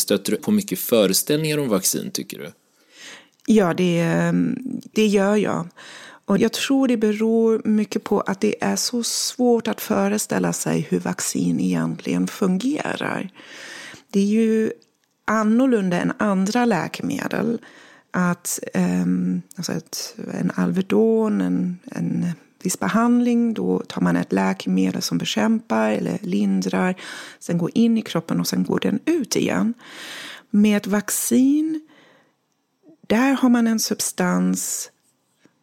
Stöter 0.00 0.32
du 0.32 0.38
på 0.38 0.50
mycket 0.50 0.78
föreställningar 0.78 1.58
om 1.58 1.68
vaccin, 1.68 2.10
tycker 2.10 2.38
du? 2.38 2.52
Ja, 3.46 3.74
det, 3.74 4.00
ehm, 4.00 4.56
det 4.92 5.06
gör 5.06 5.36
jag. 5.36 5.68
Och 6.24 6.38
jag 6.38 6.52
tror 6.52 6.88
det 6.88 6.96
beror 6.96 7.62
mycket 7.64 8.04
på 8.04 8.20
att 8.20 8.40
det 8.40 8.64
är 8.64 8.76
så 8.76 9.02
svårt 9.02 9.68
att 9.68 9.80
föreställa 9.80 10.52
sig 10.52 10.80
hur 10.80 11.00
vaccin 11.00 11.60
egentligen 11.60 12.26
fungerar. 12.26 13.30
Det 14.10 14.20
är 14.20 14.24
ju 14.24 14.72
annorlunda 15.24 16.00
än 16.00 16.12
andra 16.18 16.64
läkemedel. 16.64 17.58
Att 18.10 18.58
um, 18.74 19.42
alltså 19.56 19.72
ett, 19.72 20.16
en 20.32 20.52
Alvedon, 20.54 21.40
en, 21.40 21.78
en 21.84 22.26
viss 22.66 22.80
behandling, 22.80 23.54
då 23.54 23.78
tar 23.78 24.02
man 24.02 24.16
ett 24.16 24.32
läkemedel 24.32 25.02
som 25.02 25.18
bekämpar 25.18 25.90
eller 25.90 26.18
lindrar, 26.22 26.94
sen 27.38 27.58
går 27.58 27.70
in 27.74 27.98
i 27.98 28.02
kroppen 28.02 28.40
och 28.40 28.46
sen 28.46 28.64
går 28.64 28.80
den 28.80 28.98
ut 29.04 29.36
igen. 29.36 29.74
Med 30.50 30.76
ett 30.76 30.86
vaccin, 30.86 31.80
där 33.06 33.32
har 33.32 33.48
man 33.48 33.66
en 33.66 33.78
substans 33.78 34.90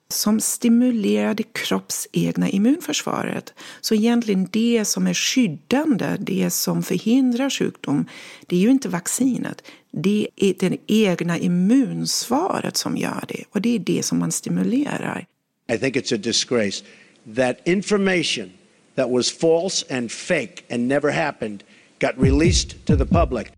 som 0.10 0.40
stimulerar 0.40 1.34
det 1.34 1.54
kroppsegna 1.54 2.50
immunförsvaret. 2.50 3.54
Så 3.82 3.96
egentligen 3.96 4.48
det 4.52 4.86
som 4.86 5.08
är 5.08 5.14
skyddande, 5.14 6.18
det 6.20 6.50
som 6.50 6.84
förhindrar 6.84 7.50
sjukdom, 7.50 8.06
det 8.48 8.56
är 8.56 8.60
ju 8.60 8.70
inte 8.70 8.90
vaccinet. 8.90 9.62
Det 9.92 10.28
är 10.36 10.54
det 10.60 10.78
egna 10.88 11.38
immunsvaret 11.38 12.78
som 12.78 12.98
gör 12.98 13.24
det 13.28 13.44
och 13.52 13.62
det 13.62 13.76
är 13.76 13.80
det 13.80 14.06
som 14.06 14.20
man 14.20 14.32
stimulerar. 14.32 15.28
I 15.70 15.78
think 15.78 15.96
it's 15.96 16.12
a 16.12 16.18
disgrace 16.18 16.84
that 17.26 17.62
information 17.66 18.54
that 18.96 19.10
was 19.10 19.30
false 19.30 19.84
and 19.90 20.12
fake 20.12 20.66
and 20.70 20.88
never 20.88 21.12
happened 21.12 21.64
got 22.00 22.20
released 22.20 22.86
to 22.86 22.96
the 22.96 23.06
public. 23.06 23.52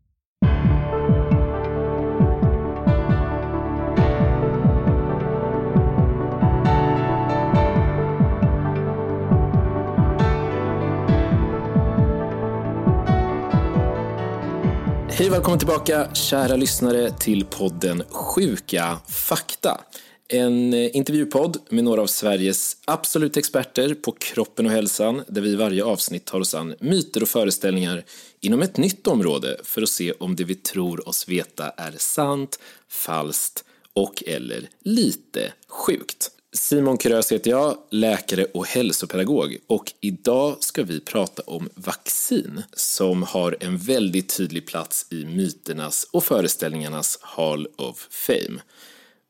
Hej 15.09 15.27
och 15.27 15.33
välkommen 15.33 15.59
tillbaka 15.59 16.07
kära 16.13 16.55
lyssnare 16.55 17.11
till 17.11 17.45
podden 17.45 18.03
Sjuka 18.09 18.97
fakta. 19.07 19.81
En 20.27 20.73
eh, 20.73 20.95
intervjupodd 20.95 21.57
med 21.69 21.83
några 21.83 22.01
av 22.01 22.07
Sveriges 22.07 22.77
absoluta 22.85 23.39
experter 23.39 23.93
på 23.93 24.11
kroppen 24.11 24.65
och 24.65 24.71
hälsan 24.71 25.23
där 25.27 25.41
vi 25.41 25.49
i 25.49 25.55
varje 25.55 25.83
avsnitt 25.83 26.25
tar 26.25 26.39
oss 26.39 26.55
an 26.55 26.75
myter 26.79 27.21
och 27.21 27.29
föreställningar 27.29 28.03
inom 28.41 28.61
ett 28.61 28.77
nytt 28.77 29.07
område 29.07 29.57
för 29.63 29.81
att 29.81 29.89
se 29.89 30.11
om 30.11 30.35
det 30.35 30.43
vi 30.43 30.55
tror 30.55 31.09
oss 31.09 31.29
veta 31.29 31.69
är 31.69 31.93
sant, 31.97 32.59
falskt 32.89 33.63
och 33.93 34.23
eller 34.27 34.69
lite 34.83 35.53
sjukt. 35.67 36.31
Simon 36.53 36.97
Krös 36.97 37.31
heter 37.31 37.51
jag, 37.51 37.77
läkare 37.91 38.45
och 38.45 38.67
hälsopedagog 38.67 39.57
och 39.67 39.93
idag 40.01 40.57
ska 40.59 40.83
vi 40.83 40.99
prata 40.99 41.41
om 41.45 41.69
vaccin 41.75 42.63
som 42.73 43.23
har 43.23 43.57
en 43.59 43.77
väldigt 43.77 44.37
tydlig 44.37 44.67
plats 44.67 45.05
i 45.09 45.25
myternas 45.25 46.07
och 46.11 46.23
föreställningarnas 46.23 47.19
Hall 47.21 47.67
of 47.77 48.07
Fame. 48.11 48.61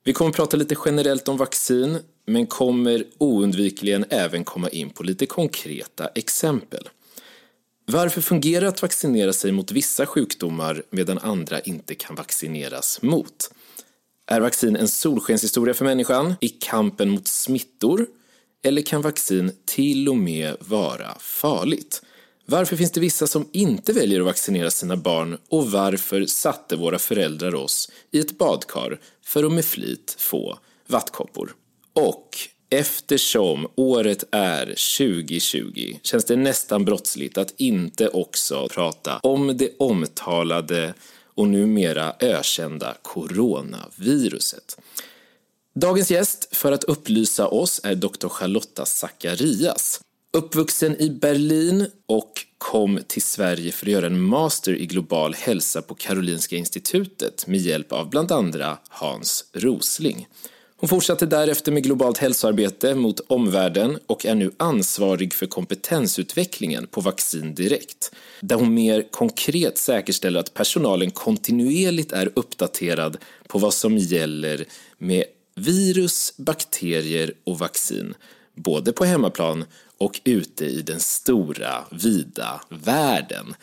Vi 0.07 0.13
kommer 0.13 0.31
prata 0.31 0.57
lite 0.57 0.75
generellt 0.85 1.27
om 1.27 1.37
vaccin 1.37 1.99
men 2.25 2.47
kommer 2.47 3.03
oundvikligen 3.17 4.05
även 4.09 4.43
komma 4.43 4.69
in 4.69 4.89
på 4.89 5.03
lite 5.03 5.25
konkreta 5.25 6.07
exempel. 6.07 6.89
Varför 7.85 8.21
fungerar 8.21 8.61
det 8.61 8.67
att 8.67 8.81
vaccinera 8.81 9.33
sig 9.33 9.51
mot 9.51 9.71
vissa 9.71 10.05
sjukdomar 10.05 10.83
medan 10.89 11.17
andra 11.17 11.59
inte 11.59 11.95
kan 11.95 12.15
vaccineras 12.15 13.01
mot? 13.01 13.51
Är 14.27 14.41
vaccin 14.41 14.75
en 14.75 14.87
solskenshistoria 14.87 15.73
för 15.73 15.85
människan 15.85 16.35
i 16.41 16.49
kampen 16.49 17.09
mot 17.09 17.27
smittor? 17.27 18.07
Eller 18.63 18.81
kan 18.81 19.01
vaccin 19.01 19.51
till 19.65 20.09
och 20.09 20.17
med 20.17 20.55
vara 20.59 21.17
farligt? 21.19 22.01
Varför 22.45 22.75
finns 22.75 22.91
det 22.91 22.99
vissa 22.99 23.27
som 23.27 23.49
inte 23.51 23.93
väljer 23.93 24.19
att 24.19 24.25
vaccinera 24.25 24.71
sina 24.71 24.97
barn 24.97 25.37
och 25.49 25.71
varför 25.71 26.25
satte 26.25 26.75
våra 26.75 26.99
föräldrar 26.99 27.55
oss 27.55 27.91
i 28.11 28.19
ett 28.19 28.37
badkar 28.37 28.99
för 29.23 29.43
att 29.43 29.51
med 29.51 29.65
flit 29.65 30.15
få 30.19 30.59
vattkoppor? 30.87 31.55
Och 31.93 32.37
eftersom 32.69 33.67
året 33.75 34.23
är 34.31 34.65
2020 34.65 35.95
känns 36.03 36.25
det 36.25 36.35
nästan 36.35 36.85
brottsligt 36.85 37.37
att 37.37 37.53
inte 37.57 38.07
också 38.07 38.67
prata 38.67 39.17
om 39.17 39.57
det 39.57 39.69
omtalade 39.79 40.93
och 41.35 41.47
numera 41.47 42.13
ökända 42.19 42.97
coronaviruset. 43.01 44.77
Dagens 45.75 46.11
gäst 46.11 46.55
för 46.55 46.71
att 46.71 46.83
upplysa 46.83 47.47
oss 47.47 47.81
är 47.83 47.95
Dr. 47.95 48.27
Charlotta 48.27 48.85
Zacharias. 48.85 50.01
Uppvuxen 50.35 51.01
i 51.01 51.09
Berlin 51.09 51.87
och 52.05 52.31
kom 52.57 52.99
till 53.07 53.21
Sverige 53.21 53.71
för 53.71 53.85
att 53.85 53.91
göra 53.91 54.05
en 54.05 54.21
master 54.21 54.73
i 54.73 54.85
global 54.85 55.33
hälsa 55.33 55.81
på 55.81 55.95
Karolinska 55.95 56.55
institutet 56.55 57.47
med 57.47 57.59
hjälp 57.59 57.91
av 57.91 58.09
bland 58.09 58.31
andra 58.31 58.77
Hans 58.89 59.45
Rosling. 59.53 60.27
Hon 60.77 60.89
fortsatte 60.89 61.25
därefter 61.25 61.71
med 61.71 61.83
globalt 61.83 62.17
hälsoarbete 62.17 62.95
mot 62.95 63.19
omvärlden 63.19 63.99
och 64.07 64.25
är 64.25 64.35
nu 64.35 64.51
ansvarig 64.57 65.33
för 65.33 65.45
kompetensutvecklingen 65.45 66.87
på 66.87 67.01
Vaccin 67.01 67.55
Direkt, 67.55 68.11
där 68.39 68.55
hon 68.55 68.73
mer 68.73 69.11
konkret 69.11 69.77
säkerställer 69.77 70.39
att 70.39 70.53
personalen 70.53 71.11
kontinuerligt 71.11 72.11
är 72.11 72.31
uppdaterad 72.35 73.17
på 73.47 73.59
vad 73.59 73.73
som 73.73 73.97
gäller 73.97 74.65
med 74.97 75.23
virus, 75.55 76.33
bakterier 76.37 77.33
och 77.43 77.59
vaccin, 77.59 78.13
både 78.55 78.93
på 78.93 79.05
hemmaplan 79.05 79.65
och 79.97 80.21
ute 80.23 80.65
i 80.65 80.81
den 80.81 80.99
stora, 80.99 81.85
vida 81.91 82.61
världen. 82.69 83.55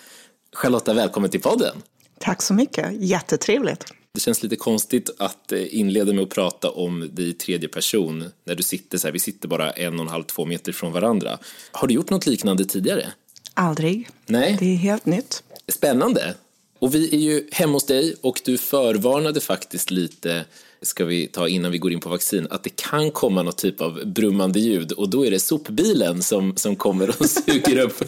Charlotta, 0.52 0.94
välkommen 0.94 1.30
till 1.30 1.40
podden! 1.40 1.82
Tack 2.18 2.42
så 2.42 2.54
mycket, 2.54 3.02
jättetrevligt! 3.02 3.84
Det 4.14 4.20
känns 4.20 4.42
lite 4.42 4.56
konstigt 4.56 5.10
att 5.18 5.52
eh, 5.52 5.78
inleda 5.78 6.12
med 6.12 6.22
att 6.22 6.30
prata 6.30 6.70
om 6.70 7.08
dig 7.12 7.28
i 7.28 7.32
tredje 7.32 7.68
person 7.68 8.30
när 8.44 8.54
du 8.54 8.62
sitter 8.62 8.98
så 8.98 9.06
här, 9.06 9.12
vi 9.12 9.20
sitter 9.20 9.48
bara 9.48 9.70
en 9.70 9.94
och 9.94 10.00
en 10.00 10.08
halv, 10.08 10.24
två 10.24 10.44
meter 10.44 10.72
från 10.72 10.92
varandra. 10.92 11.38
Har 11.72 11.88
du 11.88 11.94
gjort 11.94 12.10
något 12.10 12.26
liknande 12.26 12.64
tidigare? 12.64 13.12
Aldrig. 13.54 14.08
Nej. 14.26 14.56
Det 14.60 14.66
är 14.66 14.76
helt 14.76 15.06
nytt. 15.06 15.42
Spännande. 15.68 16.34
Och 16.78 16.94
vi 16.94 17.14
är 17.14 17.18
ju 17.18 17.48
hemma 17.52 17.72
hos 17.72 17.86
dig 17.86 18.16
och 18.20 18.40
du 18.44 18.58
förvarnade 18.58 19.40
faktiskt 19.40 19.90
lite, 19.90 20.44
ska 20.82 21.04
vi 21.04 21.26
ta 21.26 21.48
innan 21.48 21.72
vi 21.72 21.78
går 21.78 21.92
in 21.92 22.00
på 22.00 22.08
vaccin, 22.08 22.46
att 22.50 22.64
det 22.64 22.76
kan 22.76 23.10
komma 23.10 23.42
något 23.42 23.58
typ 23.58 23.80
av 23.80 24.06
brummande 24.06 24.60
ljud 24.60 24.92
och 24.92 25.08
då 25.08 25.26
är 25.26 25.30
det 25.30 25.40
sopbilen 25.40 26.22
som, 26.22 26.56
som 26.56 26.76
kommer 26.76 27.08
och 27.08 27.26
suger 27.30 27.78
upp 27.78 28.04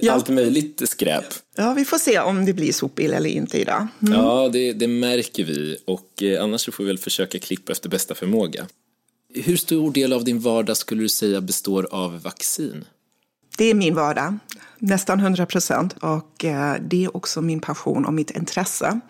ja. 0.00 0.12
allt 0.12 0.28
möjligt 0.28 0.82
skräp. 0.88 1.24
Ja, 1.56 1.72
vi 1.72 1.84
får 1.84 1.98
se 1.98 2.20
om 2.20 2.44
det 2.44 2.52
blir 2.52 2.72
sopbil 2.72 3.12
eller 3.12 3.30
inte 3.30 3.58
idag. 3.58 3.86
Mm. 4.02 4.14
Ja, 4.14 4.48
det, 4.52 4.72
det, 4.72 4.86
märker 4.86 5.44
vi 5.44 5.76
och 5.84 6.22
eh, 6.22 6.42
annars 6.42 6.64
får 6.64 6.84
vi 6.84 6.88
väl 6.88 6.98
försöka 6.98 7.38
klippa 7.38 7.72
efter 7.72 7.88
bästa 7.88 8.14
förmåga. 8.14 8.66
Hur 9.34 9.56
stor 9.56 9.92
del 9.92 10.12
av 10.12 10.24
din 10.24 10.40
vardag 10.40 10.76
skulle 10.76 11.02
du 11.02 11.08
säga 11.08 11.40
består 11.40 11.88
av 11.90 12.22
vaccin? 12.22 12.84
Det 13.58 13.64
är 13.64 13.74
min 13.74 13.94
vardag, 13.94 14.38
nästan 14.78 15.20
100 15.20 15.46
procent. 15.46 15.92
Och 15.92 16.44
eh, 16.44 16.76
det 16.80 17.04
är 17.04 17.16
också 17.16 17.42
min 17.42 17.60
passion 17.60 18.04
och 18.04 18.14
mitt 18.14 18.30
intresse. 18.30 19.00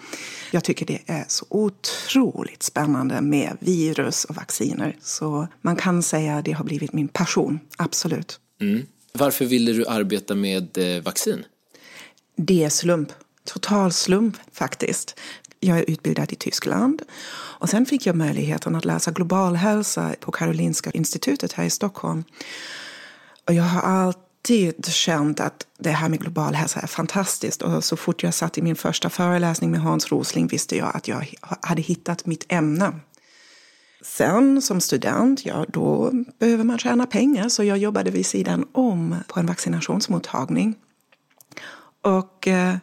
Jag 0.51 0.65
tycker 0.65 0.87
det 0.87 1.01
är 1.07 1.25
så 1.29 1.47
otroligt 1.49 2.63
spännande 2.63 3.21
med 3.21 3.57
virus 3.61 4.25
och 4.25 4.37
vacciner. 4.37 4.97
Så 5.01 5.49
man 5.61 5.77
kan 5.77 6.03
säga 6.03 6.37
att 6.37 6.45
det 6.45 6.53
har 6.53 6.65
blivit 6.65 6.93
min 6.93 7.09
passion, 7.09 7.61
absolut. 7.77 8.41
Mm. 8.61 8.87
Varför 9.13 9.45
ville 9.45 9.73
du 9.73 9.87
arbeta 9.87 10.35
med 10.35 10.79
eh, 10.79 11.03
vaccin? 11.03 11.45
Det 12.37 12.65
är 12.65 12.69
slump. 12.69 13.13
Total 13.45 13.93
slump 13.93 14.37
faktiskt. 14.53 15.19
Jag 15.61 15.79
är 15.79 15.91
utbildad 15.91 16.33
i 16.33 16.37
Tyskland 16.37 17.03
och 17.59 17.69
sen 17.69 17.87
fick 17.87 18.07
jag 18.07 18.17
möjligheten 18.17 18.75
att 18.75 18.85
läsa 18.85 19.11
global 19.11 19.57
hälsa 19.57 20.15
på 20.21 20.33
Karolinska 20.33 20.91
institutet 20.91 21.53
här 21.53 21.65
i 21.65 21.71
Stockholm. 21.71 22.25
Och 23.47 23.55
jag 23.55 23.65
har 23.65 24.11
alltid 24.47 24.85
känt 24.85 25.41
att 25.41 25.67
det 25.79 25.91
här 25.91 26.09
med 26.09 26.21
global 26.21 26.55
hälsa 26.55 26.81
är 26.81 26.87
fantastiskt 26.87 27.63
och 27.63 27.85
så 27.85 27.97
fort 27.97 28.23
jag 28.23 28.35
satt 28.35 28.59
i 28.59 28.63
min 28.63 28.77
första 28.77 29.11
föreläsning 29.11 29.71
med 29.71 29.81
Hans 29.81 30.09
Rosling 30.13 30.47
visste 30.47 30.77
jag 30.77 30.97
att 30.97 31.09
jag 31.09 31.27
hade 31.41 31.83
hittat 31.83 32.27
mitt 32.27 32.45
ämne. 32.49 32.93
Sen 34.03 34.63
som 34.63 34.81
student, 34.81 35.47
ja 35.47 35.67
då 35.69 36.11
behöver 36.39 36.65
man 36.65 36.79
tjäna 36.79 37.07
pengar 37.07 37.49
så 37.49 37.65
jag 37.65 37.79
jobbade 37.79 38.11
vid 38.11 38.27
sidan 38.27 38.67
om 38.73 39.17
på 39.29 39.41
en 39.41 39.47
vaccinationsmottagning. 39.47 40.75
Och 42.03 42.49
eh, 42.49 42.77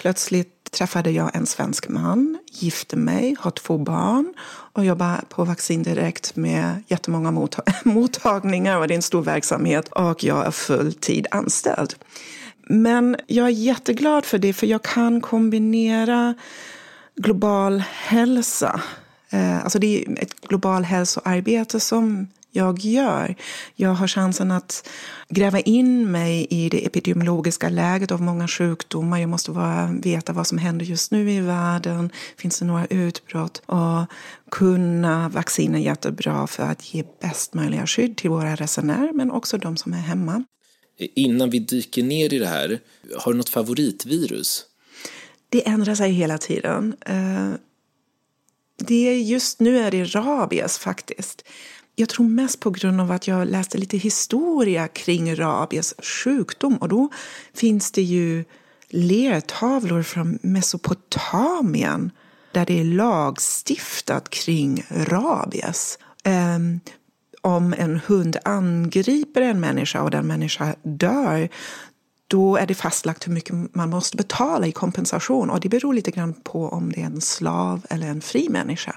plötsligt 0.00 0.70
träffade 0.70 1.10
jag 1.10 1.36
en 1.36 1.46
svensk 1.46 1.88
man, 1.88 2.38
gifte 2.52 2.96
mig, 2.96 3.36
har 3.40 3.50
två 3.50 3.78
barn 3.78 4.34
och 4.48 4.84
jobbar 4.84 5.20
på 5.28 5.44
Vaccin 5.44 5.82
Direkt 5.82 6.36
med 6.36 6.82
jättemånga 6.88 7.30
mottag 7.30 7.64
mottagningar 7.84 8.78
och 8.78 8.88
det 8.88 8.94
är 8.94 8.96
en 8.96 9.02
stor 9.02 9.22
verksamhet 9.22 9.88
och 9.88 10.24
jag 10.24 10.46
är 10.46 10.50
fulltid 10.50 11.26
anställd. 11.30 11.94
Men 12.62 13.16
jag 13.26 13.46
är 13.46 13.50
jätteglad 13.50 14.24
för 14.24 14.38
det, 14.38 14.52
för 14.52 14.66
jag 14.66 14.82
kan 14.82 15.20
kombinera 15.20 16.34
global 17.16 17.82
hälsa. 17.90 18.80
Eh, 19.30 19.62
alltså 19.62 19.78
det 19.78 20.04
är 20.04 20.22
ett 20.22 20.40
global 20.40 20.84
hälsoarbete 20.84 21.80
som 21.80 22.28
jag 22.50 22.78
gör. 22.78 23.34
Jag 23.74 23.90
har 23.90 24.08
chansen 24.08 24.50
att 24.50 24.88
gräva 25.28 25.60
in 25.60 26.10
mig 26.10 26.46
i 26.50 26.68
det 26.68 26.86
epidemiologiska 26.86 27.68
läget 27.68 28.10
av 28.10 28.22
många 28.22 28.48
sjukdomar. 28.48 29.18
Jag 29.18 29.28
måste 29.28 29.50
vara, 29.50 29.92
veta 30.02 30.32
vad 30.32 30.46
som 30.46 30.58
händer 30.58 30.86
just 30.86 31.10
nu 31.10 31.30
i 31.30 31.40
världen. 31.40 32.10
Finns 32.36 32.58
det 32.58 32.64
några 32.64 32.86
utbrott? 32.86 33.62
Och 33.66 34.06
kunna 34.50 35.28
vaccinen 35.28 35.82
jättebra 35.82 36.46
för 36.46 36.62
att 36.62 36.94
ge 36.94 37.04
bäst 37.20 37.54
möjliga 37.54 37.86
skydd 37.86 38.16
till 38.16 38.30
våra 38.30 38.54
resenärer 38.54 39.12
men 39.12 39.30
också 39.30 39.58
de 39.58 39.76
som 39.76 39.92
är 39.92 39.98
hemma. 39.98 40.44
Innan 41.14 41.50
vi 41.50 41.58
dyker 41.58 42.02
ner 42.02 42.34
i 42.34 42.38
det 42.38 42.46
här, 42.46 42.80
har 43.16 43.32
du 43.32 43.38
något 43.38 43.48
favoritvirus? 43.48 44.66
Det 45.48 45.68
ändrar 45.68 45.94
sig 45.94 46.12
hela 46.12 46.38
tiden. 46.38 46.94
Eh, 47.06 47.50
det 48.76 49.08
är 49.08 49.14
just 49.14 49.60
nu 49.60 49.78
är 49.78 49.90
det 49.90 50.04
rabies 50.04 50.78
faktiskt. 50.78 51.44
Jag 52.00 52.08
tror 52.08 52.26
mest 52.26 52.60
på 52.60 52.70
grund 52.70 53.00
av 53.00 53.12
att 53.12 53.28
jag 53.28 53.48
läste 53.48 53.78
lite 53.78 53.96
historia 53.96 54.88
kring 54.88 55.36
rabies 55.36 55.94
sjukdom 55.98 56.76
och 56.76 56.88
då 56.88 57.08
finns 57.54 57.92
det 57.92 58.02
ju 58.02 58.44
lertavlor 58.88 60.02
från 60.02 60.38
Mesopotamien 60.42 62.10
där 62.52 62.66
det 62.66 62.80
är 62.80 62.84
lagstiftat 62.84 64.30
kring 64.30 64.84
rabies. 64.90 65.98
Um, 66.56 66.80
om 67.40 67.74
en 67.78 68.00
hund 68.06 68.36
angriper 68.44 69.42
en 69.42 69.60
människa 69.60 70.02
och 70.02 70.10
den 70.10 70.26
människa 70.26 70.74
dör 70.82 71.48
då 72.26 72.56
är 72.56 72.66
det 72.66 72.74
fastlagt 72.74 73.26
hur 73.26 73.32
mycket 73.32 73.74
man 73.74 73.90
måste 73.90 74.16
betala 74.16 74.66
i 74.66 74.72
kompensation 74.72 75.50
och 75.50 75.60
det 75.60 75.68
beror 75.68 75.94
lite 75.94 76.10
grann 76.10 76.34
på 76.34 76.68
om 76.68 76.92
det 76.92 77.00
är 77.00 77.06
en 77.06 77.20
slav 77.20 77.86
eller 77.90 78.06
en 78.06 78.20
fri 78.20 78.48
människa. 78.48 78.96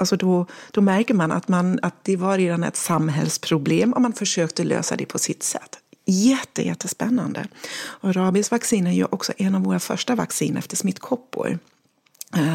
Alltså 0.00 0.16
då, 0.16 0.46
då 0.70 0.80
märker 0.80 1.14
man 1.14 1.32
att, 1.32 1.48
man 1.48 1.78
att 1.82 2.04
det 2.04 2.16
var 2.16 2.38
redan 2.38 2.64
ett 2.64 2.76
samhällsproblem 2.76 3.92
och 3.92 4.02
man 4.02 4.12
försökte 4.12 4.64
lösa 4.64 4.96
det 4.96 5.06
på 5.06 5.18
sitt 5.18 5.42
sätt. 5.42 5.78
Jätte, 6.06 6.62
jättespännande. 6.62 7.48
Och 7.76 8.14
rabiesvaccin 8.14 8.86
är 8.86 8.92
ju 8.92 9.04
också 9.04 9.32
en 9.36 9.54
av 9.54 9.62
våra 9.62 9.80
första 9.80 10.14
vaccin 10.14 10.56
efter 10.56 10.76
smittkoppor. 10.76 11.58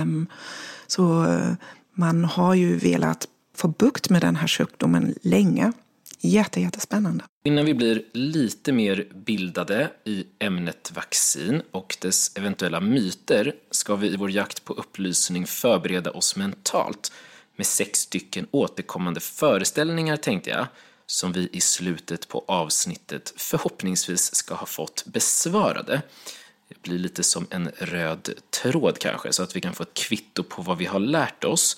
Um, 0.02 0.28
så 0.88 1.26
eh, 1.26 1.54
man 1.94 2.26
har 2.26 2.54
ju 2.54 2.78
velat 2.78 3.28
få 3.56 3.68
bukt 3.68 4.10
med 4.10 4.22
den 4.22 4.36
här 4.36 4.48
sjukdomen 4.48 5.16
länge. 5.22 5.72
Jätte, 6.20 6.62
jättespännande. 6.62 7.24
Innan 7.44 7.66
vi 7.66 7.74
blir 7.74 8.02
lite 8.14 8.72
mer 8.72 9.08
bildade 9.26 9.92
i 10.04 10.26
ämnet 10.40 10.92
vaccin 10.96 11.62
och 11.72 11.98
dess 12.02 12.32
eventuella 12.36 12.80
myter 12.80 13.54
ska 13.72 13.96
vi 13.96 14.14
i 14.14 14.16
vår 14.16 14.32
jakt 14.32 14.66
på 14.66 14.74
upplysning 14.74 15.48
förbereda 15.48 16.12
oss 16.12 16.36
mentalt 16.36 17.12
med 17.56 17.68
sex 17.68 18.00
stycken 18.00 18.48
återkommande 18.52 19.20
föreställningar 19.20 20.18
tänkte 20.18 20.50
jag, 20.50 20.68
som 21.06 21.32
vi 21.32 21.50
i 21.52 21.62
slutet 21.62 22.28
på 22.28 22.46
avsnittet 22.48 23.34
förhoppningsvis 23.38 24.36
ska 24.36 24.56
ha 24.56 24.66
fått 24.66 25.06
besvarade. 25.06 26.02
Det 26.68 26.82
blir 26.82 27.00
lite 27.00 27.24
som 27.24 27.48
en 27.50 27.72
röd 27.78 28.30
tråd 28.50 29.00
kanske, 29.00 29.34
så 29.34 29.44
att 29.44 29.56
vi 29.56 29.62
kan 29.62 29.74
få 29.74 29.84
ett 29.84 29.94
kvitto 29.94 30.44
på 30.44 30.62
vad 30.62 30.78
vi 30.78 30.86
har 30.86 31.00
lärt 31.00 31.44
oss. 31.44 31.78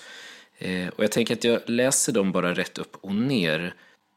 Eh, 0.58 0.88
och 0.88 1.04
jag 1.04 1.12
tänker 1.12 1.34
att 1.34 1.44
jag 1.44 1.62
läser 1.66 2.14
dem 2.14 2.32
bara 2.32 2.54
rätt 2.54 2.78
upp 2.78 2.98
och 3.02 3.16
ner. 3.16 3.74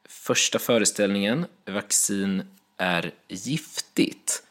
Första 0.08 0.58
föreställningen, 0.58 1.46
vaccin 1.66 2.42
är 2.76 3.14
giftigt. 3.28 4.42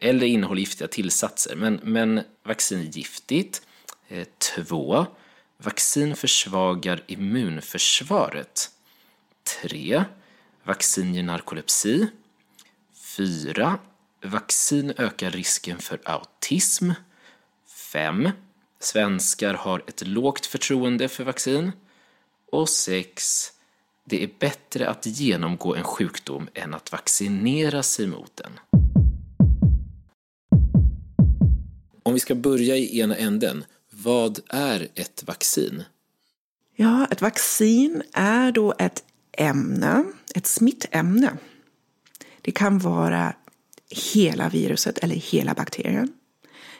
Eller 0.00 0.26
innehåller 0.26 0.60
giftiga 0.60 0.88
tillsatser, 0.88 1.56
men, 1.56 1.80
men 1.82 2.20
vaccin 2.44 2.80
är 2.80 2.84
giftigt. 2.84 3.62
Eh, 4.08 4.26
två, 4.38 5.06
Vaccin 5.62 6.16
försvagar 6.16 7.04
immunförsvaret. 7.06 8.70
3. 9.62 10.04
Vaccin 10.64 11.14
ger 11.14 11.22
narkolepsi. 11.22 12.06
4. 13.16 13.78
Vaccin 14.24 14.92
ökar 14.96 15.30
risken 15.30 15.78
för 15.78 16.00
autism. 16.04 16.90
5. 17.92 18.28
Svenskar 18.80 19.54
har 19.54 19.84
ett 19.86 20.06
lågt 20.06 20.46
förtroende 20.46 21.08
för 21.08 21.24
vaccin. 21.24 21.72
Och 22.52 22.68
6. 22.68 23.52
Det 24.04 24.24
är 24.24 24.30
bättre 24.38 24.88
att 24.88 25.06
genomgå 25.06 25.74
en 25.74 25.84
sjukdom 25.84 26.48
än 26.54 26.74
att 26.74 26.92
vaccinera 26.92 27.82
sig 27.82 28.06
mot 28.06 28.36
den. 28.36 28.60
Om 32.02 32.14
vi 32.14 32.20
ska 32.20 32.34
börja 32.34 32.76
i 32.76 33.00
ena 33.00 33.16
änden, 33.16 33.64
vad 34.02 34.40
är 34.48 34.88
ett 34.94 35.24
vaccin? 35.26 35.84
Ja, 36.76 37.06
ett 37.10 37.22
vaccin 37.22 38.02
är 38.12 38.52
då 38.52 38.74
ett 38.78 39.04
ämne, 39.32 40.04
ett 40.34 40.46
smittämne. 40.46 41.36
Det 42.42 42.50
kan 42.50 42.78
vara 42.78 43.34
hela 44.14 44.48
viruset 44.48 44.98
eller 44.98 45.14
hela 45.14 45.54
bakterien. 45.54 46.12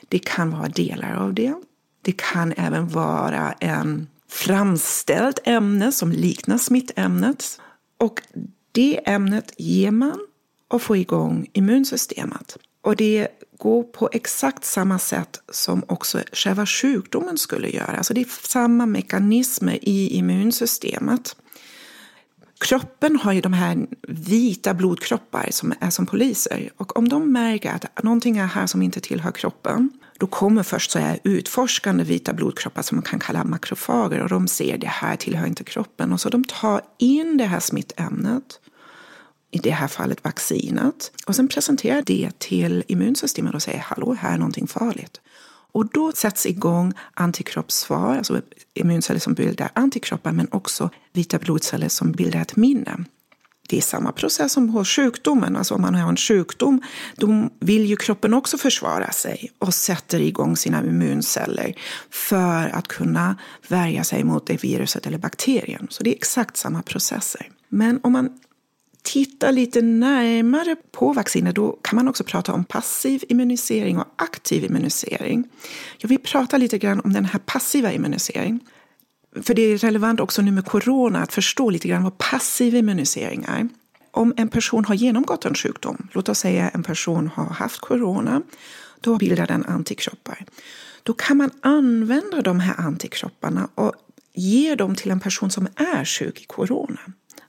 Det 0.07 0.19
kan 0.19 0.51
vara 0.51 0.69
delar 0.69 1.15
av 1.15 1.33
det. 1.33 1.55
Det 2.01 2.17
kan 2.17 2.53
även 2.57 2.87
vara 2.87 3.51
en 3.51 4.07
framställt 4.27 5.39
ämne 5.43 5.91
som 5.91 6.11
liknar 6.11 6.57
smittämnet. 6.57 7.61
Och 7.97 8.21
det 8.71 9.09
ämnet 9.09 9.53
ger 9.57 9.91
man 9.91 10.27
och 10.67 10.81
får 10.81 10.97
igång 10.97 11.49
immunsystemet. 11.53 12.57
Och 12.81 12.95
det 12.95 13.27
gå 13.59 13.83
på 13.83 14.09
exakt 14.11 14.65
samma 14.65 14.99
sätt 14.99 15.41
som 15.51 15.83
också 15.87 16.21
själva 16.33 16.65
sjukdomen 16.65 17.37
skulle 17.37 17.69
göra. 17.69 17.97
Alltså 17.97 18.13
det 18.13 18.21
är 18.21 18.47
samma 18.47 18.85
mekanismer 18.85 19.79
i 19.81 20.07
immunsystemet. 20.07 21.35
Kroppen 22.59 23.15
har 23.15 23.33
ju 23.33 23.41
de 23.41 23.53
här 23.53 23.87
vita 24.07 24.73
blodkroppar 24.73 25.47
som 25.51 25.73
är 25.79 25.89
som 25.89 26.05
poliser. 26.05 26.69
Och 26.77 26.97
om 26.97 27.09
de 27.09 27.31
märker 27.31 27.73
att 27.73 28.03
någonting 28.03 28.37
är 28.37 28.45
här 28.45 28.67
som 28.67 28.81
inte 28.81 28.99
tillhör 28.99 29.31
kroppen, 29.31 29.89
då 30.17 30.27
kommer 30.27 30.63
först 30.63 30.91
så 30.91 30.99
här 30.99 31.19
utforskande 31.23 32.03
vita 32.03 32.33
blodkroppar 32.33 32.81
som 32.81 32.97
man 32.97 33.03
kan 33.03 33.19
kalla 33.19 33.43
makrofager 33.43 34.21
och 34.21 34.29
de 34.29 34.47
ser 34.47 34.77
det 34.77 34.87
här 34.87 35.15
tillhör 35.15 35.47
inte 35.47 35.63
kroppen. 35.63 36.13
Och 36.13 36.21
så 36.21 36.29
de 36.29 36.43
tar 36.43 36.81
in 36.97 37.37
det 37.37 37.45
här 37.45 37.59
smittämnet 37.59 38.59
i 39.51 39.57
det 39.57 39.71
här 39.71 39.87
fallet 39.87 40.23
vaccinet. 40.23 41.11
Och 41.27 41.35
sen 41.35 41.47
presenterar 41.47 42.01
det 42.01 42.31
till 42.37 42.83
immunsystemet 42.87 43.55
och 43.55 43.61
säger 43.61 43.79
hallå, 43.79 44.13
här 44.13 44.33
är 44.33 44.37
någonting 44.37 44.67
farligt. 44.67 45.21
Och 45.71 45.89
då 45.91 46.11
sätts 46.11 46.45
igång 46.45 46.93
antikroppssvar, 47.13 48.17
alltså 48.17 48.41
immunceller 48.73 49.19
som 49.19 49.33
bildar 49.33 49.69
antikroppar 49.73 50.31
men 50.31 50.47
också 50.51 50.89
vita 51.13 51.39
blodceller 51.39 51.89
som 51.89 52.11
bildar 52.11 52.41
ett 52.41 52.55
minne. 52.55 53.05
Det 53.69 53.77
är 53.77 53.81
samma 53.81 54.11
process 54.11 54.53
som 54.53 54.69
hos 54.69 54.89
sjukdomen. 54.89 55.55
Alltså 55.55 55.75
om 55.75 55.81
man 55.81 55.95
har 55.95 56.09
en 56.09 56.17
sjukdom, 56.17 56.81
då 57.15 57.49
vill 57.59 57.85
ju 57.85 57.95
kroppen 57.95 58.33
också 58.33 58.57
försvara 58.57 59.11
sig 59.11 59.51
och 59.59 59.73
sätter 59.73 60.19
igång 60.19 60.57
sina 60.57 60.85
immunceller 60.85 61.73
för 62.11 62.69
att 62.69 62.87
kunna 62.87 63.37
värja 63.67 64.03
sig 64.03 64.23
mot 64.23 64.47
det 64.47 64.63
viruset 64.63 65.07
eller 65.07 65.17
bakterien. 65.17 65.87
Så 65.89 66.03
det 66.03 66.09
är 66.09 66.15
exakt 66.15 66.57
samma 66.57 66.81
processer. 66.81 67.49
Men 67.69 67.99
om 68.03 68.11
man 68.11 68.29
tittar 69.13 69.51
lite 69.51 69.81
närmare 69.81 70.75
på 70.91 71.13
vacciner 71.13 71.53
då 71.53 71.79
kan 71.81 71.95
man 71.95 72.07
också 72.07 72.23
prata 72.23 72.53
om 72.53 72.63
passiv 72.63 73.23
immunisering 73.29 73.97
och 73.97 74.05
aktiv 74.15 74.63
immunisering. 74.63 75.43
Jag 75.97 76.09
vill 76.09 76.19
prata 76.19 76.57
lite 76.57 76.77
grann 76.77 76.99
om 76.99 77.13
den 77.13 77.25
här 77.25 77.39
passiva 77.39 77.91
immuniseringen. 77.91 78.59
För 79.43 79.53
det 79.53 79.61
är 79.61 79.77
relevant 79.77 80.19
också 80.19 80.41
nu 80.41 80.51
med 80.51 80.65
corona 80.65 81.19
att 81.19 81.33
förstå 81.33 81.69
lite 81.69 81.87
grann 81.87 82.03
vad 82.03 82.17
passiv 82.17 82.75
immunisering 82.75 83.45
är. 83.47 83.69
Om 84.11 84.33
en 84.37 84.47
person 84.47 84.85
har 84.85 84.95
genomgått 84.95 85.45
en 85.45 85.55
sjukdom, 85.55 86.07
låt 86.11 86.29
oss 86.29 86.39
säga 86.39 86.69
en 86.69 86.83
person 86.83 87.27
har 87.27 87.45
haft 87.45 87.79
corona, 87.79 88.41
då 89.01 89.17
bildar 89.17 89.47
den 89.47 89.65
antikroppar. 89.65 90.45
Då 91.03 91.13
kan 91.13 91.37
man 91.37 91.49
använda 91.61 92.41
de 92.41 92.59
här 92.59 92.75
antikropparna 92.77 93.69
och 93.75 93.93
ge 94.33 94.75
dem 94.75 94.95
till 94.95 95.11
en 95.11 95.19
person 95.19 95.51
som 95.51 95.67
är 95.75 96.05
sjuk 96.05 96.41
i 96.41 96.45
corona. 96.45 96.99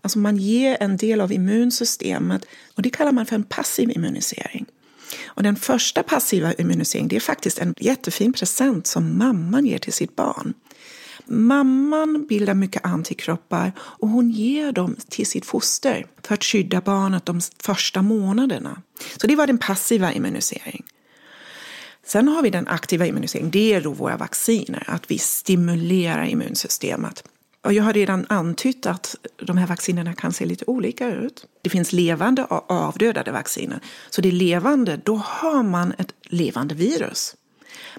Alltså 0.03 0.19
man 0.19 0.37
ger 0.37 0.77
en 0.81 0.97
del 0.97 1.21
av 1.21 1.33
immunsystemet 1.33 2.47
och 2.75 2.83
det 2.83 2.91
kallar 2.91 3.13
man 3.13 3.27
för 3.27 3.35
en 3.37 3.45
passiv 3.45 3.91
immunisering. 3.91 4.67
Och 5.25 5.43
den 5.43 5.57
första 5.57 6.03
passiva 6.03 6.53
immuniseringen 6.53 7.09
det 7.09 7.17
är 7.17 7.21
faktiskt 7.21 7.59
en 7.59 7.75
jättefin 7.79 8.33
present 8.33 8.87
som 8.87 9.19
mamman 9.19 9.67
ger 9.67 9.79
till 9.79 9.93
sitt 9.93 10.17
barn. 10.17 10.55
Mamman 11.27 12.27
bildar 12.27 12.55
mycket 12.55 12.85
antikroppar 12.85 13.73
och 13.79 14.09
hon 14.09 14.31
ger 14.31 14.73
dem 14.73 14.97
till 15.09 15.27
sitt 15.27 15.47
foster 15.47 16.07
för 16.23 16.35
att 16.35 16.45
skydda 16.45 16.81
barnet 16.81 17.27
de 17.27 17.41
första 17.63 18.03
månaderna. 18.03 18.83
Så 19.17 19.27
det 19.27 19.37
var 19.37 19.47
den 19.47 19.59
passiva 19.59 20.13
immuniseringen. 20.13 20.87
Sen 22.07 22.29
har 22.29 22.43
vi 22.43 22.51
den 22.51 22.69
aktiva 22.69 23.07
immuniseringen, 23.07 23.51
det 23.51 23.75
är 23.75 23.81
då 23.81 23.93
våra 23.93 24.17
vacciner, 24.17 24.85
att 24.87 25.11
vi 25.11 25.19
stimulerar 25.19 26.25
immunsystemet. 26.25 27.25
Och 27.63 27.73
jag 27.73 27.85
har 27.85 27.93
redan 27.93 28.27
antytt 28.29 28.87
att 28.87 29.17
de 29.37 29.59
här 29.59 29.67
vaccinerna 29.67 30.15
kan 30.15 30.33
se 30.33 30.47
lite 30.47 30.65
olika 30.67 31.09
ut. 31.09 31.47
Det 31.63 31.71
finns 31.71 31.93
levande 31.93 32.45
och 32.45 32.71
avdödade 32.71 33.33
vacciner. 33.33 33.81
Så 34.11 34.21
det 34.21 34.29
är 34.29 34.33
levande, 34.33 35.01
då 35.05 35.17
har 35.17 35.63
man 35.63 35.93
ett 35.99 36.15
levande 36.23 36.75
virus. 36.75 37.37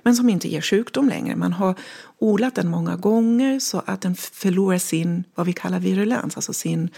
Men 0.03 0.15
som 0.15 0.30
inte 0.30 0.48
ger 0.48 0.62
sjukdom 0.62 1.10
längre. 1.10 1.36
Man 1.36 1.53
har 1.53 1.75
odlat 2.20 2.56
den 2.56 2.70
många 2.70 2.96
gånger 2.96 3.60
så 3.60 3.84
att 3.86 4.01
den 4.01 4.15
förlorar 4.15 4.77
sin, 4.77 5.24
vad 5.36 5.46
vi 5.46 5.53
kallar 5.53 5.80
virulens, 5.80 6.36
alltså 6.36 6.53
sin 6.53 6.89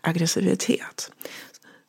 aggressivitet. 0.00 1.10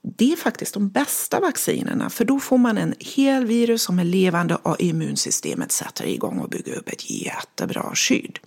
Det 0.01 0.31
är 0.31 0.35
faktiskt 0.35 0.73
de 0.73 0.89
bästa 0.89 1.39
vaccinerna, 1.39 2.09
för 2.09 2.25
då 2.25 2.39
får 2.39 2.57
man 2.57 2.77
en 2.77 2.93
hel 2.99 3.45
virus 3.45 3.83
som 3.83 3.99
är 3.99 4.03
levande 4.03 4.55
och 4.55 4.81
immunsystemet 4.81 5.71
sätter 5.71 6.05
igång 6.05 6.39
och 6.39 6.49
bygger 6.49 6.75
upp 6.75 6.89
ett 6.89 7.09
jättebra 7.09 7.91
skydd. 7.93 8.39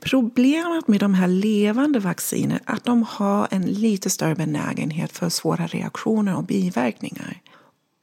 Problemet 0.00 0.88
med 0.88 1.00
de 1.00 1.14
här 1.14 1.28
levande 1.28 1.98
vaccinerna 1.98 2.60
är 2.66 2.74
att 2.74 2.84
de 2.84 3.02
har 3.02 3.48
en 3.50 3.62
lite 3.62 4.10
större 4.10 4.34
benägenhet 4.34 5.12
för 5.12 5.28
svåra 5.28 5.66
reaktioner 5.66 6.36
och 6.36 6.44
biverkningar. 6.44 7.40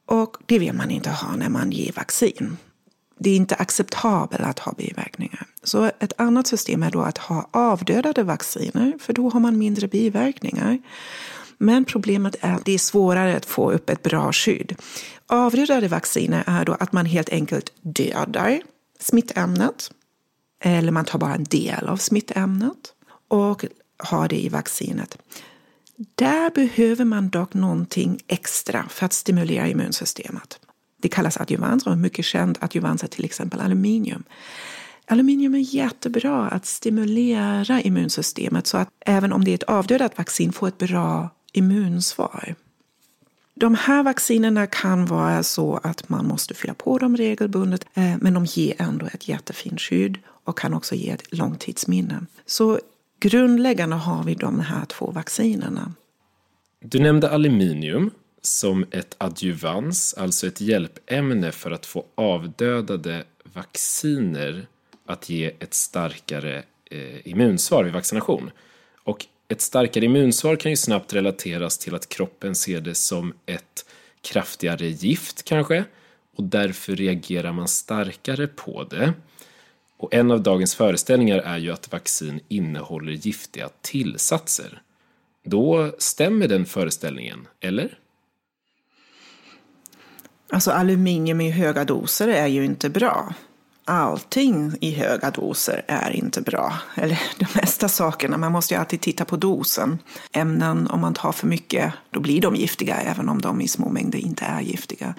Och 0.06 0.36
det 0.46 0.58
vill 0.58 0.72
man 0.72 0.90
inte 0.90 1.10
ha 1.10 1.36
när 1.36 1.48
man 1.48 1.72
ger 1.72 1.92
vaccin. 1.92 2.56
Det 3.18 3.30
är 3.30 3.36
inte 3.36 3.54
acceptabelt 3.54 4.42
att 4.42 4.58
ha 4.58 4.72
biverkningar. 4.72 5.46
Så 5.62 5.84
ett 5.84 6.12
annat 6.16 6.46
system 6.46 6.82
är 6.82 6.90
då 6.90 7.00
att 7.00 7.18
ha 7.18 7.48
avdödade 7.50 8.22
vacciner, 8.22 8.92
för 9.00 9.12
då 9.12 9.28
har 9.28 9.40
man 9.40 9.58
mindre 9.58 9.88
biverkningar. 9.88 10.78
Men 11.58 11.84
problemet 11.84 12.36
är 12.40 12.54
att 12.54 12.64
det 12.64 12.72
är 12.72 12.78
svårare 12.78 13.36
att 13.36 13.46
få 13.46 13.72
upp 13.72 13.90
ett 13.90 14.02
bra 14.02 14.32
skydd. 14.32 14.76
Avdödade 15.26 15.88
vacciner 15.88 16.44
är 16.46 16.64
då 16.64 16.72
att 16.72 16.92
man 16.92 17.06
helt 17.06 17.28
enkelt 17.28 17.72
dödar 17.80 18.60
smittämnet 19.00 19.90
eller 20.60 20.92
man 20.92 21.04
tar 21.04 21.18
bara 21.18 21.34
en 21.34 21.44
del 21.44 21.86
av 21.86 21.96
smittämnet 21.96 22.94
och 23.28 23.64
har 23.98 24.28
det 24.28 24.44
i 24.44 24.48
vaccinet. 24.48 25.18
Där 26.14 26.50
behöver 26.50 27.04
man 27.04 27.28
dock 27.28 27.54
någonting 27.54 28.20
extra 28.26 28.88
för 28.88 29.06
att 29.06 29.12
stimulera 29.12 29.68
immunsystemet. 29.68 30.58
Det 31.02 31.08
kallas 31.08 31.40
adjuvans 31.40 31.86
och 31.86 31.92
en 31.92 32.00
mycket 32.00 32.24
känd 32.24 32.58
adjuvans 32.60 33.04
är 33.04 33.08
till 33.08 33.24
exempel 33.24 33.60
aluminium. 33.60 34.24
Aluminium 35.06 35.54
är 35.54 35.74
jättebra 35.74 36.48
att 36.48 36.66
stimulera 36.66 37.80
immunsystemet 37.80 38.66
så 38.66 38.76
att 38.76 38.88
även 39.00 39.32
om 39.32 39.44
det 39.44 39.50
är 39.50 39.54
ett 39.54 39.62
avdödat 39.62 40.18
vaccin 40.18 40.52
får 40.52 40.68
ett 40.68 40.78
bra 40.78 41.30
immunsvar. 41.52 42.54
De 43.54 43.74
här 43.74 44.02
vaccinerna 44.02 44.66
kan 44.66 45.06
vara 45.06 45.42
så 45.42 45.80
att 45.82 46.08
man 46.08 46.26
måste 46.26 46.54
fylla 46.54 46.74
på 46.74 46.98
dem 46.98 47.16
regelbundet 47.16 47.86
eh, 47.94 48.14
men 48.20 48.34
de 48.34 48.44
ger 48.44 48.74
ändå 48.78 49.06
ett 49.06 49.28
jättefint 49.28 49.80
skydd 49.80 50.18
och 50.46 50.58
kan 50.58 50.74
också 50.74 50.94
ge 50.94 51.10
ett 51.10 51.32
långtidsminne. 51.32 52.26
Så 52.46 52.80
grundläggande 53.20 53.96
har 53.96 54.24
vi 54.24 54.34
de 54.34 54.60
här 54.60 54.84
två 54.84 55.10
vaccinerna. 55.10 55.92
Du 56.80 56.98
nämnde 56.98 57.30
aluminium 57.30 58.10
som 58.42 58.86
ett 58.90 59.14
adjuvans, 59.18 60.14
alltså 60.14 60.46
ett 60.46 60.60
hjälpämne 60.60 61.52
för 61.52 61.70
att 61.70 61.86
få 61.86 62.04
avdödade 62.14 63.24
vacciner 63.52 64.66
att 65.06 65.28
ge 65.28 65.52
ett 65.58 65.74
starkare 65.74 66.62
eh, 66.90 67.28
immunsvar 67.28 67.84
vid 67.84 67.92
vaccination. 67.92 68.50
Och 69.04 69.26
ett 69.48 69.60
starkare 69.60 70.04
immunsvar 70.04 70.56
kan 70.56 70.72
ju 70.72 70.76
snabbt 70.76 71.14
relateras 71.14 71.78
till 71.78 71.94
att 71.94 72.08
kroppen 72.08 72.54
ser 72.54 72.80
det 72.80 72.94
som 72.94 73.32
ett 73.46 73.86
kraftigare 74.20 74.86
gift 74.86 75.42
kanske 75.42 75.84
och 76.36 76.44
därför 76.44 76.96
reagerar 76.96 77.52
man 77.52 77.68
starkare 77.68 78.46
på 78.46 78.84
det. 78.84 79.12
Och 79.96 80.14
en 80.14 80.30
av 80.30 80.42
dagens 80.42 80.74
föreställningar 80.74 81.38
är 81.38 81.58
ju 81.58 81.72
att 81.72 81.92
vaccin 81.92 82.40
innehåller 82.48 83.12
giftiga 83.12 83.68
tillsatser. 83.80 84.82
Då 85.44 85.92
stämmer 85.98 86.48
den 86.48 86.66
föreställningen, 86.66 87.48
eller? 87.60 87.98
Alltså 90.50 90.70
aluminium 90.70 91.40
i 91.40 91.50
höga 91.50 91.84
doser 91.84 92.28
är 92.28 92.46
ju 92.46 92.64
inte 92.64 92.90
bra 92.90 93.34
allting 93.86 94.72
i 94.80 94.90
höga 94.90 95.30
doser 95.30 95.84
är 95.88 96.10
inte 96.10 96.40
bra. 96.40 96.72
Eller 96.94 97.20
de 97.38 97.46
mesta 97.54 97.88
sakerna. 97.88 98.36
Man 98.36 98.52
måste 98.52 98.74
ju 98.74 98.80
alltid 98.80 99.00
titta 99.00 99.24
på 99.24 99.36
dosen. 99.36 99.98
Ämnen, 100.32 100.86
om 100.86 101.00
man 101.00 101.14
tar 101.14 101.32
för 101.32 101.46
mycket, 101.46 101.92
då 102.10 102.20
blir 102.20 102.40
de 102.40 102.56
giftiga 102.56 102.96
även 102.96 103.28
om 103.28 103.40
de 103.40 103.60
i 103.60 103.68
små 103.68 103.88
mängder 103.88 104.18
inte 104.18 104.44
är 104.44 104.60
giftiga. 104.60 105.14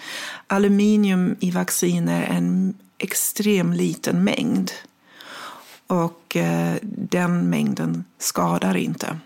Aluminium 0.48 1.36
i 1.39 1.51
vacciner 1.51 2.24
är 2.24 2.38
en 2.38 2.77
extrem 2.98 3.74
liten 3.74 4.24
mängd. 4.24 4.72
Och 5.88 6.36
eh, 6.36 6.75
den 6.82 7.50
mängden 7.50 8.04
skadar 8.18 8.77
inte 8.77 9.18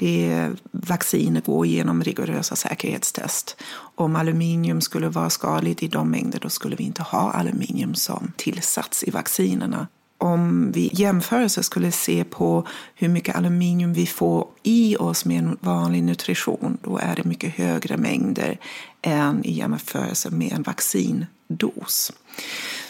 det 0.00 0.50
vacciner 0.70 1.40
går 1.40 1.66
igenom 1.66 2.02
rigorösa 2.04 2.56
säkerhetstest. 2.56 3.56
Om 3.94 4.16
aluminium 4.16 4.80
skulle 4.80 5.08
vara 5.08 5.30
skadligt 5.30 5.82
i 5.82 5.88
de 5.88 6.10
mängder 6.10 6.38
då 6.38 6.48
skulle 6.48 6.76
vi 6.76 6.84
inte 6.84 7.02
ha 7.02 7.32
aluminium 7.32 7.94
som 7.94 8.32
tillsats 8.36 9.04
i 9.04 9.10
vaccinerna. 9.10 9.88
Om 10.20 10.72
vi 10.72 10.90
jämförelse 10.92 11.62
skulle 11.62 11.92
se 11.92 12.24
på 12.24 12.66
hur 12.94 13.08
mycket 13.08 13.36
aluminium 13.36 13.92
vi 13.92 14.06
får 14.06 14.46
i 14.62 14.96
oss 14.96 15.24
med 15.24 15.38
en 15.38 15.56
vanlig 15.60 16.02
nutrition, 16.02 16.78
då 16.82 16.98
är 16.98 17.16
det 17.16 17.24
mycket 17.24 17.54
högre 17.54 17.96
mängder 17.96 18.58
än 19.02 19.44
i 19.44 19.52
jämförelse 19.52 20.30
med 20.30 20.52
en 20.52 20.62
vaccindos. 20.62 22.12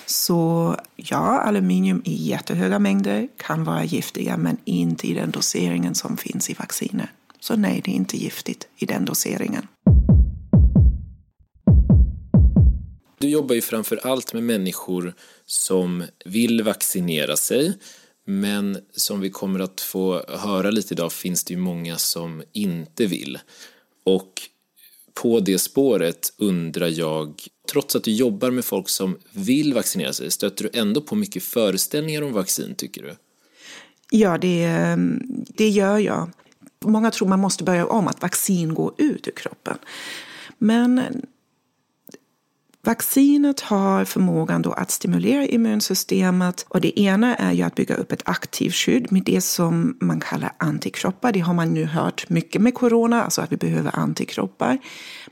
Så 0.07 0.77
ja, 0.97 1.41
aluminium 1.41 2.03
i 2.05 2.15
jättehöga 2.15 2.79
mängder 2.79 3.29
kan 3.37 3.65
vara 3.65 3.85
giftiga 3.85 4.37
men 4.37 4.57
inte 4.65 5.07
i 5.07 5.15
den 5.15 5.31
doseringen 5.31 5.95
som 5.95 6.17
finns 6.17 6.51
i 6.51 6.55
vacciner. 6.55 7.13
Så 7.41 7.57
nej, 7.57 7.81
det 7.85 7.91
är 7.91 7.95
inte 7.95 8.17
giftigt 8.17 8.69
i 8.77 8.87
den 8.87 9.05
doseringen. 9.05 9.67
Du 13.21 13.29
jobbar 13.29 13.55
ju 13.55 13.61
framför 13.61 14.07
allt 14.07 14.35
med 14.35 14.43
människor 14.43 15.15
som 15.47 16.05
vill 16.25 16.63
vaccinera 16.63 17.37
sig 17.37 17.79
men 18.27 18.79
som 18.93 19.21
vi 19.21 19.31
kommer 19.31 19.61
att 19.61 19.81
få 19.81 20.23
höra 20.29 20.71
lite 20.71 20.95
idag 20.95 21.13
finns 21.13 21.45
det 21.45 21.55
ju 21.55 21.61
många 21.61 21.99
som 21.99 22.43
inte 22.53 23.07
vill. 23.07 23.39
Och 24.05 24.43
på 25.15 25.41
det 25.41 25.59
spåret 25.59 26.33
undrar 26.39 26.89
jag, 26.89 27.43
trots 27.73 27.97
att 27.97 28.05
du 28.05 28.13
jobbar 28.13 28.51
med 28.51 28.65
folk 28.65 28.89
som 28.89 29.19
vill 29.33 29.75
vaccinera 29.75 30.13
sig, 30.13 30.31
stöter 30.31 30.65
du 30.65 30.79
ändå 30.79 31.01
på 31.01 31.15
mycket 31.15 31.43
föreställningar 31.43 32.23
om 32.23 32.33
vaccin 32.33 32.75
tycker 32.75 33.03
du? 33.03 33.17
Ja, 34.11 34.39
det, 34.39 34.97
det 35.49 35.69
gör 35.69 35.99
jag. 35.99 36.31
Många 36.85 37.11
tror 37.11 37.29
man 37.29 37.41
måste 37.41 37.65
börja 37.65 37.87
om, 37.87 38.09
att 38.09 38.23
vaccin 38.23 38.75
går 38.75 38.95
ut 38.99 39.29
ur 39.29 39.33
kroppen. 39.33 39.79
Men 40.59 41.03
Vaccinet 42.83 43.61
har 43.61 44.05
förmågan 44.05 44.63
då 44.63 44.73
att 44.73 44.91
stimulera 44.91 45.47
immunsystemet 45.47 46.67
och 46.69 46.81
det 46.81 47.01
ena 47.01 47.37
är 47.37 47.53
ju 47.53 47.63
att 47.63 47.75
bygga 47.75 47.95
upp 47.95 48.13
ett 48.13 48.23
aktivt 48.25 48.75
skydd 48.75 49.13
med 49.13 49.23
det 49.25 49.41
som 49.41 49.97
man 50.01 50.21
kallar 50.21 50.53
antikroppar. 50.57 51.33
Det 51.33 51.41
har 51.41 51.55
man 51.55 51.75
nu 51.75 51.85
hört 51.85 52.29
mycket 52.29 52.63
med 52.63 52.75
corona, 52.75 53.25
alltså 53.25 53.43
att 53.43 53.53
vi 53.53 53.57
behöver 53.57 53.97
antikroppar. 53.97 54.79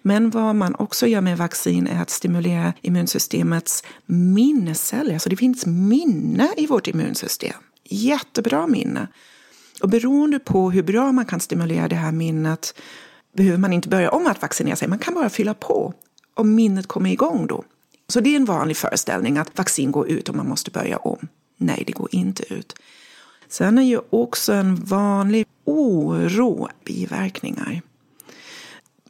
Men 0.02 0.30
vad 0.30 0.56
man 0.56 0.74
också 0.74 1.06
gör 1.06 1.20
med 1.20 1.38
vaccin 1.38 1.86
är 1.86 2.02
att 2.02 2.10
stimulera 2.10 2.72
immunsystemets 2.82 3.84
minnesceller. 4.06 5.12
Alltså 5.12 5.30
det 5.30 5.36
finns 5.36 5.66
minne 5.66 6.48
i 6.56 6.66
vårt 6.66 6.86
immunsystem. 6.88 7.56
Jättebra 7.84 8.66
minne. 8.66 9.08
Och 9.82 9.88
beroende 9.88 10.38
på 10.38 10.70
hur 10.70 10.82
bra 10.82 11.12
man 11.12 11.24
kan 11.24 11.40
stimulera 11.40 11.88
det 11.88 11.96
här 11.96 12.12
minnet 12.12 12.74
behöver 13.36 13.58
man 13.58 13.72
inte 13.72 13.88
börja 13.88 14.10
om 14.10 14.26
att 14.26 14.42
vaccinera 14.42 14.76
sig, 14.76 14.88
man 14.88 14.98
kan 14.98 15.14
bara 15.14 15.30
fylla 15.30 15.54
på 15.54 15.94
om 16.38 16.54
minnet 16.54 16.86
kommer 16.86 17.10
igång 17.10 17.46
då. 17.46 17.64
Så 18.08 18.20
det 18.20 18.30
är 18.30 18.36
en 18.36 18.44
vanlig 18.44 18.76
föreställning 18.76 19.38
att 19.38 19.58
vaccin 19.58 19.92
går 19.92 20.08
ut 20.08 20.28
och 20.28 20.34
man 20.34 20.48
måste 20.48 20.70
börja 20.70 20.96
om. 20.96 21.28
Nej, 21.56 21.84
det 21.86 21.92
går 21.92 22.08
inte 22.10 22.54
ut. 22.54 22.74
Sen 23.48 23.78
är 23.78 23.82
ju 23.82 24.00
också 24.10 24.52
en 24.52 24.74
vanlig 24.74 25.46
oro 25.64 26.68
biverkningar. 26.84 27.82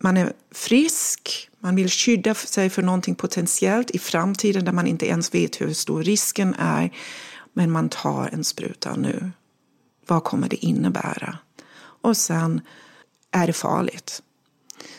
Man 0.00 0.16
är 0.16 0.32
frisk, 0.52 1.50
man 1.58 1.76
vill 1.76 1.90
skydda 1.90 2.34
sig 2.34 2.70
för 2.70 2.82
någonting 2.82 3.14
potentiellt 3.14 3.90
i 3.90 3.98
framtiden 3.98 4.64
där 4.64 4.72
man 4.72 4.86
inte 4.86 5.06
ens 5.06 5.34
vet 5.34 5.60
hur 5.60 5.72
stor 5.72 6.02
risken 6.02 6.54
är. 6.58 6.90
Men 7.52 7.70
man 7.70 7.88
tar 7.88 8.28
en 8.32 8.44
spruta 8.44 8.96
nu. 8.96 9.30
Vad 10.06 10.24
kommer 10.24 10.48
det 10.48 10.64
innebära? 10.64 11.38
Och 12.02 12.16
sen 12.16 12.60
är 13.30 13.46
det 13.46 13.52
farligt. 13.52 14.22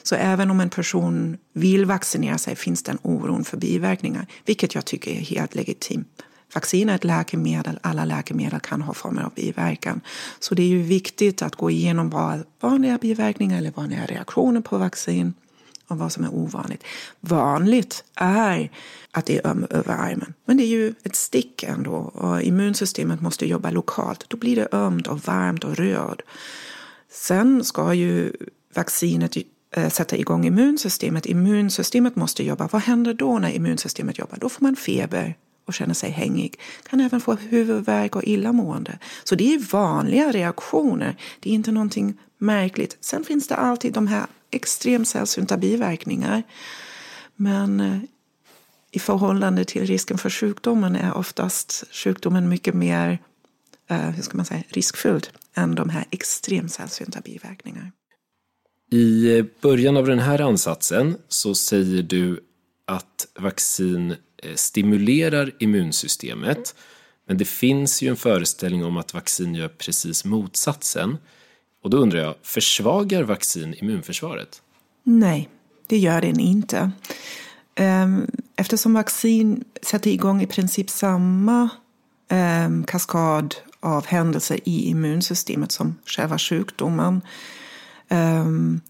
Så 0.03 0.15
även 0.15 0.51
om 0.51 0.59
en 0.59 0.69
person 0.69 1.37
vill 1.53 1.85
vaccinera 1.85 2.37
sig 2.37 2.55
finns 2.55 2.83
den 2.83 2.97
oron 3.01 3.43
för 3.43 3.57
biverkningar, 3.57 4.25
vilket 4.45 4.75
jag 4.75 4.85
tycker 4.85 5.11
är 5.11 5.15
helt 5.15 5.55
legitimt. 5.55 6.21
Vaccin 6.53 6.89
är 6.89 6.95
ett 6.95 7.03
läkemedel, 7.03 7.79
alla 7.83 8.05
läkemedel 8.05 8.59
kan 8.59 8.81
ha 8.81 8.93
former 8.93 9.23
av 9.23 9.33
biverkan. 9.33 10.01
Så 10.39 10.55
det 10.55 10.63
är 10.63 10.67
ju 10.67 10.81
viktigt 10.81 11.41
att 11.41 11.55
gå 11.55 11.69
igenom 11.69 12.09
vad 12.09 12.43
vanliga 12.59 12.97
biverkningar 12.97 13.57
eller 13.57 13.71
vanliga 13.71 14.05
reaktioner 14.05 14.61
på 14.61 14.77
vaccin 14.77 15.33
och 15.87 15.97
vad 15.97 16.11
som 16.11 16.23
är 16.23 16.33
ovanligt. 16.33 16.83
Vanligt 17.19 18.03
är 18.15 18.71
att 19.11 19.25
det 19.25 19.37
är 19.37 19.47
öm 19.47 19.67
över 19.69 19.93
armen. 19.93 20.33
Men 20.45 20.57
det 20.57 20.63
är 20.63 20.67
ju 20.67 20.93
ett 21.03 21.15
stick 21.15 21.63
ändå 21.63 21.91
och 21.91 22.41
immunsystemet 22.41 23.21
måste 23.21 23.45
jobba 23.45 23.71
lokalt. 23.71 24.25
Då 24.27 24.37
blir 24.37 24.55
det 24.55 24.67
ömt 24.71 25.07
och 25.07 25.19
varmt 25.19 25.63
och 25.63 25.75
röd. 25.75 26.21
Sen 27.11 27.63
ska 27.63 27.93
ju 27.93 28.33
vaccinet 28.75 29.37
Eh, 29.71 29.89
sätta 29.89 30.17
igång 30.17 30.45
immunsystemet. 30.45 31.25
Immunsystemet 31.25 32.15
måste 32.15 32.43
jobba. 32.43 32.69
Vad 32.71 32.81
händer 32.81 33.13
då 33.13 33.39
när 33.39 33.49
immunsystemet 33.49 34.17
jobbar? 34.17 34.37
Då 34.41 34.49
får 34.49 34.63
man 34.63 34.75
feber 34.75 35.35
och 35.65 35.73
känner 35.73 35.93
sig 35.93 36.11
hängig. 36.11 36.59
Kan 36.89 36.99
även 36.99 37.21
få 37.21 37.33
huvudvärk 37.33 38.15
och 38.15 38.23
illamående. 38.23 38.99
Så 39.23 39.35
det 39.35 39.53
är 39.53 39.59
vanliga 39.59 40.31
reaktioner. 40.31 41.15
Det 41.39 41.49
är 41.49 41.53
inte 41.53 41.71
någonting 41.71 42.17
märkligt. 42.37 42.97
Sen 43.01 43.23
finns 43.23 43.47
det 43.47 43.55
alltid 43.55 43.93
de 43.93 44.07
här 44.07 44.25
extremt 44.51 45.07
sällsynta 45.07 45.57
biverkningar. 45.57 46.43
Men 47.35 47.79
eh, 47.79 47.97
i 48.91 48.99
förhållande 48.99 49.65
till 49.65 49.85
risken 49.85 50.17
för 50.17 50.29
sjukdomen 50.29 50.95
är 50.95 51.17
oftast 51.17 51.83
sjukdomen 51.91 52.49
mycket 52.49 52.73
mer 52.73 53.19
eh, 53.89 53.97
hur 53.97 54.23
ska 54.23 54.37
man 54.37 54.45
säga, 54.45 54.63
riskfylld 54.67 55.29
än 55.53 55.75
de 55.75 55.89
här 55.89 56.05
extremt 56.09 56.71
sällsynta 56.71 57.21
biverkningarna. 57.21 57.91
I 58.91 59.43
början 59.61 59.97
av 59.97 60.05
den 60.05 60.19
här 60.19 60.41
ansatsen 60.41 61.17
så 61.27 61.55
säger 61.55 62.03
du 62.03 62.39
att 62.85 63.27
vaccin 63.39 64.11
eh, 64.11 64.55
stimulerar 64.55 65.51
immunsystemet. 65.59 66.75
Men 67.27 67.37
det 67.37 67.45
finns 67.45 68.01
ju 68.01 68.09
en 68.09 68.15
föreställning 68.15 68.85
om 68.85 68.97
att 68.97 69.13
vaccin 69.13 69.55
gör 69.55 69.67
precis 69.67 70.25
motsatsen. 70.25 71.17
Och 71.83 71.89
då 71.89 71.97
undrar 71.97 72.19
jag, 72.19 72.35
försvagar 72.41 73.23
vaccin 73.23 73.75
immunförsvaret? 73.77 74.61
Nej, 75.03 75.49
det 75.87 75.97
gör 75.97 76.21
den 76.21 76.39
inte. 76.39 76.91
Ehm, 77.75 78.31
eftersom 78.55 78.93
vaccin 78.93 79.63
sätter 79.81 80.11
igång 80.11 80.41
i 80.41 80.47
princip 80.47 80.89
samma 80.89 81.69
ehm, 82.29 82.83
kaskad 82.83 83.55
av 83.79 84.05
händelser 84.05 84.59
i 84.63 84.89
immunsystemet 84.89 85.71
som 85.71 85.95
själva 86.05 86.37
sjukdomen 86.37 87.21
Ehm, 88.09 88.81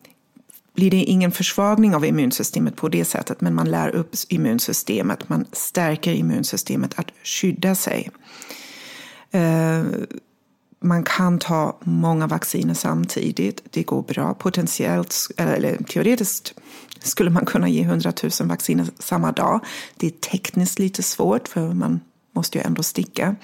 blir 0.76 0.92
det 0.92 0.98
ingen 0.98 1.32
försvagning 1.32 1.96
av 1.96 2.06
immunsystemet 2.06 2.76
på 2.76 2.90
det 2.90 3.06
sättet 3.06 3.42
men 3.42 3.56
man 3.56 3.72
lär 3.72 3.90
upp 3.90 4.16
immunsystemet, 4.30 5.30
man 5.30 5.46
stärker 5.52 6.14
immunsystemet 6.14 7.00
att 7.00 7.12
skydda 7.24 7.76
sig 7.76 8.10
ehm, 9.32 10.08
man 10.82 11.04
kan 11.04 11.40
ta 11.40 11.78
många 11.84 12.28
vacciner 12.28 12.74
samtidigt. 12.74 13.64
Det 13.70 13.84
går 13.84 14.02
bra. 14.02 14.34
Potentiellt, 14.34 15.16
eller 15.38 15.78
teoretiskt 15.78 16.54
skulle 17.00 17.30
man 17.30 17.46
kunna 17.46 17.70
ge 17.70 17.82
100 17.82 18.14
000 18.24 18.50
vacciner 18.50 18.88
samma 19.00 19.32
dag. 19.32 19.60
Det 19.98 20.08
är 20.08 20.12
tekniskt 20.12 20.80
lite 20.80 21.04
svårt 21.04 21.48
för 21.48 21.74
man 21.74 22.00
måste 22.34 22.58
ju 22.58 22.64
ändå 22.64 22.84
sticka. 22.84 23.36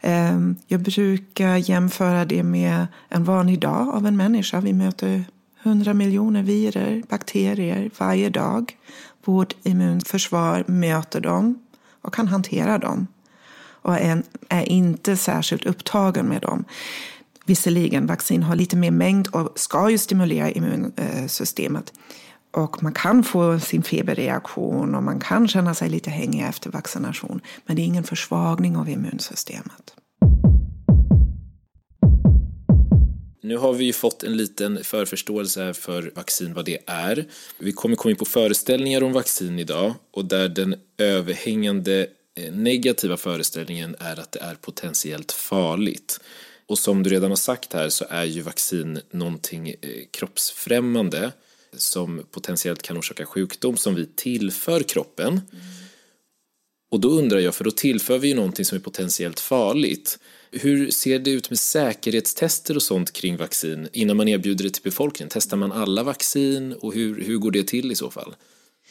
Ehm, 0.00 0.56
jag 0.66 0.80
brukar 0.80 1.56
jämföra 1.56 2.24
det 2.24 2.42
med 2.42 2.86
en 3.08 3.24
vanlig 3.24 3.60
dag 3.60 3.88
av 3.88 4.06
en 4.06 4.16
människa. 4.16 4.60
Vi 4.60 4.72
möter 4.72 5.24
100 5.62 5.94
miljoner 5.94 6.42
virer, 6.42 7.02
bakterier 7.08 7.90
varje 7.98 8.30
dag. 8.30 8.76
Vårt 9.24 9.56
immunförsvar 9.62 10.64
möter 10.66 11.20
dem 11.20 11.58
och 12.02 12.14
kan 12.14 12.28
hantera 12.28 12.78
dem 12.78 13.06
och 13.82 13.94
är, 13.94 14.22
är 14.48 14.68
inte 14.68 15.16
särskilt 15.16 15.66
upptagen 15.66 16.26
med 16.26 16.42
dem. 16.42 16.64
Visserligen, 17.44 18.06
vaccin 18.06 18.42
har 18.42 18.56
lite 18.56 18.76
mer 18.76 18.90
mängd 18.90 19.28
och 19.28 19.58
ska 19.58 19.90
ju 19.90 19.98
stimulera 19.98 20.50
immunsystemet. 20.50 21.92
Och 22.52 22.82
man 22.82 22.92
kan 22.92 23.24
få 23.24 23.60
sin 23.60 23.82
feberreaktion 23.82 24.94
och 24.94 25.02
man 25.02 25.20
kan 25.20 25.48
känna 25.48 25.74
sig 25.74 25.88
lite 25.88 26.10
hängig 26.10 26.42
efter 26.42 26.70
vaccination. 26.70 27.40
Men 27.66 27.76
det 27.76 27.82
är 27.82 27.84
ingen 27.84 28.04
försvagning 28.04 28.76
av 28.76 28.88
immunsystemet. 28.88 29.94
Nu 33.42 33.56
har 33.56 33.72
vi 33.72 33.84
ju 33.84 33.92
fått 33.92 34.22
en 34.22 34.36
liten 34.36 34.84
förförståelse 34.84 35.74
för 35.74 36.12
vaccin, 36.14 36.54
vad 36.54 36.64
det 36.64 36.78
är. 36.86 37.24
Vi 37.58 37.72
kommer 37.72 37.96
komma 37.96 38.10
in 38.10 38.16
på 38.16 38.24
föreställningar 38.24 39.02
om 39.02 39.12
vaccin 39.12 39.58
idag 39.58 39.94
och 40.12 40.24
där 40.24 40.48
den 40.48 40.74
överhängande 40.98 42.06
eh, 42.36 42.52
negativa 42.52 43.16
föreställningen 43.16 43.96
är 43.98 44.20
att 44.20 44.32
det 44.32 44.40
är 44.40 44.54
potentiellt 44.54 45.32
farligt. 45.32 46.20
Och 46.66 46.78
som 46.78 47.02
du 47.02 47.10
redan 47.10 47.30
har 47.30 47.36
sagt 47.36 47.72
här 47.72 47.88
så 47.88 48.04
är 48.10 48.24
ju 48.24 48.40
vaccin 48.40 49.00
någonting 49.10 49.68
eh, 49.68 49.74
kroppsfrämmande 50.10 51.32
som 51.76 52.22
potentiellt 52.30 52.82
kan 52.82 52.98
orsaka 52.98 53.26
sjukdom 53.26 53.76
som 53.76 53.94
vi 53.94 54.06
tillför 54.06 54.82
kroppen. 54.82 55.28
Mm. 55.28 55.64
Och 56.90 57.00
då 57.00 57.08
undrar 57.08 57.38
jag, 57.38 57.54
för 57.54 57.64
då 57.64 57.70
tillför 57.70 58.18
vi 58.18 58.28
ju 58.28 58.34
någonting 58.34 58.64
som 58.64 58.76
är 58.78 58.82
potentiellt 58.82 59.40
farligt. 59.40 60.18
Hur 60.50 60.90
ser 60.90 61.18
det 61.18 61.30
ut 61.30 61.50
med 61.50 61.58
säkerhetstester 61.58 62.76
och 62.76 62.82
sånt 62.82 63.12
kring 63.12 63.36
vaccin 63.36 63.88
innan 63.92 64.16
man 64.16 64.28
erbjuder 64.28 64.64
det 64.64 64.70
till 64.70 64.82
befolkningen? 64.82 65.30
Testar 65.32 65.56
man 65.56 65.72
alla 65.72 66.02
vaccin 66.02 66.72
och 66.72 66.94
hur, 66.94 67.24
hur 67.24 67.38
går 67.38 67.50
det 67.50 67.66
till 67.68 67.92
i 67.92 67.94
så 67.94 68.10
fall? 68.10 68.34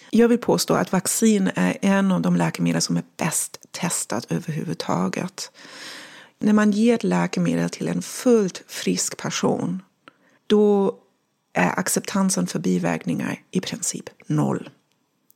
Jag 0.09 0.27
vill 0.27 0.37
påstå 0.37 0.73
att 0.73 0.91
vaccin 0.91 1.51
är 1.55 1.77
en 1.81 2.11
av 2.11 2.21
de 2.21 2.35
läkemedel 2.35 2.81
som 2.81 2.97
är 2.97 3.03
bäst 3.17 3.57
testat 3.71 4.31
överhuvudtaget. 4.31 5.51
När 6.39 6.53
man 6.53 6.71
ger 6.71 6.95
ett 6.95 7.03
läkemedel 7.03 7.69
till 7.69 7.87
en 7.87 8.01
fullt 8.01 8.63
frisk 8.67 9.17
person 9.17 9.81
då 10.47 10.97
är 11.53 11.79
acceptansen 11.79 12.47
för 12.47 12.59
biverkningar 12.59 13.41
i 13.51 13.59
princip 13.59 14.09
noll. 14.27 14.69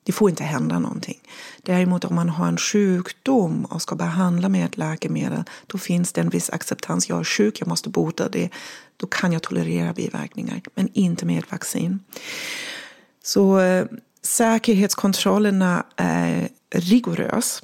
Det 0.06 0.12
får 0.12 0.30
inte 0.30 0.44
hända 0.44 0.80
någonting. 0.80 1.22
Däremot 1.64 2.06
om 2.06 2.16
man 2.16 2.30
har 2.30 2.48
en 2.48 2.58
sjukdom 2.58 3.66
och 3.66 3.82
ska 3.82 3.96
behandla 3.96 4.50
med 4.50 4.66
ett 4.66 4.78
läkemedel 4.78 5.44
då 5.68 5.78
finns 5.78 6.14
det 6.14 6.22
en 6.22 6.30
viss 6.30 6.50
acceptans. 6.50 7.10
Jag 7.10 7.20
är 7.20 7.24
sjuk, 7.24 7.62
jag 7.62 7.68
måste 7.68 7.90
bota 7.90 8.30
det. 8.30 8.50
Då 8.98 9.08
kan 9.08 9.34
jag 9.34 9.42
tolerera 9.42 9.94
biverkningar, 9.94 10.62
men 10.76 10.90
inte 10.94 11.26
med 11.26 11.40
ett 11.40 11.52
vaccin. 11.52 12.00
Så 13.24 13.60
eh, 13.60 13.86
säkerhetskontrollerna 14.22 15.86
är 15.96 16.50
rigorös. 16.76 17.64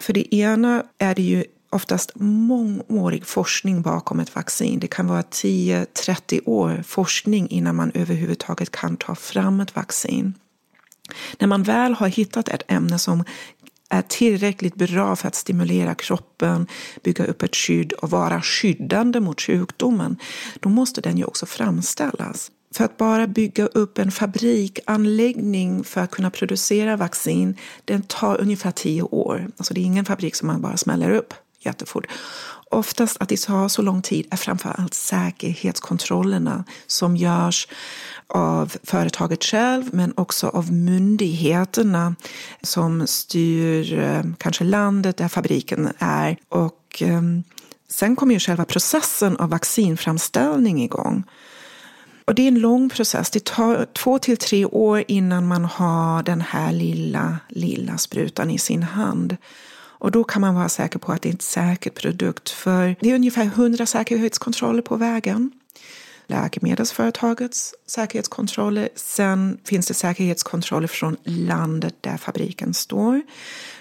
För 0.00 0.12
det 0.12 0.34
ena 0.34 0.84
är 0.98 1.14
det 1.14 1.22
ju 1.22 1.44
oftast 1.76 2.12
mångårig 2.14 3.26
forskning 3.26 3.82
bakom 3.82 4.20
ett 4.20 4.34
vaccin. 4.34 4.80
Det 4.80 4.86
kan 4.86 5.06
vara 5.06 5.22
10-30 5.22 6.40
år 6.46 6.82
forskning 6.86 7.48
innan 7.48 7.76
man 7.76 7.92
överhuvudtaget 7.94 8.70
kan 8.70 8.96
ta 8.96 9.14
fram 9.14 9.60
ett 9.60 9.76
vaccin. 9.76 10.34
När 11.38 11.48
man 11.48 11.62
väl 11.62 11.94
har 11.94 12.08
hittat 12.08 12.48
ett 12.48 12.62
ämne 12.68 12.98
som 12.98 13.24
är 13.88 14.02
tillräckligt 14.02 14.74
bra 14.74 15.16
för 15.16 15.28
att 15.28 15.34
stimulera 15.34 15.94
kroppen, 15.94 16.66
bygga 17.02 17.24
upp 17.24 17.42
ett 17.42 17.56
skydd 17.56 17.92
och 17.92 18.10
vara 18.10 18.42
skyddande 18.42 19.20
mot 19.20 19.40
sjukdomen, 19.40 20.16
då 20.60 20.68
måste 20.68 21.00
den 21.00 21.18
ju 21.18 21.24
också 21.24 21.46
framställas. 21.46 22.50
För 22.74 22.84
att 22.84 22.96
bara 22.96 23.26
bygga 23.26 23.66
upp 23.66 23.98
en 23.98 24.10
fabrikanläggning 24.10 25.84
för 25.84 26.00
att 26.00 26.10
kunna 26.10 26.30
producera 26.30 26.96
vaccin, 26.96 27.56
den 27.84 28.02
tar 28.02 28.40
ungefär 28.40 28.70
tio 28.70 29.02
år. 29.02 29.50
Alltså 29.56 29.74
det 29.74 29.80
är 29.80 29.84
ingen 29.84 30.04
fabrik 30.04 30.34
som 30.34 30.46
man 30.46 30.60
bara 30.60 30.76
smäller 30.76 31.10
upp 31.10 31.34
jättefort. 31.66 32.06
Oftast 32.70 33.16
att 33.20 33.28
det 33.28 33.42
tar 33.42 33.68
så 33.68 33.82
lång 33.82 34.02
tid 34.02 34.26
är 34.30 34.36
framför 34.36 34.74
allt 34.78 34.94
säkerhetskontrollerna 34.94 36.64
som 36.86 37.16
görs 37.16 37.68
av 38.26 38.76
företaget 38.82 39.44
själv 39.44 39.84
men 39.92 40.12
också 40.16 40.48
av 40.48 40.72
myndigheterna 40.72 42.14
som 42.62 43.06
styr 43.06 43.98
eh, 43.98 44.22
kanske 44.38 44.64
landet 44.64 45.16
där 45.16 45.28
fabriken 45.28 45.92
är. 45.98 46.36
Och 46.48 47.02
ehm, 47.02 47.42
sen 47.88 48.16
kommer 48.16 48.34
ju 48.34 48.40
själva 48.40 48.64
processen 48.64 49.36
av 49.36 49.50
vaccinframställning 49.50 50.82
igång. 50.82 51.24
Och 52.24 52.34
det 52.34 52.42
är 52.42 52.48
en 52.48 52.58
lång 52.58 52.90
process. 52.90 53.30
Det 53.30 53.44
tar 53.44 53.86
två 53.92 54.18
till 54.18 54.36
tre 54.36 54.64
år 54.64 55.04
innan 55.08 55.46
man 55.46 55.64
har 55.64 56.22
den 56.22 56.40
här 56.40 56.72
lilla, 56.72 57.38
lilla 57.48 57.98
sprutan 57.98 58.50
i 58.50 58.58
sin 58.58 58.82
hand. 58.82 59.36
Och 59.98 60.10
då 60.10 60.24
kan 60.24 60.40
man 60.40 60.54
vara 60.54 60.68
säker 60.68 60.98
på 60.98 61.12
att 61.12 61.22
det 61.22 61.28
är 61.28 61.32
en 61.32 61.40
säker 61.40 61.90
produkt. 61.90 62.50
För 62.50 62.96
det 63.00 63.10
är 63.10 63.14
ungefär 63.14 63.44
hundra 63.44 63.86
säkerhetskontroller 63.86 64.82
på 64.82 64.96
vägen 64.96 65.50
läkemedelsföretagets 66.26 67.74
säkerhetskontroller. 67.86 68.88
Sen 68.94 69.58
finns 69.64 69.86
det 69.86 69.94
säkerhetskontroller 69.94 70.88
från 70.88 71.16
landet 71.24 71.94
där 72.00 72.16
fabriken 72.16 72.74
står. 72.74 73.22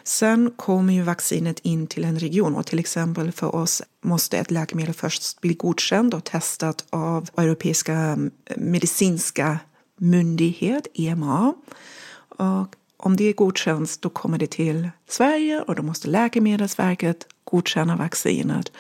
Sen 0.04 0.52
kommer 0.56 0.94
ju 0.94 1.02
vaccinet 1.02 1.60
in 1.60 1.88
till 1.88 2.04
en 2.04 2.20
region 2.20 2.56
och 2.56 2.66
till 2.66 2.80
exempel 2.80 3.32
för 3.32 3.56
oss 3.56 3.82
måste 4.04 4.38
ett 4.38 4.52
läkemedel 4.52 4.94
först 4.94 5.42
bli 5.42 5.54
godkänt 5.54 6.14
och 6.14 6.24
testat 6.24 6.86
av 6.90 7.30
Europeiska 7.38 8.18
medicinska 8.56 9.60
myndighet, 9.98 10.88
EMA. 10.94 11.54
Och 12.38 12.76
om 13.06 13.16
det 13.16 13.34
godkänns 13.34 13.98
då 13.98 14.10
kommer 14.10 14.38
det 14.38 14.48
till 14.48 14.90
Sverige 15.10 15.62
och 15.62 15.76
då 15.76 15.84
måste 15.84 16.08
Läkemedelsverket 16.08 17.28
godkänna 17.44 17.96
vaccinet 17.96 18.72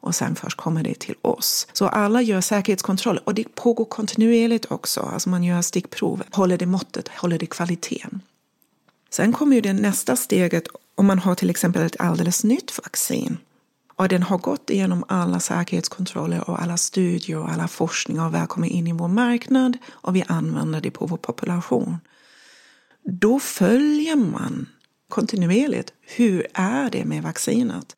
och 0.00 0.14
sen 0.14 0.36
först 0.36 0.56
kommer 0.56 0.82
det 0.82 0.94
till 0.94 1.14
oss. 1.22 1.66
Så 1.72 1.88
alla 1.88 2.22
gör 2.22 2.40
säkerhetskontroller 2.40 3.22
och 3.26 3.34
det 3.34 3.54
pågår 3.54 3.84
kontinuerligt 3.84 4.70
också. 4.70 5.00
Alltså 5.00 5.28
man 5.28 5.44
gör 5.44 5.62
stickprov, 5.62 6.22
håller 6.30 6.58
det 6.58 6.66
måttet, 6.66 7.08
håller 7.08 7.38
det 7.38 7.46
kvaliteten. 7.46 8.20
Sen 9.10 9.32
kommer 9.32 9.56
ju 9.56 9.60
det 9.60 9.72
nästa 9.72 10.16
steget 10.16 10.66
om 10.94 11.06
man 11.06 11.18
har 11.18 11.34
till 11.34 11.50
exempel 11.50 11.82
ett 11.82 12.00
alldeles 12.00 12.44
nytt 12.44 12.78
vaccin 12.78 13.38
och 13.96 14.08
den 14.08 14.22
har 14.22 14.38
gått 14.38 14.70
igenom 14.70 15.04
alla 15.08 15.40
säkerhetskontroller 15.40 16.50
och 16.50 16.62
alla 16.62 16.76
studier 16.76 17.38
och 17.38 17.50
alla 17.50 17.68
forskningar 17.68 18.26
och 18.26 18.34
väl 18.34 18.46
kommer 18.46 18.68
in 18.68 18.86
i 18.86 18.92
vår 18.92 19.08
marknad 19.08 19.78
och 19.90 20.16
vi 20.16 20.24
använder 20.28 20.80
det 20.80 20.90
på 20.90 21.06
vår 21.06 21.16
population. 21.16 21.98
Då 23.04 23.40
följer 23.40 24.16
man 24.16 24.66
kontinuerligt 25.08 25.92
hur 26.00 26.46
är 26.54 26.90
det 26.90 27.04
med 27.04 27.22
vaccinet. 27.22 27.96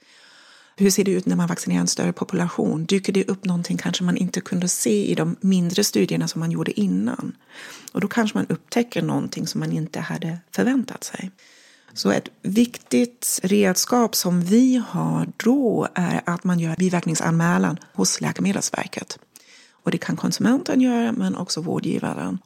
Hur 0.76 0.90
ser 0.90 1.04
det 1.04 1.10
ut 1.10 1.26
när 1.26 1.36
man 1.36 1.48
vaccinerar 1.48 1.80
en 1.80 1.86
större 1.86 2.12
population? 2.12 2.84
Dyker 2.84 3.12
det 3.12 3.28
upp 3.28 3.44
någonting 3.44 3.76
kanske 3.76 4.04
man 4.04 4.16
inte 4.16 4.40
kunde 4.40 4.68
se 4.68 5.10
i 5.10 5.14
de 5.14 5.36
mindre 5.40 5.84
studierna 5.84 6.28
som 6.28 6.40
man 6.40 6.50
gjorde 6.50 6.80
innan? 6.80 7.36
Och 7.92 8.00
då 8.00 8.08
kanske 8.08 8.38
man 8.38 8.46
upptäcker 8.46 9.02
någonting 9.02 9.46
som 9.46 9.60
man 9.60 9.72
inte 9.72 10.00
hade 10.00 10.38
förväntat 10.50 11.04
sig. 11.04 11.30
Så 11.94 12.10
ett 12.10 12.28
viktigt 12.42 13.40
redskap 13.42 14.14
som 14.14 14.40
vi 14.40 14.82
har 14.88 15.28
då 15.36 15.88
är 15.94 16.22
att 16.26 16.44
man 16.44 16.60
gör 16.60 16.76
biverkningsanmälan 16.76 17.78
hos 17.92 18.20
Läkemedelsverket. 18.20 19.18
Och 19.72 19.90
det 19.90 19.98
kan 19.98 20.16
konsumenten 20.16 20.80
göra 20.80 21.12
men 21.12 21.36
också 21.36 21.60
vårdgivaren. 21.60 22.38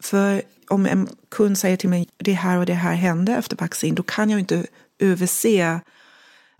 För 0.00 0.42
om 0.68 0.86
en 0.86 1.08
kund 1.28 1.58
säger 1.58 1.76
till 1.76 1.88
mig 1.88 2.08
det 2.16 2.32
här 2.32 2.58
och 2.58 2.66
det 2.66 2.74
här 2.74 2.94
hände 2.94 3.32
efter 3.32 3.56
vaccin 3.56 3.94
då 3.94 4.02
kan 4.02 4.30
jag 4.30 4.40
inte 4.40 4.66
överse 4.98 5.80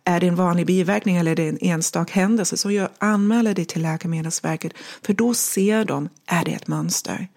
är 0.05 0.21
det 0.21 0.27
en 0.27 0.37
vanlig 0.37 0.67
biverkning 0.67 1.17
eller 1.17 1.31
är 1.31 1.37
det 1.37 1.49
en 1.49 1.59
enstaka 1.61 2.13
händelse? 2.13 2.57
Så 2.57 2.71
jag 2.71 2.89
anmäler 2.99 3.55
det 3.55 3.65
till 3.65 3.83
Läkemedelsverket 3.83 4.73
för 5.03 5.13
då 5.13 5.35
ser 5.35 5.85
de, 5.85 6.09
är 6.27 6.45
det 6.45 6.53
ett 6.53 6.67
mönster? 6.67 7.29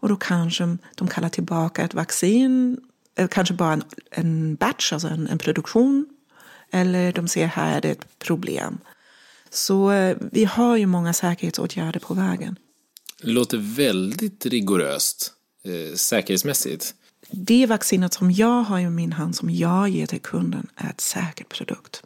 Och 0.00 0.08
då 0.08 0.16
kanske 0.16 0.76
de 0.94 1.08
kallar 1.08 1.28
tillbaka 1.28 1.82
ett 1.82 1.94
vaccin, 1.94 2.76
eh, 3.18 3.28
kanske 3.28 3.54
bara 3.54 3.72
en, 3.72 3.82
en 4.10 4.54
batch, 4.54 4.92
alltså 4.92 5.08
en, 5.08 5.28
en 5.28 5.38
produktion. 5.38 6.06
Eller 6.72 7.12
de 7.12 7.28
ser 7.28 7.46
här 7.46 7.76
är 7.76 7.80
det 7.80 7.90
ett 7.90 8.18
problem. 8.18 8.78
Så 9.50 9.90
eh, 9.90 10.16
vi 10.32 10.44
har 10.44 10.76
ju 10.76 10.86
många 10.86 11.12
säkerhetsåtgärder 11.12 12.00
på 12.00 12.14
vägen. 12.14 12.56
Det 13.22 13.30
låter 13.30 13.58
väldigt 13.58 14.46
rigoröst 14.46 15.32
eh, 15.64 15.94
säkerhetsmässigt. 15.94 16.94
Det 17.30 17.66
vaccinet 17.66 18.14
som 18.14 18.30
jag 18.30 18.62
har 18.62 18.78
i 18.78 18.90
min 18.90 19.12
hand, 19.12 19.36
som 19.36 19.50
jag 19.50 19.88
ger 19.88 20.06
till 20.06 20.20
kunden, 20.20 20.66
är 20.76 20.90
ett 20.90 21.00
säkert 21.00 21.48
produkt. 21.48 22.02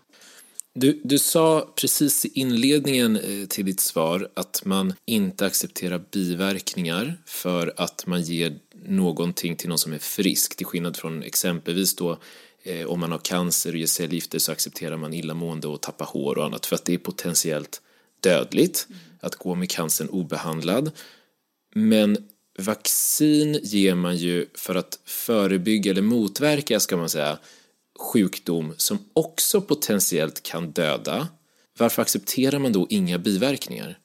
Du, 0.76 1.00
du 1.04 1.18
sa 1.18 1.72
precis 1.76 2.24
i 2.24 2.30
inledningen 2.34 3.16
eh, 3.16 3.46
till 3.48 3.64
ditt 3.64 3.80
svar 3.80 4.28
att 4.34 4.62
man 4.64 4.94
inte 5.04 5.46
accepterar 5.46 6.04
biverkningar 6.12 7.16
för 7.26 7.74
att 7.76 8.06
man 8.06 8.22
ger 8.22 8.58
någonting 8.86 9.56
till 9.56 9.68
någon 9.68 9.78
som 9.78 9.92
är 9.92 9.98
frisk, 9.98 10.56
till 10.56 10.66
skillnad 10.66 10.96
från 10.96 11.22
exempelvis 11.22 11.96
då 11.96 12.18
eh, 12.62 12.86
om 12.86 13.00
man 13.00 13.12
har 13.12 13.18
cancer 13.18 13.72
och 13.72 13.78
ger 13.78 13.86
cellgifter 13.86 14.38
så 14.38 14.52
accepterar 14.52 14.96
man 14.96 15.14
illamående 15.14 15.68
och 15.68 15.80
tappa 15.80 16.04
hår 16.04 16.38
och 16.38 16.44
annat 16.44 16.66
för 16.66 16.76
att 16.76 16.84
det 16.84 16.94
är 16.94 16.98
potentiellt 16.98 17.82
dödligt 18.20 18.88
att 19.20 19.36
gå 19.36 19.54
med 19.54 19.70
cancern 19.70 20.08
obehandlad. 20.08 20.90
Men 21.74 22.16
vaccin 22.58 23.60
ger 23.62 23.94
man 23.94 24.16
ju 24.16 24.46
för 24.54 24.74
att 24.74 24.98
förebygga 25.04 25.90
eller 25.90 26.02
motverka, 26.02 26.80
ska 26.80 26.96
man 26.96 27.08
säga, 27.08 27.38
sjukdom 27.98 28.74
som 28.76 28.98
också 29.12 29.60
potentiellt 29.60 30.42
kan 30.42 30.70
döda, 30.70 31.28
varför 31.78 32.02
accepterar 32.02 32.58
man 32.58 32.72
då 32.72 32.86
inga 32.90 33.18
biverkningar? 33.18 33.98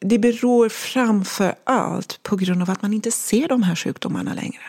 Det 0.00 0.18
beror 0.18 0.68
framför 0.68 1.54
allt 1.64 2.22
på 2.22 2.36
grund 2.36 2.62
av 2.62 2.70
att 2.70 2.82
man 2.82 2.92
inte 2.92 3.10
ser 3.10 3.48
de 3.48 3.62
här 3.62 3.74
sjukdomarna 3.74 4.34
längre. 4.34 4.62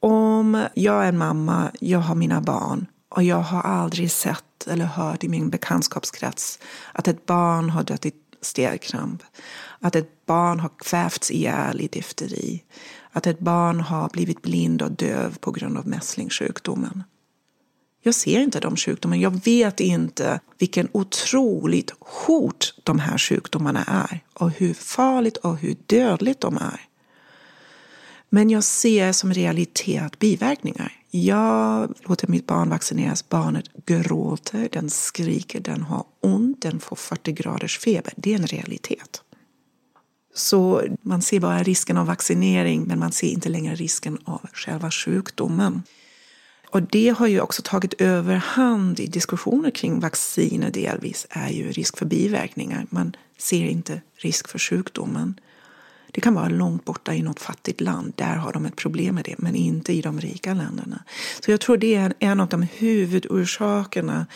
Om 0.00 0.64
jag 0.74 1.04
är 1.04 1.08
en 1.08 1.18
mamma, 1.18 1.70
jag 1.80 1.98
har 1.98 2.14
mina 2.14 2.40
barn 2.40 2.86
och 3.08 3.22
jag 3.22 3.36
har 3.36 3.62
aldrig 3.62 4.10
sett 4.10 4.66
eller 4.66 4.84
hört 4.84 5.24
i 5.24 5.28
min 5.28 5.50
bekantskapskrets 5.50 6.58
att 6.92 7.08
ett 7.08 7.26
barn 7.26 7.70
har 7.70 7.82
dött 7.82 8.06
i 8.06 8.12
stelkramp, 8.40 9.22
att 9.82 9.96
ett 9.96 10.26
barn 10.26 10.60
har 10.60 10.70
kvävts 10.78 11.30
ihjäl 11.30 11.80
i 11.80 11.88
difteri, 11.88 12.62
att 13.10 13.26
ett 13.26 13.38
barn 13.38 13.80
har 13.80 14.08
blivit 14.08 14.42
blind 14.42 14.82
och 14.82 14.90
döv 14.90 15.38
på 15.38 15.50
grund 15.50 15.78
av 15.78 15.88
mässlingssjukdomen. 15.88 17.02
Jag 18.04 18.14
ser 18.14 18.40
inte 18.40 18.60
de 18.60 18.76
sjukdomarna. 18.76 19.22
Jag 19.22 19.44
vet 19.44 19.80
inte 19.80 20.40
vilken 20.58 20.88
otroligt 20.92 21.92
hot 22.00 22.74
de 22.82 22.98
här 22.98 23.18
sjukdomarna 23.18 23.84
är 23.84 24.20
och 24.34 24.50
hur 24.50 24.74
farligt 24.74 25.36
och 25.36 25.56
hur 25.56 25.76
dödligt 25.86 26.40
de 26.40 26.56
är. 26.56 26.80
Men 28.28 28.50
jag 28.50 28.64
ser 28.64 29.12
som 29.12 29.32
realitet 29.32 30.18
biverkningar. 30.18 30.92
Jag 31.10 31.94
låter 32.00 32.28
mitt 32.28 32.46
barn 32.46 32.70
vaccineras. 32.70 33.28
Barnet 33.28 33.64
gråter, 33.86 34.68
den 34.72 34.90
skriker, 34.90 35.60
den 35.60 35.82
har 35.82 36.04
ont, 36.20 36.62
den 36.62 36.80
får 36.80 36.96
40 36.96 37.32
graders 37.32 37.78
feber. 37.78 38.12
Det 38.16 38.32
är 38.34 38.38
en 38.38 38.46
realitet. 38.46 39.22
Så 40.34 40.82
man 41.02 41.22
ser 41.22 41.40
bara 41.40 41.62
risken 41.62 41.96
av 41.96 42.06
vaccinering 42.06 42.84
men 42.84 42.98
man 42.98 43.12
ser 43.12 43.28
inte 43.28 43.48
längre 43.48 43.74
risken 43.74 44.18
av 44.24 44.46
själva 44.52 44.90
sjukdomen. 44.90 45.82
Och 46.70 46.82
det 46.82 47.08
har 47.08 47.26
ju 47.26 47.40
också 47.40 47.62
tagit 47.64 47.94
överhand 47.98 49.00
i 49.00 49.06
diskussioner 49.06 49.70
kring 49.70 50.00
vacciner 50.00 50.70
delvis, 50.70 51.26
är 51.30 51.48
ju 51.50 51.72
risk 51.72 51.98
för 51.98 52.06
biverkningar. 52.06 52.86
Man 52.90 53.16
ser 53.38 53.64
inte 53.64 54.00
risk 54.16 54.48
för 54.48 54.58
sjukdomen. 54.58 55.40
Det 56.10 56.20
kan 56.20 56.34
vara 56.34 56.48
långt 56.48 56.84
borta 56.84 57.14
i 57.14 57.22
något 57.22 57.40
fattigt 57.40 57.80
land, 57.80 58.12
där 58.16 58.36
har 58.36 58.52
de 58.52 58.66
ett 58.66 58.76
problem 58.76 59.14
med 59.14 59.24
det, 59.24 59.34
men 59.38 59.54
inte 59.54 59.92
i 59.92 60.00
de 60.00 60.20
rika 60.20 60.54
länderna. 60.54 61.04
Så 61.44 61.50
jag 61.50 61.60
tror 61.60 61.76
det 61.76 61.94
är 61.94 62.14
en 62.18 62.40
av 62.40 62.48
de 62.48 62.62
huvudorsakerna 62.62 64.26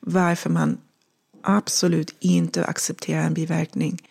varför 0.00 0.50
man 0.50 0.78
absolut 1.42 2.14
inte 2.20 2.64
accepterar 2.64 3.22
en 3.22 3.34
biverkning. 3.34 4.02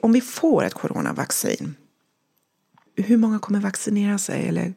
Om 0.00 0.12
vi 0.12 0.20
får 0.20 0.64
ett 0.64 0.74
coronavaccin, 0.74 1.74
hur 2.96 3.16
många 3.16 3.38
kommer 3.38 3.60
vaccinera 3.60 4.18
sig? 4.18 4.48
Eller 4.48 4.74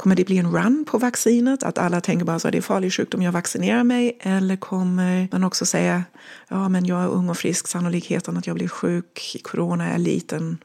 Kommer 0.00 0.16
det 0.16 0.24
bli 0.24 0.38
en 0.38 0.52
run 0.52 0.84
på 0.84 0.98
vaccinet? 0.98 1.62
Att 1.62 1.78
alla 1.78 2.00
tänker 2.00 2.24
bara 2.24 2.36
att 2.36 2.42
det 2.42 2.58
är 2.58 2.62
farlig 2.62 2.92
sjukdom, 2.92 3.22
jag 3.22 3.32
vaccinerar 3.32 3.84
mig. 3.84 4.18
Eller 4.20 4.56
kommer 4.56 5.28
man 5.32 5.44
också 5.44 5.66
säga, 5.66 6.04
ja 6.48 6.68
men 6.68 6.86
jag 6.86 7.02
är 7.02 7.08
ung 7.08 7.28
och 7.28 7.38
frisk, 7.38 7.68
sannolikheten 7.68 8.36
att 8.36 8.46
jag 8.46 8.56
blir 8.56 8.68
sjuk 8.68 9.34
i 9.34 9.38
corona 9.38 9.88
är 9.88 9.98
liten, 9.98 10.58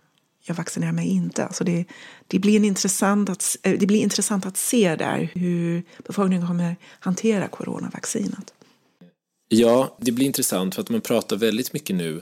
jag 0.46 0.56
vaccinerar 0.56 0.92
mig 0.92 1.08
inte. 1.08 1.46
Alltså 1.46 1.64
det, 1.64 1.86
det, 2.28 2.40
blir 2.40 2.56
en 2.56 2.66
intressant 2.66 3.30
att, 3.30 3.58
eh, 3.64 3.80
det 3.80 3.86
blir 3.86 4.00
intressant 4.00 4.46
att 4.46 4.58
se 4.58 4.96
där 4.96 5.30
hur 5.34 5.84
befolkningen 6.08 6.48
kommer 6.48 6.76
hantera 7.00 7.48
coronavaccinet. 7.48 8.54
Ja, 9.48 9.98
det 10.02 10.12
blir 10.12 10.26
intressant 10.26 10.76
för 10.76 10.82
att 10.82 10.90
man 10.90 11.02
pratar 11.02 11.36
väldigt 11.36 11.74
mycket 11.74 11.96
nu 11.96 12.22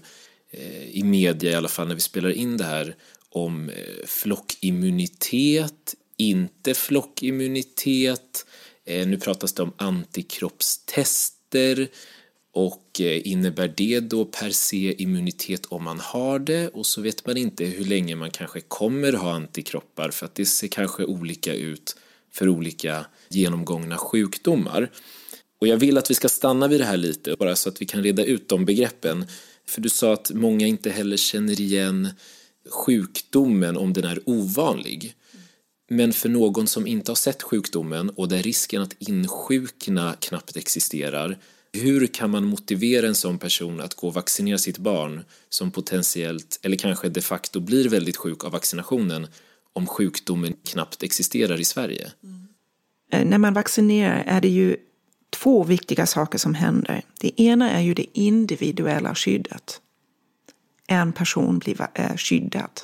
Eh, 0.54 0.98
i 0.98 1.04
media 1.04 1.52
i 1.52 1.56
alla 1.56 1.68
fall 1.68 1.88
när 1.88 1.96
vi 1.96 2.02
spelar 2.02 2.30
in 2.30 2.58
det 2.58 2.64
här 2.64 2.96
om 3.30 3.70
eh, 3.70 3.76
flockimmunitet 4.06 5.96
inte 6.18 6.74
flockimmunitet. 6.74 8.46
Eh, 8.86 9.08
nu 9.08 9.18
pratas 9.18 9.54
det 9.54 9.64
om 9.64 9.74
antikroppstester 9.78 11.88
och 12.54 13.00
innebär 13.00 13.74
det 13.78 14.00
då 14.00 14.26
per 14.26 14.50
se 14.50 15.04
immunitet 15.04 15.66
om 15.66 15.84
man 15.84 16.00
har 16.00 16.40
det 16.40 16.68
och 16.68 16.86
så 16.86 17.02
vet 17.02 17.26
man 17.26 17.38
inte 17.38 17.66
hur 17.66 17.86
länge 17.86 18.16
man 18.16 18.32
kanske 18.32 18.62
kommer 18.62 19.14
ha 19.14 19.34
antikroppar 19.34 20.10
för 20.10 20.26
att 20.26 20.36
det 20.36 20.46
ser 20.46 20.68
kanske 20.68 21.04
olika 21.04 21.54
ut 21.54 21.96
för 22.32 22.50
olika 22.50 23.06
genomgångna 23.30 23.98
sjukdomar. 23.98 24.92
Och 25.62 25.68
jag 25.68 25.78
vill 25.78 25.98
att 25.98 26.12
vi 26.12 26.16
ska 26.16 26.30
stanna 26.30 26.68
vid 26.68 26.80
det 26.80 26.86
här 26.86 26.98
lite 26.98 27.36
bara 27.40 27.56
så 27.56 27.70
att 27.70 27.82
vi 27.82 27.86
kan 27.86 28.04
reda 28.04 28.26
ut 28.26 28.50
de 28.50 28.66
begreppen. 28.66 29.26
För 29.68 29.82
du 29.82 29.90
sa 29.90 30.14
att 30.14 30.32
många 30.32 30.68
inte 30.68 30.90
heller 30.90 31.18
känner 31.18 31.62
igen 31.62 32.10
sjukdomen 32.70 33.78
om 33.78 33.94
den 33.94 34.06
är 34.06 34.20
ovanlig. 34.26 35.16
Men 35.90 36.14
för 36.14 36.30
någon 36.30 36.68
som 36.68 36.88
inte 36.88 37.12
har 37.12 37.16
sett 37.16 37.44
sjukdomen 37.44 38.10
och 38.10 38.30
där 38.30 38.44
risken 38.44 38.82
att 38.82 38.96
insjukna 39.00 40.16
knappt 40.20 40.58
existerar, 40.58 41.38
hur 41.74 42.08
kan 42.08 42.30
man 42.30 42.46
motivera 42.46 43.08
en 43.08 43.16
sån 43.16 43.38
person 43.38 43.82
att 43.82 43.94
gå 43.94 44.08
och 44.08 44.14
vaccinera 44.14 44.58
sitt 44.58 44.78
barn 44.78 45.24
som 45.50 45.72
potentiellt, 45.72 46.60
eller 46.62 46.78
kanske 46.78 47.10
de 47.10 47.22
facto 47.22 47.60
blir 47.60 47.90
väldigt 47.90 48.18
sjuk 48.18 48.44
av 48.44 48.52
vaccinationen 48.52 49.28
om 49.74 49.88
sjukdomen 49.88 50.54
knappt 50.66 51.04
existerar 51.04 51.60
i 51.60 51.66
Sverige? 51.66 52.12
Mm. 52.24 52.48
Eh, 53.12 53.26
när 53.26 53.38
man 53.38 53.54
vaccinerar 53.54 54.24
är 54.28 54.42
det 54.42 54.48
ju 54.48 54.78
två 55.34 55.64
viktiga 55.64 56.06
saker 56.06 56.38
som 56.38 56.54
händer. 56.54 57.02
Det 57.20 57.42
ena 57.42 57.72
är 57.72 57.82
ju 57.82 57.94
det 57.94 58.20
individuella 58.20 59.16
skyddet. 59.16 59.82
En 60.88 61.14
person 61.14 61.60
blir 61.60 61.88
eh, 61.94 62.16
skyddad. 62.16 62.82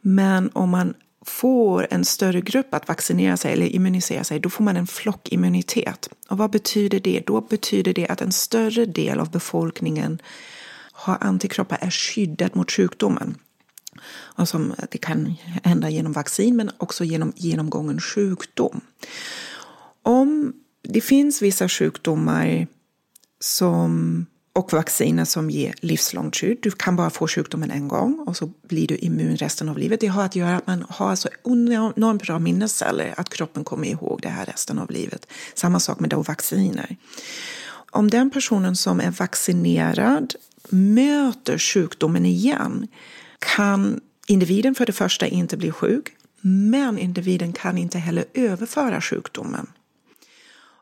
Men 0.00 0.50
om 0.52 0.70
man 0.70 0.94
får 1.26 1.86
en 1.90 2.04
större 2.04 2.40
grupp 2.40 2.74
att 2.74 2.88
vaccinera 2.88 3.36
sig 3.36 3.52
eller 3.52 3.66
immunisera 3.66 4.24
sig, 4.24 4.40
då 4.40 4.50
får 4.50 4.64
man 4.64 4.76
en 4.76 4.86
flockimmunitet. 4.86 6.08
Och 6.28 6.38
vad 6.38 6.50
betyder 6.50 7.00
det? 7.00 7.22
Då 7.26 7.40
betyder 7.40 7.94
det 7.94 8.08
att 8.08 8.20
en 8.20 8.32
större 8.32 8.86
del 8.86 9.20
av 9.20 9.30
befolkningen 9.30 10.22
har 10.92 11.18
antikroppar, 11.20 11.78
är 11.80 11.90
skyddad 11.90 12.56
mot 12.56 12.70
sjukdomen. 12.70 13.34
Och 14.10 14.48
som, 14.48 14.74
det 14.90 14.98
kan 14.98 15.34
hända 15.64 15.90
genom 15.90 16.12
vaccin 16.12 16.56
men 16.56 16.70
också 16.78 17.04
genom 17.04 17.32
genomgången 17.36 18.00
sjukdom. 18.00 18.80
Om 20.02 20.52
det 20.82 21.00
finns 21.00 21.42
vissa 21.42 21.68
sjukdomar 21.68 22.66
som 23.40 24.26
och 24.58 24.72
vacciner 24.72 25.24
som 25.24 25.50
ger 25.50 25.74
livslångt 25.80 26.36
skydd. 26.36 26.58
Du 26.62 26.70
kan 26.70 26.96
bara 26.96 27.10
få 27.10 27.28
sjukdomen 27.28 27.70
en 27.70 27.88
gång 27.88 28.24
och 28.26 28.36
så 28.36 28.50
blir 28.68 28.86
du 28.86 28.96
immun 28.96 29.36
resten 29.36 29.68
av 29.68 29.78
livet. 29.78 30.00
Det 30.00 30.06
har 30.06 30.24
att 30.24 30.36
göra 30.36 30.56
att 30.56 30.66
man 30.66 30.84
har 30.88 31.16
så 31.16 31.28
enormt 31.44 32.22
bra 32.22 32.38
minnesceller 32.38 33.14
att 33.16 33.28
kroppen 33.28 33.64
kommer 33.64 33.88
ihåg 33.88 34.20
det 34.22 34.28
här 34.28 34.46
resten 34.46 34.78
av 34.78 34.90
livet. 34.90 35.26
Samma 35.54 35.80
sak 35.80 36.00
med 36.00 36.10
då 36.10 36.22
vacciner. 36.22 36.96
Om 37.90 38.10
den 38.10 38.30
personen 38.30 38.76
som 38.76 39.00
är 39.00 39.10
vaccinerad 39.10 40.34
möter 40.70 41.58
sjukdomen 41.58 42.26
igen 42.26 42.88
kan 43.38 44.00
individen 44.26 44.74
för 44.74 44.86
det 44.86 44.92
första 44.92 45.26
inte 45.26 45.56
bli 45.56 45.72
sjuk 45.72 46.08
men 46.40 46.98
individen 46.98 47.52
kan 47.52 47.78
inte 47.78 47.98
heller 47.98 48.24
överföra 48.34 49.00
sjukdomen. 49.00 49.66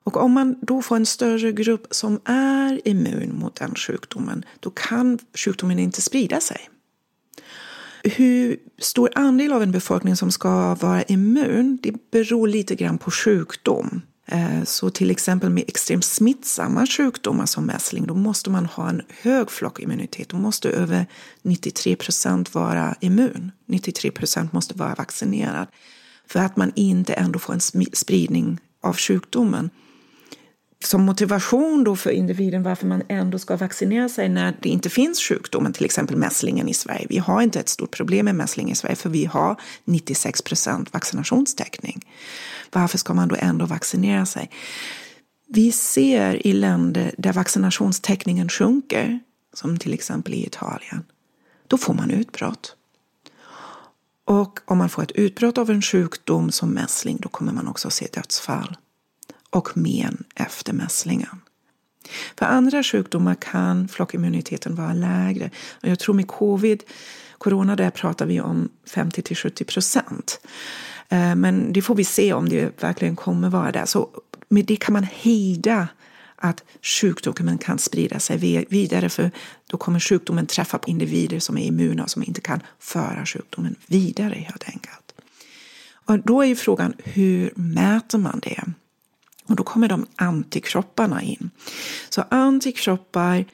Och 0.07 0.17
om 0.17 0.33
man 0.33 0.59
då 0.61 0.83
får 0.83 0.97
en 0.97 1.07
större 1.07 1.53
grupp 1.53 1.87
som 1.91 2.21
är 2.25 2.89
immun 2.89 3.39
mot 3.39 3.55
den 3.55 3.75
sjukdomen, 3.75 4.45
då 4.61 4.71
kan 4.71 5.19
sjukdomen 5.35 5.79
inte 5.79 6.03
sprida 6.03 6.41
sig. 6.41 6.69
Hur 8.05 8.57
stor 8.79 9.11
andel 9.15 9.53
av 9.53 9.63
en 9.63 9.73
befolkning 9.73 10.17
som 10.17 10.33
ska 10.33 10.75
vara 10.75 11.03
immun, 11.03 11.79
det 11.83 12.11
beror 12.11 12.49
lite 12.49 12.75
grann 12.75 12.99
på 12.99 13.11
sjukdom. 13.11 14.03
Eh, 14.27 14.65
så 14.65 14.91
till 14.91 15.11
exempel 15.11 15.51
med 15.51 15.65
extremt 15.67 16.05
smittsamma 16.05 16.87
sjukdomar 16.87 17.47
som 17.47 17.67
mässling, 17.67 18.07
då 18.07 18.15
måste 18.15 18.51
man 18.51 18.67
ha 18.67 18.89
en 18.89 19.03
hög 19.23 19.51
flockimmunitet. 19.51 20.29
Då 20.29 20.37
måste 20.37 20.69
över 20.69 21.07
93 21.43 21.97
procent 21.97 22.55
vara 22.55 22.95
immun. 23.01 23.53
93 23.67 24.11
procent 24.11 24.53
måste 24.53 24.75
vara 24.79 24.95
vaccinerad. 24.95 25.67
För 26.27 26.41
att 26.41 26.57
man 26.57 26.73
inte 26.75 27.13
ändå 27.13 27.39
får 27.39 27.53
en 27.53 27.91
spridning 27.93 28.61
av 28.81 28.97
sjukdomen 28.97 29.71
som 30.85 31.05
motivation 31.05 31.85
då 31.85 31.97
för 31.97 32.11
individen 32.11 32.63
varför 32.63 32.87
man 32.87 33.03
ändå 33.09 33.39
ska 33.39 33.57
vaccinera 33.57 34.09
sig 34.09 34.29
när 34.29 34.57
det 34.63 34.69
inte 34.69 34.91
finns 34.91 35.21
sjukdomen, 35.21 35.73
till 35.73 35.85
exempel 35.85 36.17
mässlingen 36.17 36.69
i 36.69 36.75
Sverige. 36.75 37.07
Vi 37.09 37.19
har 37.19 37.43
inte 37.43 37.61
ett 37.61 37.69
stort 37.69 37.97
problem 37.97 38.25
med 38.25 38.35
mässling 38.35 38.71
i 38.71 38.75
Sverige 38.75 38.97
för 38.97 39.11
vi 39.11 39.25
har 39.25 39.61
96 39.85 40.43
procent 40.43 40.93
vaccinationstäckning. 40.93 42.07
Varför 42.73 42.99
ska 42.99 43.15
man 43.15 43.29
då 43.29 43.37
ändå 43.39 43.67
vaccinera 43.67 44.27
sig? 44.27 44.51
Vi 45.49 45.73
ser 45.73 46.47
i 46.47 46.53
länder 46.53 47.15
där 47.19 47.33
vaccinationstäckningen 47.33 48.49
sjunker, 48.49 49.21
som 49.53 49.79
till 49.79 49.95
exempel 49.95 50.35
i 50.35 50.47
Italien, 50.47 51.05
då 51.67 51.79
får 51.79 51.95
man 51.95 52.11
utbrott. 52.11 52.77
Och 54.25 54.61
om 54.65 54.79
man 54.79 54.89
får 54.89 55.03
ett 55.03 55.11
utbrott 55.11 55.59
av 55.59 55.71
en 55.71 55.83
sjukdom 55.83 56.51
som 56.51 56.71
mässling, 56.71 57.19
då 57.21 57.29
kommer 57.29 57.53
man 57.53 57.69
också 57.69 57.91
se 57.91 58.07
dödsfall 58.13 58.77
och 59.57 59.77
men 59.77 60.25
efter 60.35 60.73
mässlingen. 60.73 61.41
För 62.39 62.47
andra 62.47 62.83
sjukdomar 62.83 63.35
kan 63.35 63.89
flockimmuniteten 63.89 64.75
vara 64.75 64.93
lägre. 64.93 65.51
Och 65.83 65.89
jag 65.89 65.99
tror 65.99 66.15
med 66.15 66.29
covid, 66.29 66.83
corona, 67.39 67.77
där 67.77 67.91
pratar 67.91 68.27
vi 68.27 68.41
om 68.41 68.69
50-70 68.87 69.65
procent. 69.65 70.41
Eh, 71.09 71.35
men 71.35 71.73
det 71.73 71.83
får 71.83 71.95
vi 71.95 72.05
se 72.05 72.33
om 72.33 72.49
det 72.49 72.83
verkligen 72.83 73.17
kommer 73.17 73.51
vara 73.51 73.73
där. 73.73 73.85
Så 73.85 74.09
med 74.49 74.65
det 74.65 74.77
kan 74.77 74.93
man 74.93 75.07
hejda 75.13 75.89
att 76.37 76.65
sjukdomen 76.83 77.59
kan 77.59 77.79
sprida 77.79 78.19
sig 78.19 78.67
vidare 78.69 79.09
för 79.09 79.31
då 79.71 79.77
kommer 79.77 80.01
sjukdomen 80.01 80.47
träffa 80.47 80.81
individer 80.87 81.41
som 81.41 81.59
är 81.59 81.63
immuna 81.63 82.03
och 82.03 82.11
som 82.11 82.23
inte 82.23 82.41
kan 82.41 82.61
föra 82.79 83.27
sjukdomen 83.27 83.75
vidare 83.87 84.35
helt 84.35 84.65
enkelt. 84.65 85.13
Och 86.07 86.19
då 86.19 86.43
är 86.43 86.47
ju 86.47 86.57
frågan 86.57 86.95
hur 87.05 87.53
mäter 87.55 88.19
man 88.19 88.41
det? 88.43 88.65
Och 89.47 89.57
då 89.57 89.63
kommer 89.63 89.89
de 89.89 90.07
antikropparna 90.17 91.23
in. 91.23 91.51
Så 92.09 92.25
antikroppar 92.31 93.45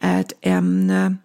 är 0.00 0.20
ett 0.20 0.32
ämne 0.40 1.16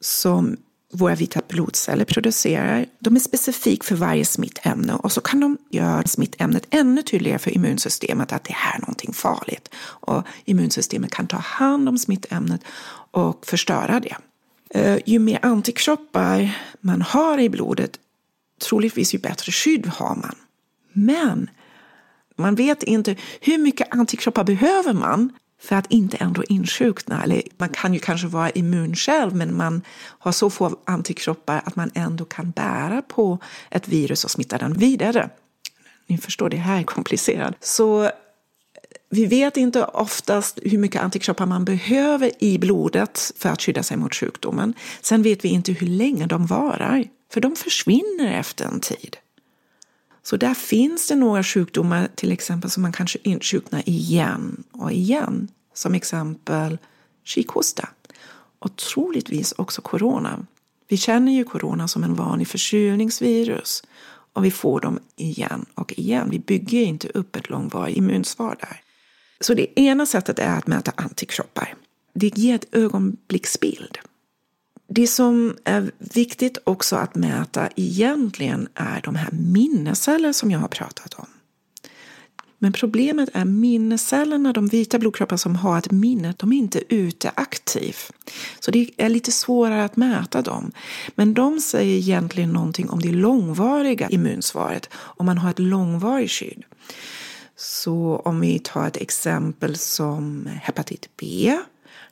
som 0.00 0.56
våra 0.92 1.14
vita 1.14 1.40
blodceller 1.48 2.04
producerar. 2.04 2.86
De 2.98 3.16
är 3.16 3.20
specifika 3.20 3.84
för 3.84 3.94
varje 3.94 4.24
smittämne 4.24 4.94
och 4.94 5.12
så 5.12 5.20
kan 5.20 5.40
de 5.40 5.58
göra 5.70 6.02
smittämnet 6.02 6.66
ännu 6.70 7.02
tydligare 7.02 7.38
för 7.38 7.50
immunsystemet 7.50 8.32
att 8.32 8.44
det 8.44 8.52
här 8.52 8.76
är 8.76 8.80
någonting 8.80 9.12
farligt. 9.12 9.68
Och 9.78 10.22
immunsystemet 10.44 11.10
kan 11.10 11.26
ta 11.26 11.36
hand 11.36 11.88
om 11.88 11.98
smittämnet 11.98 12.60
och 13.10 13.46
förstöra 13.46 14.00
det. 14.00 14.16
Eh, 14.74 14.98
ju 15.06 15.18
mer 15.18 15.38
antikroppar 15.42 16.58
man 16.80 17.02
har 17.02 17.38
i 17.38 17.48
blodet, 17.48 17.98
troligtvis 18.68 19.14
ju 19.14 19.18
bättre 19.18 19.52
skydd 19.52 19.86
har 19.86 20.14
man. 20.14 20.36
Men 20.92 21.50
man 22.40 22.54
vet 22.54 22.82
inte 22.82 23.16
hur 23.40 23.58
mycket 23.58 23.94
antikroppar 23.94 24.44
behöver 24.44 24.92
man 24.92 25.32
för 25.62 25.76
att 25.76 25.92
inte 25.92 26.16
ändå 26.16 26.44
insjukna. 26.44 27.22
Eller 27.22 27.42
man 27.58 27.68
kan 27.68 27.94
ju 27.94 28.00
kanske 28.00 28.26
vara 28.26 28.50
immun 28.50 28.94
själv 28.94 29.34
men 29.34 29.56
man 29.56 29.82
har 30.18 30.32
så 30.32 30.50
få 30.50 30.76
antikroppar 30.84 31.62
att 31.64 31.76
man 31.76 31.90
ändå 31.94 32.24
kan 32.24 32.50
bära 32.50 33.02
på 33.02 33.38
ett 33.70 33.88
virus 33.88 34.24
och 34.24 34.30
smitta 34.30 34.58
den 34.58 34.72
vidare. 34.72 35.30
Ni 36.06 36.18
förstår, 36.18 36.48
det 36.48 36.56
här 36.56 36.78
är 36.78 36.82
komplicerat. 36.82 37.54
Så 37.60 38.10
vi 39.10 39.26
vet 39.26 39.56
inte 39.56 39.84
oftast 39.84 40.58
hur 40.62 40.78
mycket 40.78 41.02
antikroppar 41.02 41.46
man 41.46 41.64
behöver 41.64 42.30
i 42.38 42.58
blodet 42.58 43.32
för 43.38 43.48
att 43.48 43.62
skydda 43.62 43.82
sig 43.82 43.96
mot 43.96 44.14
sjukdomen. 44.14 44.74
Sen 45.00 45.22
vet 45.22 45.44
vi 45.44 45.48
inte 45.48 45.72
hur 45.72 45.86
länge 45.86 46.26
de 46.26 46.46
varar, 46.46 47.04
för 47.32 47.40
de 47.40 47.56
försvinner 47.56 48.38
efter 48.38 48.64
en 48.64 48.80
tid. 48.80 49.16
Så 50.22 50.36
där 50.36 50.54
finns 50.54 51.08
det 51.08 51.14
några 51.14 51.42
sjukdomar 51.42 52.08
till 52.14 52.32
exempel 52.32 52.70
som 52.70 52.82
man 52.82 52.92
kanske 52.92 53.18
insjuknar 53.22 53.88
igen 53.88 54.64
och 54.72 54.92
igen. 54.92 55.48
Som 55.74 55.94
exempel 55.94 56.78
kikhosta 57.24 57.88
och 58.58 58.76
troligtvis 58.76 59.52
också 59.52 59.82
corona. 59.82 60.46
Vi 60.88 60.96
känner 60.96 61.32
ju 61.32 61.44
corona 61.44 61.88
som 61.88 62.04
en 62.04 62.14
vanlig 62.14 62.48
förkylningsvirus 62.48 63.82
och 64.32 64.44
vi 64.44 64.50
får 64.50 64.80
dem 64.80 64.98
igen 65.16 65.66
och 65.74 65.92
igen. 65.98 66.30
Vi 66.30 66.38
bygger 66.38 66.80
inte 66.80 67.08
upp 67.08 67.36
ett 67.36 67.50
långvarigt 67.50 67.96
immunsvar 67.96 68.56
där. 68.60 68.80
Så 69.40 69.54
det 69.54 69.80
ena 69.80 70.06
sättet 70.06 70.38
är 70.38 70.56
att 70.58 70.66
mäta 70.66 70.92
antikroppar. 70.96 71.74
Det 72.14 72.38
ger 72.38 72.54
ett 72.54 72.74
ögonblicksbild. 72.74 73.98
Det 74.92 75.06
som 75.06 75.56
är 75.64 75.90
viktigt 75.98 76.58
också 76.64 76.96
att 76.96 77.14
mäta 77.14 77.68
egentligen 77.76 78.68
är 78.74 79.00
de 79.04 79.14
här 79.14 79.28
minnesceller 79.32 80.32
som 80.32 80.50
jag 80.50 80.58
har 80.58 80.68
pratat 80.68 81.14
om. 81.14 81.26
Men 82.58 82.72
problemet 82.72 83.28
är 83.32 83.44
minnescellerna, 83.44 84.52
de 84.52 84.66
vita 84.66 84.98
blodkroppar 84.98 85.36
som 85.36 85.56
har 85.56 85.78
ett 85.78 85.90
minne, 85.90 86.34
de 86.36 86.52
är 86.52 86.56
inte 86.56 86.94
ute 86.94 87.30
aktivt. 87.34 88.12
Så 88.60 88.70
det 88.70 88.90
är 88.96 89.08
lite 89.08 89.32
svårare 89.32 89.84
att 89.84 89.96
mäta 89.96 90.42
dem. 90.42 90.72
Men 91.14 91.34
de 91.34 91.60
säger 91.60 91.96
egentligen 91.96 92.52
någonting 92.52 92.90
om 92.90 93.00
det 93.00 93.12
långvariga 93.12 94.08
immunsvaret, 94.08 94.88
om 94.94 95.26
man 95.26 95.38
har 95.38 95.50
ett 95.50 95.58
långvarigt 95.58 96.32
skydd. 96.32 96.62
Så 97.56 98.22
om 98.24 98.40
vi 98.40 98.58
tar 98.58 98.86
ett 98.86 98.96
exempel 98.96 99.76
som 99.76 100.48
hepatit 100.62 101.08
B 101.16 101.58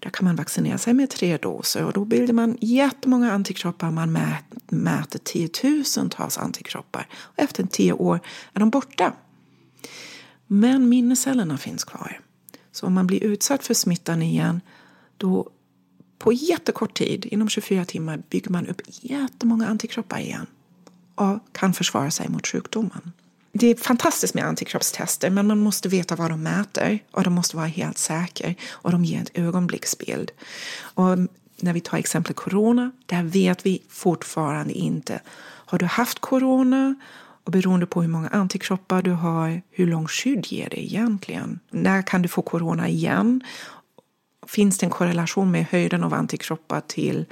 där 0.01 0.11
kan 0.11 0.25
man 0.25 0.37
vaccinera 0.37 0.79
sig 0.79 0.95
med 0.95 1.11
tre 1.11 1.37
doser 1.37 1.85
och 1.85 1.93
då 1.93 2.05
bildar 2.05 2.35
man 2.35 2.57
jättemånga 2.61 3.33
antikroppar. 3.33 3.91
Man 3.91 4.19
mäter 4.67 5.19
tiotusentals 5.19 6.39
antikroppar 6.39 7.09
och 7.15 7.35
efter 7.37 7.67
tio 7.67 7.93
år 7.93 8.21
är 8.53 8.61
de 8.61 8.71
borta. 8.71 9.13
Men 10.47 10.89
minnescellerna 10.89 11.59
finns 11.59 11.85
kvar. 11.85 12.21
Så 12.73 12.87
om 12.87 12.95
man 12.95 13.07
blir 13.07 13.25
utsatt 13.25 13.65
för 13.65 13.75
smittan 13.75 14.23
igen 14.23 14.61
då 15.17 15.51
på 16.19 16.33
jättekort 16.33 16.95
tid, 16.95 17.27
inom 17.27 17.49
24 17.49 17.85
timmar, 17.85 18.23
bygger 18.31 18.51
man 18.51 18.67
upp 18.67 18.83
jättemånga 18.87 19.67
antikroppar 19.67 20.19
igen 20.19 20.47
och 21.15 21.39
kan 21.53 21.75
försvara 21.75 22.11
sig 22.11 22.29
mot 22.29 22.47
sjukdomen. 22.47 23.13
Det 23.59 23.67
är 23.67 23.75
fantastiskt 23.75 24.35
med 24.35 24.45
antikroppstester 24.45 25.31
men 25.31 25.47
man 25.47 25.59
måste 25.59 25.89
veta 25.89 26.17
vad 26.17 26.31
de 26.31 26.43
mäter 26.43 26.99
och 27.11 27.23
de 27.23 27.33
måste 27.33 27.57
vara 27.57 27.67
helt 27.67 27.99
säkra 27.99 28.55
och 28.71 28.91
de 28.91 29.05
ger 29.05 29.19
en 29.19 29.45
ögonblicksbild. 29.47 30.31
Och 30.81 31.19
när 31.61 31.73
vi 31.73 31.81
tar 31.81 31.99
exempel 31.99 32.35
corona, 32.35 32.91
där 33.07 33.23
vet 33.23 33.67
vi 33.67 33.83
fortfarande 33.89 34.73
inte. 34.73 35.21
Har 35.41 35.79
du 35.79 35.87
haft 35.87 36.19
corona 36.19 36.95
och 37.45 37.53
beroende 37.53 37.87
på 37.87 38.03
hur 38.03 38.09
många 38.09 38.29
antikroppar 38.29 39.03
du 39.03 39.11
har, 39.11 39.63
hur 39.71 39.87
lång 39.87 40.09
skydd 40.09 40.47
ger 40.47 40.69
det 40.71 40.85
egentligen? 40.85 41.61
När 41.71 42.03
kan 42.03 42.23
du 42.23 42.29
få 42.29 42.43
corona 42.43 42.89
igen? 42.89 43.41
Finns 44.47 44.79
det 44.79 44.87
en 44.87 44.91
korrelation 44.91 45.51
med 45.51 45.67
höjden 45.71 46.05
av 46.05 46.15
antikroppar 46.15 46.81
till 46.87 47.27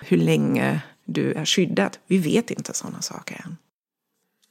hur 0.00 0.16
länge 0.16 0.80
du 1.04 1.32
är 1.32 1.44
skyddad? 1.44 1.96
Vi 2.06 2.18
vet 2.18 2.50
inte 2.50 2.74
sådana 2.74 3.02
saker 3.02 3.44
än. 3.44 3.56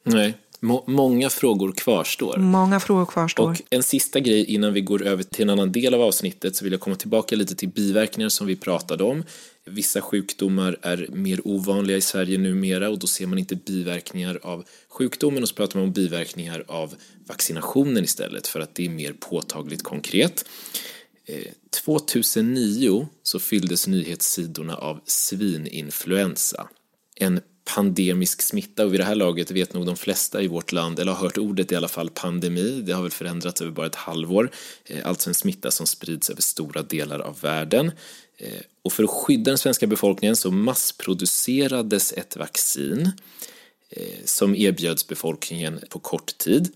Nej, 0.06 0.38
Må 0.64 0.84
många 0.88 1.30
frågor 1.30 1.72
kvarstår. 1.72 2.38
Många 2.38 2.80
frågor 2.80 3.06
kvarstår. 3.06 3.50
Och 3.50 3.62
en 3.70 3.84
sista 3.84 4.20
grej 4.20 4.46
innan 4.46 4.74
vi 4.74 4.82
går 4.82 5.04
över 5.04 5.24
till 5.24 5.42
en 5.42 5.50
annan 5.50 5.72
del 5.72 5.94
av 5.94 6.02
avsnittet 6.02 6.56
så 6.56 6.64
vill 6.64 6.74
jag 6.74 6.82
komma 6.82 6.96
tillbaka 6.96 7.36
lite 7.36 7.56
till 7.56 7.70
biverkningar 7.70 8.30
som 8.30 8.48
vi 8.48 8.56
pratade 8.56 9.04
om. 9.04 9.24
Vissa 9.66 10.02
sjukdomar 10.02 10.78
är 10.82 11.08
mer 11.12 11.48
ovanliga 11.48 11.98
i 11.98 12.02
Sverige 12.02 12.38
numera 12.38 12.90
och 12.90 13.00
då 13.00 13.08
ser 13.08 13.28
man 13.28 13.40
inte 13.40 13.56
biverkningar 13.56 14.40
av 14.44 14.66
sjukdomen 14.90 15.44
och 15.44 15.50
så 15.50 15.56
pratar 15.56 15.80
man 15.80 15.88
om 15.88 15.94
biverkningar 15.94 16.64
av 16.68 16.94
vaccinationen 17.28 18.04
istället 18.04 18.48
för 18.48 18.60
att 18.60 18.76
det 18.76 18.86
är 18.86 18.90
mer 18.90 19.14
påtagligt 19.14 19.84
konkret. 19.84 20.46
2009 21.86 23.00
eh, 23.00 23.08
så 23.24 23.40
fylldes 23.40 23.88
nyhetssidorna 23.88 24.76
av 24.76 25.00
svininfluensa. 25.06 26.68
En 27.16 27.42
pandemisk 27.66 28.42
smitta 28.42 28.86
och 28.86 28.94
vid 28.94 29.00
det 29.00 29.04
här 29.04 29.16
laget 29.16 29.52
vet 29.52 29.74
nog 29.74 29.86
de 29.86 29.96
flesta 29.96 30.42
i 30.42 30.48
vårt 30.48 30.72
land, 30.72 31.00
eller 31.00 31.12
har 31.12 31.20
hört 31.20 31.38
ordet 31.38 31.72
i 31.72 31.76
alla 31.76 31.88
fall, 31.88 32.10
pandemi. 32.10 32.82
Det 32.86 32.94
har 32.94 33.02
väl 33.02 33.12
förändrats 33.12 33.62
över 33.62 33.72
bara 33.72 33.88
ett 33.88 33.96
halvår. 33.96 34.52
Eh, 34.86 35.08
alltså 35.08 35.30
en 35.30 35.34
smitta 35.34 35.72
som 35.72 35.88
sprids 35.88 36.30
över 36.30 36.42
stora 36.42 36.82
delar 36.82 37.20
av 37.20 37.40
världen. 37.42 37.92
Eh, 38.38 38.62
och 38.82 38.94
för 38.94 39.04
att 39.04 39.10
skydda 39.10 39.52
den 39.52 39.58
svenska 39.58 39.88
befolkningen 39.88 40.36
så 40.36 40.52
massproducerades 40.52 42.14
ett 42.14 42.36
vaccin 42.36 43.12
eh, 43.90 44.26
som 44.26 44.56
erbjöds 44.56 45.08
befolkningen 45.08 45.80
på 45.90 46.00
kort 46.00 46.38
tid 46.38 46.72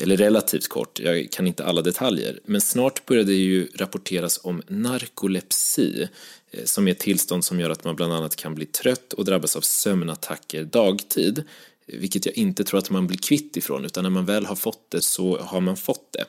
eller 0.00 0.16
relativt 0.16 0.68
kort, 0.68 1.00
jag 1.00 1.30
kan 1.30 1.46
inte 1.46 1.64
alla 1.64 1.82
detaljer, 1.82 2.40
men 2.44 2.60
snart 2.60 3.06
började 3.06 3.32
det 3.32 3.38
ju 3.38 3.68
rapporteras 3.74 4.40
om 4.42 4.62
narkolepsi 4.68 6.08
Eh, 6.56 6.64
som 6.64 6.88
är 6.88 6.92
ett 6.92 6.98
tillstånd 6.98 7.44
som 7.44 7.60
gör 7.60 7.70
att 7.70 7.84
man 7.84 7.96
bland 7.96 8.12
annat 8.12 8.36
kan 8.36 8.54
bli 8.54 8.66
trött 8.66 9.12
och 9.12 9.24
drabbas 9.24 9.56
av 9.56 9.60
sömnattacker 9.60 10.64
dagtid, 10.64 11.44
vilket 11.86 12.26
jag 12.26 12.38
inte 12.38 12.64
tror 12.64 12.78
att 12.78 12.90
man 12.90 13.06
blir 13.06 13.18
kvitt 13.18 13.56
ifrån, 13.56 13.84
utan 13.84 14.02
när 14.02 14.10
man 14.10 14.26
väl 14.26 14.46
har 14.46 14.56
fått 14.56 14.90
det 14.90 15.02
så 15.02 15.38
har 15.38 15.60
man 15.60 15.76
fått 15.76 16.12
det, 16.12 16.24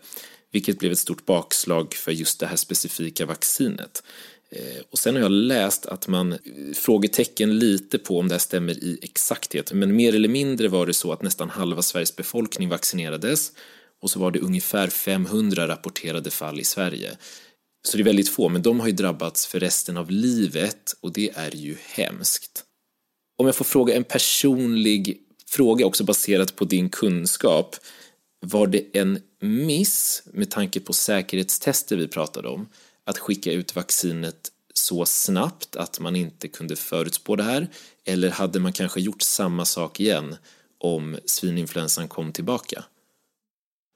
vilket 0.52 0.80
blev 0.80 0.92
ett 0.92 1.00
stort 1.00 1.26
bakslag 1.26 1.94
för 1.94 2.12
just 2.12 2.40
det 2.40 2.48
här 2.48 2.56
specifika 2.56 3.26
vaccinet. 3.26 4.04
Eh, 4.50 4.82
och 4.90 5.00
sen 5.00 5.16
har 5.16 5.22
jag 5.22 5.32
läst 5.32 5.86
att 5.86 6.08
man 6.08 6.34
eh, 6.34 6.40
frågetecken 6.74 7.60
lite 7.60 7.98
på 7.98 8.20
om 8.20 8.28
det 8.28 8.34
här 8.34 8.40
stämmer 8.40 8.74
i 8.74 9.00
exakthet, 9.02 9.74
men 9.74 9.96
mer 9.96 10.16
eller 10.16 10.30
mindre 10.30 10.68
var 10.68 10.86
det 10.86 10.94
så 10.94 11.12
att 11.12 11.22
nästan 11.22 11.50
halva 11.50 11.82
Sveriges 11.82 12.16
befolkning 12.16 12.70
vaccinerades 12.70 13.52
och 14.02 14.12
så 14.12 14.20
var 14.20 14.32
det 14.32 14.40
ungefär 14.40 14.88
500 14.88 15.68
rapporterade 15.68 16.30
fall 16.30 16.60
i 16.60 16.64
Sverige. 16.64 17.18
Så 17.86 17.98
det 17.98 18.04
är 18.04 18.06
väldigt 18.06 18.30
få, 18.30 18.50
men 18.50 18.62
de 18.62 18.80
har 18.80 18.88
ju 18.88 18.94
drabbats 18.94 19.48
för 19.48 19.60
resten 19.60 19.98
av 19.98 20.12
livet 20.12 20.96
och 21.02 21.14
det 21.14 21.32
är 21.36 21.56
ju 21.56 21.78
hemskt. 21.86 22.64
Om 23.38 23.46
jag 23.46 23.56
får 23.56 23.66
fråga 23.66 23.96
en 23.96 24.04
personlig 24.04 25.22
fråga 25.48 25.86
också 25.86 26.04
baserat 26.04 26.56
på 26.56 26.66
din 26.66 26.90
kunskap. 26.90 27.76
Var 28.40 28.68
det 28.68 28.98
en 28.98 29.20
miss 29.40 30.24
med 30.34 30.52
tanke 30.52 30.80
på 30.80 30.94
säkerhetstester 30.94 31.98
vi 31.98 32.08
pratade 32.08 32.48
om 32.48 32.68
att 33.06 33.18
skicka 33.18 33.52
ut 33.52 33.76
vaccinet 33.76 34.52
så 34.74 35.06
snabbt 35.06 35.76
att 35.76 36.00
man 36.00 36.16
inte 36.16 36.48
kunde 36.48 36.76
förutspå 36.76 37.36
det 37.36 37.44
här? 37.44 37.68
Eller 38.06 38.30
hade 38.30 38.60
man 38.60 38.74
kanske 38.74 39.02
gjort 39.02 39.22
samma 39.22 39.66
sak 39.66 40.00
igen 40.00 40.36
om 40.80 41.18
svininfluensan 41.26 42.08
kom 42.08 42.32
tillbaka? 42.32 42.84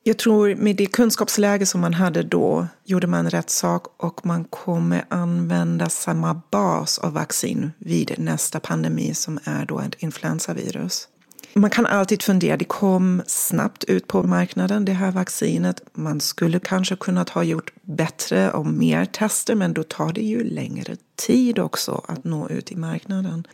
Jag 0.03 0.17
tror 0.17 0.55
med 0.55 0.75
det 0.75 0.85
kunskapsläge 0.85 1.65
som 1.65 1.81
man 1.81 1.93
hade 1.93 2.23
då 2.23 2.67
gjorde 2.83 3.07
man 3.07 3.29
rätt 3.29 3.49
sak 3.49 3.83
och 3.97 4.25
man 4.25 4.43
kommer 4.43 5.05
använda 5.09 5.89
samma 5.89 6.41
bas 6.51 6.99
av 6.99 7.13
vaccin 7.13 7.71
vid 7.77 8.13
nästa 8.17 8.59
pandemi 8.59 9.13
som 9.13 9.39
är 9.43 9.65
då 9.65 9.79
ett 9.79 9.95
influensavirus. 10.03 11.07
Man 11.53 11.69
kan 11.69 11.85
alltid 11.85 12.23
fundera, 12.23 12.57
det 12.57 12.65
kom 12.65 13.21
snabbt 13.27 13.83
ut 13.83 14.07
på 14.07 14.23
marknaden 14.23 14.85
det 14.85 14.93
här 14.93 15.11
vaccinet. 15.11 15.81
Man 15.93 16.21
skulle 16.21 16.59
kanske 16.59 16.95
kunnat 16.95 17.29
ha 17.29 17.43
gjort 17.43 17.73
bättre 17.81 18.51
och 18.51 18.65
mer 18.65 19.05
tester 19.05 19.55
men 19.55 19.73
då 19.73 19.83
tar 19.83 20.13
det 20.13 20.21
ju 20.21 20.43
längre 20.43 20.95
tid 21.15 21.59
också 21.59 22.01
att 22.07 22.23
nå 22.23 22.49
ut 22.49 22.71
i 22.71 22.75
marknaden 22.75 23.47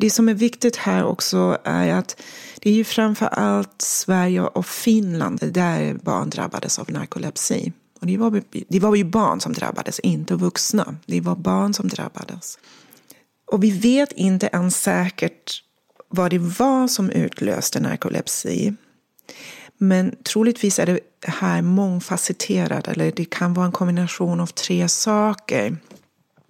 det 0.00 0.10
som 0.10 0.28
är 0.28 0.34
viktigt 0.34 0.76
här 0.76 1.04
också 1.04 1.58
är 1.64 1.94
att 1.94 2.22
det 2.60 2.70
är 2.70 2.74
ju 2.74 2.84
framför 2.84 3.26
allt 3.26 3.82
Sverige 3.82 4.40
och 4.40 4.66
Finland 4.66 5.52
där 5.52 5.94
barn 5.94 6.30
drabbades 6.30 6.78
av 6.78 6.90
narkolepsi. 6.90 7.72
Och 8.00 8.06
det, 8.06 8.16
var, 8.16 8.42
det 8.68 8.80
var 8.80 8.94
ju 8.94 9.04
barn 9.04 9.40
som 9.40 9.52
drabbades, 9.52 10.00
inte 10.00 10.34
vuxna. 10.34 10.96
Det 11.06 11.20
var 11.20 11.36
barn 11.36 11.74
som 11.74 11.88
drabbades. 11.88 12.58
Och 13.46 13.64
vi 13.64 13.70
vet 13.70 14.12
inte 14.12 14.48
ens 14.52 14.82
säkert 14.82 15.62
vad 16.08 16.30
det 16.30 16.38
var 16.38 16.88
som 16.88 17.10
utlöste 17.10 17.80
narkolepsi. 17.80 18.74
Men 19.78 20.16
troligtvis 20.22 20.78
är 20.78 20.86
det 20.86 21.00
här 21.20 21.62
mångfacetterat, 21.62 22.88
eller 22.88 23.12
det 23.16 23.24
kan 23.24 23.54
vara 23.54 23.66
en 23.66 23.72
kombination 23.72 24.40
av 24.40 24.46
tre 24.46 24.88
saker. 24.88 25.76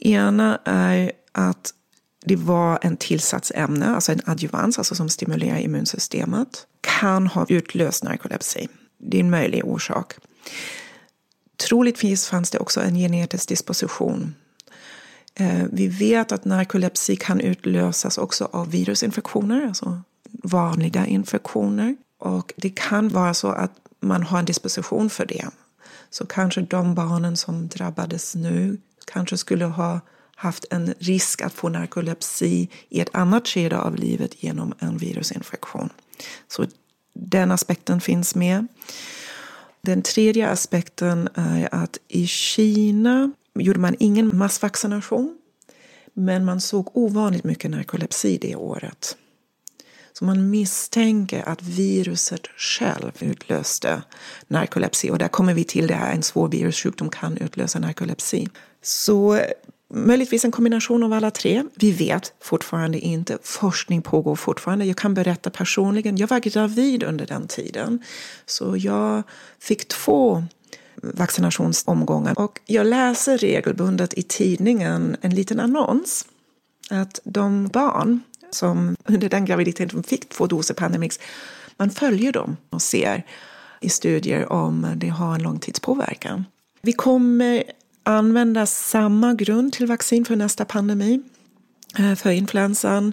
Ena 0.00 0.60
är 0.64 1.12
att 1.32 1.72
det 2.26 2.36
var 2.36 2.78
en 2.82 2.96
tillsatsämne, 2.96 3.94
alltså 3.94 4.12
en 4.12 4.20
adjuvans, 4.24 4.78
alltså 4.78 4.94
som 4.94 5.08
stimulerar 5.08 5.58
immunsystemet, 5.58 6.66
kan 6.80 7.26
ha 7.26 7.46
utlöst 7.48 8.04
narkolepsi. 8.04 8.68
Det 8.98 9.16
är 9.16 9.20
en 9.20 9.30
möjlig 9.30 9.64
orsak. 9.64 10.14
Troligtvis 11.68 12.28
fanns 12.28 12.50
det 12.50 12.58
också 12.58 12.80
en 12.80 12.94
genetisk 12.94 13.48
disposition. 13.48 14.34
Eh, 15.34 15.64
vi 15.72 15.88
vet 15.88 16.32
att 16.32 16.44
narkolepsi 16.44 17.16
kan 17.16 17.40
utlösas 17.40 18.18
också 18.18 18.48
av 18.52 18.70
virusinfektioner, 18.70 19.66
alltså 19.66 20.00
vanliga 20.42 21.06
infektioner. 21.06 21.96
Och 22.18 22.52
det 22.56 22.70
kan 22.70 23.08
vara 23.08 23.34
så 23.34 23.48
att 23.48 23.72
man 24.00 24.22
har 24.22 24.38
en 24.38 24.44
disposition 24.44 25.10
för 25.10 25.26
det. 25.26 25.46
Så 26.10 26.26
kanske 26.26 26.60
de 26.60 26.94
barnen 26.94 27.36
som 27.36 27.68
drabbades 27.68 28.34
nu 28.34 28.78
kanske 29.04 29.36
skulle 29.36 29.64
ha 29.64 30.00
haft 30.36 30.64
en 30.70 30.94
risk 30.98 31.42
att 31.42 31.52
få 31.52 31.68
narkolepsi 31.68 32.68
i 32.88 33.00
ett 33.00 33.14
annat 33.14 33.48
skede 33.48 33.78
av 33.78 33.96
livet 33.96 34.42
genom 34.42 34.74
en 34.78 34.98
virusinfektion. 34.98 35.90
Så 36.48 36.66
den 37.14 37.50
aspekten 37.50 38.00
finns 38.00 38.34
med. 38.34 38.66
Den 39.80 40.02
tredje 40.02 40.48
aspekten 40.48 41.28
är 41.34 41.68
att 41.74 41.98
i 42.08 42.26
Kina 42.26 43.32
gjorde 43.54 43.80
man 43.80 43.96
ingen 43.98 44.36
massvaccination 44.38 45.38
men 46.14 46.44
man 46.44 46.60
såg 46.60 46.96
ovanligt 46.96 47.44
mycket 47.44 47.70
narkolepsi 47.70 48.38
det 48.38 48.56
året. 48.56 49.16
Så 50.12 50.24
man 50.24 50.50
misstänker 50.50 51.48
att 51.48 51.62
viruset 51.62 52.46
själv 52.56 53.12
utlöste 53.20 54.02
narkolepsi. 54.48 55.10
Och 55.10 55.18
där 55.18 55.28
kommer 55.28 55.54
vi 55.54 55.64
till 55.64 55.86
det 55.86 55.94
här, 55.94 56.12
en 56.12 56.22
svår 56.22 56.48
virussjukdom 56.48 57.08
kan 57.08 57.36
utlösa 57.36 57.78
narkolepsi. 57.78 58.48
Så 58.82 59.40
Möjligtvis 59.88 60.44
en 60.44 60.50
kombination 60.50 61.02
av 61.02 61.12
alla 61.12 61.30
tre. 61.30 61.64
Vi 61.74 61.92
vet 61.92 62.32
fortfarande 62.40 62.98
inte. 62.98 63.38
Forskning 63.42 64.02
pågår 64.02 64.36
fortfarande. 64.36 64.84
Jag 64.84 64.96
kan 64.96 65.14
berätta 65.14 65.50
personligen. 65.50 66.16
Jag 66.16 66.28
var 66.28 66.38
gravid 66.38 67.02
under 67.02 67.26
den 67.26 67.48
tiden. 67.48 68.02
Så 68.46 68.76
jag 68.76 69.22
fick 69.58 69.88
två 69.88 70.44
vaccinationsomgångar. 71.02 72.38
Och 72.38 72.60
jag 72.66 72.86
läser 72.86 73.38
regelbundet 73.38 74.14
i 74.14 74.22
tidningen 74.22 75.16
en 75.20 75.34
liten 75.34 75.60
annons. 75.60 76.26
Att 76.90 77.20
de 77.24 77.68
barn 77.68 78.20
som 78.50 78.96
under 79.04 79.28
den 79.28 79.44
graviditeten 79.44 80.02
fick 80.02 80.28
två 80.28 80.46
doser 80.46 80.74
Pandemix, 80.74 81.20
man 81.76 81.90
följer 81.90 82.32
dem 82.32 82.56
och 82.70 82.82
ser 82.82 83.26
i 83.80 83.88
studier 83.88 84.52
om 84.52 84.86
det 84.96 85.08
har 85.08 85.34
en 85.34 85.42
långtidspåverkan. 85.42 86.44
Vi 86.82 86.92
kommer 86.92 87.62
använda 88.06 88.66
samma 88.66 89.34
grund 89.34 89.72
till 89.72 89.86
vaccin 89.86 90.24
för 90.24 90.36
nästa 90.36 90.64
pandemi 90.64 91.22
eh, 91.98 92.14
för 92.14 92.30
influensan. 92.30 93.12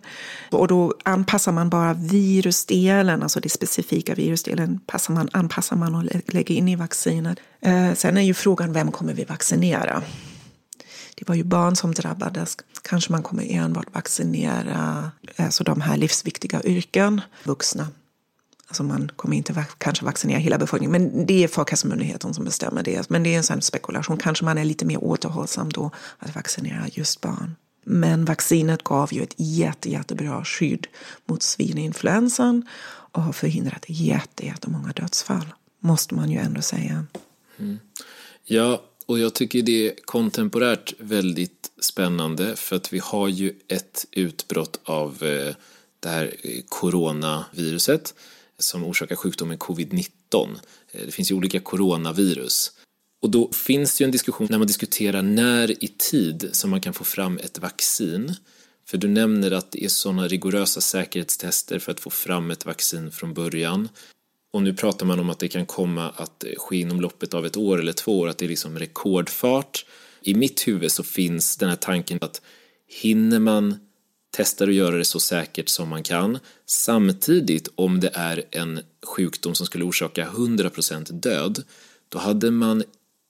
Och 0.52 0.68
då 0.68 0.94
anpassar 1.04 1.52
man 1.52 1.70
bara 1.70 1.94
virusdelen, 1.94 3.24
alltså 3.24 3.40
det 3.40 3.50
specifika 3.50 4.16
virusdelen, 4.16 4.80
passar 4.86 5.14
man, 5.14 5.30
anpassar 5.32 5.76
man 5.76 5.96
och 5.96 6.04
lägger 6.28 6.56
in 6.56 6.68
i 6.68 6.76
vaccinet. 6.76 7.40
Eh, 7.62 7.94
sen 7.94 8.18
är 8.18 8.22
ju 8.22 8.34
frågan, 8.34 8.74
vem 8.74 8.92
kommer 8.92 9.14
vi 9.14 9.24
vaccinera? 9.24 10.04
Det 11.16 11.28
var 11.28 11.36
ju 11.36 11.44
barn 11.44 11.76
som 11.76 11.94
drabbades. 11.94 12.58
Kanske 12.82 13.12
man 13.12 13.24
kommer 13.24 13.52
enbart 13.52 13.96
vaccinera 13.96 15.12
alltså 15.36 15.64
de 15.64 15.82
här 15.82 15.98
livsviktiga 15.98 16.62
yrken, 16.64 17.22
vuxna 17.44 17.88
Alltså 18.74 18.84
man 18.84 19.12
kommer 19.16 19.38
inte 19.38 19.66
kanske 19.78 20.06
vaccinera 20.06 20.40
hela 20.40 20.58
befolkningen, 20.58 20.92
men 20.92 21.26
det 21.26 21.44
är 21.44 21.48
Folkhälsomyndigheten 21.48 22.34
som 22.34 22.46
bestämmer 22.46 22.84
det. 22.84 23.10
Men 23.10 23.24
det 23.24 23.34
är 23.34 23.38
en 23.38 23.44
sån 23.44 23.62
spekulation. 23.62 24.18
Kanske 24.18 24.46
man 24.46 24.58
är 24.58 24.66
lite 24.66 24.86
mer 24.86 25.04
återhållsam 25.04 25.70
då 25.70 25.92
att 26.20 26.36
vaccinera 26.36 26.88
just 26.92 27.22
barn. 27.22 27.56
Men 27.86 28.26
vaccinet 28.26 28.84
gav 28.84 29.14
ju 29.14 29.24
ett 29.24 29.34
jätte, 29.38 29.90
jättebra 29.90 30.46
skydd 30.46 30.88
mot 31.26 31.44
svininfluensan 31.44 32.68
och 33.12 33.22
har 33.22 33.34
förhindrat 33.34 33.86
jätte, 33.88 34.46
jättemånga 34.46 34.92
dödsfall. 34.92 35.54
Måste 35.80 36.16
man 36.16 36.32
ju 36.32 36.38
ändå 36.38 36.62
säga. 36.62 37.06
Mm. 37.60 37.80
Ja, 38.46 38.84
och 39.06 39.20
jag 39.20 39.34
tycker 39.34 39.62
det 39.62 39.88
är 39.88 39.94
kontemporärt 40.06 40.94
väldigt 41.00 41.72
spännande 41.82 42.56
för 42.56 42.76
att 42.76 42.94
vi 42.94 43.00
har 43.00 43.28
ju 43.28 43.54
ett 43.68 44.06
utbrott 44.12 44.80
av 44.84 45.24
eh, 45.24 45.56
det 46.00 46.10
här 46.10 46.36
eh, 46.44 46.62
coronaviruset 46.70 48.14
som 48.60 48.84
orsakar 48.84 49.16
sjukdomen 49.16 49.58
covid-19. 49.58 50.08
Eh, 50.92 51.06
det 51.06 51.12
finns 51.12 51.32
ju 51.32 51.36
olika 51.36 51.60
coronavirus. 51.60 52.72
Och 53.22 53.30
då 53.30 53.52
finns 53.52 53.98
det 53.98 54.02
ju 54.02 54.06
en 54.06 54.12
diskussion 54.12 54.48
när 54.50 54.58
man 54.58 54.68
diskuterar 54.68 55.22
när 55.22 55.84
i 55.84 55.88
tid 55.88 56.50
som 56.52 56.70
man 56.70 56.82
kan 56.82 56.94
få 56.94 57.04
fram 57.04 57.38
ett 57.38 57.60
vaccin. 57.60 58.36
För 58.86 58.98
du 58.98 59.08
nämner 59.08 59.52
att 59.52 59.72
det 59.72 59.84
är 59.84 59.90
sådana 59.90 60.28
rigorösa 60.28 60.82
säkerhetstester 60.82 61.80
för 61.80 61.92
att 61.92 62.00
få 62.00 62.10
fram 62.10 62.52
ett 62.52 62.66
vaccin 62.66 63.12
från 63.12 63.34
början. 63.34 63.90
Och 64.54 64.64
nu 64.64 64.74
pratar 64.74 65.06
man 65.06 65.20
om 65.20 65.30
att 65.30 65.40
det 65.40 65.48
kan 65.48 65.66
komma 65.66 66.10
att 66.10 66.44
ske 66.58 66.78
inom 66.78 67.02
loppet 67.02 67.34
av 67.34 67.46
ett 67.46 67.58
år 67.58 67.80
eller 67.80 67.94
två 67.94 68.20
år, 68.20 68.28
att 68.28 68.38
det 68.38 68.46
är 68.46 68.50
liksom 68.50 68.80
rekordfart. 68.80 69.86
I 70.22 70.36
mitt 70.36 70.68
huvud 70.68 70.92
så 70.92 71.04
finns 71.04 71.58
den 71.58 71.70
här 71.70 71.76
tanken 71.76 72.18
att 72.22 72.42
hinner 72.88 73.40
man 73.40 73.80
testar 74.36 74.68
att 74.68 74.74
göra 74.74 74.98
det 74.98 75.06
så 75.06 75.20
säkert 75.20 75.70
som 75.70 75.90
man 75.90 76.04
kan 76.04 76.40
samtidigt 76.66 77.70
om 77.76 78.00
det 78.00 78.12
är 78.14 78.44
en 78.52 78.80
sjukdom 79.06 79.56
som 79.56 79.66
skulle 79.66 79.84
orsaka 79.84 80.28
100% 80.28 81.12
död 81.12 81.64
då 82.10 82.20
hade 82.20 82.52
man, 82.52 82.84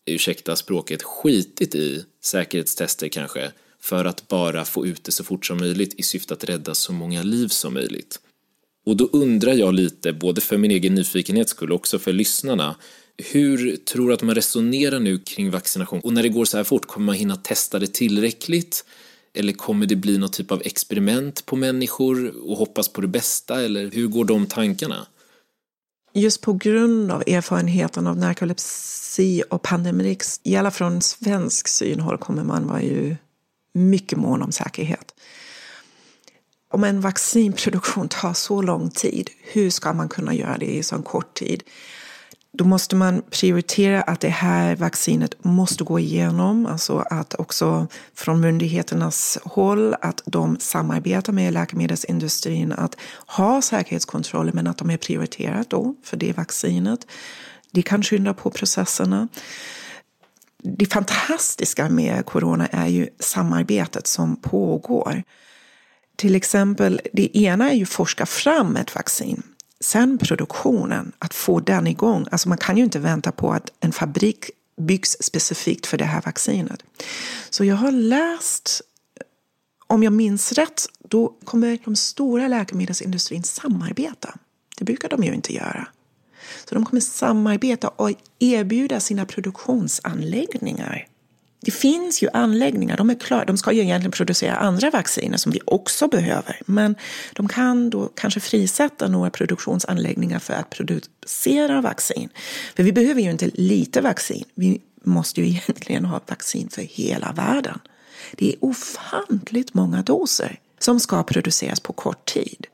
ursäkta 0.05 0.55
språket, 0.55 1.03
skitit 1.03 1.75
i 1.75 2.05
säkerhetstester 2.23 3.07
kanske 3.07 3.51
för 3.81 4.05
att 4.05 4.27
bara 4.27 4.65
få 4.65 4.85
ut 4.85 5.03
det 5.03 5.11
så 5.11 5.23
fort 5.23 5.45
som 5.45 5.57
möjligt 5.57 5.93
i 5.99 6.03
syfte 6.03 6.33
att 6.33 6.43
rädda 6.43 6.75
så 6.75 6.93
många 6.93 7.23
liv 7.23 7.47
som 7.47 7.73
möjligt. 7.73 8.19
Och 8.85 8.97
då 8.97 9.09
undrar 9.13 9.53
jag 9.53 9.73
lite, 9.73 10.13
både 10.13 10.41
för 10.41 10.57
min 10.57 10.71
egen 10.71 10.95
nyfikenhets 10.95 11.51
skull 11.51 11.71
och 11.71 11.75
också 11.75 11.99
för 11.99 12.13
lyssnarna, 12.13 12.75
hur 13.17 13.75
tror 13.75 14.07
du 14.07 14.13
att 14.13 14.21
man 14.21 14.35
resonerar 14.35 14.99
nu 14.99 15.19
kring 15.19 15.51
vaccination? 15.51 15.99
Och 15.99 16.13
när 16.13 16.23
det 16.23 16.29
går 16.29 16.45
så 16.45 16.57
här 16.57 16.63
fort, 16.63 16.85
kommer 16.85 17.05
man 17.05 17.15
hinna 17.15 17.35
testa 17.35 17.79
det 17.79 17.93
tillräckligt? 17.93 18.85
Eller 19.33 19.53
kommer 19.53 19.85
det 19.85 19.95
bli 19.95 20.17
någon 20.17 20.31
typ 20.31 20.51
av 20.51 20.61
experiment 20.65 21.45
på 21.45 21.55
människor 21.55 22.49
och 22.49 22.57
hoppas 22.57 22.87
på 22.87 23.01
det 23.01 23.07
bästa? 23.07 23.61
Eller 23.61 23.91
hur 23.91 24.07
går 24.07 24.25
de 24.25 24.45
tankarna? 24.45 25.07
Just 26.13 26.41
på 26.41 26.53
grund 26.53 27.11
av 27.11 27.23
erfarenheten 27.27 28.07
av 28.07 28.17
narkolepsi 28.17 29.43
och 29.49 29.61
pandemrix, 29.61 30.39
i 30.43 30.55
alla 30.55 30.71
från 30.71 31.01
svensk 31.01 31.67
synhåll 31.67 32.17
kommer 32.17 32.43
man 32.43 32.67
vara 32.67 32.81
ju 32.81 33.15
mycket 33.73 34.17
mån 34.17 34.41
om 34.41 34.51
säkerhet. 34.51 35.13
Om 36.71 36.83
en 36.83 37.01
vaccinproduktion 37.01 38.07
tar 38.07 38.33
så 38.33 38.61
lång 38.61 38.89
tid, 38.89 39.29
hur 39.41 39.69
ska 39.69 39.93
man 39.93 40.09
kunna 40.09 40.33
göra 40.33 40.57
det 40.57 40.75
i 40.75 40.83
så 40.83 41.01
kort 41.01 41.33
tid? 41.33 41.63
Då 42.57 42.65
måste 42.65 42.95
man 42.95 43.21
prioritera 43.29 44.01
att 44.01 44.19
det 44.19 44.29
här 44.29 44.75
vaccinet 44.75 45.43
måste 45.43 45.83
gå 45.83 45.99
igenom, 45.99 46.65
alltså 46.65 46.97
att 46.97 47.33
också 47.39 47.87
från 48.15 48.41
myndigheternas 48.41 49.37
håll 49.43 49.95
att 50.01 50.21
de 50.25 50.57
samarbetar 50.59 51.33
med 51.33 51.53
läkemedelsindustrin 51.53 52.71
att 52.71 52.97
ha 53.27 53.61
säkerhetskontroller 53.61 54.53
men 54.53 54.67
att 54.67 54.77
de 54.77 54.89
är 54.89 54.97
prioriterat 54.97 55.69
då 55.69 55.95
för 56.03 56.17
det 56.17 56.37
vaccinet. 56.37 57.07
Det 57.71 57.81
kan 57.81 58.03
skynda 58.03 58.33
på 58.33 58.49
processerna. 58.49 59.27
Det 60.63 60.85
fantastiska 60.85 61.89
med 61.89 62.25
corona 62.25 62.67
är 62.67 62.87
ju 62.87 63.07
samarbetet 63.19 64.07
som 64.07 64.35
pågår. 64.35 65.23
Till 66.15 66.35
exempel, 66.35 67.01
det 67.13 67.37
ena 67.37 67.71
är 67.71 67.75
ju 67.75 67.83
att 67.83 67.89
forska 67.89 68.25
fram 68.25 68.75
ett 68.75 68.95
vaccin. 68.95 69.43
Sen 69.83 70.17
produktionen, 70.17 71.11
att 71.19 71.33
få 71.33 71.59
den 71.59 71.87
igång. 71.87 72.25
Alltså 72.31 72.49
man 72.49 72.57
kan 72.57 72.77
ju 72.77 72.83
inte 72.83 72.99
vänta 72.99 73.31
på 73.31 73.51
att 73.51 73.71
en 73.79 73.91
fabrik 73.91 74.49
byggs 74.77 75.17
specifikt 75.19 75.85
för 75.85 75.97
det 75.97 76.05
här 76.05 76.21
vaccinet. 76.21 76.83
Så 77.49 77.65
jag 77.65 77.75
har 77.75 77.91
läst, 77.91 78.81
om 79.87 80.03
jag 80.03 80.13
minns 80.13 80.51
rätt, 80.51 80.85
då 80.99 81.35
kommer 81.43 81.77
de 81.85 81.95
stora 81.95 82.47
läkemedelsindustrin 82.47 83.43
samarbeta. 83.43 84.35
Det 84.77 84.85
brukar 84.85 85.09
de 85.09 85.23
ju 85.23 85.33
inte 85.33 85.53
göra. 85.53 85.87
Så 86.65 86.75
de 86.75 86.85
kommer 86.85 87.01
samarbeta 87.01 87.87
och 87.87 88.11
erbjuda 88.39 88.99
sina 88.99 89.25
produktionsanläggningar 89.25 91.07
det 91.65 91.71
finns 91.71 92.23
ju 92.23 92.27
anläggningar, 92.33 92.97
de 92.97 93.09
är 93.09 93.15
klara. 93.15 93.45
De 93.45 93.57
ska 93.57 93.71
ju 93.71 93.81
egentligen 93.81 94.11
producera 94.11 94.55
andra 94.55 94.89
vacciner 94.89 95.37
som 95.37 95.51
vi 95.51 95.59
också 95.65 96.07
behöver. 96.07 96.61
Men 96.65 96.95
de 97.33 97.47
kan 97.47 97.89
då 97.89 98.09
kanske 98.15 98.39
frisätta 98.39 99.07
några 99.07 99.29
produktionsanläggningar 99.29 100.39
för 100.39 100.53
att 100.53 100.69
producera 100.69 101.81
vaccin. 101.81 102.29
För 102.75 102.83
vi 102.83 102.91
behöver 102.91 103.21
ju 103.21 103.31
inte 103.31 103.49
lite 103.53 104.01
vaccin. 104.01 104.43
Vi 104.55 104.81
måste 105.03 105.41
ju 105.41 105.47
egentligen 105.67 106.05
ha 106.05 106.21
vaccin 106.27 106.69
för 106.69 106.81
hela 106.81 107.31
världen. 107.31 107.79
Det 108.37 108.53
är 108.53 108.55
ofantligt 108.59 109.73
många 109.73 110.01
doser 110.01 110.59
som 110.79 110.99
ska 110.99 111.23
produceras 111.23 111.79
på 111.79 111.93
kort 111.93 112.25
tid. 112.25 112.67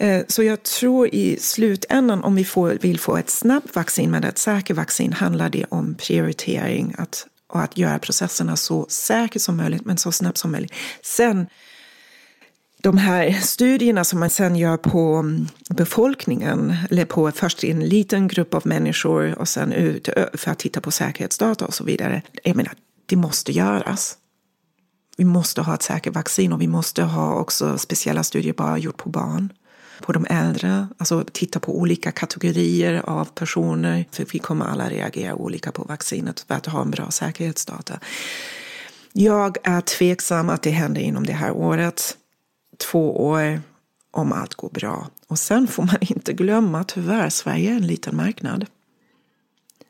Eh, 0.00 0.22
så 0.28 0.42
jag 0.42 0.62
tror 0.62 1.14
i 1.14 1.36
slutändan 1.40 2.24
om 2.24 2.34
vi 2.34 2.44
får, 2.44 2.78
vill 2.80 3.00
få 3.00 3.16
ett 3.16 3.30
snabbt 3.30 3.76
vaccin 3.76 4.10
med 4.10 4.24
ett 4.24 4.38
säkert 4.38 4.76
vaccin 4.76 5.12
handlar 5.12 5.48
det 5.48 5.64
om 5.68 5.94
prioritering. 5.94 6.94
Att 6.98 7.26
och 7.50 7.60
att 7.60 7.78
göra 7.78 7.98
processerna 7.98 8.56
så 8.56 8.86
säkert 8.88 9.42
som 9.42 9.56
möjligt 9.56 9.84
men 9.84 9.96
så 9.96 10.12
snabbt 10.12 10.38
som 10.38 10.52
möjligt. 10.52 10.72
Sen 11.02 11.46
de 12.82 12.98
här 12.98 13.32
studierna 13.32 14.04
som 14.04 14.20
man 14.20 14.30
sen 14.30 14.56
gör 14.56 14.76
på 14.76 15.14
mm, 15.14 15.46
befolkningen, 15.70 16.76
eller 16.90 17.04
på 17.04 17.30
först 17.30 17.64
en 17.64 17.88
liten 17.88 18.28
grupp 18.28 18.54
av 18.54 18.66
människor 18.66 19.38
och 19.38 19.48
sen 19.48 19.72
ut 19.72 20.08
för 20.34 20.50
att 20.50 20.58
titta 20.58 20.80
på 20.80 20.90
säkerhetsdata 20.90 21.66
och 21.66 21.74
så 21.74 21.84
vidare. 21.84 22.22
Jag 22.44 22.56
menar, 22.56 22.72
det 23.06 23.16
måste 23.16 23.52
göras. 23.52 24.16
Vi 25.16 25.24
måste 25.24 25.62
ha 25.62 25.74
ett 25.74 25.82
säkert 25.82 26.14
vaccin 26.14 26.52
och 26.52 26.62
vi 26.62 26.68
måste 26.68 27.02
ha 27.02 27.34
också 27.34 27.78
speciella 27.78 28.22
studier 28.22 28.52
bara 28.52 28.78
gjort 28.78 28.96
på 28.96 29.08
barn 29.08 29.52
på 30.00 30.12
de 30.12 30.26
äldre, 30.30 30.88
alltså 30.98 31.24
titta 31.32 31.60
på 31.60 31.78
olika 31.78 32.12
kategorier 32.12 33.02
av 33.04 33.24
personer, 33.24 34.04
för 34.10 34.26
vi 34.32 34.38
kommer 34.38 34.66
alla 34.66 34.90
reagera 34.90 35.34
olika 35.34 35.72
på 35.72 35.82
vaccinet 35.82 36.40
för 36.40 36.54
att 36.54 36.66
ha 36.66 36.82
en 36.82 36.90
bra 36.90 37.10
säkerhetsdata. 37.10 38.00
Jag 39.12 39.56
är 39.64 39.80
tveksam 39.80 40.48
att 40.48 40.62
det 40.62 40.70
händer 40.70 41.00
inom 41.00 41.26
det 41.26 41.32
här 41.32 41.52
året, 41.52 42.16
två 42.90 43.26
år, 43.26 43.60
om 44.10 44.32
allt 44.32 44.54
går 44.54 44.70
bra. 44.70 45.08
Och 45.26 45.38
sen 45.38 45.68
får 45.68 45.82
man 45.82 45.96
inte 46.00 46.32
glömma, 46.32 46.84
tyvärr, 46.84 47.30
Sverige 47.30 47.70
är 47.70 47.76
en 47.76 47.86
liten 47.86 48.16
marknad. 48.16 48.66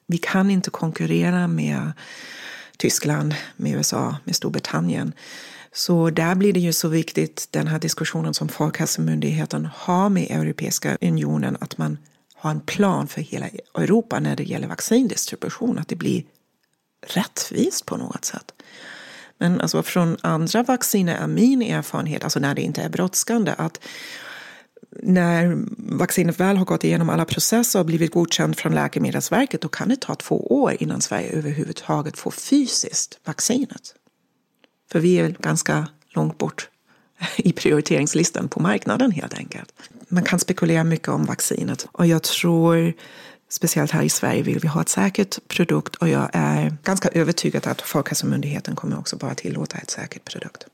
Vi 0.07 0.19
kan 0.19 0.51
inte 0.51 0.71
konkurrera 0.71 1.49
med 1.49 1.93
Tyskland, 2.77 3.35
med 3.57 3.73
USA, 3.73 4.17
med 4.25 4.37
Storbritannien. 4.37 5.13
Så 5.73 6.11
där 6.11 6.35
blir 6.35 6.53
det 6.53 6.61
ju 6.61 6.73
så 6.73 6.89
viktigt, 6.89 7.49
den 7.51 7.66
här 7.66 7.79
diskussionen 7.79 8.35
som 8.35 8.49
Folkhälsomyndigheten 8.49 9.68
har 9.75 10.09
med 10.09 10.31
Europeiska 10.31 10.99
unionen, 11.01 11.57
att 11.61 11.79
man 11.79 11.99
har 12.35 12.51
en 12.51 12.61
plan 12.61 13.09
för 13.09 13.21
hela 13.21 13.49
Europa 13.75 14.21
när 14.21 14.37
det 14.37 14.45
gäller 14.45 14.68
vaccindistribution, 14.68 15.79
att 15.79 15.89
det 15.89 15.97
blir 15.97 16.25
rättvist 17.07 17.87
på 17.87 17.97
något 17.97 18.25
sätt. 18.25 18.53
Men 19.39 19.61
alltså 19.61 19.83
från 19.83 20.16
andra 20.21 20.62
vacciner 20.62 21.16
är 21.16 21.27
min 21.27 21.62
erfarenhet, 21.62 22.25
alltså 22.25 22.41
när 22.41 22.55
det 22.55 22.62
inte 22.62 22.83
är 22.83 22.89
brådskande, 22.89 23.55
att 23.59 23.81
när 25.03 25.64
vaccinet 25.99 26.41
väl 26.41 26.57
har 26.57 26.64
gått 26.64 26.85
igenom 26.85 27.11
alla 27.11 27.25
processer 27.25 27.79
och 27.79 27.87
blivit 27.87 28.12
godkänt 28.12 28.61
från 28.61 28.75
Läkemedelsverket, 28.75 29.61
då 29.61 29.68
kan 29.68 29.89
det 29.89 30.01
ta 30.01 30.14
två 30.14 30.62
år 30.62 30.77
innan 30.81 31.01
Sverige 31.01 31.31
överhuvudtaget 31.31 32.18
får 32.18 32.31
fysiskt 32.31 33.18
vaccinet. 33.25 33.95
För 34.93 35.01
vi 35.01 35.18
är 35.18 35.28
ganska 35.28 35.88
långt 36.09 36.38
bort 36.38 36.68
i 37.36 37.53
prioriteringslistan 37.53 38.49
på 38.49 38.61
marknaden 38.61 39.11
helt 39.11 39.34
enkelt. 39.34 39.72
Man 40.09 40.24
kan 40.24 40.38
spekulera 40.38 40.84
mycket 40.84 41.09
om 41.09 41.24
vaccinet 41.24 41.88
och 41.93 42.07
jag 42.07 42.22
tror 42.22 42.93
speciellt 43.49 43.91
här 43.91 44.03
i 44.03 44.09
Sverige 44.09 44.43
vill 44.43 44.59
vi 44.59 44.68
ha 44.68 44.80
ett 44.80 44.88
säkert 44.88 45.49
produkt 45.49 45.97
och 45.97 46.09
jag 46.09 46.30
är 46.32 46.76
ganska 46.84 47.09
övertygad 47.09 47.66
att 47.66 47.80
Folkhälsomyndigheten 47.80 48.76
kommer 48.76 48.99
också 48.99 49.16
bara 49.16 49.34
tillåta 49.34 49.78
ett 49.78 49.91
säkert 49.91 50.24
produkt. 50.24 50.66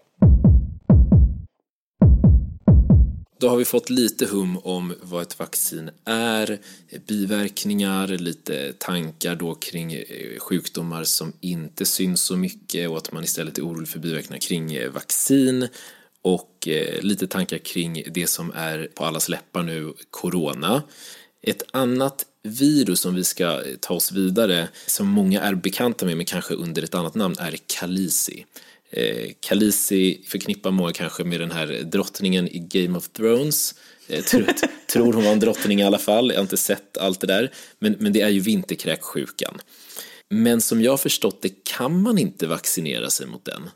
Då 3.39 3.49
har 3.49 3.57
vi 3.57 3.64
fått 3.64 3.91
lite 3.91 4.26
hum 4.26 4.59
om 4.62 4.95
vad 5.03 5.22
ett 5.22 5.39
vaccin 5.39 5.91
är, 6.05 6.59
biverkningar, 7.07 8.09
lite 8.09 8.72
tankar 8.72 9.37
då 9.37 9.55
kring 9.55 9.93
eh, 9.93 10.39
sjukdomar 10.39 11.05
som 11.05 11.32
inte 11.41 11.84
syns 11.84 12.22
så 12.22 12.37
mycket 12.37 12.91
och 12.91 12.97
att 12.97 13.12
man 13.12 13.24
istället 13.24 13.59
är 13.59 13.62
orolig 13.62 13.89
för 13.89 13.99
biverkningar 13.99 14.41
kring 14.41 14.74
eh, 14.74 14.91
vaccin 14.91 15.68
och 16.22 16.68
eh, 16.68 17.03
lite 17.03 17.26
tankar 17.26 17.59
kring 17.59 18.03
det 18.11 18.26
som 18.26 18.53
är 18.55 18.89
på 18.95 19.05
allas 19.05 19.28
läppar 19.28 19.62
nu, 19.62 19.93
corona. 20.11 20.82
Ett 21.43 21.62
annat 21.70 22.26
virus 22.43 23.01
som 23.01 23.14
vi 23.14 23.24
ska 23.24 23.62
ta 23.80 23.95
oss 23.95 24.12
vidare, 24.12 24.68
som 24.87 25.09
många 25.09 25.41
är 25.41 25.55
bekanta 25.55 26.07
med 26.07 26.16
men 26.16 26.26
kanske 26.26 26.55
under 26.55 26.82
ett 26.82 26.95
annat 26.95 27.14
namn, 27.14 27.37
är 27.39 27.57
Kalisi. 27.66 28.45
Eh, 28.97 29.30
Khaleesi 29.40 30.22
förknippar 30.26 30.70
många 30.70 30.92
kanske 30.92 31.24
med 31.24 31.40
den 31.40 31.51
här 31.51 31.66
drottningen 31.66 32.49
i 32.49 32.59
Game 32.59 32.99
of 32.99 33.09
Thrones. 33.09 33.74
Eh, 34.09 34.24
tror, 34.24 34.47
tror 34.92 35.12
hon 35.12 35.24
var 35.24 35.32
en 35.32 35.40
drottning 35.40 35.80
i 35.80 35.84
alla 35.84 35.99
fall, 35.99 36.30
jag 36.30 36.36
har 36.36 36.42
inte 36.42 36.57
sett 36.57 36.99
allt 36.99 37.20
det 37.20 37.26
där. 37.26 37.53
Men, 37.78 37.97
men 37.99 38.12
det 38.12 38.20
är 38.20 38.28
ju 38.28 38.40
vinterkräksjukan. 38.40 39.59
Men 40.30 40.61
som 40.61 40.82
jag 40.82 40.92
har 40.92 40.97
förstått 40.97 41.42
det 41.42 41.64
kan 41.64 42.03
man 42.03 42.18
inte 42.18 42.47
vaccinera 42.47 43.11
sig 43.11 43.26
mot 43.26 43.44
den. 43.44 43.70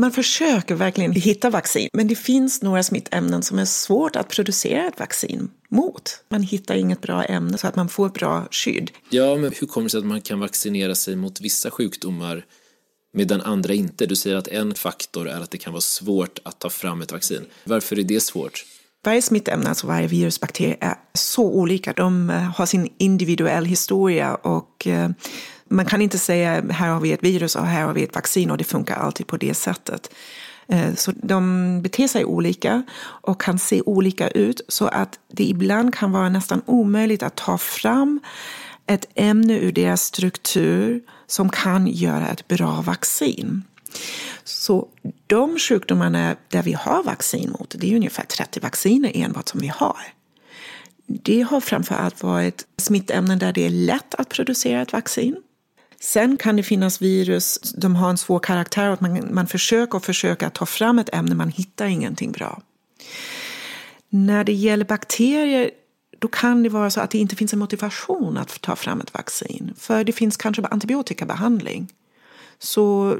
Man 0.00 0.12
försöker 0.12 0.74
verkligen 0.74 1.12
hitta 1.12 1.50
vaccin, 1.50 1.88
men 1.92 2.08
det 2.08 2.14
finns 2.14 2.62
några 2.62 2.82
smittämnen 2.82 3.42
som 3.42 3.58
är 3.58 3.64
svårt 3.64 4.16
att 4.16 4.28
producera 4.28 4.86
ett 4.86 4.98
vaccin 4.98 5.50
mot. 5.68 6.24
Man 6.28 6.42
hittar 6.42 6.74
inget 6.74 7.00
bra 7.00 7.24
ämne 7.24 7.58
så 7.58 7.66
att 7.66 7.76
man 7.76 7.88
får 7.88 8.08
bra 8.08 8.48
skydd. 8.50 8.90
Ja, 9.10 9.36
men 9.36 9.52
hur 9.60 9.66
kommer 9.66 9.84
det 9.84 9.90
sig 9.90 9.98
att 9.98 10.06
man 10.06 10.20
kan 10.20 10.40
vaccinera 10.40 10.94
sig 10.94 11.16
mot 11.16 11.40
vissa 11.40 11.70
sjukdomar 11.70 12.44
medan 13.16 13.40
andra 13.40 13.74
inte? 13.74 14.06
Du 14.06 14.16
säger 14.16 14.36
att 14.36 14.48
en 14.48 14.74
faktor 14.74 15.28
är 15.28 15.40
att 15.40 15.50
det 15.50 15.58
kan 15.58 15.72
vara 15.72 15.80
svårt 15.80 16.38
att 16.42 16.58
ta 16.58 16.70
fram 16.70 17.02
ett 17.02 17.12
vaccin. 17.12 17.46
Varför 17.64 17.98
är 17.98 18.02
det 18.02 18.20
svårt? 18.20 18.64
Varje 19.04 19.22
smittämne, 19.22 19.68
alltså 19.68 19.86
varje 19.86 20.06
virus, 20.06 20.40
bakterie, 20.40 20.76
är 20.80 20.94
så 21.14 21.44
olika. 21.44 21.92
De 21.92 22.30
eh, 22.30 22.36
har 22.36 22.66
sin 22.66 22.88
individuell 22.98 23.64
historia 23.64 24.34
och 24.34 24.86
eh, 24.86 25.10
man 25.70 25.86
kan 25.86 26.02
inte 26.02 26.18
säga 26.18 26.64
här 26.70 26.88
har 26.88 27.00
vi 27.00 27.12
ett 27.12 27.22
virus 27.22 27.56
och 27.56 27.66
här 27.66 27.84
har 27.84 27.94
vi 27.94 28.02
ett 28.02 28.14
vaccin 28.14 28.50
och 28.50 28.58
det 28.58 28.64
funkar 28.64 28.96
alltid 28.96 29.26
på 29.26 29.36
det 29.36 29.54
sättet. 29.54 30.10
Eh, 30.68 30.94
så 30.94 31.12
de 31.22 31.82
beter 31.82 32.08
sig 32.08 32.24
olika 32.24 32.82
och 33.02 33.40
kan 33.40 33.58
se 33.58 33.82
olika 33.86 34.28
ut 34.28 34.60
så 34.68 34.86
att 34.86 35.18
det 35.32 35.44
ibland 35.44 35.94
kan 35.94 36.12
vara 36.12 36.28
nästan 36.28 36.62
omöjligt 36.66 37.22
att 37.22 37.36
ta 37.36 37.58
fram 37.58 38.20
ett 38.86 39.06
ämne 39.14 39.58
ur 39.58 39.72
deras 39.72 40.02
struktur 40.02 41.02
som 41.26 41.48
kan 41.48 41.86
göra 41.86 42.28
ett 42.28 42.48
bra 42.48 42.82
vaccin. 42.82 43.62
Så 44.44 44.88
de 45.26 45.58
sjukdomarna 45.58 46.36
där 46.48 46.62
vi 46.62 46.72
har 46.72 47.02
vaccin 47.02 47.50
mot, 47.58 47.74
det 47.78 47.92
är 47.92 47.96
ungefär 47.96 48.24
30 48.24 48.60
vacciner 48.60 49.12
enbart 49.14 49.48
som 49.48 49.60
vi 49.60 49.68
har. 49.68 49.98
Det 51.06 51.40
har 51.40 51.60
framför 51.60 51.94
allt 51.94 52.22
varit 52.22 52.66
smittämnen 52.76 53.38
där 53.38 53.52
det 53.52 53.66
är 53.66 53.70
lätt 53.70 54.14
att 54.14 54.28
producera 54.28 54.82
ett 54.82 54.92
vaccin. 54.92 55.36
Sen 56.00 56.36
kan 56.36 56.56
det 56.56 56.62
finnas 56.62 57.02
virus, 57.02 57.58
de 57.76 57.96
har 57.96 58.10
en 58.10 58.18
svår 58.18 58.38
karaktär 58.38 58.90
och 58.90 59.02
man, 59.02 59.34
man 59.34 59.46
försöker 59.46 59.96
och 59.96 60.04
försöker 60.04 60.48
ta 60.48 60.66
fram 60.66 60.98
ett 60.98 61.14
ämne, 61.14 61.34
man 61.34 61.50
hittar 61.50 61.86
ingenting 61.86 62.32
bra. 62.32 62.62
När 64.08 64.44
det 64.44 64.52
gäller 64.52 64.84
bakterier 64.84 65.70
då 66.18 66.28
kan 66.28 66.62
det 66.62 66.68
vara 66.68 66.90
så 66.90 67.00
att 67.00 67.10
det 67.10 67.18
inte 67.18 67.36
finns 67.36 67.52
en 67.52 67.58
motivation 67.58 68.36
att 68.36 68.60
ta 68.60 68.76
fram 68.76 69.00
ett 69.00 69.14
vaccin. 69.14 69.74
För 69.76 70.04
det 70.04 70.12
finns 70.12 70.36
kanske 70.36 70.66
antibiotikabehandling. 70.66 71.92
Så 72.58 73.16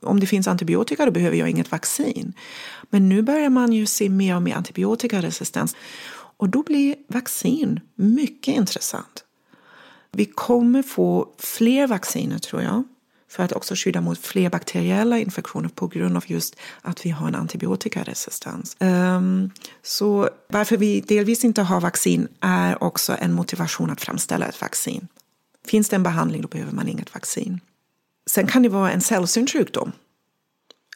om 0.00 0.20
det 0.20 0.26
finns 0.26 0.48
antibiotika 0.48 1.06
då 1.06 1.12
behöver 1.12 1.36
jag 1.36 1.50
inget 1.50 1.70
vaccin. 1.70 2.32
Men 2.90 3.08
nu 3.08 3.22
börjar 3.22 3.50
man 3.50 3.72
ju 3.72 3.86
se 3.86 4.08
mer 4.08 4.36
och 4.36 4.42
mer 4.42 4.54
antibiotikaresistens. 4.54 5.76
Och 6.36 6.48
då 6.48 6.62
blir 6.62 6.96
vaccin 7.08 7.80
mycket 7.94 8.54
intressant. 8.54 9.24
Vi 10.10 10.24
kommer 10.24 10.82
få 10.82 11.34
fler 11.38 11.86
vacciner 11.86 12.38
tror 12.38 12.62
jag 12.62 12.84
för 13.32 13.42
att 13.42 13.52
också 13.52 13.74
skydda 13.74 14.00
mot 14.00 14.18
fler 14.18 14.50
bakteriella 14.50 15.18
infektioner 15.18 15.68
på 15.68 15.86
grund 15.86 16.16
av 16.16 16.24
just 16.26 16.56
att 16.82 17.06
vi 17.06 17.10
har 17.10 17.28
en 17.28 17.34
antibiotikaresistens. 17.34 18.76
Um, 18.80 19.50
så 19.82 20.28
varför 20.48 20.76
vi 20.76 21.00
delvis 21.00 21.44
inte 21.44 21.62
har 21.62 21.80
vaccin 21.80 22.28
är 22.40 22.82
också 22.82 23.16
en 23.18 23.32
motivation 23.32 23.90
att 23.90 24.00
framställa 24.00 24.46
ett 24.46 24.60
vaccin. 24.60 25.08
Finns 25.66 25.88
det 25.88 25.96
en 25.96 26.02
behandling 26.02 26.42
då 26.42 26.48
behöver 26.48 26.72
man 26.72 26.88
inget 26.88 27.14
vaccin. 27.14 27.60
Sen 28.26 28.46
kan 28.46 28.62
det 28.62 28.68
vara 28.68 28.90
en 28.92 29.00
sällsynt 29.00 29.50
sjukdom 29.50 29.92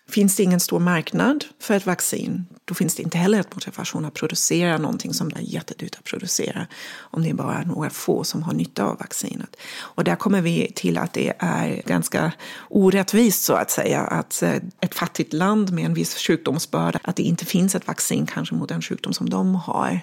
Finns 0.08 0.36
det 0.36 0.42
ingen 0.42 0.60
stor 0.60 0.78
marknad 0.78 1.44
för 1.60 1.74
ett 1.74 1.86
vaccin, 1.86 2.46
då 2.64 2.74
finns 2.74 2.94
det 2.94 3.02
inte 3.02 3.18
heller 3.18 3.40
ett 3.40 3.54
motivation 3.54 4.04
att 4.04 4.14
producera 4.14 4.78
någonting 4.78 5.14
som 5.14 5.28
är 5.28 5.40
jättedyrt 5.40 5.94
att 5.94 6.04
producera 6.04 6.66
om 6.96 7.22
det 7.22 7.30
är 7.30 7.34
bara 7.34 7.62
några 7.62 7.90
få 7.90 8.24
som 8.24 8.42
har 8.42 8.52
nytta 8.52 8.84
av 8.84 8.98
vaccinet. 8.98 9.56
Och 9.78 10.04
där 10.04 10.16
kommer 10.16 10.40
vi 10.40 10.72
till 10.74 10.98
att 10.98 11.12
det 11.12 11.32
är 11.38 11.82
ganska 11.86 12.32
orättvist 12.68 13.42
så 13.42 13.54
att 13.54 13.70
säga 13.70 14.00
att 14.00 14.42
eh, 14.42 14.56
ett 14.80 14.94
fattigt 14.94 15.32
land 15.32 15.72
med 15.72 15.84
en 15.84 15.94
viss 15.94 16.18
sjukdomsbörda, 16.18 16.98
att 17.02 17.16
det 17.16 17.22
inte 17.22 17.44
finns 17.44 17.74
ett 17.74 17.86
vaccin 17.86 18.26
kanske 18.26 18.54
mot 18.54 18.70
en 18.70 18.82
sjukdom 18.82 19.12
som 19.12 19.30
de 19.30 19.54
har 19.54 20.00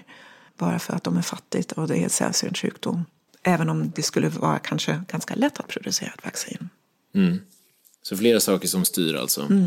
bara 0.57 0.79
för 0.79 0.93
att 0.93 1.03
de 1.03 1.17
är 1.17 1.21
fattigt 1.21 1.71
och 1.71 1.87
det 1.87 1.97
är 1.97 2.03
en 2.03 2.09
sällsynt 2.09 2.57
sjukdom. 2.57 3.05
Även 3.43 3.69
om 3.69 3.91
det 3.95 4.01
skulle 4.01 4.29
vara 4.29 4.59
kanske 4.59 5.03
ganska 5.07 5.35
lätt 5.35 5.59
att 5.59 5.67
producera 5.67 6.11
ett 6.17 6.25
vaccin. 6.25 6.69
Mm. 7.15 7.39
Så 8.03 8.17
flera 8.17 8.39
saker 8.39 8.67
som 8.67 8.85
styr 8.85 9.15
alltså. 9.15 9.41
Mm. 9.41 9.65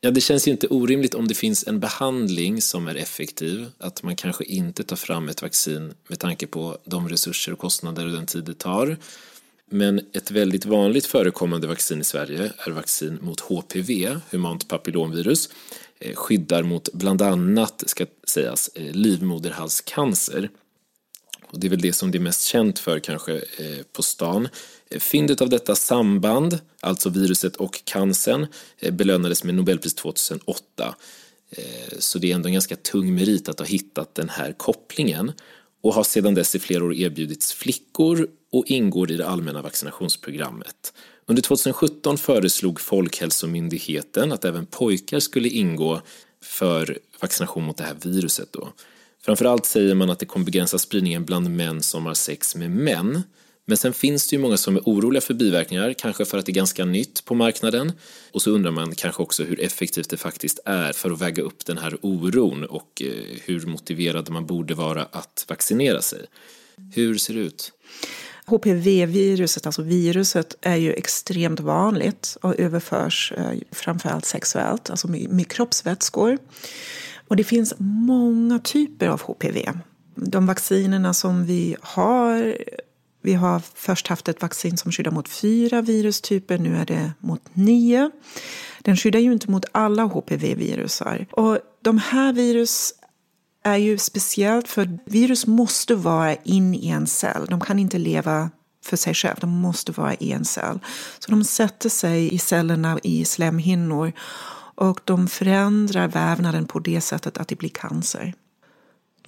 Ja, 0.00 0.10
det 0.10 0.20
känns 0.20 0.48
ju 0.48 0.50
inte 0.50 0.66
orimligt 0.66 1.14
om 1.14 1.28
det 1.28 1.34
finns 1.34 1.66
en 1.66 1.80
behandling 1.80 2.62
som 2.62 2.88
är 2.88 2.94
effektiv, 2.94 3.66
att 3.78 4.02
man 4.02 4.16
kanske 4.16 4.44
inte 4.44 4.84
tar 4.84 4.96
fram 4.96 5.28
ett 5.28 5.42
vaccin 5.42 5.94
med 6.08 6.18
tanke 6.18 6.46
på 6.46 6.78
de 6.84 7.08
resurser 7.08 7.52
och 7.52 7.58
kostnader 7.58 8.06
och 8.06 8.12
den 8.12 8.26
tid 8.26 8.44
det 8.44 8.58
tar. 8.58 8.96
Men 9.70 10.00
ett 10.12 10.30
väldigt 10.30 10.66
vanligt 10.66 11.06
förekommande 11.06 11.66
vaccin 11.66 12.00
i 12.00 12.04
Sverige 12.04 12.52
är 12.58 12.70
vaccin 12.70 13.18
mot 13.22 13.40
HPV, 13.40 14.16
humant 14.30 14.68
papillomvirus, 14.68 15.48
eh, 15.98 16.14
skyddar 16.14 16.62
mot 16.62 16.92
bland 16.92 17.22
annat, 17.22 17.82
ska 17.86 18.06
sägas, 18.28 18.70
eh, 18.74 18.92
livmoderhalscancer. 18.92 20.50
Och 21.46 21.60
det 21.60 21.66
är 21.66 21.70
väl 21.70 21.80
det 21.80 21.92
som 21.92 22.10
det 22.10 22.18
är 22.18 22.20
mest 22.20 22.44
känt 22.44 22.78
för 22.78 22.98
kanske 22.98 23.34
eh, 23.34 23.82
på 23.92 24.02
stan. 24.02 24.48
Fyndet 24.90 25.40
av 25.40 25.48
detta 25.48 25.74
samband, 25.74 26.58
alltså 26.80 27.08
viruset 27.08 27.56
och 27.56 27.80
cancern, 27.84 28.46
eh, 28.78 28.92
belönades 28.92 29.44
med 29.44 29.54
Nobelpris 29.54 29.94
2008. 29.94 30.94
Eh, 31.50 31.98
så 31.98 32.18
det 32.18 32.30
är 32.30 32.34
ändå 32.34 32.46
en 32.46 32.52
ganska 32.52 32.76
tung 32.76 33.14
merit 33.14 33.48
att 33.48 33.58
ha 33.58 33.66
hittat 33.66 34.14
den 34.14 34.28
här 34.28 34.52
kopplingen 34.52 35.32
och 35.82 35.94
har 35.94 36.04
sedan 36.04 36.34
dess 36.34 36.54
i 36.54 36.58
flera 36.58 36.84
år 36.84 36.94
erbjudits 36.94 37.52
flickor 37.52 38.28
och 38.52 38.66
ingår 38.66 39.10
i 39.10 39.16
det 39.16 39.28
allmänna 39.28 39.62
vaccinationsprogrammet. 39.62 40.92
Under 41.26 41.42
2017 41.42 42.18
föreslog 42.18 42.80
Folkhälsomyndigheten 42.80 44.32
att 44.32 44.44
även 44.44 44.66
pojkar 44.66 45.20
skulle 45.20 45.48
ingå 45.48 46.00
för 46.42 46.98
vaccination 47.20 47.64
mot 47.64 47.76
det 47.76 47.84
här 47.84 47.96
viruset. 48.02 48.52
Då. 48.52 48.72
Framförallt 49.22 49.66
säger 49.66 49.94
man 49.94 50.10
att 50.10 50.18
det 50.18 50.26
kommer 50.26 50.46
begränsa 50.46 50.78
spridningen 50.78 51.24
bland 51.24 51.50
män 51.50 51.82
som 51.82 52.06
har 52.06 52.14
sex 52.14 52.56
med 52.56 52.70
män. 52.70 53.22
Men 53.68 53.76
sen 53.76 53.92
finns 53.92 54.26
det 54.28 54.36
ju 54.36 54.42
många 54.42 54.56
som 54.56 54.76
är 54.76 54.82
oroliga 54.84 55.20
för 55.20 55.34
biverkningar, 55.34 55.92
kanske 55.98 56.24
för 56.24 56.38
att 56.38 56.46
det 56.46 56.52
är 56.52 56.54
ganska 56.54 56.84
nytt 56.84 57.24
på 57.24 57.34
marknaden. 57.34 57.92
Och 58.32 58.42
så 58.42 58.50
undrar 58.50 58.70
man 58.70 58.94
kanske 58.94 59.22
också 59.22 59.44
hur 59.44 59.60
effektivt 59.60 60.10
det 60.10 60.16
faktiskt 60.16 60.58
är 60.64 60.92
för 60.92 61.10
att 61.10 61.20
väga 61.20 61.42
upp 61.42 61.66
den 61.66 61.78
här 61.78 61.98
oron 62.02 62.64
och 62.64 63.02
eh, 63.02 63.38
hur 63.44 63.66
motiverad 63.66 64.30
man 64.30 64.46
borde 64.46 64.74
vara 64.74 65.02
att 65.02 65.44
vaccinera 65.48 66.02
sig. 66.02 66.26
Hur 66.94 67.18
ser 67.18 67.34
det 67.34 67.40
ut? 67.40 67.72
HPV-viruset, 68.46 69.66
alltså 69.66 69.82
viruset, 69.82 70.56
är 70.60 70.76
ju 70.76 70.92
extremt 70.92 71.60
vanligt 71.60 72.36
och 72.42 72.60
överförs 72.60 73.32
eh, 73.36 73.52
framförallt 73.72 74.24
sexuellt, 74.24 74.90
alltså 74.90 75.08
med 75.08 75.48
kroppsvätskor. 75.48 76.38
Och 77.28 77.36
det 77.36 77.44
finns 77.44 77.74
många 77.78 78.58
typer 78.58 79.08
av 79.08 79.22
HPV. 79.22 79.72
De 80.14 80.46
vaccinerna 80.46 81.14
som 81.14 81.46
vi 81.46 81.76
har 81.80 82.56
vi 83.22 83.34
har 83.34 83.62
först 83.74 84.06
haft 84.06 84.28
ett 84.28 84.42
vaccin 84.42 84.76
som 84.76 84.92
skyddar 84.92 85.10
mot 85.10 85.28
fyra 85.28 85.82
virustyper, 85.82 86.58
nu 86.58 86.76
är 86.76 86.84
det 86.86 87.12
mot 87.20 87.42
nio. 87.52 88.10
Den 88.82 88.96
skyddar 88.96 89.20
ju 89.20 89.32
inte 89.32 89.50
mot 89.50 89.64
alla 89.72 90.02
HPV-virusar. 90.02 91.26
Och 91.30 91.58
de 91.82 91.98
här 91.98 92.32
virus 92.32 92.92
är 93.64 93.76
ju 93.76 93.98
speciellt 93.98 94.68
för 94.68 94.98
virus 95.06 95.46
måste 95.46 95.94
vara 95.94 96.34
in 96.34 96.74
i 96.74 96.88
en 96.88 97.06
cell. 97.06 97.46
De 97.48 97.60
kan 97.60 97.78
inte 97.78 97.98
leva 97.98 98.50
för 98.84 98.96
sig 98.96 99.14
själv, 99.14 99.36
de 99.40 99.50
måste 99.50 99.92
vara 99.92 100.14
i 100.14 100.32
en 100.32 100.44
cell. 100.44 100.78
Så 101.18 101.30
de 101.30 101.44
sätter 101.44 101.88
sig 101.88 102.34
i 102.34 102.38
cellerna 102.38 102.98
i 103.02 103.24
slemhinnor 103.24 104.12
och 104.74 105.00
de 105.04 105.28
förändrar 105.28 106.08
vävnaden 106.08 106.66
på 106.66 106.78
det 106.78 107.00
sättet 107.00 107.38
att 107.38 107.48
det 107.48 107.58
blir 107.58 107.68
cancer. 107.68 108.34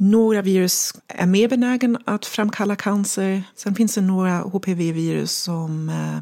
Några 0.02 0.42
virus 0.42 0.92
är 1.08 1.26
mer 1.26 1.48
benägna 1.48 2.00
att 2.04 2.26
framkalla 2.26 2.76
cancer. 2.76 3.42
Sen 3.54 3.74
finns 3.74 3.94
det 3.94 4.00
några 4.00 4.38
HPV-virus 4.38 5.32
som 5.32 5.88
eh, 5.88 6.18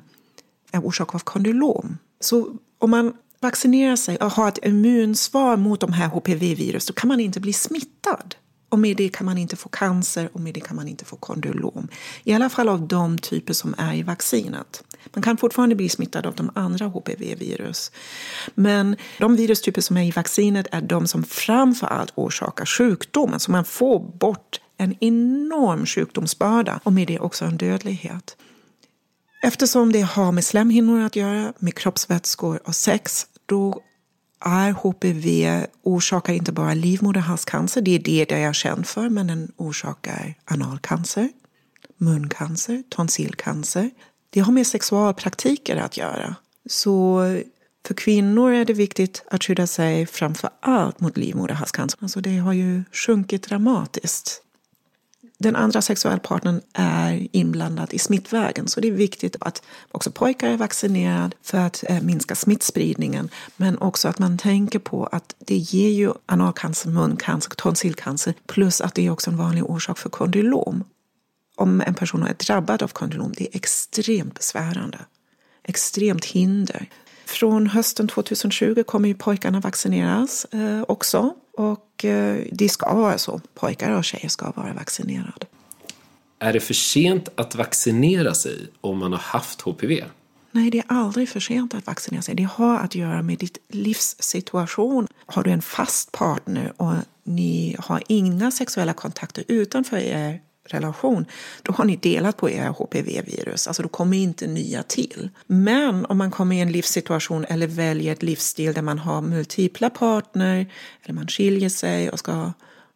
är 0.73 0.87
orsak 0.87 1.15
av 1.15 1.19
kondylom. 1.19 1.99
Så 2.21 2.57
om 2.79 2.91
man 2.91 3.13
vaccinerar 3.41 3.97
sig 3.97 4.17
och 4.17 4.33
har 4.33 4.49
ett 4.49 4.65
immunsvar 4.67 5.57
mot 5.57 5.81
de 5.81 5.93
här 5.93 6.09
HPV-virus 6.09 6.87
då 6.87 6.93
kan 6.93 7.09
man 7.09 7.21
inte 7.21 7.41
bli 7.41 7.53
smittad. 7.53 8.35
Och 8.69 8.79
med 8.79 8.97
det 8.97 9.09
kan 9.09 9.27
man 9.27 9.39
inte 9.39 9.57
få 9.57 9.69
cancer 9.69 10.29
och 10.33 10.41
med 10.41 10.55
det 10.55 10.61
kan 10.61 10.77
man 10.77 10.89
inte 10.89 11.05
få 11.05 11.17
kondylom. 11.17 11.89
I 12.25 12.33
alla 12.33 12.49
fall 12.49 12.69
av 12.69 12.89
de 12.89 13.19
typer 13.19 13.53
som 13.53 13.75
är 13.79 13.95
i 13.95 14.03
vaccinet. 14.03 14.85
Man 15.15 15.23
kan 15.23 15.37
fortfarande 15.37 15.75
bli 15.75 15.89
smittad 15.89 16.27
av 16.27 16.35
de 16.35 16.51
andra 16.55 16.87
HPV-virus. 16.87 17.93
Men 18.55 18.97
de 19.19 19.37
virustyper 19.37 19.81
som 19.81 19.97
är 19.97 20.05
i 20.05 20.11
vaccinet 20.11 20.67
är 20.73 20.81
de 20.81 21.07
som 21.07 21.25
framför 21.25 21.87
allt 21.87 22.13
orsakar 22.15 22.67
sjukdomen. 22.67 23.41
Så 23.41 23.51
man 23.51 23.65
får 23.65 24.01
bort 24.19 24.61
en 24.77 24.95
enorm 25.01 25.87
sjukdomsbörda 25.87 26.81
och 26.83 26.93
med 26.93 27.09
det 27.09 27.19
också 27.19 27.45
en 27.45 27.57
dödlighet. 27.57 28.37
Eftersom 29.43 29.93
det 29.93 30.01
har 30.01 30.33
med 30.33 30.45
slemhinnor 30.45 31.01
att 31.01 31.17
göra, 31.17 31.53
med 31.59 31.75
kroppsvätskor 31.75 32.61
och 32.65 32.75
sex, 32.75 33.27
då 33.47 33.83
är 34.41 34.73
HPV 34.73 35.67
orsakar 35.83 36.33
inte 36.33 36.53
bara 36.53 36.75
livmoderhalscancer, 36.75 37.81
det 37.81 37.95
är 37.95 37.99
det 37.99 38.31
jag 38.31 38.41
är 38.41 38.53
känd 38.53 38.87
för, 38.87 39.09
men 39.09 39.27
den 39.27 39.53
orsakar 39.57 40.35
analcancer, 40.45 41.29
muncancer, 41.97 42.83
tonsillcancer. 42.89 43.91
Det 44.31 44.41
har 44.41 44.53
med 44.53 44.67
sexualpraktiker 44.67 45.77
att 45.77 45.97
göra. 45.97 46.37
Så 46.69 47.23
För 47.87 47.95
kvinnor 47.95 48.53
är 48.53 48.65
det 48.65 48.73
viktigt 48.73 49.25
att 49.31 49.45
skydda 49.45 49.67
sig 49.67 50.07
framför 50.07 50.51
allt 50.61 51.01
mot 51.01 51.17
livmoderhalscancer. 51.17 51.99
Alltså 52.03 52.21
det 52.21 52.37
har 52.37 52.53
ju 52.53 52.85
sjunkit 52.93 53.43
dramatiskt. 53.43 54.43
Den 55.41 55.57
andra 55.57 55.83
sexualpartnern 55.83 56.61
är 56.73 57.29
inblandad 57.33 57.95
i 57.95 57.99
smittvägen 57.99 58.69
så 58.69 58.81
det 58.81 58.89
är 58.89 58.93
viktigt 58.93 59.37
att 59.41 59.63
också 59.93 60.11
pojkar 60.11 60.49
är 60.49 60.57
vaccinerade 60.57 61.37
för 61.43 61.59
att 61.59 61.85
eh, 61.89 62.01
minska 62.01 62.35
smittspridningen. 62.35 63.29
Men 63.57 63.79
också 63.79 64.09
att 64.09 64.19
man 64.19 64.39
tänker 64.39 64.79
på 64.79 65.07
att 65.07 65.35
det 65.39 65.57
ger 65.57 65.91
ju 65.91 66.13
analcancer, 66.27 66.91
muncancer, 66.91 67.51
tonsillcancer 67.51 68.35
plus 68.47 68.81
att 68.81 68.95
det 68.95 69.07
är 69.07 69.11
också 69.11 69.31
en 69.31 69.37
vanlig 69.37 69.71
orsak 69.71 69.99
för 69.99 70.11
kondylom. 70.11 70.85
Om 71.57 71.81
en 71.81 71.95
person 71.95 72.23
är 72.23 72.35
drabbad 72.35 72.83
av 72.83 72.89
kondylom, 72.89 73.33
det 73.37 73.45
är 73.45 73.57
extremt 73.57 74.35
besvärande. 74.35 74.99
Extremt 75.65 76.25
hinder. 76.25 76.89
Från 77.29 77.67
hösten 77.67 78.09
2020 78.09 78.83
kommer 78.83 79.09
ju 79.09 79.15
pojkarna 79.15 79.61
vaccineras 79.61 80.45
eh, 80.45 80.83
också. 80.89 81.35
Och 81.53 82.05
eh, 82.05 82.45
det 82.53 82.69
ska 82.69 82.95
vara 82.95 83.19
så. 83.19 83.41
Pojkar 83.55 83.91
och 83.91 84.05
tjejer 84.05 84.29
ska 84.29 84.51
vara 84.51 84.73
vaccinerade. 84.73 85.47
Är 86.39 86.53
det 86.53 86.61
för 86.61 86.75
sent 86.75 87.29
att 87.35 87.55
vaccinera 87.55 88.35
sig 88.35 88.67
om 88.81 88.99
man 88.99 89.13
har 89.13 89.19
haft 89.19 89.61
HPV? 89.61 90.05
Nej, 90.51 90.71
det 90.71 90.79
är 90.79 90.85
aldrig 90.89 91.29
för 91.29 91.41
sent 91.41 91.75
att 91.75 91.87
vaccinera 91.87 92.23
sig. 92.23 92.35
Det 92.35 92.43
har 92.43 92.79
att 92.79 92.95
göra 92.95 93.23
med 93.23 93.39
ditt 93.39 93.59
livssituation. 93.69 95.07
Har 95.27 95.43
du 95.43 95.51
en 95.51 95.63
fast 95.63 96.13
partner 96.13 96.73
och 96.77 96.95
ni 97.25 97.77
har 97.79 98.03
inga 98.09 98.51
sexuella 98.51 98.93
kontakter 98.93 99.45
utanför 99.49 99.97
er 99.97 100.41
relation, 100.69 101.27
då 101.63 101.73
har 101.73 101.85
ni 101.85 101.97
delat 101.97 102.37
på 102.37 102.51
era 102.51 102.69
HPV-virus. 102.69 103.67
Alltså 103.69 103.83
då 103.83 103.89
kommer 103.89 104.17
inte 104.17 104.47
nya 104.47 104.83
till. 104.83 105.31
Men 105.47 106.07
om 106.07 106.19
man 106.19 106.31
kommer 106.31 106.57
i 106.57 106.61
en 106.61 106.73
livssituation 106.73 107.45
eller 107.45 107.67
väljer 107.67 108.13
ett 108.13 108.23
livsstil 108.23 108.73
där 108.73 108.83
man 108.83 108.99
har 108.99 109.21
multipla 109.21 109.91
partner 109.91 110.73
eller 111.03 111.15
man 111.15 111.29
skiljer 111.29 111.69
sig 111.69 112.11
och 112.11 112.19
ska 112.19 112.53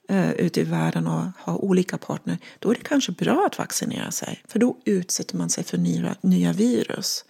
eh, 0.09 0.33
ut 0.33 0.59
i 0.59 0.63
världen 0.63 1.07
och 1.07 1.25
ha 1.39 1.57
olika 1.57 1.99
partner, 1.99 2.39
då 2.59 2.71
är 2.71 2.75
det 2.75 2.85
kanske 2.85 3.13
bra 3.13 3.47
att 3.47 3.59
vaccinera 3.59 4.11
sig. 4.11 4.43
För 4.49 4.59
då 4.59 4.77
utsätter 4.85 5.37
man 5.37 5.51
sig 5.51 5.65
för 5.65 5.79
nya, 5.79 6.15
nya 6.21 6.53
virus. 6.53 7.25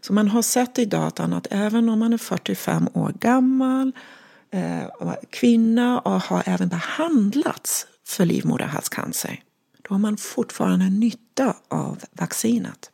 Så 0.00 0.12
man 0.12 0.28
har 0.28 0.42
sett 0.42 0.78
i 0.78 0.84
datan 0.84 1.32
att 1.32 1.46
även 1.50 1.88
om 1.88 1.98
man 1.98 2.12
är 2.12 2.18
45 2.18 2.88
år 2.94 3.12
gammal, 3.20 3.92
eh, 4.50 5.14
kvinna 5.30 6.00
och 6.00 6.22
har 6.22 6.42
även 6.46 6.68
behandlats 6.68 7.86
för 8.06 8.24
livmoderhalscancer 8.24 9.40
då 9.90 9.94
har 9.94 10.00
man 10.00 10.16
fortfarande 10.16 10.90
nytta 10.90 11.56
av 11.68 11.98
vaccinet. 12.12 12.90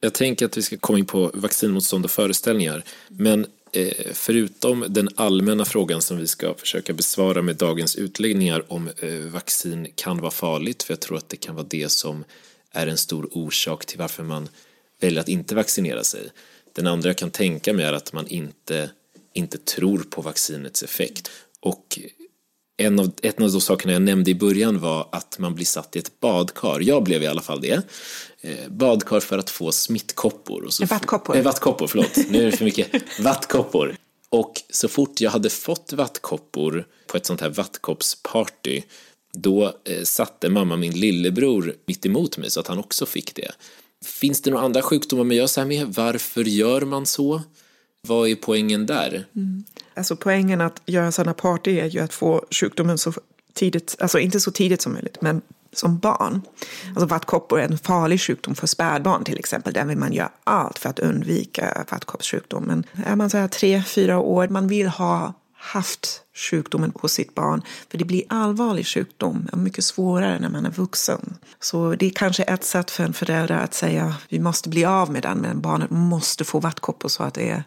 Jag 0.00 0.14
tänker 0.14 0.46
att 0.46 0.56
vi 0.56 0.62
ska 0.62 0.76
komma 0.76 0.98
in 0.98 1.06
på 1.06 1.30
vaccinmotstånd 1.34 2.04
och 2.04 2.10
föreställningar. 2.10 2.84
Men 3.08 3.46
eh, 3.72 3.92
förutom 4.12 4.84
den 4.88 5.08
allmänna 5.16 5.64
frågan 5.64 6.02
som 6.02 6.16
vi 6.16 6.26
ska 6.26 6.54
försöka 6.54 6.92
besvara 6.92 7.42
med 7.42 7.56
dagens 7.56 7.96
utläggningar 7.96 8.72
om 8.72 8.90
eh, 8.98 9.18
vaccin 9.18 9.88
kan 9.94 10.20
vara 10.20 10.30
farligt, 10.30 10.82
för 10.82 10.92
jag 10.92 11.00
tror 11.00 11.18
att 11.18 11.28
det 11.28 11.36
kan 11.36 11.54
vara 11.54 11.66
det 11.70 11.88
som 11.88 12.24
är 12.70 12.86
en 12.86 12.98
stor 12.98 13.28
orsak 13.32 13.86
till 13.86 13.98
varför 13.98 14.22
man 14.22 14.48
väljer 15.00 15.20
att 15.20 15.28
inte 15.28 15.54
vaccinera 15.54 16.04
sig. 16.04 16.28
Den 16.72 16.86
andra 16.86 17.08
jag 17.08 17.16
kan 17.18 17.30
tänka 17.30 17.72
mig 17.72 17.84
är 17.84 17.92
att 17.92 18.12
man 18.12 18.26
inte, 18.26 18.90
inte 19.32 19.58
tror 19.58 19.98
på 19.98 20.22
vaccinets 20.22 20.82
effekt. 20.82 21.30
Och 21.60 21.98
en 22.82 22.98
av, 22.98 23.12
en 23.22 23.44
av 23.44 23.52
de 23.52 23.60
sakerna 23.60 23.92
jag 23.92 24.02
nämnde 24.02 24.30
i 24.30 24.34
början 24.34 24.80
var 24.80 25.08
att 25.12 25.38
man 25.38 25.54
blir 25.54 25.66
satt 25.66 25.96
i 25.96 25.98
ett 25.98 26.20
badkar. 26.20 26.80
Jag 26.80 27.02
blev 27.02 27.22
i 27.22 27.26
alla 27.26 27.40
fall 27.40 27.60
det. 27.60 27.82
Eh, 28.40 28.68
badkar 28.68 29.20
för 29.20 29.38
att 29.38 29.50
få 29.50 29.72
smittkoppor. 29.72 30.64
Och 30.64 30.74
så 30.74 30.86
vattkoppor. 30.86 31.36
Eh, 31.36 31.42
vattkoppor, 31.42 31.86
förlåt. 31.86 32.16
Nu 32.30 32.40
är 32.40 32.50
det 32.50 32.56
för 32.56 32.64
mycket. 32.64 32.88
Vattkoppor. 33.20 33.96
Och 34.28 34.62
så 34.70 34.88
fort 34.88 35.20
jag 35.20 35.30
hade 35.30 35.50
fått 35.50 35.92
vattkoppor 35.92 36.86
på 37.06 37.16
ett 37.16 37.26
sånt 37.26 37.40
här 37.40 37.48
vattkoppsparty 37.48 38.82
då 39.32 39.64
eh, 39.64 40.02
satte 40.04 40.48
mamma 40.48 40.76
min 40.76 40.92
lillebror 40.92 41.74
mitt 41.86 42.06
emot 42.06 42.38
mig 42.38 42.50
så 42.50 42.60
att 42.60 42.66
han 42.66 42.78
också 42.78 43.06
fick 43.06 43.34
det. 43.34 43.52
Finns 44.04 44.42
det 44.42 44.50
några 44.50 44.64
andra 44.64 44.82
sjukdomar 44.82 45.24
man 45.24 45.36
gör 45.36 45.46
så 45.46 45.60
här 45.60 45.68
med? 45.68 45.86
Varför 45.86 46.44
gör 46.44 46.80
man 46.80 47.06
så? 47.06 47.42
Vad 48.08 48.28
är 48.28 48.36
poängen 48.36 48.86
där? 48.86 49.26
Mm. 49.36 49.64
Alltså 49.94 50.16
poängen 50.16 50.60
att 50.60 50.82
göra 50.86 51.12
sådana 51.12 51.34
party 51.34 51.78
är 51.78 51.86
ju 51.86 52.00
att 52.00 52.12
få 52.12 52.44
sjukdomen 52.50 52.98
så 52.98 53.12
tidigt, 53.54 53.96
alltså 54.00 54.18
inte 54.18 54.40
så 54.40 54.50
tidigt 54.50 54.82
som 54.82 54.92
möjligt, 54.92 55.18
men 55.20 55.42
som 55.72 55.98
barn. 55.98 56.42
Alltså 56.88 57.06
vattkoppor 57.06 57.60
är 57.60 57.64
en 57.64 57.78
farlig 57.78 58.20
sjukdom 58.20 58.54
för 58.54 58.66
spädbarn 58.66 59.24
till 59.24 59.38
exempel. 59.38 59.72
Där 59.72 59.84
vill 59.84 59.98
man 59.98 60.12
göra 60.12 60.30
allt 60.44 60.78
för 60.78 60.88
att 60.88 60.98
undvika 60.98 61.86
vattkoppssjukdomen. 61.90 62.84
Är 63.06 63.16
man 63.16 63.30
så 63.30 63.38
här 63.38 63.48
tre, 63.48 63.82
fyra 63.82 64.18
år, 64.18 64.48
man 64.48 64.68
vill 64.68 64.88
ha 64.88 65.34
haft 65.54 66.22
sjukdomen 66.34 66.92
hos 66.94 67.12
sitt 67.12 67.34
barn. 67.34 67.62
För 67.90 67.98
det 67.98 68.04
blir 68.04 68.22
allvarlig 68.28 68.86
sjukdom 68.86 69.48
mycket 69.52 69.84
svårare 69.84 70.38
när 70.38 70.48
man 70.48 70.66
är 70.66 70.70
vuxen. 70.70 71.36
Så 71.60 71.94
det 71.94 72.06
är 72.06 72.10
kanske 72.10 72.42
ett 72.42 72.64
sätt 72.64 72.90
för 72.90 73.04
en 73.04 73.12
förälder 73.12 73.56
att 73.56 73.74
säga 73.74 74.14
vi 74.28 74.38
måste 74.38 74.68
bli 74.68 74.84
av 74.84 75.12
med 75.12 75.22
den, 75.22 75.38
men 75.38 75.60
barnet 75.60 75.90
måste 75.90 76.44
få 76.44 76.60
vattkoppor 76.60 77.08
så 77.08 77.22
att 77.22 77.34
det 77.34 77.50
är 77.50 77.64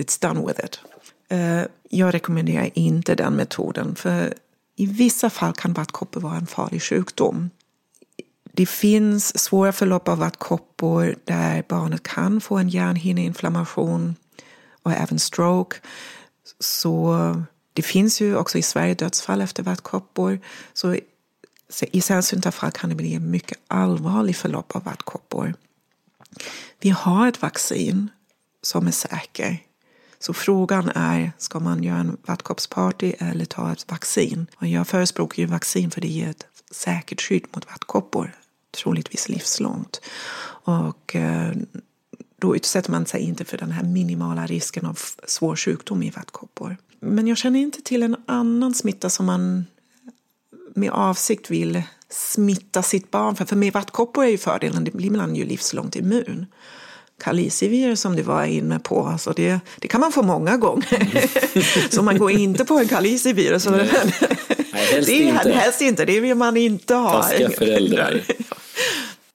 it's 0.00 0.28
done 0.28 0.46
with 0.46 0.64
it. 0.64 0.80
Eh, 1.28 1.62
jag 1.88 2.14
rekommenderar 2.14 2.70
inte 2.74 3.14
den 3.14 3.36
metoden 3.36 3.94
för 3.94 4.34
i 4.76 4.86
vissa 4.86 5.30
fall 5.30 5.52
kan 5.52 5.72
vattkoppor 5.72 6.20
vara 6.20 6.36
en 6.36 6.46
farlig 6.46 6.82
sjukdom. 6.82 7.50
Det 8.52 8.66
finns 8.66 9.38
svåra 9.38 9.72
förlopp 9.72 10.08
av 10.08 10.18
vattkoppor 10.18 11.14
där 11.24 11.64
barnet 11.68 12.02
kan 12.02 12.40
få 12.40 12.58
en 12.58 12.68
hjärnhinneinflammation 12.68 14.16
och 14.82 14.92
även 14.92 15.18
stroke. 15.18 15.76
Så 16.60 17.16
det 17.72 17.82
finns 17.82 18.20
ju 18.20 18.36
också 18.36 18.58
i 18.58 18.62
Sverige 18.62 18.94
dödsfall 18.94 19.40
efter 19.40 19.62
vattkoppor. 19.62 20.40
Så 20.72 20.96
i 21.92 22.00
sällsynta 22.00 22.52
fall 22.52 22.70
kan 22.70 22.90
det 22.90 22.96
bli 22.96 23.14
en 23.14 23.30
mycket 23.30 23.58
allvarlig 23.66 24.36
förlopp 24.36 24.76
av 24.76 24.84
vattkoppor. 24.84 25.54
Vi 26.80 26.90
har 26.90 27.28
ett 27.28 27.42
vaccin 27.42 28.08
som 28.62 28.86
är 28.86 28.90
säkert. 28.90 29.60
Så 30.20 30.32
frågan 30.34 30.88
är, 30.94 31.32
ska 31.38 31.60
man 31.60 31.82
göra 31.82 31.98
en 31.98 32.16
vattkoppsparty 32.26 33.12
eller 33.18 33.44
ta 33.44 33.72
ett 33.72 33.90
vaccin? 33.90 34.46
Och 34.56 34.66
jag 34.66 34.88
förespråkar 34.88 35.42
ju 35.42 35.46
vaccin 35.46 35.90
för 35.90 36.00
det 36.00 36.08
ger 36.08 36.30
ett 36.30 36.46
säkert 36.70 37.20
skydd 37.20 37.44
mot 37.54 37.66
vattkoppor, 37.66 38.34
troligtvis 38.70 39.28
livslångt. 39.28 40.00
Och 40.64 41.16
eh, 41.16 41.52
då 42.38 42.56
utsätter 42.56 42.90
man 42.90 43.06
sig 43.06 43.20
inte 43.20 43.44
för 43.44 43.58
den 43.58 43.70
här 43.70 43.82
minimala 43.82 44.46
risken 44.46 44.86
av 44.86 44.98
svår 45.26 45.56
sjukdom 45.56 46.02
i 46.02 46.10
vattkoppor. 46.10 46.76
Men 47.00 47.26
jag 47.26 47.38
känner 47.38 47.60
inte 47.60 47.82
till 47.82 48.02
en 48.02 48.16
annan 48.26 48.74
smitta 48.74 49.10
som 49.10 49.26
man 49.26 49.64
med 50.74 50.90
avsikt 50.90 51.50
vill 51.50 51.82
smitta 52.08 52.82
sitt 52.82 53.10
barn 53.10 53.36
för. 53.36 53.44
För 53.44 53.56
med 53.56 53.72
vattkoppor 53.72 54.24
är 54.24 54.28
ju 54.28 54.38
fördelen, 54.38 54.84
det 54.84 54.90
blir 54.90 55.10
man 55.10 55.36
ju 55.36 55.44
livslångt 55.44 55.96
immun 55.96 56.46
kalicivirus 57.20 58.00
som 58.00 58.16
du 58.16 58.22
var 58.22 58.44
inne 58.44 58.78
på, 58.78 59.06
alltså 59.06 59.32
det, 59.32 59.60
det 59.78 59.88
kan 59.88 60.00
man 60.00 60.12
få 60.12 60.22
många 60.22 60.56
gånger. 60.56 61.90
så 61.94 62.02
man 62.02 62.18
går 62.18 62.30
inte 62.30 62.64
på 62.64 62.78
en 62.78 62.88
kalicivirus. 62.88 63.66
Nej. 63.66 63.88
Nej, 64.72 64.84
helst 64.92 65.08
det 65.08 65.14
är 65.14 65.28
inte. 65.28 65.50
helst 65.50 65.80
inte, 65.80 66.04
det 66.04 66.20
vill 66.20 66.34
man 66.34 66.56
inte 66.56 66.94
ha. 66.94 67.22
Taskiga 67.22 67.50
föräldrar. 67.58 68.22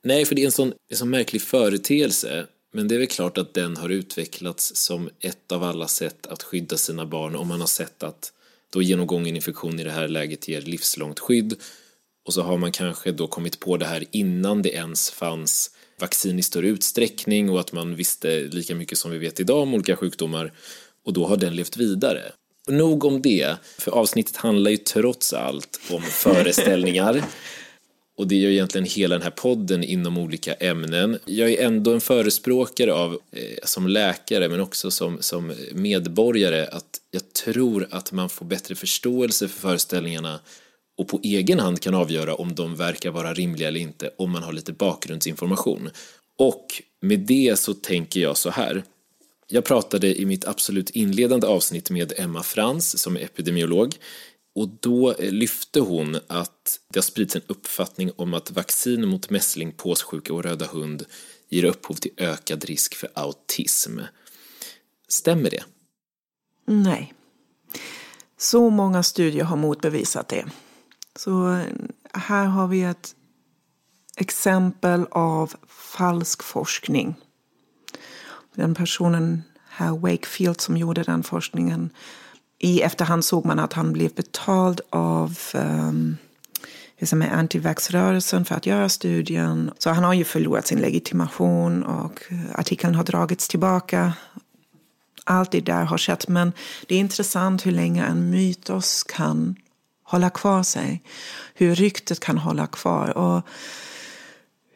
Nej, 0.03 0.25
för 0.25 0.35
det 0.35 0.41
är 0.41 0.45
en 0.45 0.51
sån, 0.51 0.73
en 0.91 0.97
sån 0.97 1.09
märklig 1.09 1.41
företeelse. 1.41 2.45
Men 2.73 2.87
det 2.87 2.95
är 2.95 2.99
väl 2.99 3.07
klart 3.07 3.37
att 3.37 3.53
den 3.53 3.77
har 3.77 3.89
utvecklats 3.89 4.75
som 4.75 5.09
ett 5.19 5.51
av 5.51 5.63
alla 5.63 5.87
sätt 5.87 6.27
att 6.27 6.43
skydda 6.43 6.77
sina 6.77 7.05
barn 7.05 7.35
om 7.35 7.47
man 7.47 7.59
har 7.59 7.67
sett 7.67 8.03
att 8.03 8.31
då 8.73 8.81
genomgången 8.81 9.35
infektion 9.35 9.79
i 9.79 9.83
det 9.83 9.91
här 9.91 10.07
läget 10.07 10.47
ger 10.47 10.61
livslångt 10.61 11.19
skydd 11.19 11.55
och 12.25 12.33
så 12.33 12.41
har 12.41 12.57
man 12.57 12.71
kanske 12.71 13.11
då 13.11 13.27
kommit 13.27 13.59
på 13.59 13.77
det 13.77 13.85
här 13.85 14.03
innan 14.11 14.61
det 14.61 14.69
ens 14.69 15.11
fanns 15.11 15.71
vaccin 15.99 16.39
i 16.39 16.43
större 16.43 16.67
utsträckning 16.67 17.49
och 17.49 17.59
att 17.59 17.71
man 17.71 17.95
visste 17.95 18.39
lika 18.39 18.75
mycket 18.75 18.97
som 18.97 19.11
vi 19.11 19.17
vet 19.17 19.39
idag 19.39 19.61
om 19.61 19.73
olika 19.73 19.95
sjukdomar 19.95 20.53
och 21.05 21.13
då 21.13 21.27
har 21.27 21.37
den 21.37 21.55
levt 21.55 21.77
vidare. 21.77 22.31
Nog 22.67 23.05
om 23.05 23.21
det, 23.21 23.55
för 23.77 23.91
avsnittet 23.91 24.35
handlar 24.35 24.71
ju 24.71 24.77
trots 24.77 25.33
allt 25.33 25.79
om 25.89 26.01
föreställningar 26.11 27.23
och 28.17 28.27
det 28.27 28.35
gör 28.35 28.49
egentligen 28.49 28.85
hela 28.85 29.15
den 29.15 29.21
här 29.21 29.31
podden 29.31 29.83
inom 29.83 30.17
olika 30.17 30.53
ämnen. 30.53 31.19
Jag 31.25 31.51
är 31.51 31.65
ändå 31.65 31.93
en 31.93 32.01
förespråkare 32.01 32.93
av, 32.93 33.13
eh, 33.31 33.41
som 33.63 33.87
läkare 33.87 34.49
men 34.49 34.59
också 34.59 34.91
som, 34.91 35.17
som 35.21 35.53
medborgare, 35.73 36.65
att 36.65 36.99
jag 37.11 37.33
tror 37.33 37.87
att 37.91 38.11
man 38.11 38.29
får 38.29 38.45
bättre 38.45 38.75
förståelse 38.75 39.47
för 39.47 39.59
föreställningarna 39.59 40.39
och 40.97 41.07
på 41.07 41.19
egen 41.23 41.59
hand 41.59 41.79
kan 41.79 41.95
avgöra 41.95 42.35
om 42.35 42.55
de 42.55 42.75
verkar 42.75 43.11
vara 43.11 43.33
rimliga 43.33 43.67
eller 43.67 43.79
inte 43.79 44.09
om 44.17 44.31
man 44.31 44.43
har 44.43 44.53
lite 44.53 44.73
bakgrundsinformation. 44.73 45.89
Och 46.37 46.65
med 47.01 47.19
det 47.19 47.59
så 47.59 47.73
tänker 47.73 48.19
jag 48.19 48.37
så 48.37 48.49
här. 48.49 48.83
Jag 49.47 49.65
pratade 49.65 50.19
i 50.21 50.25
mitt 50.25 50.47
absolut 50.47 50.89
inledande 50.89 51.47
avsnitt 51.47 51.89
med 51.89 52.13
Emma 52.17 52.43
Frans 52.43 52.99
som 52.99 53.17
är 53.17 53.21
epidemiolog 53.21 53.95
och 54.55 54.69
då 54.79 55.15
lyfte 55.19 55.79
hon 55.79 56.15
att 56.27 56.79
det 56.93 56.99
har 56.99 57.03
spridits 57.03 57.35
en 57.35 57.41
uppfattning 57.47 58.11
om 58.15 58.33
att 58.33 58.51
vaccin 58.51 59.07
mot 59.07 59.29
mässling, 59.29 59.71
påssjuka 59.71 60.33
och 60.33 60.43
röda 60.43 60.65
hund 60.65 61.05
ger 61.49 61.63
upphov 61.63 61.93
till 61.93 62.11
ökad 62.17 62.65
risk 62.65 62.95
för 62.95 63.09
autism. 63.13 63.99
Stämmer 65.07 65.49
det? 65.49 65.63
Nej. 66.65 67.13
Så 68.37 68.69
många 68.69 69.03
studier 69.03 69.43
har 69.43 69.57
motbevisat 69.57 70.27
det. 70.27 70.45
Så 71.15 71.61
här 72.13 72.45
har 72.45 72.67
vi 72.67 72.83
ett 72.83 73.15
exempel 74.17 75.05
av 75.11 75.53
falsk 75.67 76.43
forskning. 76.43 77.15
Den 78.55 78.75
personen, 78.75 79.43
herr 79.69 79.91
Wakefield, 79.91 80.61
som 80.61 80.77
gjorde 80.77 81.03
den 81.03 81.23
forskningen 81.23 81.89
i 82.59 82.81
efterhand 82.81 83.25
såg 83.25 83.45
man 83.45 83.59
att 83.59 83.73
han 83.73 83.93
blev 83.93 84.13
betald 84.13 84.81
av 84.89 85.37
um, 85.53 86.17
antivaxrörelsen 87.31 88.45
för 88.45 88.55
att 88.55 88.65
göra 88.65 88.89
studien. 88.89 89.71
Så 89.77 89.89
han 89.89 90.03
har 90.03 90.13
ju 90.13 90.23
förlorat 90.23 90.67
sin 90.67 90.79
legitimation 90.79 91.83
och 91.83 92.23
artikeln 92.55 92.95
har 92.95 93.03
dragits 93.03 93.47
tillbaka. 93.47 94.13
Allt 95.23 95.51
det 95.51 95.61
där 95.61 95.83
har 95.83 95.97
skett, 95.97 96.27
men 96.27 96.53
det 96.87 96.95
är 96.95 96.99
intressant 96.99 97.65
hur 97.65 97.71
länge 97.71 98.05
en 98.05 98.29
mytos 98.29 99.03
kan 99.03 99.55
hålla 100.05 100.29
kvar 100.29 100.63
sig. 100.63 101.01
Hur 101.53 101.75
ryktet 101.75 102.19
kan 102.19 102.37
hålla 102.37 102.67
kvar. 102.67 103.17
Och 103.17 103.41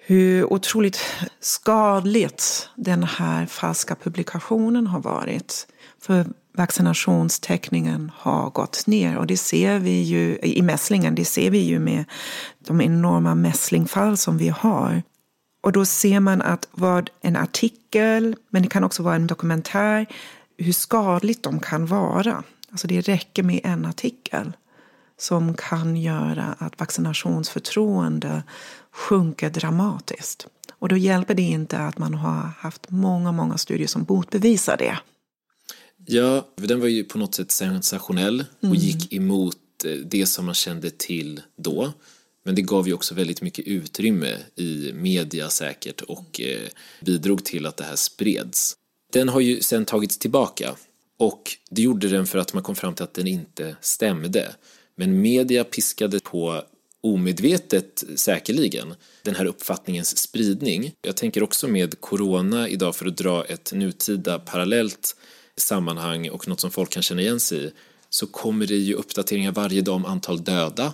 hur 0.10 0.54
otroligt 0.54 1.00
skadligt 1.40 2.70
den 2.76 3.04
här 3.04 3.46
falska 3.46 3.96
publikationen 3.96 4.88
har 4.88 5.00
varit. 5.00 5.68
För 6.02 6.26
vaccinationstäckningen 6.58 8.12
har 8.16 8.50
gått 8.50 8.88
ner 8.88 9.18
och 9.18 9.28
det 9.28 9.38
ser 9.38 9.80
vi 9.80 10.02
ju 10.02 10.40
i 10.44 10.62
mässlingen, 10.62 11.16
det 11.16 11.26
ser 11.26 11.52
vi 11.52 11.58
ju 11.58 11.80
med 11.80 12.06
de 12.60 12.82
enorma 12.82 13.36
mässlingfall 13.36 14.18
som 14.18 14.38
vi 14.38 14.50
har. 14.50 15.04
Och 15.62 15.72
då 15.72 15.86
ser 15.86 16.20
man 16.20 16.42
att 16.42 16.68
vad 16.72 17.10
en 17.22 17.36
artikel, 17.36 18.36
men 18.50 18.64
det 18.64 18.70
kan 18.70 18.84
också 18.84 19.04
vara 19.04 19.16
en 19.16 19.28
dokumentär, 19.28 20.06
hur 20.58 20.74
skadligt 20.74 21.44
de 21.44 21.60
kan 21.60 21.86
vara. 21.86 22.44
Alltså 22.72 22.88
det 22.88 23.02
räcker 23.02 23.44
med 23.44 23.62
en 23.64 23.86
artikel 23.86 24.54
som 25.20 25.54
kan 25.54 25.98
göra 25.98 26.56
att 26.60 26.80
vaccinationsförtroende 26.80 28.44
sjunker 28.92 29.50
dramatiskt. 29.50 30.48
Och 30.72 30.90
då 30.90 30.98
hjälper 30.98 31.34
det 31.34 31.42
inte 31.42 31.78
att 31.78 31.98
man 31.98 32.14
har 32.14 32.52
haft 32.58 32.90
många, 32.90 33.32
många 33.32 33.58
studier 33.58 33.88
som 33.88 34.06
motbevisar 34.10 34.78
det. 34.78 35.00
Ja, 36.06 36.48
den 36.56 36.80
var 36.80 36.88
ju 36.88 37.04
på 37.04 37.18
något 37.18 37.36
sätt 37.36 37.52
sensationell 37.52 38.46
och 38.60 38.64
mm. 38.64 38.76
gick 38.76 39.14
emot 39.14 39.58
eh, 39.86 39.92
det 39.92 40.26
som 40.26 40.46
man 40.46 40.56
kände 40.56 40.90
till 40.90 41.42
då. 41.58 41.94
Men 42.46 42.56
det 42.56 42.62
gav 42.62 42.88
ju 42.88 42.94
också 42.94 43.16
väldigt 43.16 43.42
mycket 43.42 43.68
utrymme 43.68 44.38
i 44.56 44.92
media 44.94 45.50
säkert 45.50 46.02
och 46.02 46.42
eh, 46.42 46.70
bidrog 47.02 47.46
till 47.46 47.66
att 47.66 47.78
det 47.78 47.84
här 47.84 47.96
spreds. 47.96 48.76
Den 49.14 49.30
har 49.30 49.40
ju 49.40 49.62
sen 49.62 49.86
tagits 49.86 50.18
tillbaka 50.18 50.76
och 51.20 51.52
det 51.70 51.82
gjorde 51.82 52.08
den 52.08 52.28
för 52.28 52.40
att 52.40 52.54
man 52.54 52.64
kom 52.64 52.76
fram 52.76 52.94
till 52.94 53.04
att 53.04 53.14
den 53.14 53.28
inte 53.28 53.76
stämde. 53.82 54.56
Men 55.00 55.22
media 55.22 55.64
piskade 55.64 56.20
på 56.20 56.64
omedvetet 57.02 58.04
säkerligen 58.16 58.94
den 59.24 59.36
här 59.36 59.46
uppfattningens 59.46 60.18
spridning. 60.18 60.92
Jag 61.02 61.18
tänker 61.18 61.44
också 61.44 61.68
med 61.68 62.02
corona 62.02 62.70
idag 62.70 62.96
för 62.96 63.06
att 63.06 63.18
dra 63.18 63.46
ett 63.46 63.72
nutida 63.74 64.40
parallellt 64.40 65.16
sammanhang 65.58 66.30
och 66.30 66.48
något 66.48 66.60
som 66.60 66.72
folk 66.72 66.90
kan 66.90 67.04
känna 67.04 67.22
igen 67.22 67.40
sig 67.40 67.66
i 67.66 67.72
så 68.10 68.28
kommer 68.28 68.66
det 68.66 68.76
ju 68.76 68.94
uppdateringar 68.94 69.52
varje 69.52 69.82
dag 69.82 69.96
om 69.96 70.06
antal 70.06 70.44
döda. 70.44 70.94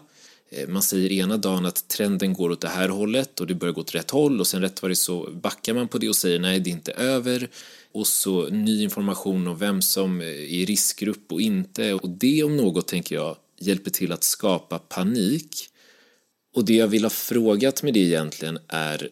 Eh, 0.50 0.68
man 0.68 0.82
säger 0.82 1.12
ena 1.12 1.38
dagen 1.38 1.66
att 1.66 1.88
trenden 1.88 2.34
går 2.34 2.50
åt 2.52 2.62
det 2.62 2.68
här 2.68 2.90
hållet 2.90 3.40
och 3.40 3.48
det 3.48 3.56
börjar 3.56 3.74
gå 3.74 3.82
åt 3.82 3.96
rätt 3.96 4.12
håll 4.12 4.40
och 4.40 4.48
sen 4.48 4.62
rätt 4.62 4.82
vad 4.82 4.92
det 4.92 4.96
så 4.96 5.30
backar 5.32 5.74
man 5.74 5.88
på 5.88 5.98
det 5.98 6.10
och 6.10 6.16
säger 6.16 6.40
nej 6.40 6.60
det 6.60 6.70
är 6.70 6.72
inte 6.72 6.92
över 6.92 7.50
och 7.92 8.08
så 8.08 8.50
ny 8.50 8.84
information 8.84 9.48
om 9.48 9.58
vem 9.58 9.82
som 9.82 10.22
är 10.22 10.26
i 10.26 10.66
riskgrupp 10.66 11.32
och 11.32 11.42
inte 11.42 11.94
och 11.94 12.10
det 12.10 12.44
om 12.44 12.58
något 12.58 12.88
tänker 12.88 13.16
jag 13.16 13.38
hjälper 13.60 13.92
till 13.92 14.12
att 14.12 14.24
skapa 14.24 14.80
panik 14.80 15.70
och 16.56 16.66
det 16.66 16.74
jag 16.74 16.88
vill 16.88 17.04
ha 17.04 17.10
frågat 17.10 17.84
med 17.84 17.94
det 17.94 18.00
egentligen 18.00 18.60
är 18.68 19.10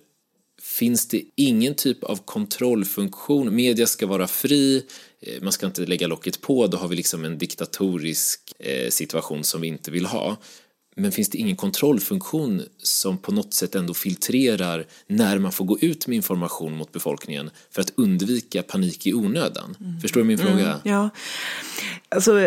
Finns 0.63 1.07
det 1.07 1.23
ingen 1.35 1.75
typ 1.75 2.03
av 2.03 2.15
kontrollfunktion? 2.25 3.55
Media 3.55 3.87
ska 3.87 4.07
vara 4.07 4.27
fri, 4.27 4.85
eh, 5.21 5.41
man 5.41 5.51
ska 5.51 5.65
inte 5.65 5.85
lägga 5.85 6.07
locket 6.07 6.41
på, 6.41 6.67
då 6.67 6.77
har 6.77 6.87
vi 6.87 6.95
liksom 6.95 7.25
en 7.25 7.37
diktatorisk 7.37 8.53
eh, 8.59 8.89
situation 8.89 9.43
som 9.43 9.61
vi 9.61 9.67
inte 9.67 9.91
vill 9.91 10.05
ha. 10.05 10.37
Men 10.95 11.11
finns 11.11 11.29
det 11.29 11.37
ingen 11.37 11.55
kontrollfunktion 11.55 12.63
som 12.77 13.17
på 13.17 13.31
något 13.31 13.53
sätt 13.53 13.75
ändå 13.75 13.93
filtrerar 13.93 14.85
när 15.07 15.39
man 15.39 15.51
får 15.51 15.65
gå 15.65 15.79
ut 15.79 16.07
med 16.07 16.15
information 16.15 16.75
mot 16.77 16.91
befolkningen 16.91 17.49
för 17.71 17.81
att 17.81 17.93
undvika 17.97 18.63
panik 18.63 19.07
i 19.07 19.13
onödan? 19.13 19.75
Mm. 19.79 19.99
Förstår 19.99 20.21
du 20.21 20.25
min 20.27 20.37
fråga? 20.37 20.65
Mm, 20.65 20.79
ja. 20.83 21.09
Alltså, 22.09 22.39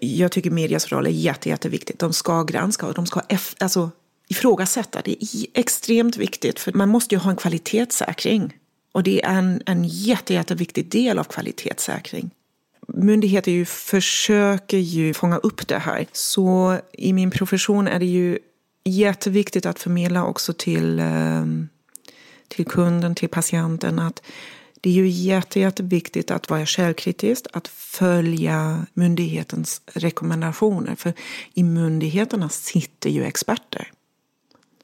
jag 0.00 0.32
tycker 0.32 0.50
medias 0.50 0.92
roll 0.92 1.06
är 1.06 1.10
jätte, 1.10 1.48
jätteviktigt. 1.48 1.98
De 1.98 2.12
ska 2.12 2.42
granska 2.42 2.86
och 2.86 2.94
de 2.94 3.06
ska 3.06 3.20
alltså, 3.58 3.90
ifrågasätta. 4.28 5.02
Det 5.04 5.24
är 5.24 5.46
extremt 5.54 6.16
viktigt 6.16 6.60
för 6.60 6.72
man 6.72 6.88
måste 6.88 7.14
ju 7.14 7.18
ha 7.18 7.30
en 7.30 7.36
kvalitetssäkring. 7.36 8.56
Och 8.92 9.02
det 9.02 9.24
är 9.24 9.38
en, 9.38 9.62
en 9.66 9.84
jätte, 9.84 10.34
jätteviktig 10.34 10.90
del 10.90 11.18
av 11.18 11.24
kvalitetssäkring. 11.24 12.30
Myndigheter 12.94 13.52
ju 13.52 13.64
försöker 13.64 14.78
ju 14.78 15.14
fånga 15.14 15.36
upp 15.36 15.68
det 15.68 15.78
här. 15.78 16.06
Så 16.12 16.78
i 16.92 17.12
min 17.12 17.30
profession 17.30 17.88
är 17.88 17.98
det 17.98 18.06
ju 18.06 18.38
jätteviktigt 18.84 19.66
att 19.66 19.78
förmedla 19.78 20.24
också 20.24 20.52
till, 20.52 20.98
ehm, 21.00 21.68
till 22.48 22.66
kunden, 22.66 23.14
till 23.14 23.28
patienten 23.28 23.98
att 23.98 24.22
det 24.80 24.90
är 24.90 24.94
ju 24.94 25.08
jätte, 25.08 25.60
jätteviktigt 25.60 26.30
att 26.30 26.50
vara 26.50 26.66
källkritisk, 26.66 27.46
att 27.52 27.68
följa 27.68 28.86
myndighetens 28.94 29.82
rekommendationer. 29.86 30.94
För 30.94 31.12
i 31.54 31.62
myndigheterna 31.62 32.48
sitter 32.48 33.10
ju 33.10 33.24
experter 33.24 33.92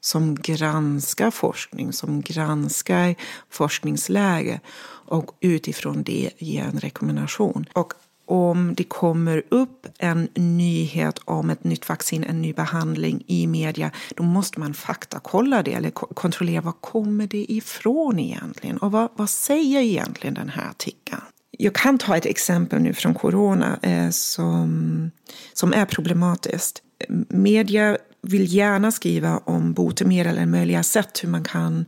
som 0.01 0.35
granskar 0.35 1.31
forskning, 1.31 1.93
som 1.93 2.21
granskar 2.21 3.15
forskningsläge 3.49 4.59
och 5.05 5.31
utifrån 5.39 6.03
det 6.03 6.29
ge 6.37 6.57
en 6.57 6.79
rekommendation. 6.79 7.65
Och 7.73 7.93
om 8.27 8.73
det 8.75 8.83
kommer 8.83 9.43
upp 9.49 9.87
en 9.97 10.27
nyhet 10.35 11.19
om 11.25 11.49
ett 11.49 11.63
nytt 11.63 11.89
vaccin, 11.89 12.23
en 12.23 12.41
ny 12.41 12.53
behandling 12.53 13.23
i 13.27 13.47
media, 13.47 13.91
då 14.15 14.23
måste 14.23 14.59
man 14.59 14.73
faktakolla 14.73 15.63
det 15.63 15.73
eller 15.73 15.89
kontrollera 15.91 16.61
var 16.61 16.71
kommer 16.71 17.27
det 17.27 17.51
ifrån 17.51 18.19
egentligen 18.19 18.77
och 18.77 18.91
vad, 18.91 19.09
vad 19.15 19.29
säger 19.29 19.81
egentligen 19.81 20.33
den 20.33 20.49
här 20.49 20.69
artikeln? 20.69 21.21
Jag 21.57 21.75
kan 21.75 21.97
ta 21.97 22.17
ett 22.17 22.25
exempel 22.25 22.81
nu 22.81 22.93
från 22.93 23.13
corona 23.13 23.79
eh, 23.81 24.09
som, 24.09 25.11
som 25.53 25.73
är 25.73 25.85
problematiskt. 25.85 26.81
Media 27.29 27.97
vill 28.21 28.53
gärna 28.53 28.91
skriva 28.91 29.37
om 29.37 29.73
botemedel 29.73 30.37
eller 30.37 30.45
möjliga 30.45 30.83
sätt 30.83 31.23
hur 31.23 31.29
man 31.29 31.43
kan 31.43 31.85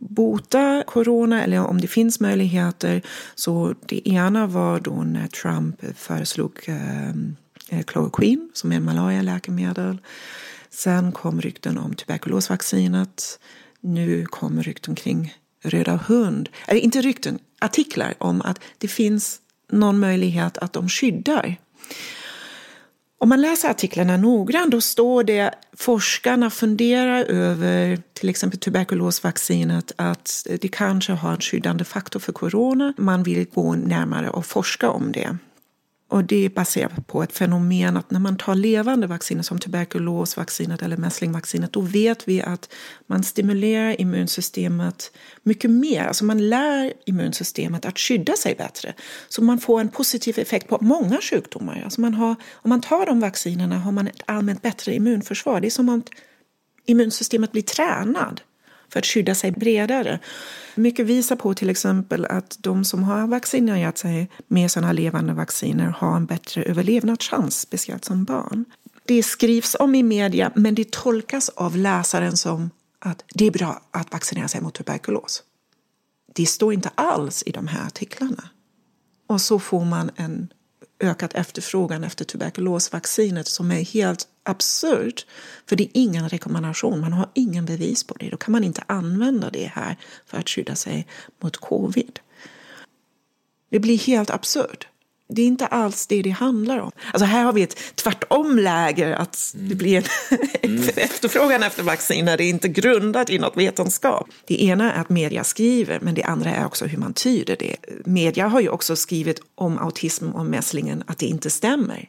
bota 0.00 0.84
corona 0.86 1.44
eller 1.44 1.66
om 1.66 1.80
det 1.80 1.88
finns 1.88 2.20
möjligheter. 2.20 3.02
Så 3.34 3.74
det 3.86 4.08
ena 4.08 4.46
var 4.46 4.80
då 4.80 5.02
när 5.02 5.26
Trump 5.26 5.84
föreslog 5.96 6.52
eh, 6.66 7.08
eh 7.68 7.84
chloroquine 7.86 8.50
som 8.54 8.72
är 8.72 8.80
malarialäkemedel. 8.80 9.98
Sen 10.70 11.12
kom 11.12 11.40
rykten 11.40 11.78
om 11.78 11.94
tuberkulosvaccinet. 11.94 13.38
Nu 13.80 14.26
kommer 14.26 14.62
rykten 14.62 14.94
kring 14.94 15.34
röda 15.64 16.00
hund. 16.06 16.48
Eller 16.66 16.80
inte 16.80 17.00
rykten, 17.00 17.38
artiklar 17.60 18.14
om 18.18 18.42
att 18.42 18.60
det 18.78 18.88
finns 18.88 19.40
någon 19.72 19.98
möjlighet 19.98 20.58
att 20.58 20.72
de 20.72 20.88
skyddar 20.88 21.56
om 23.22 23.28
man 23.28 23.40
läser 23.40 23.70
artiklarna 23.70 24.16
noggrant 24.16 24.70
då 24.70 24.80
står 24.80 25.24
det 25.24 25.54
forskarna 25.76 26.50
funderar 26.50 27.24
över 27.24 28.02
till 28.12 28.28
exempel 28.28 28.58
tuberkulosvaccinet 28.58 29.92
att 29.96 30.46
det 30.60 30.68
kanske 30.68 31.12
har 31.12 31.32
en 31.32 31.40
skyddande 31.40 31.84
faktor 31.84 32.20
för 32.20 32.32
corona. 32.32 32.94
Man 32.96 33.22
vill 33.22 33.46
gå 33.54 33.74
närmare 33.74 34.30
och 34.30 34.46
forska 34.46 34.90
om 34.90 35.12
det. 35.12 35.36
Och 36.10 36.24
det 36.24 36.44
är 36.44 36.48
baserat 36.48 37.06
på 37.06 37.22
ett 37.22 37.32
fenomen 37.32 37.96
att 37.96 38.10
när 38.10 38.20
man 38.20 38.36
tar 38.36 38.54
levande 38.54 39.06
vacciner 39.06 39.42
som 39.42 39.58
tuberkulosvaccinet 39.58 40.82
eller 40.82 40.96
mässlingvaccinet 40.96 41.72
då 41.72 41.80
vet 41.80 42.28
vi 42.28 42.42
att 42.42 42.72
man 43.06 43.22
stimulerar 43.22 44.00
immunsystemet 44.00 45.12
mycket 45.42 45.70
mer. 45.70 46.04
Alltså 46.04 46.24
man 46.24 46.48
lär 46.48 46.92
immunsystemet 47.06 47.84
att 47.84 47.98
skydda 47.98 48.32
sig 48.32 48.54
bättre. 48.54 48.94
Så 49.28 49.42
man 49.42 49.58
får 49.58 49.80
en 49.80 49.88
positiv 49.88 50.38
effekt 50.38 50.68
på 50.68 50.78
många 50.80 51.20
sjukdomar. 51.20 51.82
Alltså 51.84 52.00
man 52.00 52.14
har, 52.14 52.36
om 52.52 52.68
man 52.68 52.80
tar 52.80 53.06
de 53.06 53.20
vaccinerna 53.20 53.78
har 53.78 53.92
man 53.92 54.06
ett 54.06 54.22
allmänt 54.26 54.62
bättre 54.62 54.94
immunförsvar. 54.94 55.60
Det 55.60 55.68
är 55.68 55.70
som 55.70 55.88
om 55.88 56.02
immunsystemet 56.86 57.52
blir 57.52 57.62
tränad 57.62 58.40
för 58.90 58.98
att 58.98 59.06
skydda 59.06 59.34
sig 59.34 59.50
bredare. 59.50 60.18
Mycket 60.74 61.06
visar 61.06 61.36
på 61.36 61.54
till 61.54 61.70
exempel 61.70 62.24
att 62.24 62.56
de 62.60 62.84
som 62.84 63.02
har 63.02 63.26
vaccinerat 63.26 63.98
sig 63.98 64.30
med 64.48 64.70
sådana 64.70 64.92
levande 64.92 65.32
vacciner 65.32 65.86
har 65.86 66.16
en 66.16 66.26
bättre 66.26 66.62
överlevnadschans, 66.62 67.60
speciellt 67.60 68.04
som 68.04 68.24
barn. 68.24 68.64
Det 69.04 69.22
skrivs 69.22 69.76
om 69.78 69.94
i 69.94 70.02
media, 70.02 70.52
men 70.54 70.74
det 70.74 70.90
tolkas 70.90 71.48
av 71.48 71.76
läsaren 71.76 72.36
som 72.36 72.70
att 72.98 73.24
det 73.34 73.46
är 73.46 73.50
bra 73.50 73.82
att 73.90 74.12
vaccinera 74.12 74.48
sig 74.48 74.60
mot 74.60 74.74
tuberkulos. 74.74 75.42
Det 76.34 76.46
står 76.46 76.72
inte 76.72 76.90
alls 76.94 77.42
i 77.46 77.50
de 77.50 77.66
här 77.66 77.86
artiklarna. 77.86 78.48
och 79.26 79.40
så 79.40 79.58
får 79.58 79.84
man 79.84 80.10
en 80.16 80.48
ökad 81.00 81.32
efterfrågan 81.34 82.04
efter 82.04 82.24
tuberkulosvaccinet 82.24 83.48
som 83.48 83.70
är 83.70 83.84
helt 83.84 84.28
absurt. 84.42 85.26
För 85.66 85.76
det 85.76 85.84
är 85.84 85.90
ingen 85.94 86.28
rekommendation, 86.28 87.00
man 87.00 87.12
har 87.12 87.30
ingen 87.34 87.66
bevis 87.66 88.04
på 88.04 88.14
det. 88.14 88.30
Då 88.30 88.36
kan 88.36 88.52
man 88.52 88.64
inte 88.64 88.82
använda 88.86 89.50
det 89.50 89.66
här 89.74 89.96
för 90.26 90.38
att 90.38 90.48
skydda 90.48 90.74
sig 90.74 91.06
mot 91.42 91.56
covid. 91.56 92.20
Det 93.70 93.78
blir 93.78 93.98
helt 93.98 94.30
absurt. 94.30 94.88
Det 95.32 95.42
är 95.42 95.46
inte 95.46 95.66
alls 95.66 96.06
det 96.06 96.22
det 96.22 96.30
handlar 96.30 96.78
om. 96.78 96.90
Alltså 97.12 97.24
här 97.24 97.44
har 97.44 97.52
vi 97.52 97.62
ett 97.62 97.76
tvärtom-läger, 97.94 99.12
att 99.12 99.54
det 99.54 99.74
blir 99.74 99.96
en 99.96 100.04
mm. 100.70 100.88
efterfrågan 100.96 101.62
efter 101.62 101.82
vaccin 101.82 102.24
när 102.24 102.36
det 102.36 102.44
inte 102.44 102.68
är 102.68 102.72
grundat 102.72 103.30
i 103.30 103.38
något 103.38 103.56
vetenskap. 103.56 104.28
Det 104.46 104.64
ena 104.64 104.92
är 104.92 105.00
att 105.00 105.08
media 105.08 105.44
skriver, 105.44 106.00
men 106.00 106.14
det 106.14 106.22
andra 106.22 106.50
är 106.50 106.66
också 106.66 106.86
hur 106.86 106.98
man 106.98 107.12
tyder 107.12 107.56
det. 107.58 107.76
Media 108.04 108.48
har 108.48 108.60
ju 108.60 108.68
också 108.68 108.96
skrivit 108.96 109.42
om 109.54 109.78
autism 109.78 110.28
och 110.28 110.46
mässlingen 110.46 111.02
att 111.06 111.18
det 111.18 111.26
inte 111.26 111.50
stämmer. 111.50 112.08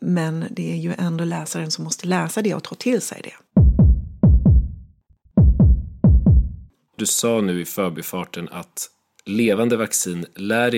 Men 0.00 0.44
det 0.50 0.72
är 0.72 0.76
ju 0.76 0.94
ändå 0.98 1.24
läsaren 1.24 1.70
som 1.70 1.84
måste 1.84 2.06
läsa 2.06 2.42
det 2.42 2.54
och 2.54 2.64
ta 2.64 2.74
till 2.74 3.00
sig 3.00 3.20
det. 3.24 3.34
Du 6.96 7.06
sa 7.06 7.40
nu 7.40 7.60
i 7.60 7.64
förbifarten 7.64 8.48
att 8.48 8.88
levande 9.24 9.76
vaccin 9.76 10.26
lär 10.36 10.74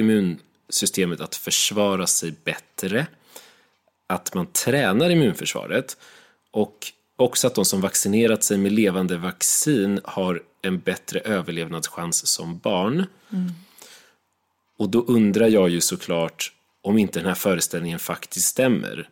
systemet 0.75 1.21
att 1.21 1.35
försvara 1.35 2.07
sig 2.07 2.35
bättre, 2.45 3.07
att 4.07 4.35
man 4.35 4.47
tränar 4.47 5.11
immunförsvaret 5.11 5.97
och 6.51 6.93
också 7.17 7.47
att 7.47 7.55
de 7.55 7.65
som 7.65 7.81
vaccinerat 7.81 8.45
sig 8.45 8.59
med 8.59 8.73
levande 8.73 9.17
vaccin 9.17 10.01
har 10.05 10.43
en 10.63 10.79
bättre 10.79 11.21
överlevnadschans 11.21 12.27
som 12.27 12.59
barn. 12.59 13.07
Mm. 13.33 13.53
Och 14.79 14.89
då 14.89 15.05
undrar 15.05 15.49
jag 15.49 15.69
ju 15.69 15.81
såklart 15.81 16.53
om 16.83 16.99
inte 16.99 17.19
den 17.19 17.29
här 17.29 17.35
föreställningen 17.35 17.99
faktiskt 17.99 18.49
stämmer. 18.49 19.09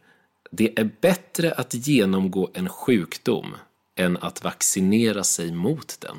Det 0.50 0.78
är 0.78 0.90
bättre 1.00 1.52
att 1.52 1.74
genomgå 1.74 2.50
en 2.54 2.68
sjukdom 2.68 3.56
än 3.96 4.16
att 4.16 4.44
vaccinera 4.44 5.24
sig 5.24 5.52
mot 5.52 6.00
den. 6.00 6.16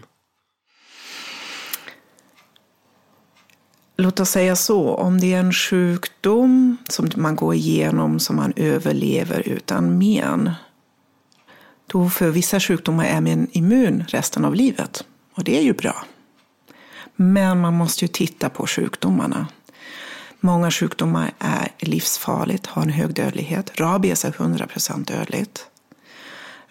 Låt 3.98 4.20
oss 4.20 4.30
säga 4.30 4.56
så, 4.56 4.96
om 4.96 5.20
det 5.20 5.34
är 5.34 5.40
en 5.40 5.54
sjukdom 5.54 6.78
som 6.90 7.10
man 7.16 7.36
går 7.36 7.56
igenom 7.56 8.20
som 8.20 8.36
man 8.36 8.54
överlever 8.56 9.48
utan 9.48 9.98
men, 9.98 10.52
då 11.88 12.10
för 12.10 12.30
vissa 12.30 12.60
sjukdomar 12.60 13.06
är 13.06 13.22
man 13.22 13.48
immun 13.52 14.04
resten 14.08 14.46
av 14.46 14.56
livet. 14.56 15.04
Och 15.36 15.44
det 15.44 15.58
är 15.58 15.62
ju 15.62 15.74
bra. 15.74 16.06
Men 17.16 17.60
man 17.60 17.74
måste 17.74 18.06
ju 18.06 18.08
titta 18.08 18.50
på 18.50 18.68
sjukdomarna. 18.68 19.48
Många 20.40 20.72
sjukdomar 20.72 21.32
är 21.40 21.72
livsfarligt, 21.80 22.68
har 22.68 22.82
en 22.82 22.90
hög 22.90 23.14
dödlighet. 23.14 23.80
Rabies 23.80 24.26
är 24.26 24.32
100% 24.32 25.06
dödligt. 25.06 25.66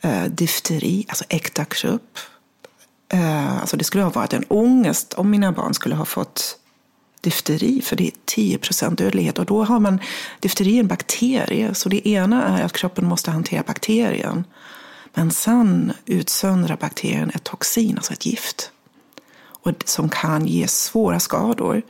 Uh, 0.05 0.25
difteri, 0.25 1.05
alltså 1.09 1.25
äkta 1.29 1.65
krupp. 1.65 2.19
Uh, 3.15 3.21
eh, 3.21 3.61
alltså 3.61 3.77
det 3.77 3.85
skulle 3.85 4.05
ha 4.05 4.11
varit 4.11 4.33
en 4.33 4.45
ångest 4.49 5.15
om 5.15 5.31
mina 5.31 5.53
barn 5.53 5.75
skulle 5.75 5.95
ha 5.95 6.05
fått 6.05 6.60
difteri, 7.21 7.83
för 7.83 7.97
det 7.97 8.07
är 8.07 8.13
10% 8.37 8.97
dödlighet. 8.97 9.39
Och 9.39 9.45
då 9.45 9.65
har 9.65 9.81
man 9.81 10.01
difteri 10.41 10.77
är 10.77 10.81
en 10.81 10.89
bakterie, 10.89 11.75
så 11.75 11.89
det 11.89 12.09
ena 12.09 12.59
är 12.59 12.65
att 12.65 12.73
kroppen 12.73 13.07
måste 13.07 13.31
hantera 13.31 13.63
bakterien. 13.67 14.45
Men 15.15 15.31
sen 15.31 15.93
utsöndrar 16.07 16.77
bakterien 16.77 17.31
ett 17.31 17.45
toxin, 17.45 17.97
alltså 17.97 18.13
ett 18.13 18.27
gift, 18.27 18.73
och 19.63 19.73
som 19.85 20.09
kan 20.09 20.47
ge 20.47 20.69
svåra 20.69 21.21
skador. 21.21 21.83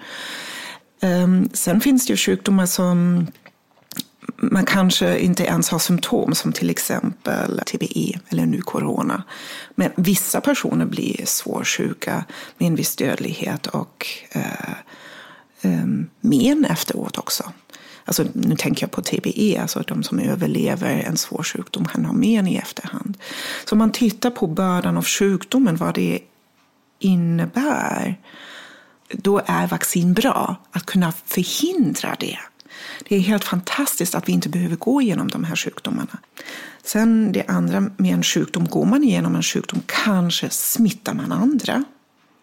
Ehm, 1.02 1.50
sen 1.52 1.80
finns 1.80 2.06
det 2.06 2.12
ju 2.12 2.16
sjukdomar 2.16 2.66
som 2.66 3.26
man 4.36 4.64
kanske 4.64 5.18
inte 5.18 5.44
ens 5.44 5.70
har 5.70 5.78
symptom 5.78 6.34
som 6.34 6.52
till 6.52 6.70
exempel 6.70 7.60
TBE 7.66 8.18
eller 8.28 8.46
nu 8.46 8.60
corona. 8.60 9.22
Men 9.74 9.90
vissa 9.96 10.40
personer 10.40 10.86
blir 10.86 11.26
svårsjuka 11.26 12.24
med 12.58 12.66
en 12.66 12.74
viss 12.74 12.96
dödlighet 12.96 13.66
och 13.66 14.06
eh, 14.30 14.74
Ehm, 15.62 16.06
men 16.20 16.64
efteråt 16.64 17.18
också. 17.18 17.52
Alltså, 18.04 18.24
nu 18.32 18.56
tänker 18.56 18.82
jag 18.82 18.90
på 18.90 19.02
TBE, 19.02 19.58
alltså 19.62 19.82
de 19.86 20.02
som 20.02 20.18
överlever 20.18 20.90
en 20.90 21.16
svår 21.16 21.42
sjukdom 21.42 21.84
kan 21.84 22.04
ha 22.04 22.12
men 22.12 22.46
i 22.46 22.56
efterhand. 22.56 23.18
Så 23.64 23.74
om 23.74 23.78
man 23.78 23.92
tittar 23.92 24.30
på 24.30 24.46
bördan 24.46 24.96
av 24.96 25.04
sjukdomen, 25.04 25.76
vad 25.76 25.94
det 25.94 26.20
innebär, 26.98 28.20
då 29.12 29.40
är 29.46 29.66
vaccin 29.66 30.14
bra. 30.14 30.56
Att 30.70 30.86
kunna 30.86 31.12
förhindra 31.26 32.16
det. 32.20 32.38
Det 33.08 33.16
är 33.16 33.20
helt 33.20 33.44
fantastiskt 33.44 34.14
att 34.14 34.28
vi 34.28 34.32
inte 34.32 34.48
behöver 34.48 34.76
gå 34.76 35.02
igenom 35.02 35.28
de 35.28 35.44
här 35.44 35.56
sjukdomarna. 35.56 36.18
Sen 36.82 37.32
det 37.32 37.44
andra 37.48 37.80
med 37.80 38.14
en 38.14 38.22
sjukdom, 38.22 38.68
går 38.68 38.84
man 38.84 39.04
igenom 39.04 39.36
en 39.36 39.42
sjukdom 39.42 39.82
kanske 39.86 40.50
smittar 40.50 41.14
man 41.14 41.32
andra. 41.32 41.84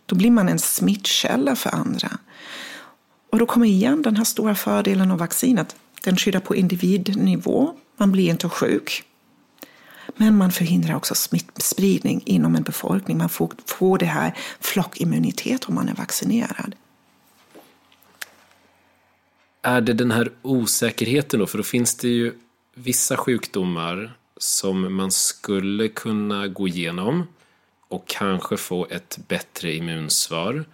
Då 0.06 0.16
blir 0.16 0.32
man 0.32 0.50
en 0.50 0.60
smittkälla 0.60 1.56
för 1.56 1.76
andra. 1.76 2.18
Och 3.30 3.40
då 3.40 3.46
kommer 3.46 3.66
igen 3.66 4.02
den 4.02 4.16
här 4.16 4.24
stora 4.24 4.56
fördelen 4.56 5.12
av 5.12 5.18
vaccinet. 5.18 5.76
Den 6.04 6.18
skyddar 6.18 6.40
på 6.40 6.56
individnivå, 6.56 7.74
man 7.98 8.12
blir 8.12 8.30
inte 8.30 8.50
sjuk. 8.50 9.04
Men 10.16 10.38
man 10.38 10.52
förhindrar 10.52 10.96
också 10.96 11.16
smittspridning 11.16 12.22
inom 12.26 12.56
en 12.56 12.64
befolkning. 12.64 13.18
Man 13.18 13.30
får, 13.30 13.52
får 13.66 13.98
det 13.98 14.06
här 14.06 14.38
flockimmunitet 14.60 15.66
om 15.66 15.76
man 15.76 15.90
är 15.90 15.96
vaccinerad. 15.96 16.76
Är 19.62 19.82
det 19.82 19.94
den 19.94 20.12
här 20.12 20.32
osäkerheten 20.42 21.40
då? 21.40 21.48
För 21.48 21.58
då 21.58 21.64
finns 21.64 21.96
det 21.96 22.08
ju 22.08 22.34
vissa 22.76 23.18
sjukdomar 23.18 24.18
som 24.38 24.96
man 24.96 25.12
skulle 25.12 25.88
kunna 25.88 26.48
gå 26.48 26.68
igenom 26.68 27.28
och 27.88 28.08
kanske 28.08 28.58
få 28.58 28.88
ett 28.90 29.20
bättre 29.28 29.74
immunsvar. 29.74 30.66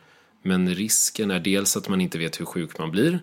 Men 0.44 0.76
risken 0.76 1.32
är 1.32 1.40
dels 1.40 1.78
att 1.78 1.90
man 1.90 2.02
inte 2.02 2.18
vet 2.18 2.40
hur 2.40 2.46
sjuk 2.46 2.78
man 2.78 2.92
blir 2.92 3.20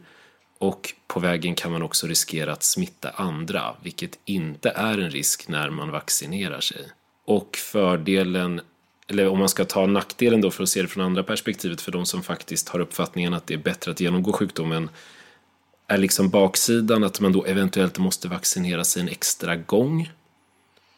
och 0.61 0.95
på 1.07 1.21
vägen 1.21 1.55
kan 1.55 1.73
man 1.73 1.83
också 1.83 2.07
riskera 2.07 2.53
att 2.53 2.63
smitta 2.63 3.11
andra, 3.11 3.75
vilket 3.83 4.19
inte 4.25 4.71
är 4.71 4.99
en 4.99 5.11
risk 5.11 5.49
när 5.49 5.71
man 5.71 5.91
vaccinerar 5.91 6.61
sig. 6.61 6.89
Och 7.25 7.57
fördelen, 7.57 8.61
eller 9.07 9.29
om 9.29 9.39
man 9.39 9.49
ska 9.49 9.65
ta 9.65 9.87
nackdelen 9.87 10.41
då 10.41 10.51
för 10.51 10.63
att 10.63 10.69
se 10.69 10.83
det 10.83 10.89
från 10.89 11.05
andra 11.05 11.23
perspektivet 11.23 11.81
för 11.81 11.93
de 11.93 12.07
som 12.07 12.23
faktiskt 12.23 12.69
har 12.69 12.81
uppfattningen 12.81 13.35
att 13.35 13.47
det 13.47 13.55
är 13.55 13.59
bättre 13.59 13.91
att 13.91 14.01
genomgå 14.01 14.33
sjukdomen 14.33 14.91
är 15.87 15.99
liksom 15.99 16.31
baksidan 16.31 17.05
att 17.05 17.21
man 17.21 17.33
då 17.33 17.45
eventuellt 17.45 17.99
måste 17.99 18.29
vaccinera 18.29 18.85
sig 18.85 19.03
en 19.03 19.09
extra 19.09 19.57
gång. 19.57 20.13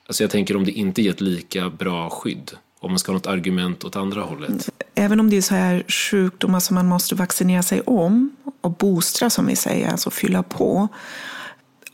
Alltså 0.06 0.22
jag 0.22 0.30
tänker 0.30 0.56
om 0.56 0.64
det 0.64 0.72
inte 0.72 1.02
ger 1.02 1.10
ett 1.10 1.20
lika 1.20 1.70
bra 1.70 2.10
skydd 2.10 2.50
om 2.82 2.90
man 2.90 2.98
ska 2.98 3.12
ha 3.12 3.14
något 3.14 3.26
argument 3.26 3.84
åt 3.84 3.96
andra 3.96 4.22
hållet. 4.22 4.70
Även 4.94 5.20
om 5.20 5.30
det 5.30 5.36
är 5.36 5.42
så 5.42 5.54
här 5.54 5.84
sjukdomar 5.88 6.60
som 6.60 6.74
man 6.74 6.86
måste 6.86 7.14
vaccinera 7.14 7.62
sig 7.62 7.80
om 7.80 8.36
och 8.60 8.70
boostra 8.70 9.30
som 9.30 9.46
vi 9.46 9.56
säger, 9.56 9.88
alltså 9.88 10.10
fylla 10.10 10.42
på. 10.42 10.88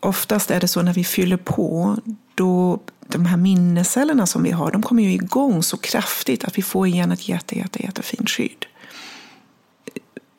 Oftast 0.00 0.50
är 0.50 0.60
det 0.60 0.68
så 0.68 0.82
när 0.82 0.94
vi 0.94 1.04
fyller 1.04 1.36
på, 1.36 1.96
då 2.34 2.80
de 3.06 3.26
här 3.26 3.36
minnescellerna 3.36 4.26
som 4.26 4.42
vi 4.42 4.50
har, 4.50 4.70
de 4.70 4.82
kommer 4.82 5.02
ju 5.02 5.12
igång 5.12 5.62
så 5.62 5.76
kraftigt 5.76 6.44
att 6.44 6.58
vi 6.58 6.62
får 6.62 6.86
igen 6.86 7.12
ett 7.12 7.28
jätte, 7.28 7.58
jätte, 7.58 7.82
jättefint 7.82 8.30
skydd. 8.30 8.66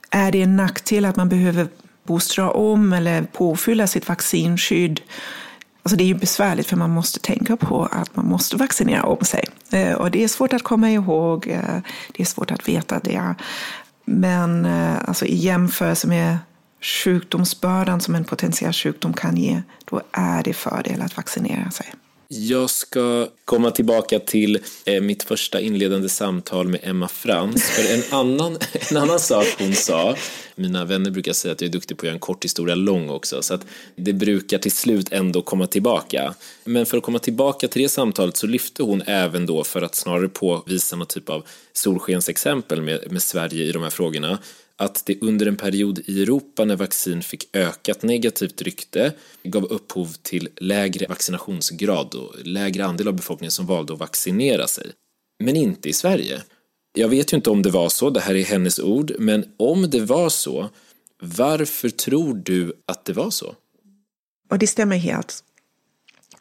Är 0.10 0.32
det 0.32 0.42
en 0.42 0.56
nackdel 0.56 1.06
att 1.06 1.16
man 1.16 1.30
behöver 1.30 1.68
boostra 2.04 2.52
om 2.52 2.94
eller 2.94 3.24
påfylla 3.24 3.88
sitt 3.88 4.08
vaccinskydd 4.08 5.02
Alltså 5.90 5.98
det 5.98 6.04
är 6.04 6.08
ju 6.08 6.14
besvärligt 6.14 6.68
för 6.68 6.78
man 6.78 6.90
måste 6.90 7.20
tänka 7.20 7.58
på 7.58 7.86
att 7.92 8.16
man 8.16 8.26
måste 8.26 8.56
vaccinera 8.56 9.04
om 9.04 9.26
sig. 9.26 9.44
Eh, 9.72 9.94
och 9.94 10.12
det 10.12 10.24
är 10.24 10.28
svårt 10.28 10.54
att 10.54 10.64
komma 10.64 10.92
ihåg, 10.92 11.48
eh, 11.48 11.82
det 12.14 12.24
är 12.24 12.26
svårt 12.26 12.52
att 12.52 12.68
veta 12.68 13.00
det. 13.00 13.36
Men 14.06 14.66
eh, 14.66 14.96
alltså 15.08 15.26
i 15.26 15.36
jämförelse 15.36 16.08
med 16.08 16.38
sjukdomsbördan 16.82 18.02
som 18.02 18.16
en 18.16 18.24
potentiell 18.24 18.74
sjukdom 18.74 19.14
kan 19.14 19.38
ge, 19.38 19.62
då 19.86 20.02
är 20.12 20.44
det 20.44 20.54
fördel 20.54 21.02
att 21.02 21.18
vaccinera 21.18 21.72
sig. 21.72 21.86
Jag 22.32 22.70
ska 22.70 23.28
komma 23.46 23.72
tillbaka 23.72 24.20
till 24.20 24.60
eh, 24.86 25.02
mitt 25.02 25.24
första 25.24 25.62
inledande 25.62 26.10
samtal 26.10 26.68
med 26.68 26.80
Emma 26.84 27.08
Frans. 27.08 27.64
För 27.64 27.94
en 27.94 28.20
annan, 28.20 28.58
en 28.92 28.98
annan 28.98 29.20
sak 29.20 29.48
hon 29.60 29.74
sa, 29.74 30.16
mina 30.56 30.86
vänner 30.86 31.12
brukar 31.12 31.34
säga 31.34 31.52
att 31.52 31.62
jag 31.62 31.68
är 31.68 31.72
duktig 31.72 31.98
på 31.98 32.02
att 32.02 32.06
göra 32.06 32.14
en 32.14 32.20
kort 32.20 32.44
historia 32.44 32.76
lång 32.76 33.10
också, 33.10 33.42
så 33.42 33.54
att 33.54 33.66
det 33.96 34.14
brukar 34.14 34.58
till 34.58 34.72
slut 34.72 35.12
ändå 35.12 35.42
komma 35.42 35.68
tillbaka. 35.68 36.34
Men 36.64 36.86
för 36.86 36.98
att 36.98 37.04
komma 37.04 37.20
tillbaka 37.20 37.68
till 37.68 37.82
det 37.82 37.90
samtalet 37.90 38.38
så 38.38 38.48
lyfte 38.48 38.84
hon 38.84 39.02
även 39.06 39.46
då, 39.46 39.64
för 39.64 39.82
att 39.82 39.96
snarare 39.96 40.30
påvisa 40.30 40.96
någon 40.96 41.08
typ 41.08 41.30
av 41.30 41.46
solskensexempel 41.74 42.82
med, 42.82 43.12
med 43.12 43.22
Sverige 43.22 43.64
i 43.66 43.72
de 43.72 43.84
här 43.84 43.90
frågorna, 43.90 44.40
att 44.80 45.06
det 45.06 45.22
under 45.22 45.46
en 45.46 45.56
period 45.56 46.00
i 46.06 46.22
Europa 46.22 46.66
när 46.66 46.76
vaccin 46.76 47.22
fick 47.22 47.56
ökat 47.56 48.04
negativt 48.04 48.62
rykte 48.62 49.14
gav 49.44 49.66
upphov 49.66 50.14
till 50.22 50.50
lägre 50.56 51.08
vaccinationsgrad 51.08 52.16
och 52.16 52.36
lägre 52.44 52.86
andel 52.86 53.08
av 53.08 53.14
befolkningen 53.14 53.52
som 53.52 53.66
valde 53.66 53.94
att 53.94 54.00
vaccinera 54.00 54.68
sig. 54.68 54.92
Men 55.44 55.56
inte 55.56 55.90
i 55.90 55.94
Sverige. 55.94 56.42
Jag 56.94 57.10
vet 57.10 57.34
ju 57.34 57.38
inte 57.38 57.50
om 57.50 57.62
det 57.62 57.70
var 57.70 57.90
så, 57.90 58.10
det 58.10 58.20
här 58.20 58.36
är 58.36 58.44
hennes 58.44 58.80
ord, 58.80 59.12
men 59.20 59.46
om 59.58 59.90
det 59.90 60.02
var 60.02 60.30
så, 60.30 60.70
Varför 61.22 61.90
tror 61.90 62.36
du 62.36 62.74
att 62.86 63.06
det 63.06 63.14
var 63.14 63.30
så? 63.30 63.56
Och 64.50 64.60
det 64.60 64.68
stämmer 64.68 64.98
helt. 64.98 65.44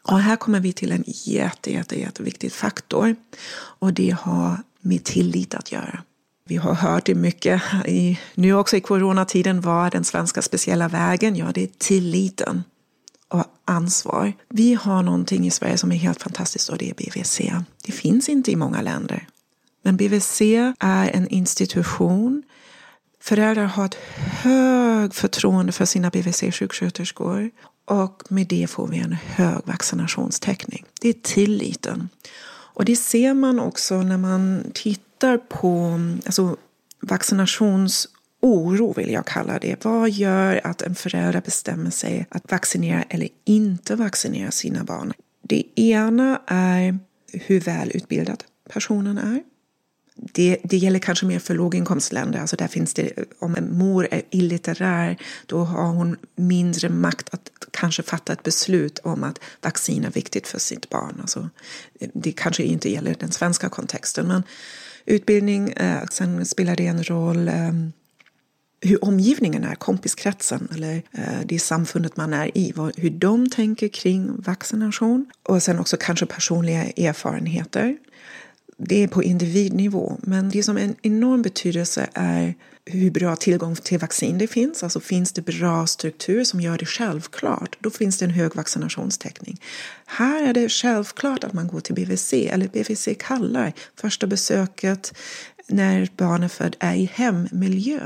Och 0.01 0.19
här 0.19 0.35
kommer 0.35 0.59
vi 0.59 0.73
till 0.73 0.91
en 0.91 1.03
jätte, 1.07 1.71
jätte, 1.71 1.99
jätteviktig 1.99 2.51
faktor. 2.51 3.15
Och 3.79 3.93
det 3.93 4.09
har 4.09 4.57
med 4.81 5.03
tillit 5.03 5.55
att 5.55 5.71
göra. 5.71 6.03
Vi 6.49 6.57
har 6.57 6.73
hört 6.73 7.05
det 7.05 7.15
mycket 7.15 7.61
i, 7.85 8.19
nu 8.33 8.53
också 8.53 8.77
i 8.77 8.81
coronatiden. 8.81 9.61
Vad 9.61 9.85
är 9.85 9.91
den 9.91 10.03
svenska 10.03 10.41
speciella 10.41 10.87
vägen? 10.87 11.35
Ja, 11.35 11.51
det 11.53 11.63
är 11.63 11.69
tilliten 11.77 12.63
och 13.27 13.43
ansvar. 13.65 14.33
Vi 14.49 14.73
har 14.73 15.03
någonting 15.03 15.47
i 15.47 15.51
Sverige 15.51 15.77
som 15.77 15.91
är 15.91 15.95
helt 15.95 16.21
fantastiskt 16.21 16.69
och 16.69 16.77
det 16.77 16.89
är 16.89 16.93
BVC. 16.93 17.41
Det 17.85 17.91
finns 17.91 18.29
inte 18.29 18.51
i 18.51 18.55
många 18.55 18.81
länder. 18.81 19.27
Men 19.83 19.97
BVC 19.97 20.41
är 20.79 21.09
en 21.13 21.27
institution. 21.27 22.43
Föräldrar 23.21 23.65
har 23.65 23.85
ett 23.85 23.97
högt 24.17 25.15
förtroende 25.15 25.71
för 25.71 25.85
sina 25.85 26.09
BVC-sjuksköterskor 26.09 27.51
och 27.85 28.23
med 28.29 28.47
det 28.47 28.67
får 28.69 28.87
vi 28.87 28.97
en 28.97 29.17
hög 29.25 29.61
vaccinationstäckning. 29.65 30.85
Det 31.01 31.09
är 31.09 31.13
tilliten. 31.13 32.09
Och 32.51 32.85
det 32.85 32.95
ser 32.95 33.33
man 33.33 33.59
också 33.59 34.01
när 34.01 34.17
man 34.17 34.63
tittar 34.73 35.08
på 35.37 35.99
alltså, 36.25 36.57
vaccinationsoro, 37.01 38.93
vill 38.93 39.11
jag 39.11 39.25
kalla 39.25 39.59
det. 39.59 39.85
Vad 39.85 40.09
gör 40.09 40.61
att 40.63 40.81
en 40.81 40.95
förälder 40.95 41.41
bestämmer 41.41 41.91
sig 41.91 42.25
att 42.29 42.51
vaccinera 42.51 43.03
eller 43.09 43.29
inte 43.45 43.95
vaccinera 43.95 44.51
sina 44.51 44.83
barn? 44.83 45.13
Det 45.41 45.63
ena 45.75 46.41
är 46.47 46.99
hur 47.31 47.59
välutbildad 47.59 48.43
personen 48.69 49.17
är 49.17 49.43
det, 50.21 50.57
det 50.63 50.77
gäller 50.77 50.99
kanske 50.99 51.25
mer 51.25 51.39
för 51.39 51.55
låginkomstländer. 51.55 52.39
Alltså 52.39 52.55
där 52.55 52.67
finns 52.67 52.93
det, 52.93 53.11
om 53.39 53.55
en 53.55 53.77
mor 53.77 54.07
är 54.11 54.21
illitterär 54.29 55.17
då 55.45 55.63
har 55.63 55.85
hon 55.85 56.17
mindre 56.35 56.89
makt 56.89 57.33
att 57.33 57.51
kanske 57.71 58.03
fatta 58.03 58.33
ett 58.33 58.43
beslut 58.43 58.99
om 58.99 59.23
att 59.23 59.39
vaccin 59.61 60.05
är 60.05 60.11
viktigt 60.11 60.47
för 60.47 60.59
sitt 60.59 60.89
barn. 60.89 61.17
Alltså, 61.21 61.49
det 62.13 62.31
kanske 62.31 62.63
inte 62.63 62.91
gäller 62.91 63.15
den 63.19 63.31
svenska 63.31 63.69
kontexten. 63.69 64.27
Men 64.27 64.43
utbildning, 65.09 65.69
eh, 65.69 66.03
sen 66.11 66.45
spelar 66.45 66.75
det 66.75 66.87
en 66.87 67.03
roll 67.03 67.47
eh, 67.47 67.73
hur 68.81 69.05
omgivningen 69.05 69.63
är, 69.63 69.75
kompiskretsen 69.75 70.67
eller 70.75 70.95
eh, 71.11 71.39
det 71.45 71.59
samfundet 71.59 72.17
man 72.17 72.33
är 72.33 72.57
i, 72.57 72.71
vad, 72.75 72.99
hur 72.99 73.09
de 73.09 73.49
tänker 73.49 73.87
kring 73.87 74.41
vaccination 74.41 75.25
och 75.43 75.63
sen 75.63 75.79
också 75.79 75.97
kanske 75.99 76.25
personliga 76.25 76.83
erfarenheter 76.83 77.97
det 78.81 79.03
är 79.03 79.07
på 79.07 79.23
individnivå. 79.23 80.17
Men 80.21 80.49
det 80.49 80.63
som 80.63 80.77
är 80.77 80.81
en 80.81 80.95
enorm 81.01 81.41
betydelse 81.41 82.09
är 82.13 82.55
hur 82.85 83.11
bra 83.11 83.35
tillgång 83.35 83.75
till 83.75 83.99
vaccin 83.99 84.37
det 84.37 84.47
finns. 84.47 84.83
Alltså 84.83 84.99
finns 84.99 85.31
det 85.31 85.41
bra 85.41 85.87
struktur 85.87 86.43
som 86.43 86.61
gör 86.61 86.77
det 86.77 86.85
självklart, 86.85 87.77
då 87.79 87.89
finns 87.89 88.17
det 88.17 88.25
en 88.25 88.31
hög 88.31 88.55
vaccinationstäckning. 88.55 89.61
Här 90.05 90.43
är 90.43 90.53
det 90.53 90.69
självklart 90.69 91.43
att 91.43 91.53
man 91.53 91.67
går 91.67 91.79
till 91.79 91.95
BVC, 91.95 92.33
eller 92.33 92.67
BVC 92.67 93.07
kallar 93.19 93.73
första 93.95 94.27
besöket 94.27 95.13
när 95.67 96.09
barnet 96.17 96.51
är 96.51 96.55
född 96.55 96.75
är 96.79 96.95
i 96.95 97.09
hemmiljö. 97.13 97.99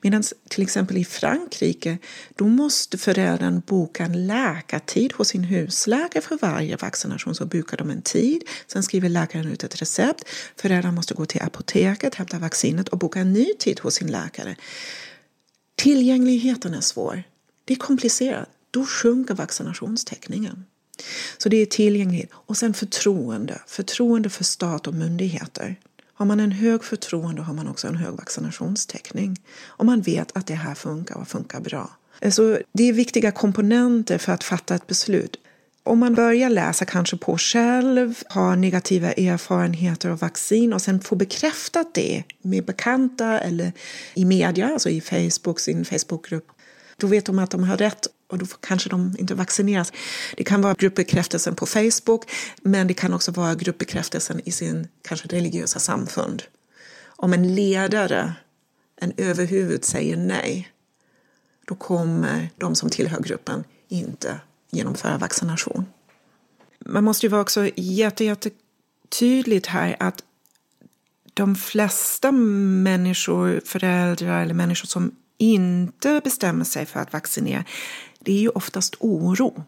Medan 0.00 0.22
till 0.48 0.62
exempel 0.62 0.96
i 0.96 1.04
Frankrike, 1.04 1.98
då 2.36 2.46
måste 2.46 2.98
föräldern 2.98 3.62
boka 3.66 4.04
en 4.04 4.26
läkartid 4.26 5.12
hos 5.12 5.28
sin 5.28 5.44
husläkare 5.44 6.22
för 6.22 6.38
varje 6.38 6.76
vaccination. 6.76 7.34
Så 7.34 7.46
bokar 7.46 7.76
de 7.76 7.90
en 7.90 8.02
tid, 8.02 8.42
sen 8.66 8.82
skriver 8.82 9.08
läkaren 9.08 9.46
ut 9.46 9.64
ett 9.64 9.82
recept. 9.82 10.24
Föräldern 10.56 10.94
måste 10.94 11.14
gå 11.14 11.26
till 11.26 11.42
apoteket, 11.42 12.14
hämta 12.14 12.38
vaccinet 12.38 12.88
och 12.88 12.98
boka 12.98 13.20
en 13.20 13.32
ny 13.32 13.54
tid 13.58 13.80
hos 13.80 13.94
sin 13.94 14.10
läkare. 14.10 14.56
Tillgängligheten 15.76 16.74
är 16.74 16.80
svår. 16.80 17.22
Det 17.64 17.74
är 17.74 17.78
komplicerat. 17.78 18.48
Då 18.70 18.86
sjunker 18.86 19.34
vaccinationstäckningen. 19.34 20.64
Så 21.38 21.48
det 21.48 21.56
är 21.56 21.66
tillgänglighet. 21.66 22.30
Och 22.32 22.56
sen 22.56 22.74
förtroende. 22.74 23.60
Förtroende 23.66 24.30
för 24.30 24.44
stat 24.44 24.86
och 24.86 24.94
myndigheter. 24.94 25.76
Har 26.20 26.26
man 26.26 26.40
en 26.40 26.52
hög 26.52 26.84
förtroende 26.84 27.42
har 27.42 27.54
man 27.54 27.68
också 27.68 27.88
en 27.88 27.96
hög 27.96 28.14
vaccinationstäckning. 28.14 29.36
Och 29.66 29.86
man 29.86 30.00
vet 30.00 30.36
att 30.36 30.46
det 30.46 30.54
här 30.54 30.74
funkar 30.74 31.14
och 31.16 31.28
funkar 31.28 31.60
bra. 31.60 31.90
Så 32.30 32.58
det 32.72 32.88
är 32.88 32.92
viktiga 32.92 33.32
komponenter 33.32 34.18
för 34.18 34.32
att 34.32 34.44
fatta 34.44 34.74
ett 34.74 34.86
beslut. 34.86 35.36
Om 35.82 35.98
man 35.98 36.14
börjar 36.14 36.50
läsa 36.50 36.84
kanske 36.84 37.16
på 37.16 37.38
själv, 37.38 38.14
har 38.28 38.56
negativa 38.56 39.12
erfarenheter 39.12 40.08
av 40.08 40.18
vaccin 40.18 40.72
och 40.72 40.82
sen 40.82 41.00
får 41.00 41.16
bekräftat 41.16 41.94
det 41.94 42.24
med 42.42 42.64
bekanta 42.64 43.40
eller 43.40 43.72
i 44.14 44.24
media, 44.24 44.68
alltså 44.68 44.88
i 44.90 45.00
Facebook, 45.00 45.60
sin 45.60 45.84
Facebookgrupp, 45.84 46.46
då 47.00 47.06
vet 47.06 47.26
de 47.26 47.38
att 47.38 47.50
de 47.50 47.64
har 47.64 47.76
rätt 47.76 48.06
och 48.28 48.38
då 48.38 48.46
kanske 48.46 48.88
de 48.88 49.16
inte 49.18 49.34
vaccineras. 49.34 49.92
Det 50.36 50.44
kan 50.44 50.62
vara 50.62 50.74
gruppbekräftelsen 50.74 51.54
på 51.54 51.66
Facebook 51.66 52.30
men 52.62 52.86
det 52.86 52.94
kan 52.94 53.14
också 53.14 53.32
vara 53.32 53.54
gruppbekräftelsen 53.54 54.40
i 54.44 54.52
sin 54.52 54.88
kanske 55.02 55.28
religiösa 55.28 55.78
samfund. 55.78 56.42
Om 57.06 57.32
en 57.32 57.54
ledare, 57.54 58.34
en 58.96 59.12
överhuvud 59.16 59.84
säger 59.84 60.16
nej 60.16 60.72
då 61.66 61.74
kommer 61.74 62.50
de 62.56 62.74
som 62.74 62.90
tillhör 62.90 63.20
gruppen 63.20 63.64
inte 63.88 64.40
genomföra 64.70 65.18
vaccination. 65.18 65.86
Man 66.86 67.04
måste 67.04 67.26
ju 67.26 67.30
vara 67.30 67.42
också 67.42 67.70
jätte, 67.76 68.24
jätte 68.24 68.50
tydligt 69.08 69.66
här 69.66 69.96
att 70.00 70.24
de 71.34 71.56
flesta 71.56 72.32
människor, 72.32 73.60
föräldrar 73.64 74.42
eller 74.42 74.54
människor 74.54 74.86
som 74.86 75.16
inte 75.40 76.20
bestämmer 76.24 76.64
sig 76.64 76.86
för 76.86 77.00
att 77.00 77.12
vaccinera, 77.12 77.64
det 78.20 78.32
är 78.32 78.40
ju 78.40 78.48
oftast 78.48 78.96
oro. 79.00 79.64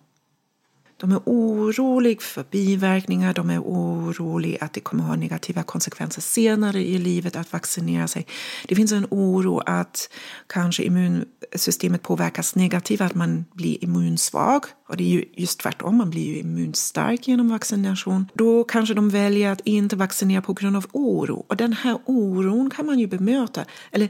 De 1.03 1.12
är 1.12 1.20
oroliga 1.25 2.20
för 2.20 2.45
biverkningar, 2.51 3.35
de 3.35 3.51
är 3.51 3.61
oroliga 3.61 4.59
att 4.61 4.73
det 4.73 4.81
kommer 4.81 5.03
att 5.03 5.09
ha 5.09 5.16
negativa 5.16 5.62
konsekvenser 5.62 6.23
senare 6.23 6.83
i 6.83 6.99
livet 6.99 7.37
att 7.37 7.53
vaccinera 7.53 8.09
sig. 8.09 8.27
Det 8.68 8.75
finns 8.75 8.93
en 8.93 9.07
oro 9.11 9.59
att 9.66 10.09
kanske 10.47 10.83
immunsystemet 10.83 12.03
påverkas 12.03 12.55
negativt, 12.55 13.01
att 13.01 13.14
man 13.14 13.45
blir 13.53 13.85
immunsvag. 13.85 14.64
Och 14.89 14.97
det 14.97 15.05
är 15.05 15.09
ju 15.09 15.25
just 15.35 15.61
tvärtom, 15.61 15.97
man 15.97 16.11
blir 16.11 16.27
ju 16.27 16.39
immunstark 16.39 17.29
genom 17.29 17.49
vaccination. 17.49 18.29
Då 18.35 18.64
kanske 18.64 18.95
de 18.95 19.11
väljer 19.11 19.53
att 19.53 19.61
inte 19.64 19.97
vaccinera 19.97 20.43
på 20.43 20.53
grund 20.53 20.77
av 20.77 20.87
oro. 20.93 21.45
Och 21.49 21.57
den 21.57 21.73
här 21.73 21.99
oron 22.05 22.70
kan 22.70 22.87
man 22.87 22.99
ju 22.99 23.07
bemöta. 23.07 23.64
Eller 23.91 24.09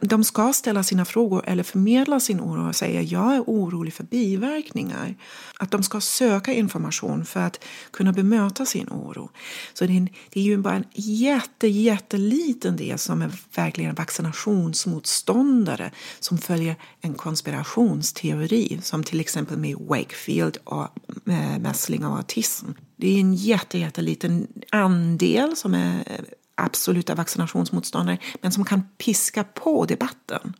de 0.00 0.24
ska 0.24 0.52
ställa 0.52 0.82
sina 0.82 1.04
frågor 1.04 1.42
eller 1.46 1.62
förmedla 1.62 2.20
sin 2.20 2.40
oro 2.40 2.68
och 2.68 2.76
säga 2.76 3.02
jag 3.02 3.34
är 3.34 3.40
orolig 3.40 3.94
för 3.94 4.04
biverkningar. 4.04 5.14
Att 5.58 5.70
de 5.70 5.82
ska 5.82 6.00
söka 6.00 6.52
information 6.52 7.24
för 7.24 7.40
att 7.40 7.64
kunna 7.90 8.12
bemöta 8.12 8.66
sin 8.66 8.88
oro. 8.88 9.30
Så 9.74 9.86
det 9.86 9.92
är, 9.92 9.96
en, 9.96 10.08
det 10.30 10.40
är 10.40 10.44
ju 10.44 10.56
bara 10.56 10.74
en 10.74 10.84
jätte, 10.94 11.68
jätteliten 11.68 12.76
del 12.76 12.98
som 12.98 13.22
är 13.22 13.30
verkligen 13.54 13.94
vaccinationsmotståndare 13.94 15.90
som 16.20 16.38
följer 16.38 16.76
en 17.00 17.14
konspirationsteori 17.14 18.80
som 18.82 19.04
till 19.04 19.20
exempel 19.20 19.58
med 19.58 19.76
Wakefield 19.76 20.58
och 20.64 20.88
eh, 21.28 21.58
mässling 21.58 22.04
och 22.04 22.16
autism. 22.16 22.66
Det 22.96 23.08
är 23.08 23.20
en 23.20 23.34
jätte, 23.34 23.78
jätteliten 23.78 24.46
andel 24.70 25.56
som 25.56 25.74
är 25.74 26.24
absoluta 26.56 27.14
vaccinationsmotståndare 27.14 28.18
men 28.42 28.52
som 28.52 28.64
kan 28.64 28.82
piska 28.98 29.44
på 29.44 29.84
debatten. 29.84 30.54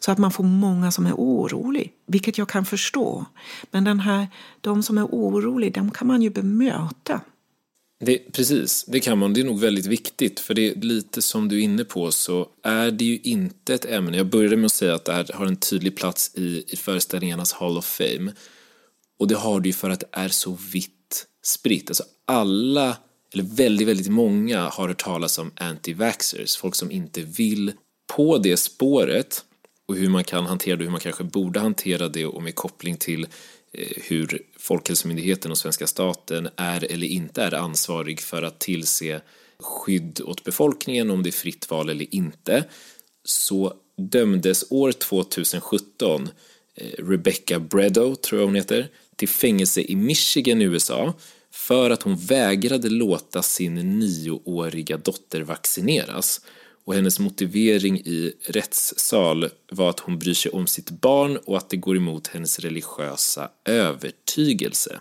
Så 0.00 0.12
att 0.12 0.18
man 0.18 0.30
får 0.30 0.44
många 0.44 0.90
som 0.90 1.06
är 1.06 1.12
oroliga, 1.12 1.88
vilket 2.06 2.38
jag 2.38 2.48
kan 2.48 2.64
förstå. 2.64 3.24
Men 3.70 3.84
den 3.84 4.00
här, 4.00 4.26
de 4.60 4.82
som 4.82 4.98
är 4.98 5.04
oroliga, 5.04 5.70
de 5.70 5.90
kan 5.90 6.06
man 6.06 6.22
ju 6.22 6.30
bemöta. 6.30 7.20
Det, 8.00 8.18
precis, 8.32 8.84
det 8.84 9.00
kan 9.00 9.18
man. 9.18 9.34
Det 9.34 9.40
är 9.40 9.44
nog 9.44 9.60
väldigt 9.60 9.86
viktigt, 9.86 10.40
för 10.40 10.54
det 10.54 10.70
är 10.70 10.74
lite 10.74 11.22
som 11.22 11.48
du 11.48 11.58
är 11.58 11.62
inne 11.62 11.84
på 11.84 12.12
så 12.12 12.48
är 12.62 12.90
det 12.90 13.04
ju 13.04 13.18
inte 13.18 13.74
ett 13.74 13.84
ämne. 13.84 14.16
Jag 14.16 14.26
började 14.26 14.56
med 14.56 14.66
att 14.66 14.72
säga 14.72 14.94
att 14.94 15.04
det 15.04 15.12
här 15.12 15.30
har 15.34 15.46
en 15.46 15.56
tydlig 15.56 15.96
plats 15.96 16.34
i, 16.34 16.64
i 16.68 16.76
föreställningarnas 16.76 17.52
Hall 17.52 17.78
of 17.78 17.84
Fame. 17.84 18.32
Och 19.18 19.28
det 19.28 19.34
har 19.34 19.60
det 19.60 19.68
ju 19.68 19.72
för 19.72 19.90
att 19.90 20.00
det 20.00 20.08
är 20.12 20.28
så 20.28 20.58
vitt 20.72 21.26
spritt. 21.42 21.90
Alltså 21.90 22.04
alla 22.26 22.96
eller 23.34 23.44
väldigt, 23.44 23.88
väldigt 23.88 24.08
många 24.08 24.60
har 24.68 24.88
hört 24.88 25.02
talas 25.02 25.38
om 25.38 25.50
anti-vaxxers, 25.50 26.58
folk 26.58 26.74
som 26.74 26.90
inte 26.90 27.20
vill 27.20 27.72
på 28.16 28.38
det 28.38 28.56
spåret 28.56 29.44
och 29.88 29.94
hur 29.94 30.08
man 30.08 30.24
kan 30.24 30.46
hantera 30.46 30.76
det, 30.76 30.84
hur 30.84 30.90
man 30.90 31.00
kanske 31.00 31.24
borde 31.24 31.60
hantera 31.60 32.08
det 32.08 32.26
och 32.26 32.42
med 32.42 32.54
koppling 32.54 32.96
till 32.96 33.26
eh, 33.72 33.88
hur 33.96 34.42
Folkhälsomyndigheten 34.58 35.50
och 35.50 35.58
svenska 35.58 35.86
staten 35.86 36.48
är 36.56 36.92
eller 36.92 37.06
inte 37.06 37.42
är 37.42 37.54
ansvarig 37.54 38.20
för 38.20 38.42
att 38.42 38.58
tillse 38.58 39.20
skydd 39.58 40.20
åt 40.24 40.44
befolkningen 40.44 41.10
om 41.10 41.22
det 41.22 41.30
är 41.30 41.32
fritt 41.32 41.70
val 41.70 41.88
eller 41.88 42.14
inte 42.14 42.64
så 43.24 43.74
dömdes 43.96 44.64
år 44.70 44.92
2017 44.92 46.28
eh, 46.74 47.04
Rebecca 47.04 47.58
Bredow, 47.58 48.14
tror 48.14 48.40
jag 48.40 48.46
hon 48.46 48.54
heter, 48.54 48.88
till 49.16 49.28
fängelse 49.28 49.80
i 49.80 49.96
Michigan, 49.96 50.62
USA 50.62 51.14
för 51.58 51.90
att 51.90 52.02
hon 52.02 52.16
vägrade 52.16 52.88
låta 52.88 53.42
sin 53.42 53.74
nioåriga 53.98 54.96
dotter 54.96 55.40
vaccineras. 55.40 56.40
och 56.84 56.94
hennes 56.94 57.18
motivering 57.18 57.98
i 57.98 58.32
rättssal 58.46 59.48
var 59.70 59.90
att 59.90 60.00
hon 60.00 60.18
bryr 60.18 60.34
sig 60.34 60.52
om 60.52 60.66
sitt 60.66 60.90
barn 60.90 61.36
och 61.36 61.56
att 61.56 61.70
det 61.70 61.76
går 61.76 61.96
emot 61.96 62.26
hennes 62.26 62.58
religiösa 62.58 63.50
övertygelse. 63.64 65.00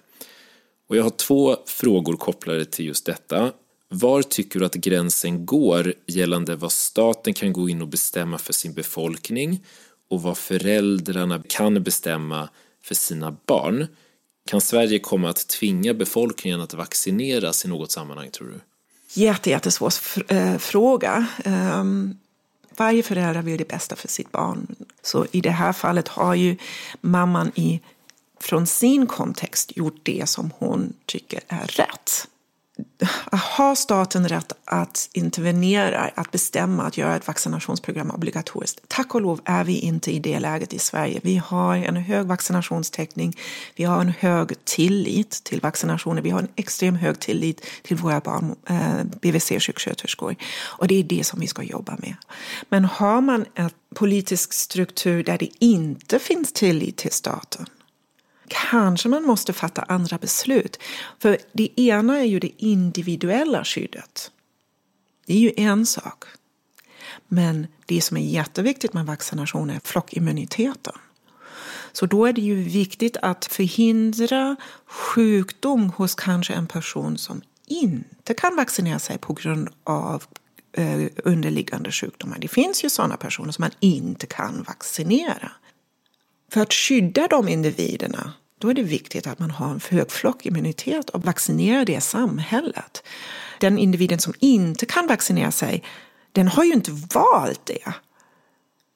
Och 0.89 0.97
jag 0.97 1.03
har 1.03 1.10
två 1.10 1.58
frågor 1.66 2.18
kopplade 2.18 2.66
till 2.66 2.86
just 2.86 3.05
detta. 3.05 3.51
Var 3.89 4.22
tycker 4.22 4.60
du 4.60 4.66
att 4.66 4.74
gränsen 4.74 5.45
går 5.45 5.93
gällande 6.08 6.55
vad 6.55 6.72
staten 6.72 7.34
kan 7.34 7.53
gå 7.53 7.70
in 7.70 7.82
och 7.82 7.88
bestämma 7.88 8.38
för 8.38 8.53
sin 8.53 8.74
befolkning 8.74 9.66
och 10.10 10.22
vad 10.22 10.38
föräldrarna 10.38 11.43
kan 11.47 11.84
bestämma 11.84 12.49
för 12.84 12.95
sina 12.95 13.38
barn? 13.45 13.88
Kan 14.48 14.62
Sverige 14.62 15.00
komma 15.00 15.30
att 15.30 15.48
tvinga 15.48 15.93
befolkningen 15.93 16.62
att 16.62 16.74
vaccineras 16.74 17.66
i 17.66 17.68
något 17.68 17.91
sammanhang, 17.91 18.30
tror 18.32 18.48
du? 18.48 18.60
Jätte, 19.22 19.50
jättesvår 19.50 19.93
äh, 20.28 20.58
fråga. 20.58 21.28
Um, 21.45 22.18
varje 22.78 23.04
förälder 23.04 23.41
vill 23.41 23.58
det 23.58 23.68
bästa 23.68 23.95
för 23.95 24.08
sitt 24.08 24.32
barn. 24.32 24.76
Så 25.02 25.26
i 25.32 25.41
det 25.41 25.50
här 25.50 25.74
fallet 25.74 26.08
har 26.08 26.36
ju 26.36 26.58
mamman 27.02 27.52
i, 27.56 27.82
från 28.39 28.68
sin 28.68 29.08
kontext 29.08 29.78
gjort 29.78 30.00
det 30.04 30.30
som 30.30 30.52
hon 30.58 30.93
tycker 31.06 31.39
är 31.48 31.68
rätt 31.68 32.28
har 33.32 33.76
staten 33.76 34.30
rätt 34.30 34.54
att 34.66 35.10
intervenera, 35.14 36.12
att 36.16 36.32
bestämma 36.32 36.84
att 36.84 36.98
göra 36.98 37.16
ett 37.16 37.28
vaccinationsprogram 37.28 38.12
obligatoriskt? 38.12 38.80
Tack 38.88 39.16
och 39.16 39.22
lov 39.22 39.42
är 39.46 39.64
vi 39.64 39.80
inte 39.80 40.12
i 40.12 40.20
det 40.20 40.40
läget 40.40 40.74
i 40.74 40.80
Sverige. 40.80 41.20
Vi 41.24 41.38
har 41.38 41.76
en 41.76 41.96
hög 41.96 42.28
vaccinationstäckning, 42.28 43.38
vi 43.76 43.84
har 43.84 44.02
en 44.02 44.14
hög 44.20 44.66
tillit 44.66 45.44
till 45.44 45.62
vaccinationer, 45.62 46.22
vi 46.22 46.30
har 46.30 46.40
en 46.40 46.48
extremt 46.56 47.02
hög 47.02 47.20
tillit 47.20 47.66
till 47.84 47.98
våra 47.98 48.20
barn, 48.20 48.56
eh, 48.70 49.04
BVC-sjuksköterskor. 49.22 50.36
Och 50.64 50.88
det 50.88 51.00
är 51.00 51.04
det 51.04 51.24
som 51.24 51.40
vi 51.40 51.48
ska 51.48 51.64
jobba 51.64 51.98
med. 52.00 52.16
Men 52.70 52.86
har 52.86 53.22
man 53.22 53.46
en 53.56 53.70
politisk 53.96 54.54
struktur 54.54 55.24
där 55.24 55.38
det 55.38 55.50
inte 55.60 56.20
finns 56.20 56.54
tillit 56.54 56.98
till 56.98 57.12
staten 57.12 57.66
kanske 58.48 59.10
man 59.10 59.24
måste 59.24 59.54
fatta 59.54 59.82
andra 59.82 60.18
beslut. 60.18 60.80
För 61.20 61.38
det 61.54 61.80
ena 61.80 62.20
är 62.20 62.26
ju 62.26 62.39
det 62.39 62.52
individuella 62.58 63.64
skyddet. 63.64 64.32
Det 65.26 65.34
är 65.34 65.39
ju 65.39 65.54
en 65.58 65.86
sak. 65.86 66.24
Men 67.28 67.68
det 67.86 68.02
som 68.02 68.18
är 68.18 68.22
jätteviktigt 68.22 68.93
med 68.93 69.06
vaccination 69.06 69.70
är 69.70 69.80
flockimmuniteten. 69.84 70.93
Så 71.91 72.06
då 72.06 72.26
är 72.26 72.34
det 72.34 72.41
ju 72.41 72.56
viktigt 72.64 73.18
att 73.18 73.45
förhindra 73.45 74.56
sjukdom 74.86 75.89
hos 75.89 76.16
kanske 76.16 76.54
en 76.54 76.68
person 76.68 77.18
som 77.18 77.41
inte 77.66 78.34
kan 78.34 78.56
vaccinera 78.56 79.00
sig 79.00 79.18
på 79.18 79.34
grund 79.34 79.70
av 79.84 80.24
eh, 80.72 81.08
underliggande 81.24 81.91
sjukdomar. 81.91 82.38
Det 82.39 82.48
finns 82.48 82.84
ju 82.84 82.89
sådana 82.89 83.18
personer 83.18 83.52
som 83.52 83.62
man 83.62 83.72
inte 83.80 84.26
kan 84.26 84.64
vaccinera. 84.68 85.52
För 86.52 86.62
att 86.62 86.74
skydda 86.74 87.28
de 87.28 87.48
individerna 87.48 88.34
då 88.60 88.70
är 88.70 88.74
det 88.74 88.84
viktigt 88.84 89.28
att 89.28 89.39
man 89.39 89.52
har 89.52 89.70
en 89.70 89.82
hög 89.89 90.12
flockimmunitet 90.12 91.10
och 91.10 91.26
vaccinerar 91.26 91.86
det 91.86 92.02
samhället. 92.02 93.04
Den 93.60 93.78
individen 93.78 94.20
som 94.20 94.34
inte 94.39 94.86
kan 94.86 95.08
vaccinera 95.08 95.52
sig, 95.52 95.84
den 96.32 96.48
har 96.48 96.64
ju 96.64 96.74
inte 96.74 96.91
valt 96.91 97.66
det. 97.66 97.93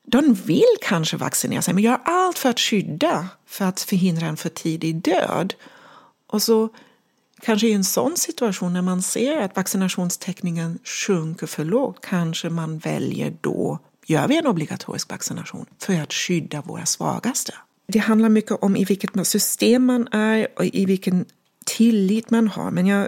De 0.08 0.34
vill 0.34 0.76
kanske 0.82 1.18
vaccinera 1.18 1.62
sig 1.62 1.74
men 1.74 1.84
gör 1.84 2.00
allt 2.06 2.38
för 2.38 2.50
att 2.50 2.60
skydda, 2.60 3.28
för 3.46 3.66
att 3.66 3.82
förhindra 3.82 4.26
en 4.26 4.38
för 4.38 4.50
tidig 4.50 4.96
död. 4.96 5.54
Och 6.28 6.42
så 6.42 6.70
kanske 7.42 7.68
i 7.68 7.74
en 7.74 7.84
sån 7.84 8.18
situation 8.18 8.74
när 8.74 8.82
man 8.82 9.02
ser 9.02 9.38
att 9.38 9.56
vaccinationstäckningen 9.56 10.80
sjunker 10.84 11.48
för 11.48 11.66
lågt, 11.66 12.06
kanske 12.06 12.50
man 12.50 12.78
väljer 12.78 13.34
då, 13.42 13.80
gör 14.12 14.28
vi 14.28 14.38
en 14.38 14.48
obligatorisk 14.48 15.10
vaccination 15.10 15.66
för 15.80 16.02
att 16.02 16.14
skydda 16.14 16.62
våra 16.62 16.86
svagaste. 16.86 17.54
Det 17.88 18.00
handlar 18.00 18.30
mycket 18.30 18.52
om 18.52 18.76
i 18.76 18.86
vilket 18.86 19.28
system 19.28 19.86
man 19.86 20.08
är 20.12 20.48
och 20.56 20.66
i 20.66 20.86
vilken 20.86 21.26
tillit 21.66 22.30
man 22.30 22.48
har. 22.48 22.72
Men 22.72 22.88
jag, 22.88 23.08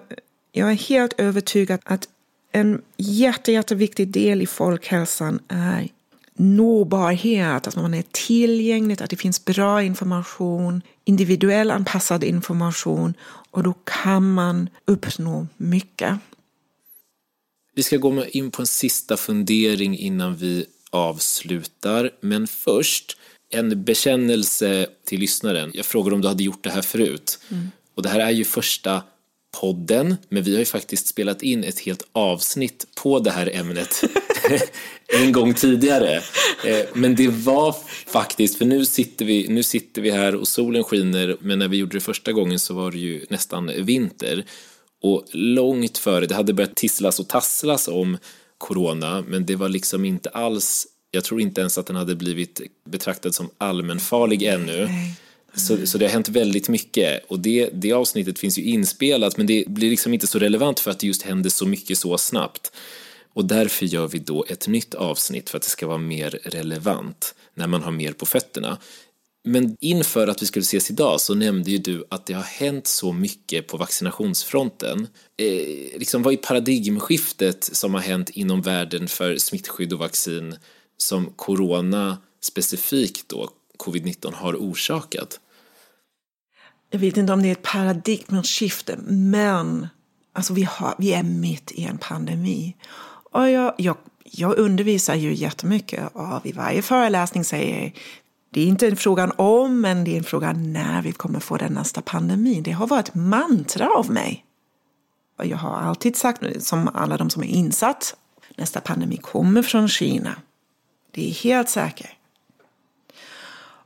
jag 0.52 0.72
är 0.72 0.76
helt 0.76 1.14
övertygad 1.18 1.80
att 1.84 2.08
en 2.52 2.82
jätte, 2.98 3.52
jätteviktig 3.52 4.08
del 4.08 4.42
i 4.42 4.48
folkhälsan 4.48 5.40
är 5.48 5.90
nåbarhet, 6.36 7.68
att 7.68 7.76
man 7.76 7.94
är 7.94 8.04
tillgänglig, 8.12 9.04
att 9.04 9.10
det 9.10 9.16
finns 9.16 9.46
bra 9.46 9.84
information, 9.84 10.82
individuell 11.06 11.72
anpassad 11.72 12.24
information 12.24 13.14
och 13.52 13.64
då 13.64 13.74
kan 13.84 14.34
man 14.34 14.70
uppnå 14.86 15.48
mycket. 15.58 16.18
Vi 17.76 17.84
ska 17.84 17.98
gå 17.98 18.26
in 18.26 18.52
på 18.52 18.62
en 18.62 18.68
sista 18.68 19.18
fundering 19.18 19.98
innan 19.98 20.36
vi 20.36 20.66
avslutar, 20.94 22.12
men 22.22 22.48
först 22.48 23.18
en 23.50 23.84
bekännelse 23.84 24.88
till 25.06 25.20
lyssnaren. 25.20 25.72
Jag 25.74 25.86
frågade 25.86 26.16
om 26.16 26.22
du 26.22 26.28
hade 26.28 26.44
gjort 26.44 26.64
det 26.64 26.70
här 26.70 26.82
förut. 26.82 27.40
Mm. 27.52 27.72
Och 27.96 28.04
det 28.04 28.10
här 28.10 28.20
är 28.20 28.32
ju 28.32 28.46
första 28.46 29.04
podden, 29.62 30.16
men 30.30 30.44
vi 30.44 30.52
har 30.52 30.60
ju 30.60 30.66
faktiskt 30.66 31.08
spelat 31.08 31.42
in 31.42 31.64
ett 31.64 31.80
helt 31.80 32.08
avsnitt 32.12 32.88
på 32.96 33.20
det 33.20 33.32
här 33.32 33.56
ämnet 33.56 34.04
en 35.22 35.32
gång 35.32 35.54
tidigare. 35.54 36.16
Eh, 36.66 36.86
men 36.94 37.16
det 37.16 37.28
var 37.28 37.76
faktiskt, 38.08 38.58
för 38.58 38.66
nu 38.66 38.86
sitter, 38.86 39.26
vi, 39.26 39.48
nu 39.48 39.64
sitter 39.64 40.02
vi 40.02 40.12
här 40.12 40.36
och 40.36 40.48
solen 40.48 40.84
skiner, 40.84 41.38
men 41.40 41.60
när 41.60 41.68
vi 41.68 41.78
gjorde 41.78 41.98
det 41.98 42.02
första 42.02 42.32
gången 42.32 42.60
så 42.60 42.74
var 42.74 42.92
det 42.92 42.98
ju 42.98 43.26
nästan 43.30 43.72
vinter. 43.78 44.46
Och 45.04 45.26
långt 45.32 45.98
före, 45.98 46.26
det 46.26 46.36
hade 46.36 46.54
börjat 46.54 46.76
tisslas 46.76 47.20
och 47.20 47.28
tasslas 47.28 47.88
om 47.88 48.18
corona, 48.64 49.24
men 49.28 49.46
det 49.46 49.56
var 49.56 49.70
liksom 49.70 50.06
inte 50.06 50.30
alls 50.30 50.88
jag 51.12 51.24
tror 51.24 51.42
inte 51.42 51.62
ens 51.62 51.78
att 51.78 51.88
den 51.88 51.96
hade 51.96 52.16
blivit 52.16 52.62
betraktad 52.90 53.36
som 53.36 53.50
allmänfarlig 53.58 54.44
ännu. 54.44 54.90
Så, 55.56 55.88
så 55.88 55.98
det 55.98 56.06
har 56.06 56.12
hänt 56.12 56.30
väldigt 56.30 56.70
mycket 56.70 57.26
och 57.28 57.40
det, 57.40 57.70
det 57.74 57.92
avsnittet 57.92 58.40
finns 58.40 58.58
ju 58.58 58.64
inspelat 58.64 59.38
men 59.38 59.48
det 59.48 59.64
blir 59.68 59.90
liksom 59.90 60.14
inte 60.14 60.28
så 60.28 60.40
relevant 60.40 60.80
för 60.80 60.92
att 60.92 61.00
det 61.00 61.08
just 61.08 61.22
hände 61.22 61.50
så 61.50 61.66
mycket 61.66 61.98
så 61.98 62.18
snabbt. 62.18 62.72
Och 63.34 63.46
därför 63.46 63.86
gör 63.86 64.08
vi 64.08 64.20
då 64.20 64.46
ett 64.50 64.68
nytt 64.68 64.96
avsnitt 64.96 65.50
för 65.50 65.58
att 65.58 65.64
det 65.64 65.70
ska 65.70 65.88
vara 65.88 65.98
mer 65.98 66.40
relevant 66.44 67.36
när 67.54 67.68
man 67.68 67.84
har 67.84 67.92
mer 67.92 68.14
på 68.14 68.26
fötterna. 68.26 68.78
Men 69.44 69.78
inför 69.80 70.28
att 70.28 70.42
vi 70.42 70.46
skulle 70.46 70.64
ses 70.64 70.92
idag 70.92 71.22
så 71.22 71.36
nämnde 71.36 71.72
ju 71.72 71.78
du 71.78 72.04
att 72.10 72.26
det 72.26 72.34
har 72.34 72.44
hänt 72.44 72.88
så 72.88 73.14
mycket 73.14 73.68
på 73.68 73.78
vaccinationsfronten. 73.78 75.08
Eh, 75.38 76.00
liksom 76.00 76.24
vad 76.24 76.34
är 76.34 76.38
paradigmskiftet 76.38 77.64
som 77.64 77.94
har 77.94 78.02
hänt 78.02 78.30
inom 78.30 78.62
världen 78.62 79.08
för 79.08 79.38
smittskydd 79.38 79.94
och 79.94 80.00
vaccin 80.00 80.56
som 80.98 81.26
corona 81.26 82.18
specifikt 82.42 83.30
då, 83.30 83.50
covid-19, 83.78 84.34
har 84.34 84.54
orsakat? 84.54 85.40
Jag 86.90 87.00
vet 87.00 87.18
inte 87.18 87.34
om 87.34 87.42
det 87.42 87.48
är 87.48 87.52
ett 87.52 87.62
paradigmskifte, 87.62 88.98
men 89.08 89.88
alltså 90.34 90.54
vi, 90.54 90.64
har, 90.64 90.96
vi 90.98 91.14
är 91.14 91.24
mitt 91.24 91.72
i 91.72 91.84
en 91.84 91.98
pandemi. 91.98 92.76
Och 93.32 93.50
jag, 93.50 93.74
jag, 93.78 93.98
jag 94.24 94.58
undervisar 94.58 95.16
ju 95.16 95.34
jättemycket 95.34 96.10
och 96.14 96.46
i 96.46 96.52
varje 96.52 96.82
föreläsning 96.82 97.44
säger 97.44 97.84
jag 97.84 97.94
det 98.54 98.62
är 98.62 98.66
inte 98.66 98.88
en 98.88 98.96
fråga 98.96 99.32
om, 99.38 99.82
men 99.82 100.04
det 100.04 100.14
är 100.14 100.18
en 100.18 100.24
fråga 100.24 100.54
när 100.54 101.02
vi 101.02 101.12
kommer 101.12 101.40
få 101.40 101.58
den 101.58 101.74
nästa 101.74 102.02
pandemi. 102.02 102.62
Det 102.62 102.72
har 102.72 102.88
varit 102.88 103.16
mantra 103.16 103.90
av 103.90 104.12
mig. 104.12 104.46
Och 105.40 105.46
jag 105.46 105.58
har 105.58 105.76
alltid 105.78 106.16
sagt, 106.16 106.64
som 106.64 106.90
alla 106.94 107.18
de 107.18 107.30
som 107.30 107.44
är 107.44 107.48
insatt, 107.48 108.16
nästa 108.56 108.82
pandemi 108.82 109.18
kommer 109.18 109.62
från 109.62 109.88
Kina. 109.88 110.36
Det 111.12 111.30
är 111.30 111.34
helt 111.34 111.70
säkert. 111.70 112.10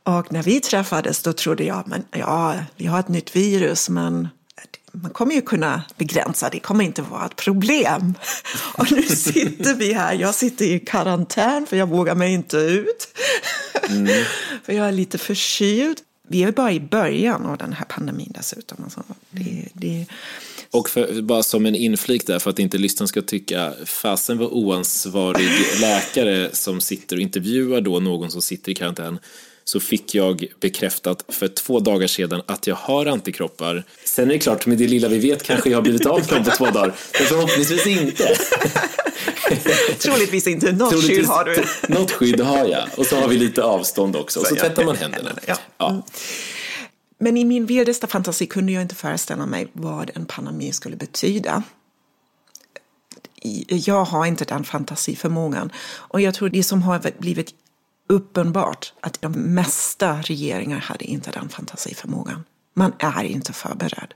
Och 0.04 0.32
när 0.32 0.44
vi 0.44 0.60
träffades 0.60 1.24
då 1.24 1.34
trodde 1.34 1.64
jag, 1.64 1.88
men 1.88 2.04
ja, 2.12 2.56
vi 2.76 2.86
har 2.86 3.00
ett 3.00 3.08
nytt 3.08 3.36
virus, 3.36 3.90
men 3.90 4.28
man 5.02 5.12
kommer 5.12 5.36
ju 5.36 5.42
kunna 5.42 5.82
begränsa, 5.98 6.50
det 6.50 6.60
kommer 6.60 6.84
inte 6.84 7.02
vara 7.02 7.26
ett 7.26 7.36
problem. 7.36 8.14
Och 8.78 8.92
nu 8.92 9.04
sitter 9.04 9.76
vi 9.76 9.94
här, 9.94 10.14
jag 10.14 10.36
sitter 10.36 10.66
i 10.66 10.80
karantän 10.80 11.66
för 11.68 11.78
jag 11.78 11.90
vågar 11.90 12.16
mig 12.16 12.34
inte 12.34 12.58
ut. 12.58 13.08
Mm. 13.90 14.08
för 14.64 14.74
jag 14.74 14.88
är 14.88 14.92
lite 14.92 15.18
förkyld. 15.18 15.98
Vi 16.30 16.44
är 16.44 16.52
bara 16.52 16.72
i 16.72 16.80
början 16.80 17.46
av 17.46 17.58
den 17.58 17.74
här 17.74 17.86
pandemin 17.86 18.32
dessutom. 18.36 18.78
Alltså, 18.84 19.04
det, 19.32 19.68
det, 19.74 20.06
och 20.72 20.90
för, 20.90 21.22
bara 21.22 21.44
som 21.44 21.66
en 21.66 21.76
inflik 21.76 22.28
där, 22.28 22.40
för 22.40 22.50
att 22.50 22.60
inte 22.60 22.78
lyssnaren 22.78 23.08
ska 23.08 23.22
tycka 23.22 23.74
fasen 23.86 24.38
var 24.38 24.48
oansvarig 24.48 25.50
läkare 25.82 26.50
som 26.54 26.82
sitter 26.82 27.16
och 27.16 27.22
intervjuar 27.22 27.82
då 27.82 28.00
någon 28.00 28.32
som 28.32 28.42
sitter 28.42 28.72
i 28.72 28.76
karantän 28.76 29.20
så 29.68 29.80
fick 29.80 30.16
jag 30.16 30.46
bekräftat 30.60 31.26
för 31.28 31.48
två 31.48 31.80
dagar 31.80 32.08
sedan 32.08 32.42
att 32.46 32.68
jag 32.68 32.76
har 32.76 33.06
antikroppar. 33.06 33.84
Sen 34.06 34.30
är 34.30 34.34
det 34.34 34.40
klart, 34.40 34.66
med 34.66 34.78
det 34.78 34.88
lilla 34.88 35.08
vi 35.08 35.20
vet 35.20 35.44
kanske 35.44 35.70
jag 35.70 35.78
har 35.78 35.82
blivit 35.82 36.06
av 36.06 36.20
med 36.20 36.28
dem 36.28 36.44
på 36.44 36.52
två 36.52 36.66
dagar. 36.66 36.96
Men 37.20 37.28
förhoppningsvis 37.28 37.88
inte. 37.88 38.24
Troligtvis 40.00 40.48
inte. 40.48 40.72
Något 40.72 40.90
Troligtvis, 40.90 41.18
skydd 41.18 41.26
har 41.26 41.46
du. 41.46 41.64
Något 41.94 42.12
skydd 42.12 42.40
har 42.40 42.66
jag. 42.66 42.88
Och 42.98 43.06
så 43.06 43.16
har 43.16 43.28
vi 43.28 43.38
lite 43.38 43.64
avstånd 43.64 44.16
också. 44.16 44.40
Och 44.40 44.48
så 44.48 44.56
tvättar 44.56 44.86
man 44.86 44.96
händerna. 44.96 45.32
Ja. 45.46 45.58
ja. 45.78 46.02
Men 47.20 47.38
i 47.38 47.46
min 47.46 47.66
vildaste 47.66 48.08
fantasi 48.08 48.46
kunde 48.46 48.72
jag 48.72 48.82
inte 48.82 48.96
föreställa 48.96 49.46
mig 49.46 49.68
vad 49.74 50.12
en 50.16 50.26
pandemi 50.26 50.72
skulle 50.72 50.96
betyda. 50.96 51.64
jag 53.70 54.06
har 54.06 54.26
inte 54.26 54.46
den 54.46 54.64
fantasiförmågan. 54.64 55.72
Och 55.98 56.22
jag 56.22 56.34
tror 56.34 56.50
det 56.50 56.64
som 56.64 56.82
har 56.82 57.12
blivit 57.20 57.54
uppenbart 58.08 58.94
att 59.02 59.22
de 59.22 59.32
mesta 59.32 60.22
regeringar 60.22 60.80
hade 60.80 61.06
inte 61.06 61.32
den 61.32 61.50
fantasiförmågan. 61.50 62.44
Man 62.74 62.94
är 63.00 63.24
inte 63.24 63.54
förberedd. 63.54 64.14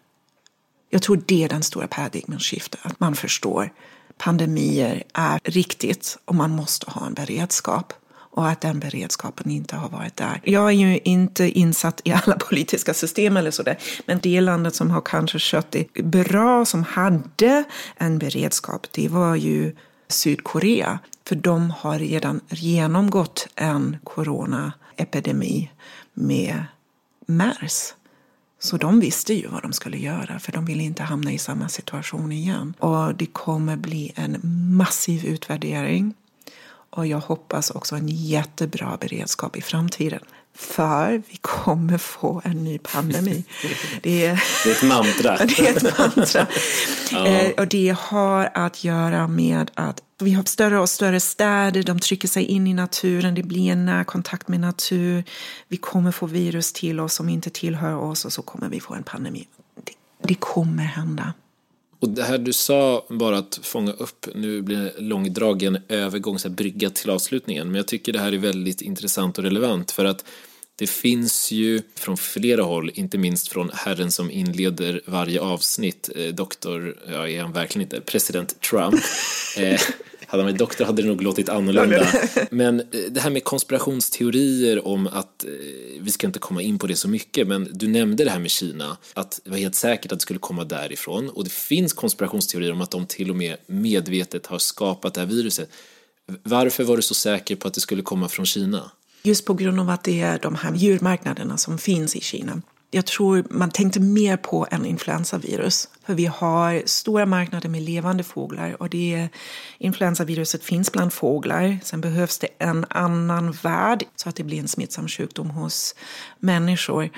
Jag 0.90 1.02
tror 1.02 1.22
det 1.26 1.44
är 1.44 1.50
den 1.50 1.64
stora 1.64 1.88
paradigmskiftet, 1.88 2.80
att 2.84 3.00
man 3.00 3.16
förstår 3.16 3.72
pandemier 4.18 5.04
är 5.14 5.40
riktigt 5.44 6.18
och 6.26 6.36
man 6.36 6.52
måste 6.52 6.92
ha 6.92 7.08
en 7.08 7.14
beredskap 7.14 7.94
och 8.14 8.48
att 8.48 8.62
den 8.62 8.80
beredskapen 8.80 9.52
inte 9.52 9.76
har 9.76 9.90
varit 9.90 10.16
där. 10.16 10.42
Jag 10.44 10.68
är 10.68 10.72
ju 10.72 11.00
inte 11.04 11.50
insatt 11.50 12.02
i 12.04 12.12
alla 12.12 12.38
politiska 12.38 12.94
system 12.94 13.38
eller 13.38 13.52
sådär, 13.52 13.78
men 14.06 14.20
det 14.20 14.42
landet 14.42 14.76
som 14.76 14.92
har 14.92 15.02
kanske 15.02 15.40
skött 15.40 15.72
det 15.72 16.04
bra, 16.04 16.66
som 16.66 16.84
hade 16.84 17.64
en 17.96 18.20
beredskap, 18.20 18.88
det 18.92 19.08
var 19.08 19.36
ju 19.36 19.76
Sydkorea. 20.08 21.00
För 21.32 21.36
de 21.36 21.72
har 21.72 22.00
redan 22.00 22.42
genomgått 22.50 23.48
en 23.56 23.98
coronaepidemi 24.04 25.72
med 26.14 26.64
mers. 27.26 27.94
Så 28.60 28.78
de 28.78 29.00
visste 29.00 29.34
ju 29.34 29.48
vad 29.48 29.62
de 29.62 29.74
skulle 29.74 29.98
göra, 29.98 30.40
för 30.40 30.52
de 30.52 30.66
ville 30.66 30.84
inte 30.84 31.04
hamna 31.04 31.32
i 31.32 31.38
samma 31.38 31.70
situation 31.70 32.32
igen. 32.32 32.74
Och 32.80 33.16
det 33.16 33.26
kommer 33.26 33.76
bli 33.76 34.12
en 34.16 34.40
massiv 34.78 35.26
utvärdering. 35.26 36.14
Och 36.90 37.08
jag 37.08 37.20
hoppas 37.20 37.72
också 37.72 37.96
en 37.96 38.08
jättebra 38.08 38.98
beredskap 39.02 39.56
i 39.56 39.62
framtiden. 39.62 40.22
För 40.56 41.24
vi 41.30 41.38
kommer 41.42 41.98
få 41.98 42.42
en 42.46 42.64
ny 42.64 42.78
pandemi. 42.78 43.44
Det 44.02 44.26
är, 44.26 44.44
det 44.64 44.70
är 44.70 44.76
ett 44.76 44.84
mantra. 44.84 45.38
det 45.46 45.68
är 45.68 45.78
ett 45.78 45.98
mantra. 45.98 46.48
ja. 47.12 47.26
Eh, 47.28 47.52
och 47.52 47.68
det 47.68 47.96
har 48.00 48.50
att 48.54 48.84
göra 48.84 49.28
med 49.28 49.72
att 49.74 50.02
vi 50.26 50.32
har 50.32 50.44
större 50.44 50.80
och 50.80 50.90
större 50.90 51.20
städer, 51.20 51.84
de 51.84 52.00
trycker 52.00 52.28
sig 52.28 52.44
in 52.44 52.68
i 52.68 52.74
naturen, 52.74 53.36
det 53.36 53.44
blir 53.44 53.72
en 53.72 53.86
närkontakt 53.86 54.48
med 54.48 54.60
natur. 54.60 55.24
Vi 55.68 55.78
kommer 55.78 56.12
få 56.12 56.26
virus 56.26 56.74
till 56.74 57.00
oss 57.00 57.14
som 57.14 57.30
inte 57.30 57.50
tillhör 57.50 57.96
oss 57.96 58.26
och 58.26 58.34
så 58.34 58.42
kommer 58.42 58.70
vi 58.70 58.80
få 58.80 58.94
en 58.94 59.04
pandemi. 59.04 59.48
Det, 59.84 59.94
det 60.28 60.36
kommer 60.36 60.84
hända. 60.84 61.34
Och 62.00 62.10
det 62.10 62.24
här 62.24 62.38
du 62.38 62.54
sa, 62.54 63.06
bara 63.10 63.38
att 63.38 63.60
fånga 63.64 63.92
upp, 63.92 64.28
nu 64.36 64.62
blir 64.62 64.78
det 64.78 64.94
långdragen 64.98 65.78
övergång, 65.88 66.40
så 66.40 66.48
här 66.48 66.56
brygga 66.56 66.90
till 66.90 67.10
avslutningen, 67.10 67.68
men 67.68 67.76
jag 67.76 67.88
tycker 67.88 68.14
det 68.14 68.20
här 68.20 68.34
är 68.34 68.38
väldigt 68.38 68.82
intressant 68.82 69.38
och 69.38 69.44
relevant 69.44 69.92
för 69.92 70.06
att 70.06 70.26
det 70.76 70.88
finns 70.88 71.52
ju 71.52 71.82
från 71.96 72.18
flera 72.18 72.64
håll, 72.64 72.92
inte 72.94 73.18
minst 73.18 73.48
från 73.48 73.72
herren 73.74 74.12
som 74.12 74.32
inleder 74.32 75.02
varje 75.06 75.42
avsnitt, 75.42 76.10
eh, 76.16 76.34
doktor, 76.34 76.98
ja 77.12 77.28
är 77.28 77.42
han 77.42 77.54
verkligen 77.54 77.86
inte, 77.86 78.02
president 78.02 78.62
Trump. 78.62 78.96
eh, 79.58 79.82
hade 80.32 80.44
han 80.44 80.52
varit 80.52 80.60
doktor 80.60 80.86
hade 80.86 81.02
det 81.02 81.08
nog 81.08 81.22
låtit 81.22 81.50
annorlunda. 81.50 82.08
Men 82.52 82.80
eh, 82.80 82.86
det 83.10 83.20
här 83.20 83.30
med 83.30 83.44
konspirationsteorier 83.44 84.88
om 84.88 85.08
att, 85.08 85.44
eh, 85.44 85.50
vi 86.00 86.12
ska 86.12 86.28
inte 86.28 86.40
komma 86.40 86.62
in 86.62 86.80
på 86.80 86.88
det 86.88 86.96
så 86.96 87.08
mycket, 87.08 87.48
men 87.48 87.70
du 87.74 87.88
nämnde 87.88 88.24
det 88.24 88.30
här 88.30 88.40
med 88.40 88.52
Kina, 88.52 88.98
att 89.14 89.42
det 89.44 89.50
var 89.50 89.58
helt 89.58 89.76
säkert 89.76 90.12
att 90.12 90.20
det 90.20 90.24
skulle 90.24 90.40
komma 90.40 90.64
därifrån. 90.64 91.30
Och 91.30 91.44
det 91.44 91.52
finns 91.52 91.94
konspirationsteorier 91.94 92.72
om 92.72 92.82
att 92.82 92.92
de 92.92 93.06
till 93.06 93.30
och 93.30 93.36
med 93.36 93.58
medvetet 93.68 94.48
har 94.48 94.60
skapat 94.60 95.14
det 95.14 95.22
här 95.22 95.28
viruset. 95.28 95.70
Varför 96.44 96.84
var 96.84 96.96
du 96.96 97.02
så 97.02 97.14
säker 97.14 97.56
på 97.56 97.68
att 97.68 97.74
det 97.74 97.82
skulle 97.82 98.02
komma 98.02 98.28
från 98.30 98.46
Kina? 98.46 98.92
Just 99.24 99.46
på 99.46 99.54
grund 99.54 99.80
av 99.80 99.90
att 99.90 100.04
det 100.04 100.22
är 100.22 100.40
de 100.40 100.56
här 100.56 100.76
djurmarknaderna 100.76 101.58
som 101.58 101.78
finns 101.78 102.16
i 102.16 102.22
Kina. 102.22 102.62
Jag 102.94 103.06
tror 103.06 103.46
man 103.50 103.72
tänkte 103.72 104.00
mer 104.00 104.38
på 104.38 104.68
än 104.72 104.86
influensavirus. 104.86 105.90
För 106.06 106.14
vi 106.14 106.26
har 106.26 106.84
stora 106.86 107.26
marknader 107.26 107.70
med 107.70 107.82
levande 107.82 108.24
fåglar 108.24 108.82
och 108.82 108.90
det 108.90 109.30
influensaviruset 109.78 110.64
finns 110.64 110.92
bland 110.92 111.14
fåglar. 111.14 111.80
Sen 111.84 112.02
behövs 112.02 112.40
det 112.40 112.48
en 112.60 112.86
annan 112.90 113.52
värld 113.52 114.04
så 114.16 114.30
att 114.30 114.36
det 114.36 114.44
blir 114.44 114.60
en 114.60 114.68
smittsam 114.68 115.08
sjukdom 115.08 115.50
hos 115.50 115.96
människor. 116.40 117.10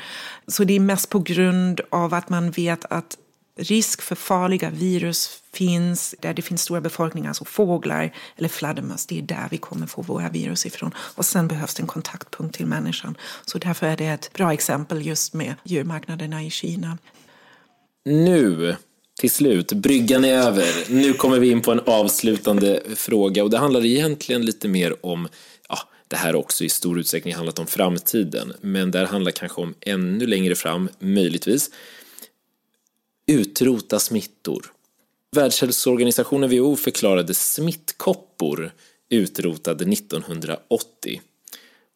Så 0.47 0.63
det 0.63 0.73
är 0.73 0.79
mest 0.79 1.09
på 1.09 1.19
grund 1.19 1.81
av 1.89 2.13
att 2.13 2.29
man 2.29 2.51
vet 2.51 2.85
att 2.89 3.17
risk 3.55 4.01
för 4.01 4.15
farliga 4.15 4.69
virus 4.69 5.41
finns 5.53 6.15
där 6.19 6.33
det 6.33 6.41
finns 6.41 6.61
stora 6.61 6.81
befolkningar, 6.81 7.29
alltså 7.29 7.45
fåglar 7.45 8.15
eller 8.35 8.49
fladdermöss. 8.49 9.05
Det 9.05 9.17
är 9.17 9.21
där 9.21 9.47
vi 9.51 9.57
kommer 9.57 9.87
få 9.87 10.01
våra 10.01 10.29
virus 10.29 10.65
ifrån. 10.65 10.91
Och 10.97 11.25
sen 11.25 11.47
behövs 11.47 11.73
det 11.73 11.83
en 11.83 11.87
kontaktpunkt 11.87 12.55
till 12.55 12.65
människan. 12.65 13.17
Så 13.45 13.57
därför 13.57 13.87
är 13.87 13.97
det 13.97 14.05
ett 14.05 14.33
bra 14.33 14.53
exempel 14.53 15.05
just 15.05 15.33
med 15.33 15.55
djurmarknaderna 15.63 16.43
i 16.43 16.49
Kina. 16.49 16.97
Nu 18.05 18.75
till 19.19 19.31
slut, 19.31 19.73
bryggan 19.73 20.25
är 20.25 20.33
över. 20.33 20.67
Nu 20.89 21.13
kommer 21.13 21.39
vi 21.39 21.51
in 21.51 21.61
på 21.61 21.71
en 21.71 21.79
avslutande 21.79 22.81
fråga 22.95 23.43
och 23.43 23.49
det 23.49 23.57
handlar 23.57 23.85
egentligen 23.85 24.45
lite 24.45 24.67
mer 24.67 25.05
om 25.05 25.27
ja, 25.69 25.79
det 26.07 26.15
här 26.15 26.35
också 26.35 26.63
i 26.63 26.69
stor 26.69 26.99
utsträckning 26.99 27.35
handlat 27.35 27.59
om 27.59 27.67
framtiden, 27.67 28.53
men 28.61 28.91
det 28.91 28.99
här 28.99 29.05
handlar 29.05 29.31
kanske 29.31 29.61
om 29.61 29.73
ännu 29.81 30.27
längre 30.27 30.55
fram, 30.55 30.89
möjligtvis. 30.99 31.69
Utrota 33.27 33.99
smittor. 33.99 34.71
Världshälsoorganisationen 35.31 36.49
WHO 36.49 36.75
förklarade 36.75 37.33
smittkoppor 37.33 38.71
utrotade 39.09 39.93
1980. 39.93 41.21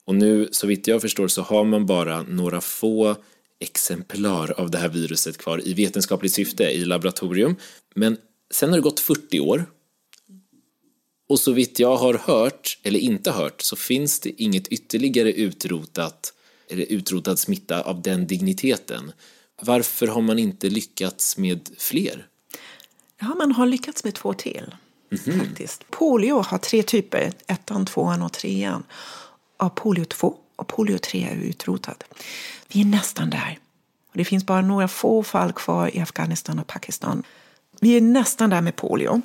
Och 0.05 0.15
nu, 0.15 0.49
så 0.51 0.67
vitt 0.67 0.87
jag 0.87 1.01
förstår, 1.01 1.27
så 1.27 1.41
har 1.41 1.63
man 1.63 1.85
bara 1.85 2.21
några 2.21 2.61
få 2.61 3.15
exemplar 3.59 4.51
av 4.51 4.71
det 4.71 4.77
här 4.77 4.89
viruset 4.89 5.37
kvar 5.37 5.67
i 5.67 5.73
vetenskapligt 5.73 6.33
syfte 6.33 6.63
i 6.63 6.85
laboratorium. 6.85 7.55
Men 7.95 8.17
sen 8.51 8.69
har 8.69 8.77
det 8.77 8.81
gått 8.81 8.99
40 8.99 9.39
år. 9.39 9.65
Och 11.29 11.39
så 11.39 11.51
vitt 11.51 11.79
jag 11.79 11.97
har 11.97 12.13
hört, 12.13 12.79
eller 12.83 12.99
inte 12.99 13.31
hört, 13.31 13.61
så 13.61 13.75
finns 13.75 14.19
det 14.19 14.41
inget 14.41 14.67
ytterligare 14.67 15.33
utrotat, 15.33 16.33
eller 16.69 16.83
utrotad 16.83 17.39
smitta 17.39 17.81
av 17.81 18.01
den 18.01 18.27
digniteten. 18.27 19.11
Varför 19.61 20.07
har 20.07 20.21
man 20.21 20.39
inte 20.39 20.69
lyckats 20.69 21.37
med 21.37 21.69
fler? 21.77 22.27
Ja, 23.19 23.35
man 23.35 23.51
har 23.51 23.65
lyckats 23.65 24.03
med 24.03 24.13
två 24.13 24.33
till. 24.33 24.75
Mm 25.11 25.23
-hmm. 25.23 25.47
faktiskt. 25.47 25.91
Polio 25.91 26.41
har 26.41 26.57
tre 26.57 26.83
typer, 26.83 27.31
ettan, 27.47 27.85
tvåan 27.85 28.21
och 28.21 28.33
trean. 28.33 28.83
Av 29.57 29.69
polio 29.69 30.05
2 30.05 30.35
och 30.55 30.67
polio 30.67 30.97
3 30.97 31.23
är 31.23 31.35
utrotad. 31.35 32.03
Vi 32.67 32.81
är 32.81 32.85
nästan 32.85 33.29
där. 33.29 33.59
Och 34.11 34.17
det 34.17 34.25
finns 34.25 34.45
bara 34.45 34.61
några 34.61 34.87
få 34.87 35.23
fall 35.23 35.53
kvar 35.53 35.95
i 35.95 35.99
Afghanistan 35.99 36.59
och 36.59 36.67
Pakistan. 36.67 37.23
Vi 37.79 37.97
är 37.97 38.01
nästan 38.01 38.49
där 38.49 38.61
med 38.61 38.75
polio. 38.75 39.21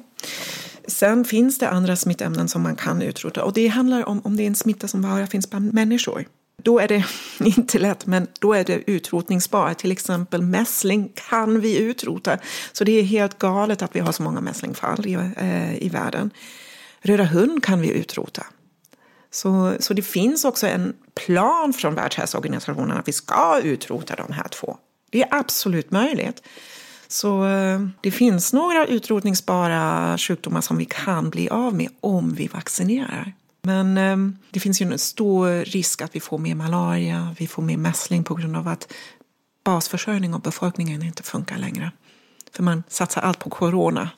Sen 0.86 1.24
finns 1.24 1.58
det 1.58 1.68
andra 1.68 1.96
smittämnen 1.96 2.48
som 2.48 2.62
man 2.62 2.76
kan 2.76 3.02
utrota 3.02 3.44
och 3.44 3.52
det 3.52 3.68
handlar 3.68 4.08
om 4.08 4.20
om 4.24 4.36
det 4.36 4.42
är 4.42 4.46
en 4.46 4.54
smitta 4.54 4.88
som 4.88 5.02
bara 5.02 5.26
finns 5.26 5.50
bland 5.50 5.74
människor. 5.74 6.26
Då 6.62 6.78
är 6.78 6.88
det 6.88 7.04
inte 7.44 7.78
lätt, 7.78 8.06
men 8.06 8.26
då 8.40 8.52
är 8.52 8.64
det 8.64 8.90
utrotningsbart. 8.90 9.78
Till 9.78 9.92
exempel 9.92 10.42
mässling 10.42 11.12
kan 11.28 11.60
vi 11.60 11.78
utrota. 11.78 12.38
Så 12.72 12.84
det 12.84 12.92
är 12.92 13.02
helt 13.02 13.38
galet 13.38 13.82
att 13.82 13.96
vi 13.96 14.00
har 14.00 14.12
så 14.12 14.22
många 14.22 14.40
mässlingfall 14.40 15.06
i, 15.06 15.12
eh, 15.36 15.82
i 15.82 15.88
världen. 15.88 16.30
Röda 17.00 17.24
hund 17.24 17.64
kan 17.64 17.80
vi 17.80 17.90
utrota. 17.90 18.46
Så, 19.30 19.72
så 19.80 19.94
det 19.94 20.02
finns 20.02 20.44
också 20.44 20.66
en 20.66 20.92
plan 21.26 21.72
från 21.72 21.94
Världshälsoorganisationen 21.94 22.96
att 22.98 23.08
vi 23.08 23.12
ska 23.12 23.60
utrota 23.62 24.14
de 24.16 24.32
här 24.32 24.48
två. 24.48 24.76
Det 25.10 25.22
är 25.22 25.28
absolut 25.30 25.90
möjligt. 25.90 26.42
Så 27.08 27.46
eh, 27.46 27.80
det 28.00 28.10
finns 28.10 28.52
några 28.52 28.86
utrotningsbara 28.86 30.18
sjukdomar 30.18 30.60
som 30.60 30.78
vi 30.78 30.84
kan 30.84 31.30
bli 31.30 31.48
av 31.48 31.74
med 31.74 31.88
om 32.00 32.34
vi 32.34 32.46
vaccinerar. 32.46 33.32
Men 33.62 33.98
eh, 33.98 34.16
det 34.50 34.60
finns 34.60 34.82
ju 34.82 34.92
en 34.92 34.98
stor 34.98 35.64
risk 35.64 36.02
att 36.02 36.16
vi 36.16 36.20
får 36.20 36.38
mer 36.38 36.54
malaria, 36.54 37.36
vi 37.38 37.46
får 37.46 37.62
mer 37.62 37.76
mässling 37.76 38.24
på 38.24 38.34
grund 38.34 38.56
av 38.56 38.68
att 38.68 38.92
basförsörjning 39.64 40.34
av 40.34 40.40
befolkningen 40.40 41.02
inte 41.02 41.22
funkar 41.22 41.58
längre. 41.58 41.92
För 42.52 42.62
man 42.62 42.82
satsar 42.88 43.22
allt 43.22 43.38
på 43.38 43.50
corona 43.50 44.10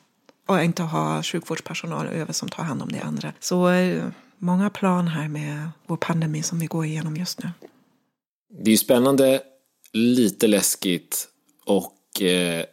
och 0.47 0.62
inte 0.62 0.83
har 0.83 1.23
sjukvårdspersonal 1.23 2.07
över 2.07 2.33
som 2.33 2.49
tar 2.49 2.62
hand 2.62 2.83
om 2.83 2.93
det 2.93 3.01
andra. 3.01 3.33
Så 3.41 3.69
eh, 3.71 4.05
många 4.39 4.71
plan 4.71 5.09
här 5.09 5.29
med 5.29 5.69
vår 5.87 5.97
pandemi 5.97 6.43
som 6.43 6.59
vi 6.59 6.66
går 6.66 6.85
igenom 6.85 7.16
just 7.16 7.43
nu. 7.43 7.51
Det 8.59 8.71
är 8.71 8.73
ju 8.73 8.79
spännande, 8.79 9.43
lite 9.93 10.47
läskigt 10.47 11.29
och 11.66 12.23
eh, 12.23 12.65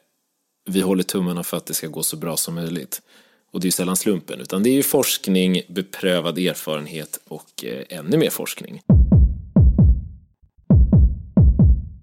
vi 0.70 0.82
håller 0.82 1.04
tummarna 1.04 1.44
för 1.44 1.58
att 1.58 1.66
det 1.66 1.74
ska 1.74 1.88
gå 1.88 2.04
så 2.04 2.18
bra 2.18 2.38
som 2.38 2.56
möjligt. 2.56 3.02
Och 3.52 3.60
det 3.60 3.64
är 3.64 3.68
ju 3.68 3.72
sällan 3.72 3.96
slumpen, 3.96 4.42
utan 4.42 4.64
det 4.64 4.70
är 4.70 4.74
ju 4.74 4.84
forskning, 4.84 5.62
beprövad 5.70 6.38
erfarenhet 6.38 7.20
och 7.28 7.66
eh, 7.66 7.98
ännu 8.00 8.18
mer 8.18 8.30
forskning. 8.30 8.82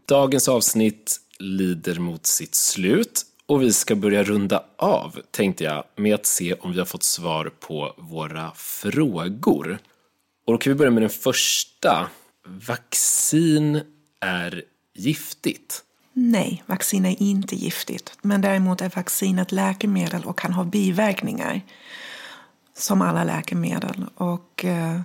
Dagens 0.08 0.48
avsnitt 0.48 1.20
lider 1.38 1.98
mot 1.98 2.26
sitt 2.26 2.54
slut 2.54 3.22
och 3.46 3.62
vi 3.62 3.72
ska 3.72 3.94
börja 3.94 4.22
runda 4.22 4.64
av, 4.76 5.20
tänkte 5.30 5.64
jag, 5.64 5.84
med 5.96 6.14
att 6.14 6.26
se 6.26 6.54
om 6.54 6.72
vi 6.72 6.78
har 6.78 6.86
fått 6.86 7.02
svar 7.02 7.52
på 7.60 7.94
våra 7.98 8.52
frågor. 8.54 9.78
Och 10.46 10.52
då 10.52 10.58
kan 10.58 10.72
vi 10.72 10.78
börja 10.78 10.90
med 10.90 11.02
den 11.02 11.10
första. 11.10 12.10
Vaccin 12.46 13.80
är 14.20 14.62
giftigt. 14.94 15.84
Nej, 16.20 16.62
vaccin 16.66 17.07
är 17.07 17.23
inte 17.23 17.57
giftigt. 17.57 18.19
Men 18.23 18.40
däremot 18.40 18.81
är 18.81 18.90
vaccin 18.97 19.39
ett 19.39 19.53
läkemedel 19.53 20.24
och 20.24 20.39
kan 20.39 20.53
ha 20.53 20.65
biverkningar. 20.65 21.61
Som 22.74 23.03
alla 23.03 23.24
läkemedel. 23.24 24.07
Och 24.15 24.65
eh, 24.65 25.01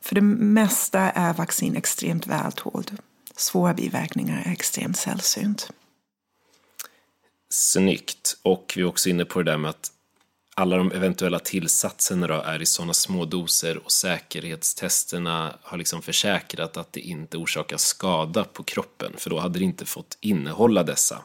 för 0.00 0.14
det 0.14 0.20
mesta 0.20 1.00
är 1.00 1.34
vaccin 1.34 1.76
extremt 1.76 2.26
vältåld. 2.26 2.98
Svåra 3.36 3.74
biverkningar 3.74 4.42
är 4.46 4.52
extremt 4.52 4.96
sällsynt. 4.96 5.70
Snyggt. 7.50 8.36
Och 8.42 8.72
vi 8.76 8.82
är 8.82 8.86
också 8.86 9.08
inne 9.08 9.24
på 9.24 9.42
det 9.42 9.50
där 9.50 9.58
med 9.58 9.70
att 9.70 9.90
alla 10.60 10.76
de 10.76 10.92
eventuella 10.92 11.38
tillsatserna 11.38 12.26
då 12.26 12.34
är 12.34 12.62
i 12.62 12.66
sådana 12.66 12.94
små 12.94 13.24
doser 13.24 13.76
och 13.84 13.92
säkerhetstesterna 13.92 15.56
har 15.62 15.78
liksom 15.78 16.02
försäkrat 16.02 16.76
att 16.76 16.92
det 16.92 17.00
inte 17.00 17.36
orsakar 17.36 17.76
skada 17.76 18.44
på 18.44 18.62
kroppen 18.62 19.12
för 19.16 19.30
då 19.30 19.38
hade 19.38 19.58
det 19.58 19.64
inte 19.64 19.86
fått 19.86 20.18
innehålla 20.20 20.82
dessa. 20.82 21.22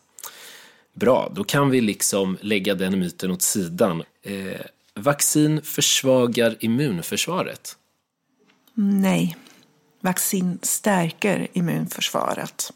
Bra, 0.94 1.32
då 1.36 1.44
kan 1.44 1.70
vi 1.70 1.82
liksom 1.82 2.38
lägga 2.42 2.76
den 2.76 3.00
myten 3.00 3.32
åt 3.32 3.42
sidan. 3.42 4.04
Eh, 4.24 4.62
vaccin 4.94 5.62
försvagar 5.62 6.56
immunförsvaret. 6.60 7.78
Nej, 8.74 9.38
vaccin 10.02 10.60
stärker 10.62 11.48
immunförsvaret 11.54 12.74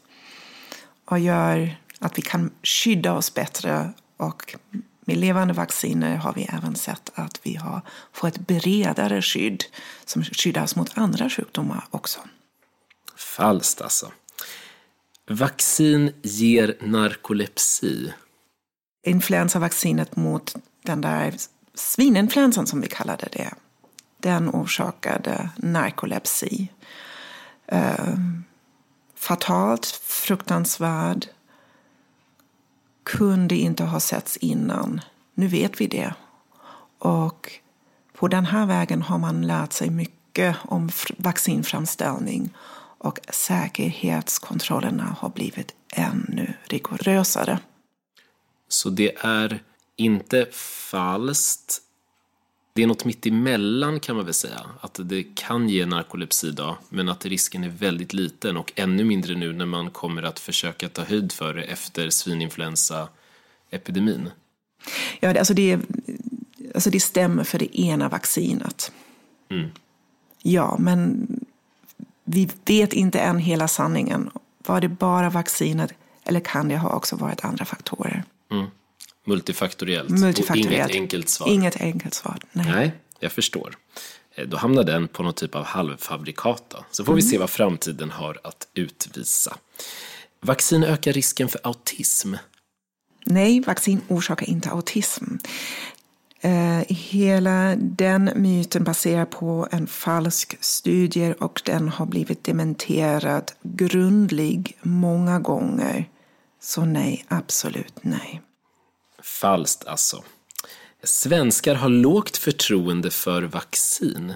och 1.04 1.18
gör 1.18 1.76
att 1.98 2.18
vi 2.18 2.22
kan 2.22 2.50
skydda 2.62 3.12
oss 3.12 3.34
bättre 3.34 3.92
och 4.16 4.56
med 5.00 5.16
levande 5.16 5.54
vacciner 5.54 6.16
har 6.16 6.32
vi 6.32 6.42
även 6.42 6.74
sett 6.76 7.10
att 7.14 7.40
vi 7.42 7.54
har, 7.54 7.80
får 8.12 8.28
ett 8.28 8.38
bredare 8.38 9.22
skydd 9.22 9.64
som 10.04 10.24
skyddar 10.24 10.62
oss 10.62 10.76
mot 10.76 10.98
andra 10.98 11.30
sjukdomar 11.30 11.84
också. 11.90 12.20
Falskt 13.16 13.80
alltså. 13.80 14.12
Vaccin 15.30 16.12
ger 16.22 16.76
narkolepsi. 16.80 18.12
Influensavaccinet 19.06 20.16
mot 20.16 20.56
den 20.82 21.00
där 21.00 21.34
svininfluensan 21.74 22.66
som 22.66 22.80
vi 22.80 22.88
kallade 22.88 23.28
det, 23.32 23.54
den 24.18 24.50
orsakade 24.50 25.50
narkolepsi. 25.56 26.68
Eh, 27.66 28.14
fatalt, 29.14 29.86
fruktansvärd, 30.02 31.26
kunde 33.04 33.54
inte 33.54 33.84
ha 33.84 34.00
setts 34.00 34.36
innan. 34.36 35.00
Nu 35.34 35.46
vet 35.46 35.80
vi 35.80 35.86
det. 35.86 36.14
Och 36.98 37.52
på 38.12 38.28
den 38.28 38.44
här 38.44 38.66
vägen 38.66 39.02
har 39.02 39.18
man 39.18 39.42
lärt 39.46 39.72
sig 39.72 39.90
mycket 39.90 40.56
om 40.62 40.90
vaccinframställning 41.16 42.54
och 42.98 43.20
säkerhetskontrollerna 43.28 45.16
har 45.18 45.28
blivit 45.28 45.74
ännu 45.92 46.54
rigorösare. 46.64 47.58
Så 48.68 48.90
det 48.90 49.16
är 49.20 49.62
inte 49.96 50.46
falskt. 50.90 51.78
Det 52.80 52.84
är 52.84 52.88
något 52.88 53.04
mitt 53.04 53.26
emellan 53.26 54.00
kan 54.00 54.16
man 54.16 54.24
väl 54.24 54.34
säga. 54.34 54.60
Att 54.80 55.00
det 55.02 55.24
kan 55.34 55.68
ge 55.68 55.86
narkolepsi 55.86 56.50
då, 56.50 56.78
men 56.88 57.08
att 57.08 57.26
risken 57.26 57.64
är 57.64 57.68
väldigt 57.68 58.12
liten 58.12 58.56
och 58.56 58.72
ännu 58.76 59.04
mindre 59.04 59.34
nu 59.34 59.52
när 59.52 59.66
man 59.66 59.90
kommer 59.90 60.22
att 60.22 60.38
försöka 60.38 60.88
ta 60.88 61.02
höjd 61.02 61.32
för 61.32 61.54
det 61.54 61.62
efter 61.62 62.10
svininfluensaepidemin. 62.10 64.30
Ja, 65.20 65.38
alltså 65.38 65.54
det, 65.54 65.78
alltså 66.74 66.90
det 66.90 67.00
stämmer 67.00 67.44
för 67.44 67.58
det 67.58 67.80
ena 67.80 68.08
vaccinet. 68.08 68.92
Mm. 69.50 69.70
Ja, 70.42 70.76
men 70.78 71.26
vi 72.24 72.50
vet 72.64 72.92
inte 72.92 73.20
än 73.20 73.38
hela 73.38 73.68
sanningen. 73.68 74.30
Var 74.58 74.80
det 74.80 74.88
bara 74.88 75.30
vaccinet 75.30 75.92
eller 76.24 76.40
kan 76.40 76.68
det 76.68 76.76
ha 76.76 76.90
också 76.90 77.16
varit 77.16 77.44
andra 77.44 77.64
faktorer? 77.64 78.24
Mm. 78.50 78.66
Multifaktoriellt. 79.30 80.10
Multifaktoriellt. 80.10 80.90
Och 80.90 80.90
inget 80.90 81.02
enkelt 81.02 81.28
svar. 81.28 81.48
Inget 81.48 81.80
enkelt 81.80 82.14
svar, 82.14 82.38
nej. 82.52 82.66
Nej, 82.70 82.92
jag 83.20 83.32
förstår. 83.32 83.76
Eh, 84.34 84.46
då 84.46 84.56
hamnar 84.56 84.84
den 84.84 85.08
på 85.08 85.22
någon 85.22 85.34
typ 85.34 85.54
av 85.54 85.64
halvfabrikat. 85.64 86.64
Då. 86.68 86.84
Så 86.90 87.04
får 87.04 87.14
vi 87.14 87.22
se 87.22 87.38
vad 87.38 87.50
framtiden 87.50 88.10
har 88.10 88.38
att 88.44 88.68
utvisa. 88.74 89.56
Vaccin 90.40 90.84
ökar 90.84 91.12
risken 91.12 91.48
för 91.48 91.60
autism. 91.64 92.34
Nej, 93.24 93.60
vaccin 93.60 94.00
orsakar 94.08 94.50
inte 94.50 94.70
autism. 94.70 95.24
Eh, 96.40 96.80
hela 96.88 97.76
den 97.76 98.30
myten 98.36 98.84
baserar 98.84 99.24
på 99.24 99.68
en 99.70 99.86
falsk 99.86 100.56
studie 100.60 101.34
och 101.40 101.62
den 101.64 101.88
har 101.88 102.06
blivit 102.06 102.44
dementerad 102.44 103.52
grundlig 103.62 104.78
många 104.82 105.38
gånger. 105.38 106.08
Så 106.62 106.84
nej, 106.84 107.24
absolut 107.28 107.94
nej. 108.02 108.40
Falskt 109.22 109.86
alltså. 109.86 110.24
Svenskar 111.02 111.74
har 111.74 111.88
lågt 111.88 112.36
förtroende 112.36 113.10
för 113.10 113.42
vaccin. 113.42 114.34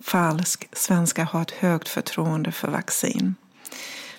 Falsk. 0.00 0.68
Svenskar 0.72 1.24
har 1.24 1.42
ett 1.42 1.50
högt 1.50 1.88
förtroende 1.88 2.52
för 2.52 2.68
vaccin. 2.68 3.34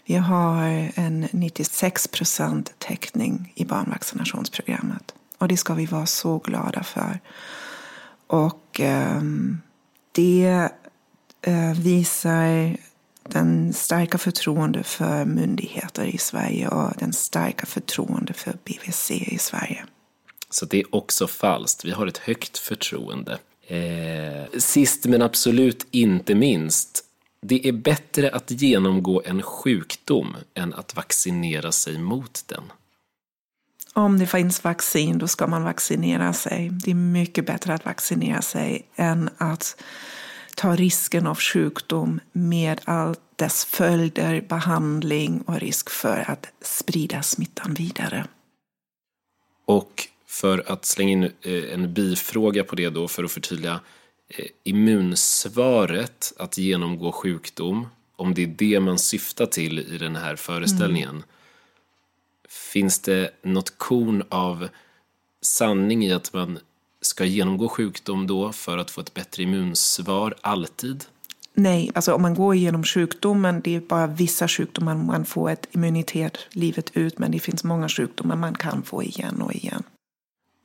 Vi 0.05 0.15
har 0.15 0.91
en 0.95 1.27
96 1.31 2.07
procent 2.07 2.73
täckning 2.77 3.53
i 3.55 3.65
barnvaccinationsprogrammet. 3.65 5.13
Och 5.37 5.47
det 5.47 5.57
ska 5.57 5.73
vi 5.73 5.85
vara 5.85 6.05
så 6.05 6.37
glada 6.37 6.83
för. 6.83 7.19
Och 8.27 8.79
eh, 8.79 9.21
det 10.11 10.69
eh, 11.41 11.71
visar 11.71 12.77
den 13.31 13.73
starka 13.73 14.17
förtroende 14.17 14.83
för 14.83 15.25
myndigheter 15.25 16.05
i 16.05 16.17
Sverige 16.17 16.67
och 16.67 16.93
den 16.99 17.13
starka 17.13 17.65
förtroende 17.65 18.33
för 18.33 18.53
BVC 18.63 19.11
i 19.11 19.37
Sverige. 19.37 19.85
Så 20.49 20.65
det 20.65 20.79
är 20.79 20.95
också 20.95 21.27
falskt. 21.27 21.85
Vi 21.85 21.91
har 21.91 22.07
ett 22.07 22.17
högt 22.17 22.57
förtroende. 22.57 23.37
Eh, 23.67 24.59
sist 24.59 25.05
men 25.05 25.21
absolut 25.21 25.87
inte 25.91 26.35
minst. 26.35 27.03
Det 27.41 27.67
är 27.67 27.71
bättre 27.71 28.29
att 28.29 28.51
genomgå 28.51 29.21
en 29.25 29.41
sjukdom 29.41 30.35
än 30.53 30.73
att 30.73 30.95
vaccinera 30.95 31.71
sig 31.71 31.97
mot 31.97 32.43
den. 32.47 32.63
Om 33.93 34.19
det 34.19 34.27
finns 34.27 34.63
vaccin, 34.63 35.17
då 35.17 35.27
ska 35.27 35.47
man 35.47 35.63
vaccinera 35.63 36.33
sig. 36.33 36.69
Det 36.69 36.91
är 36.91 36.95
mycket 36.95 37.45
bättre 37.45 37.73
att 37.73 37.85
vaccinera 37.85 38.41
sig 38.41 38.87
än 38.95 39.29
att 39.37 39.83
ta 40.57 40.75
risken 40.75 41.27
av 41.27 41.39
sjukdom 41.39 42.19
med 42.31 42.81
allt 42.83 43.19
dess 43.35 43.65
följder, 43.65 44.41
behandling 44.41 45.41
och 45.41 45.59
risk 45.59 45.89
för 45.89 46.31
att 46.31 46.47
sprida 46.61 47.23
smittan 47.23 47.73
vidare. 47.73 48.27
Och 49.65 50.07
för 50.27 50.71
att 50.71 50.85
slänga 50.85 51.11
in 51.11 51.23
eh, 51.23 51.73
en 51.73 51.93
bifråga 51.93 52.63
på 52.63 52.75
det 52.75 52.89
då 52.89 53.07
för 53.07 53.23
att 53.23 53.31
förtydliga 53.31 53.79
eh, 54.29 54.45
immunsvaret 54.63 56.33
att 56.37 56.57
genomgå 56.57 57.11
sjukdom, 57.11 57.87
om 58.15 58.33
det 58.33 58.43
är 58.43 58.47
det 58.47 58.79
man 58.79 58.99
syftar 58.99 59.45
till 59.45 59.79
i 59.79 59.97
den 59.97 60.15
här 60.15 60.35
föreställningen. 60.35 61.09
Mm. 61.09 61.23
Finns 62.49 62.99
det 62.99 63.31
något 63.41 63.77
korn 63.77 64.23
av 64.29 64.69
sanning 65.41 66.05
i 66.05 66.11
att 66.11 66.33
man 66.33 66.59
ska 67.07 67.25
genomgå 67.25 67.69
sjukdom 67.69 68.27
då 68.27 68.51
för 68.51 68.77
att 68.77 68.91
få 68.91 69.01
ett 69.01 69.13
bättre 69.13 69.43
immunsvar 69.43 70.35
alltid? 70.41 71.05
Nej, 71.53 71.91
alltså 71.95 72.13
om 72.13 72.21
man 72.21 72.35
går 72.35 72.55
igenom 72.55 72.83
sjukdomen, 72.83 73.61
det 73.63 73.75
är 73.75 73.79
bara 73.79 74.07
vissa 74.07 74.47
sjukdomar 74.47 74.95
man 74.95 75.25
får 75.25 75.49
ett 75.49 75.67
immunitet 75.71 76.37
livet 76.49 76.91
ut, 76.93 77.19
men 77.19 77.31
det 77.31 77.39
finns 77.39 77.63
många 77.63 77.89
sjukdomar 77.89 78.35
man 78.35 78.55
kan 78.55 78.83
få 78.83 79.03
igen 79.03 79.41
och 79.41 79.53
igen. 79.53 79.83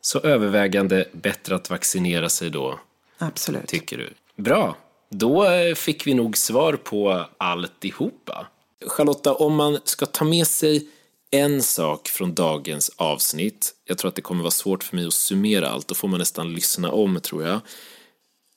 Så 0.01 0.19
övervägande 0.19 1.05
bättre 1.13 1.55
att 1.55 1.71
vaccinera 1.71 2.29
sig 2.29 2.51
då? 2.51 2.81
Absolut. 3.19 3.67
Tycker 3.67 3.99
du? 3.99 4.11
Bra, 4.37 4.77
då 5.09 5.45
eh, 5.45 5.75
fick 5.75 6.07
vi 6.07 6.15
nog 6.15 6.37
svar 6.37 6.73
på 6.73 7.27
alltihopa. 7.39 8.47
Charlotta, 8.87 9.35
om 9.35 9.55
man 9.55 9.79
ska 9.85 10.07
ta 10.07 10.25
med 10.25 10.47
sig 10.47 10.89
en 11.33 11.63
sak 11.63 12.09
från 12.09 12.35
dagens 12.35 12.91
avsnitt, 12.97 13.75
jag 13.85 13.99
tror 13.99 14.09
att 14.09 14.15
det 14.15 14.23
kommer 14.23 14.43
vara 14.43 14.51
svårt 14.51 14.85
för 14.85 14.97
mig 14.97 15.07
att 15.07 15.13
summera 15.13 15.69
allt, 15.69 15.89
då 15.89 15.95
får 15.95 16.09
man 16.09 16.19
nästan 16.19 16.55
lyssna 16.55 16.93
om 16.93 17.21
tror 17.21 17.43
jag. 17.43 17.61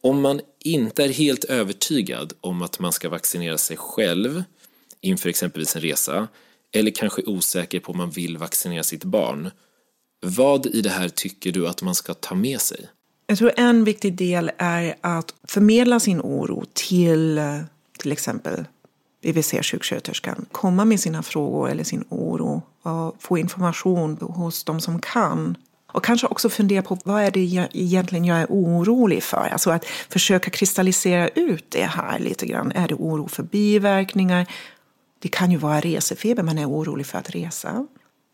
Om 0.02 0.22
man 0.22 0.42
inte 0.60 1.04
är 1.04 1.10
helt 1.10 1.44
övertygad 1.44 2.34
om 2.42 2.62
att 2.62 2.80
man 2.80 2.92
ska 2.92 3.10
vaccinera 3.10 3.58
sig 3.58 3.78
själv 3.78 4.44
inför 5.02 5.30
exempelvis 5.30 5.76
en 5.76 5.82
resa, 5.82 6.28
eller 6.74 6.92
kanske 6.92 7.22
osäker 7.22 7.80
på 7.80 7.92
om 7.92 7.98
man 7.98 8.10
vill 8.10 8.38
vaccinera 8.38 8.84
sitt 8.84 9.04
barn, 9.04 9.52
vad 10.22 10.66
i 10.66 10.82
det 10.82 10.90
här 10.90 11.10
tycker 11.10 11.52
du 11.52 11.68
att 11.68 11.82
man 11.82 11.96
ska 11.96 12.14
ta 12.14 12.36
med 12.36 12.62
sig? 12.62 12.90
Jag 13.28 13.38
tror 13.38 13.52
en 13.58 13.84
viktig 13.84 14.14
del 14.14 14.52
är 14.58 14.96
att 15.02 15.34
förmedla 15.48 16.00
sin 16.00 16.22
oro 16.22 16.66
till 16.74 17.38
eh, 17.38 17.62
till 17.98 18.12
exempel 18.12 18.66
BVC-sjuksköterskan. 19.26 20.46
Komma 20.52 20.86
med 20.86 21.00
sina 21.00 21.24
frågor 21.24 21.70
eller 21.70 21.84
sin 21.84 22.06
oro 22.10 22.62
och 22.84 23.16
få 23.20 23.38
information 23.38 24.18
hos 24.22 24.64
de 24.64 24.82
som 24.82 25.00
kan. 25.00 25.58
Och 25.92 26.04
kanske 26.04 26.28
också 26.28 26.50
fundera 26.50 26.82
på 26.82 26.98
vad 27.04 27.22
är 27.22 27.32
det 27.32 27.46
jag, 27.46 27.68
egentligen 27.72 28.26
jag 28.26 28.38
är 28.38 28.48
orolig 28.50 29.24
för. 29.24 29.50
Alltså 29.52 29.72
att 29.72 29.86
försöka 29.86 30.50
kristallisera 30.50 31.28
ut 31.28 31.66
det 31.70 31.86
här 31.86 32.20
lite 32.20 32.46
grann. 32.46 32.72
Är 32.72 32.88
det 32.88 32.96
oro 32.96 33.28
för 33.28 33.44
biverkningar? 33.44 34.46
Det 35.20 35.28
kan 35.28 35.52
ju 35.52 35.58
vara 35.58 35.80
resefeber, 35.80 36.44
man 36.44 36.58
är 36.58 36.70
orolig 36.70 37.06
för 37.06 37.18
att 37.18 37.30
resa. 37.30 37.88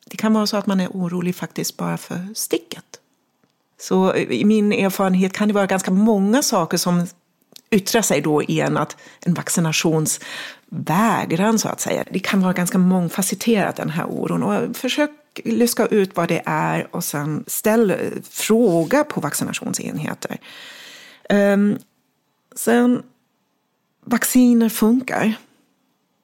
Det 0.06 0.18
kan 0.18 0.34
vara 0.34 0.48
så 0.48 0.58
att 0.58 0.68
man 0.68 0.80
är 0.80 0.88
orolig 0.88 1.36
faktiskt 1.36 1.78
bara 1.78 1.98
för 1.98 2.28
sticket. 2.36 2.86
Så 3.82 4.16
i 4.16 4.46
min 4.46 4.74
erfarenhet 4.74 5.34
kan 5.34 5.48
det 5.48 5.54
vara 5.54 5.66
ganska 5.66 5.92
många 5.92 6.44
saker 6.44 6.78
som 6.78 7.08
yttrar 7.72 8.02
sig 8.02 8.22
då 8.22 8.44
i 8.44 8.60
en, 8.60 8.78
att 8.78 8.98
en 9.20 9.34
Vägran, 10.74 11.60
så 11.60 11.70
att 11.70 11.82
säga. 11.82 12.04
Det 12.12 12.20
kan 12.20 12.42
vara 12.42 12.54
ganska 12.54 12.78
mångfacetterat 12.78 13.76
den 13.76 13.90
här 13.90 14.06
oron. 14.06 14.44
Och 14.44 14.76
försök 14.78 15.12
luska 15.46 15.86
ut 15.86 16.16
vad 16.16 16.28
det 16.28 16.42
är 16.46 16.96
och 16.96 17.04
sen 17.04 17.44
ställ 17.48 17.92
eh, 17.92 17.98
fråga 18.30 19.04
på 19.04 19.22
vaccinationsenheter. 19.22 20.38
Um, 21.30 21.78
sen, 22.56 23.04
vacciner 24.06 24.70
funkar. 24.70 25.34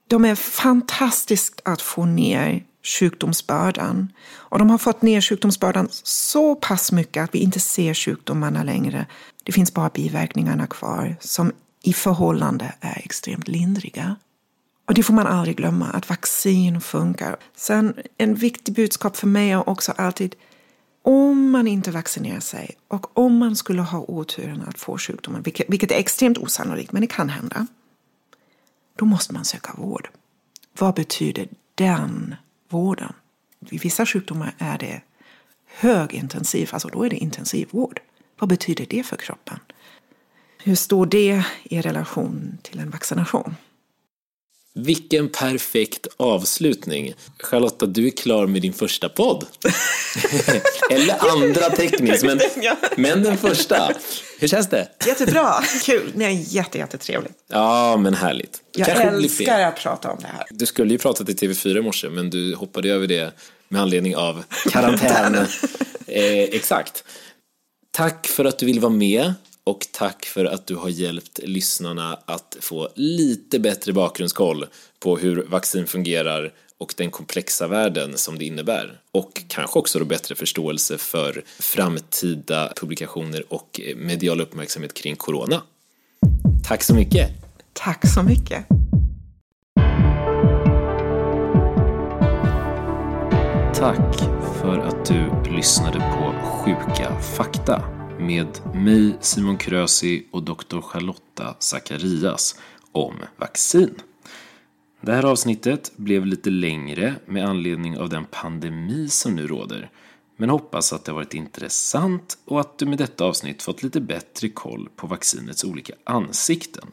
De 0.08 0.26
är 0.26 0.36
fantastiskt 0.36 1.62
att 1.66 1.82
få 1.82 2.06
ner 2.06 2.64
sjukdomsbördan. 3.00 4.12
Och 4.34 4.60
de 4.60 4.70
har 4.70 4.78
fått 4.78 5.02
ner 5.02 5.22
sjukdomsbördan 5.22 5.88
så 6.04 6.56
pass 6.56 6.92
mycket 6.92 7.24
att 7.24 7.36
vi 7.36 7.40
inte 7.40 7.60
ser 7.60 7.94
sjukdomarna 7.94 8.64
längre. 8.64 9.06
Det 9.44 9.52
finns 9.52 9.74
bara 9.74 9.90
biverkningarna 9.90 10.68
kvar 10.68 11.16
som 11.20 11.52
i 11.84 11.94
förhållande 11.94 12.74
är 12.80 13.02
extremt 13.06 13.48
lindriga. 13.48 14.16
Och 14.88 14.94
det 14.94 15.04
får 15.04 15.14
man 15.14 15.28
aldrig 15.28 15.58
glömma, 15.58 15.86
att 15.86 16.10
vaccin 16.10 16.82
funkar. 16.82 17.38
Sen 17.56 17.94
en 18.18 18.36
viktig 18.36 18.76
budskap 18.76 19.18
för 19.18 19.28
mig 19.28 19.52
är 19.52 19.70
också 19.70 19.92
alltid 19.92 20.36
om 21.02 21.52
man 21.52 21.68
inte 21.68 21.92
vaccinerar 21.92 22.40
sig 22.40 22.78
och 22.88 23.18
om 23.18 23.38
man 23.38 23.56
skulle 23.56 23.82
ha 23.82 24.00
oturen 24.08 24.64
att 24.68 24.80
få 24.80 24.98
sjukdomen, 24.98 25.42
vilket, 25.42 25.70
vilket 25.70 25.92
är 25.92 25.96
extremt 25.96 26.38
osannolikt, 26.38 26.92
men 26.92 27.02
det 27.02 27.08
kan 27.08 27.30
hända, 27.30 27.68
då 28.96 29.06
måste 29.06 29.34
man 29.34 29.46
söka 29.46 29.74
vård. 29.78 30.10
Vad 30.80 30.96
betyder 30.96 31.48
den 31.76 32.36
vården? 32.70 33.14
Vid 33.60 33.82
vissa 33.82 34.06
sjukdomar 34.06 34.56
är 34.58 34.78
det 34.78 35.02
högintensiv, 35.66 36.70
alltså 36.72 36.88
då 36.88 37.04
är 37.04 37.10
det 37.10 37.16
intensivvård. 37.16 38.00
Vad 38.40 38.50
betyder 38.50 38.86
det 38.90 39.04
för 39.04 39.16
kroppen? 39.16 39.60
Hur 40.64 40.76
står 40.76 41.06
det 41.06 41.46
i 41.64 41.82
relation 41.82 42.58
till 42.62 42.80
en 42.80 42.90
vaccination? 42.90 43.56
Vilken 44.78 45.30
perfekt 45.30 46.08
avslutning. 46.18 47.14
Charlotta, 47.40 47.86
du 47.86 48.08
är 48.08 48.12
klar 48.12 48.48
med 48.48 48.62
din 48.62 48.74
första 48.74 49.10
podd. 49.10 49.46
Eller 50.92 51.32
andra 51.32 51.70
tekniskt, 51.70 52.24
men, 52.24 52.40
men 52.98 53.24
den 53.24 53.38
första. 53.38 53.92
Hur 54.40 54.48
känns 54.48 54.70
det? 54.70 54.90
Jättebra, 55.06 55.54
kul. 55.84 56.12
Nej, 56.16 56.46
jätte, 56.48 56.78
jättetrevligt. 56.78 57.34
Ja, 57.48 57.98
men 57.98 58.14
härligt. 58.14 58.62
Jag 58.72 58.88
Kanske 58.88 59.04
älskar 59.04 59.62
att 59.62 59.76
prata 59.76 60.12
om 60.12 60.18
det 60.22 60.28
här. 60.28 60.46
Du 60.50 60.66
skulle 60.66 60.94
ju 60.94 60.98
prata 60.98 61.24
till 61.24 61.36
TV4 61.36 61.78
i 61.78 61.82
morse, 61.82 62.10
men 62.10 62.30
du 62.30 62.56
hoppade 62.56 62.90
över 62.90 63.08
det 63.08 63.34
med 63.70 63.82
anledning 63.82 64.16
av 64.16 64.44
karantän. 64.72 65.36
eh, 66.08 66.44
exakt. 66.44 67.04
Tack 67.92 68.28
för 68.28 68.46
att 68.46 68.60
du 68.60 68.66
vill 68.66 68.80
vara 68.80 68.94
med 68.94 69.34
och 69.68 69.88
tack 69.92 70.26
för 70.26 70.46
att 70.46 70.68
du 70.68 70.76
har 70.76 70.90
hjälpt 70.90 71.40
lyssnarna 71.44 72.20
att 72.26 72.58
få 72.60 72.90
lite 72.96 73.60
bättre 73.60 73.94
bakgrundskoll 73.94 74.66
på 75.00 75.18
hur 75.18 75.46
vaccin 75.48 75.88
fungerar 75.88 76.54
och 76.78 76.94
den 76.98 77.12
komplexa 77.12 77.68
världen 77.68 78.18
som 78.18 78.38
det 78.38 78.46
innebär. 78.46 79.00
Och 79.12 79.44
kanske 79.48 79.80
också 79.80 80.00
då 80.00 80.06
bättre 80.06 80.36
förståelse 80.36 80.98
för 80.98 81.44
framtida 81.60 82.74
publikationer 82.76 83.44
och 83.54 83.82
medial 83.96 84.42
uppmärksamhet 84.42 84.94
kring 84.94 85.16
corona. 85.16 85.62
Tack 86.68 86.84
så 86.84 86.96
mycket! 86.96 87.30
Tack 87.74 88.08
så 88.14 88.24
mycket! 88.24 88.66
Tack 93.76 94.18
för 94.62 94.78
att 94.78 95.06
du 95.06 95.52
lyssnade 95.56 96.00
på 96.00 96.34
Sjuka 96.44 97.20
fakta 97.20 97.97
med 98.20 98.48
mig 98.74 99.18
Simon 99.22 99.58
Krösi 99.58 100.26
och 100.32 100.44
doktor 100.44 100.82
Charlotta 100.82 101.56
Zacharias 101.60 102.60
om 102.92 103.16
vaccin. 103.38 103.96
Det 105.02 105.14
här 105.14 105.26
avsnittet 105.26 105.92
blev 105.96 106.26
lite 106.26 106.50
längre 106.50 107.16
med 107.26 107.46
anledning 107.46 107.98
av 107.98 108.10
den 108.10 108.26
pandemi 108.26 109.10
som 109.10 109.36
nu 109.36 109.48
råder. 109.48 109.90
Men 110.38 110.50
hoppas 110.50 110.94
att 110.94 111.06
det 111.06 111.12
har 111.12 111.16
varit 111.16 111.34
intressant 111.34 112.38
och 112.46 112.60
att 112.60 112.78
du 112.78 112.86
med 112.86 112.98
detta 112.98 113.26
avsnitt 113.26 113.64
fått 113.64 113.84
lite 113.84 114.02
bättre 114.02 114.50
koll 114.50 114.90
på 114.96 115.08
vaccinets 115.08 115.64
olika 115.64 115.94
ansikten 116.04 116.88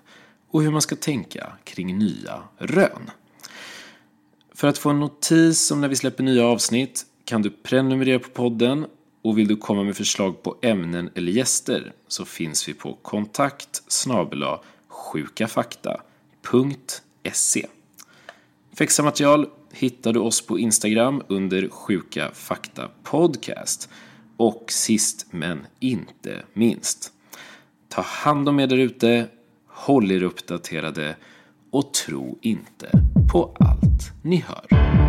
och 0.50 0.62
hur 0.62 0.70
man 0.70 0.82
ska 0.82 0.96
tänka 0.96 1.52
kring 1.64 1.98
nya 1.98 2.42
rön. 2.58 3.10
För 4.54 4.68
att 4.68 4.78
få 4.78 4.90
en 4.90 5.00
notis 5.00 5.70
om 5.70 5.80
när 5.80 5.88
vi 5.88 5.96
släpper 5.96 6.24
nya 6.24 6.46
avsnitt 6.46 7.06
kan 7.24 7.42
du 7.42 7.50
prenumerera 7.50 8.18
på 8.18 8.28
podden 8.28 8.86
och 9.24 9.38
vill 9.38 9.48
du 9.48 9.56
komma 9.56 9.82
med 9.82 9.96
förslag 9.96 10.42
på 10.42 10.56
ämnen 10.62 11.10
eller 11.14 11.32
gäster 11.32 11.92
så 12.08 12.24
finns 12.24 12.68
vi 12.68 12.74
på 12.74 12.98
kontakt 13.02 13.82
sjukafakta.se. 14.88 17.66
För 18.72 18.84
material 19.02 19.48
hittar 19.72 20.12
du 20.12 20.20
oss 20.20 20.46
på 20.46 20.58
Instagram 20.58 21.22
under 21.28 21.68
Sjuka 21.68 22.30
Fakta 22.34 22.88
Podcast. 23.02 23.88
Och 24.36 24.64
sist 24.68 25.26
men 25.30 25.66
inte 25.80 26.42
minst, 26.52 27.12
ta 27.88 28.02
hand 28.02 28.48
om 28.48 28.60
er 28.60 28.66
där 28.66 28.78
ute, 28.78 29.28
håll 29.66 30.10
er 30.10 30.22
uppdaterade 30.22 31.16
och 31.70 31.94
tro 31.94 32.38
inte 32.42 32.90
på 33.32 33.56
allt 33.60 34.12
ni 34.22 34.36
hör. 34.36 35.03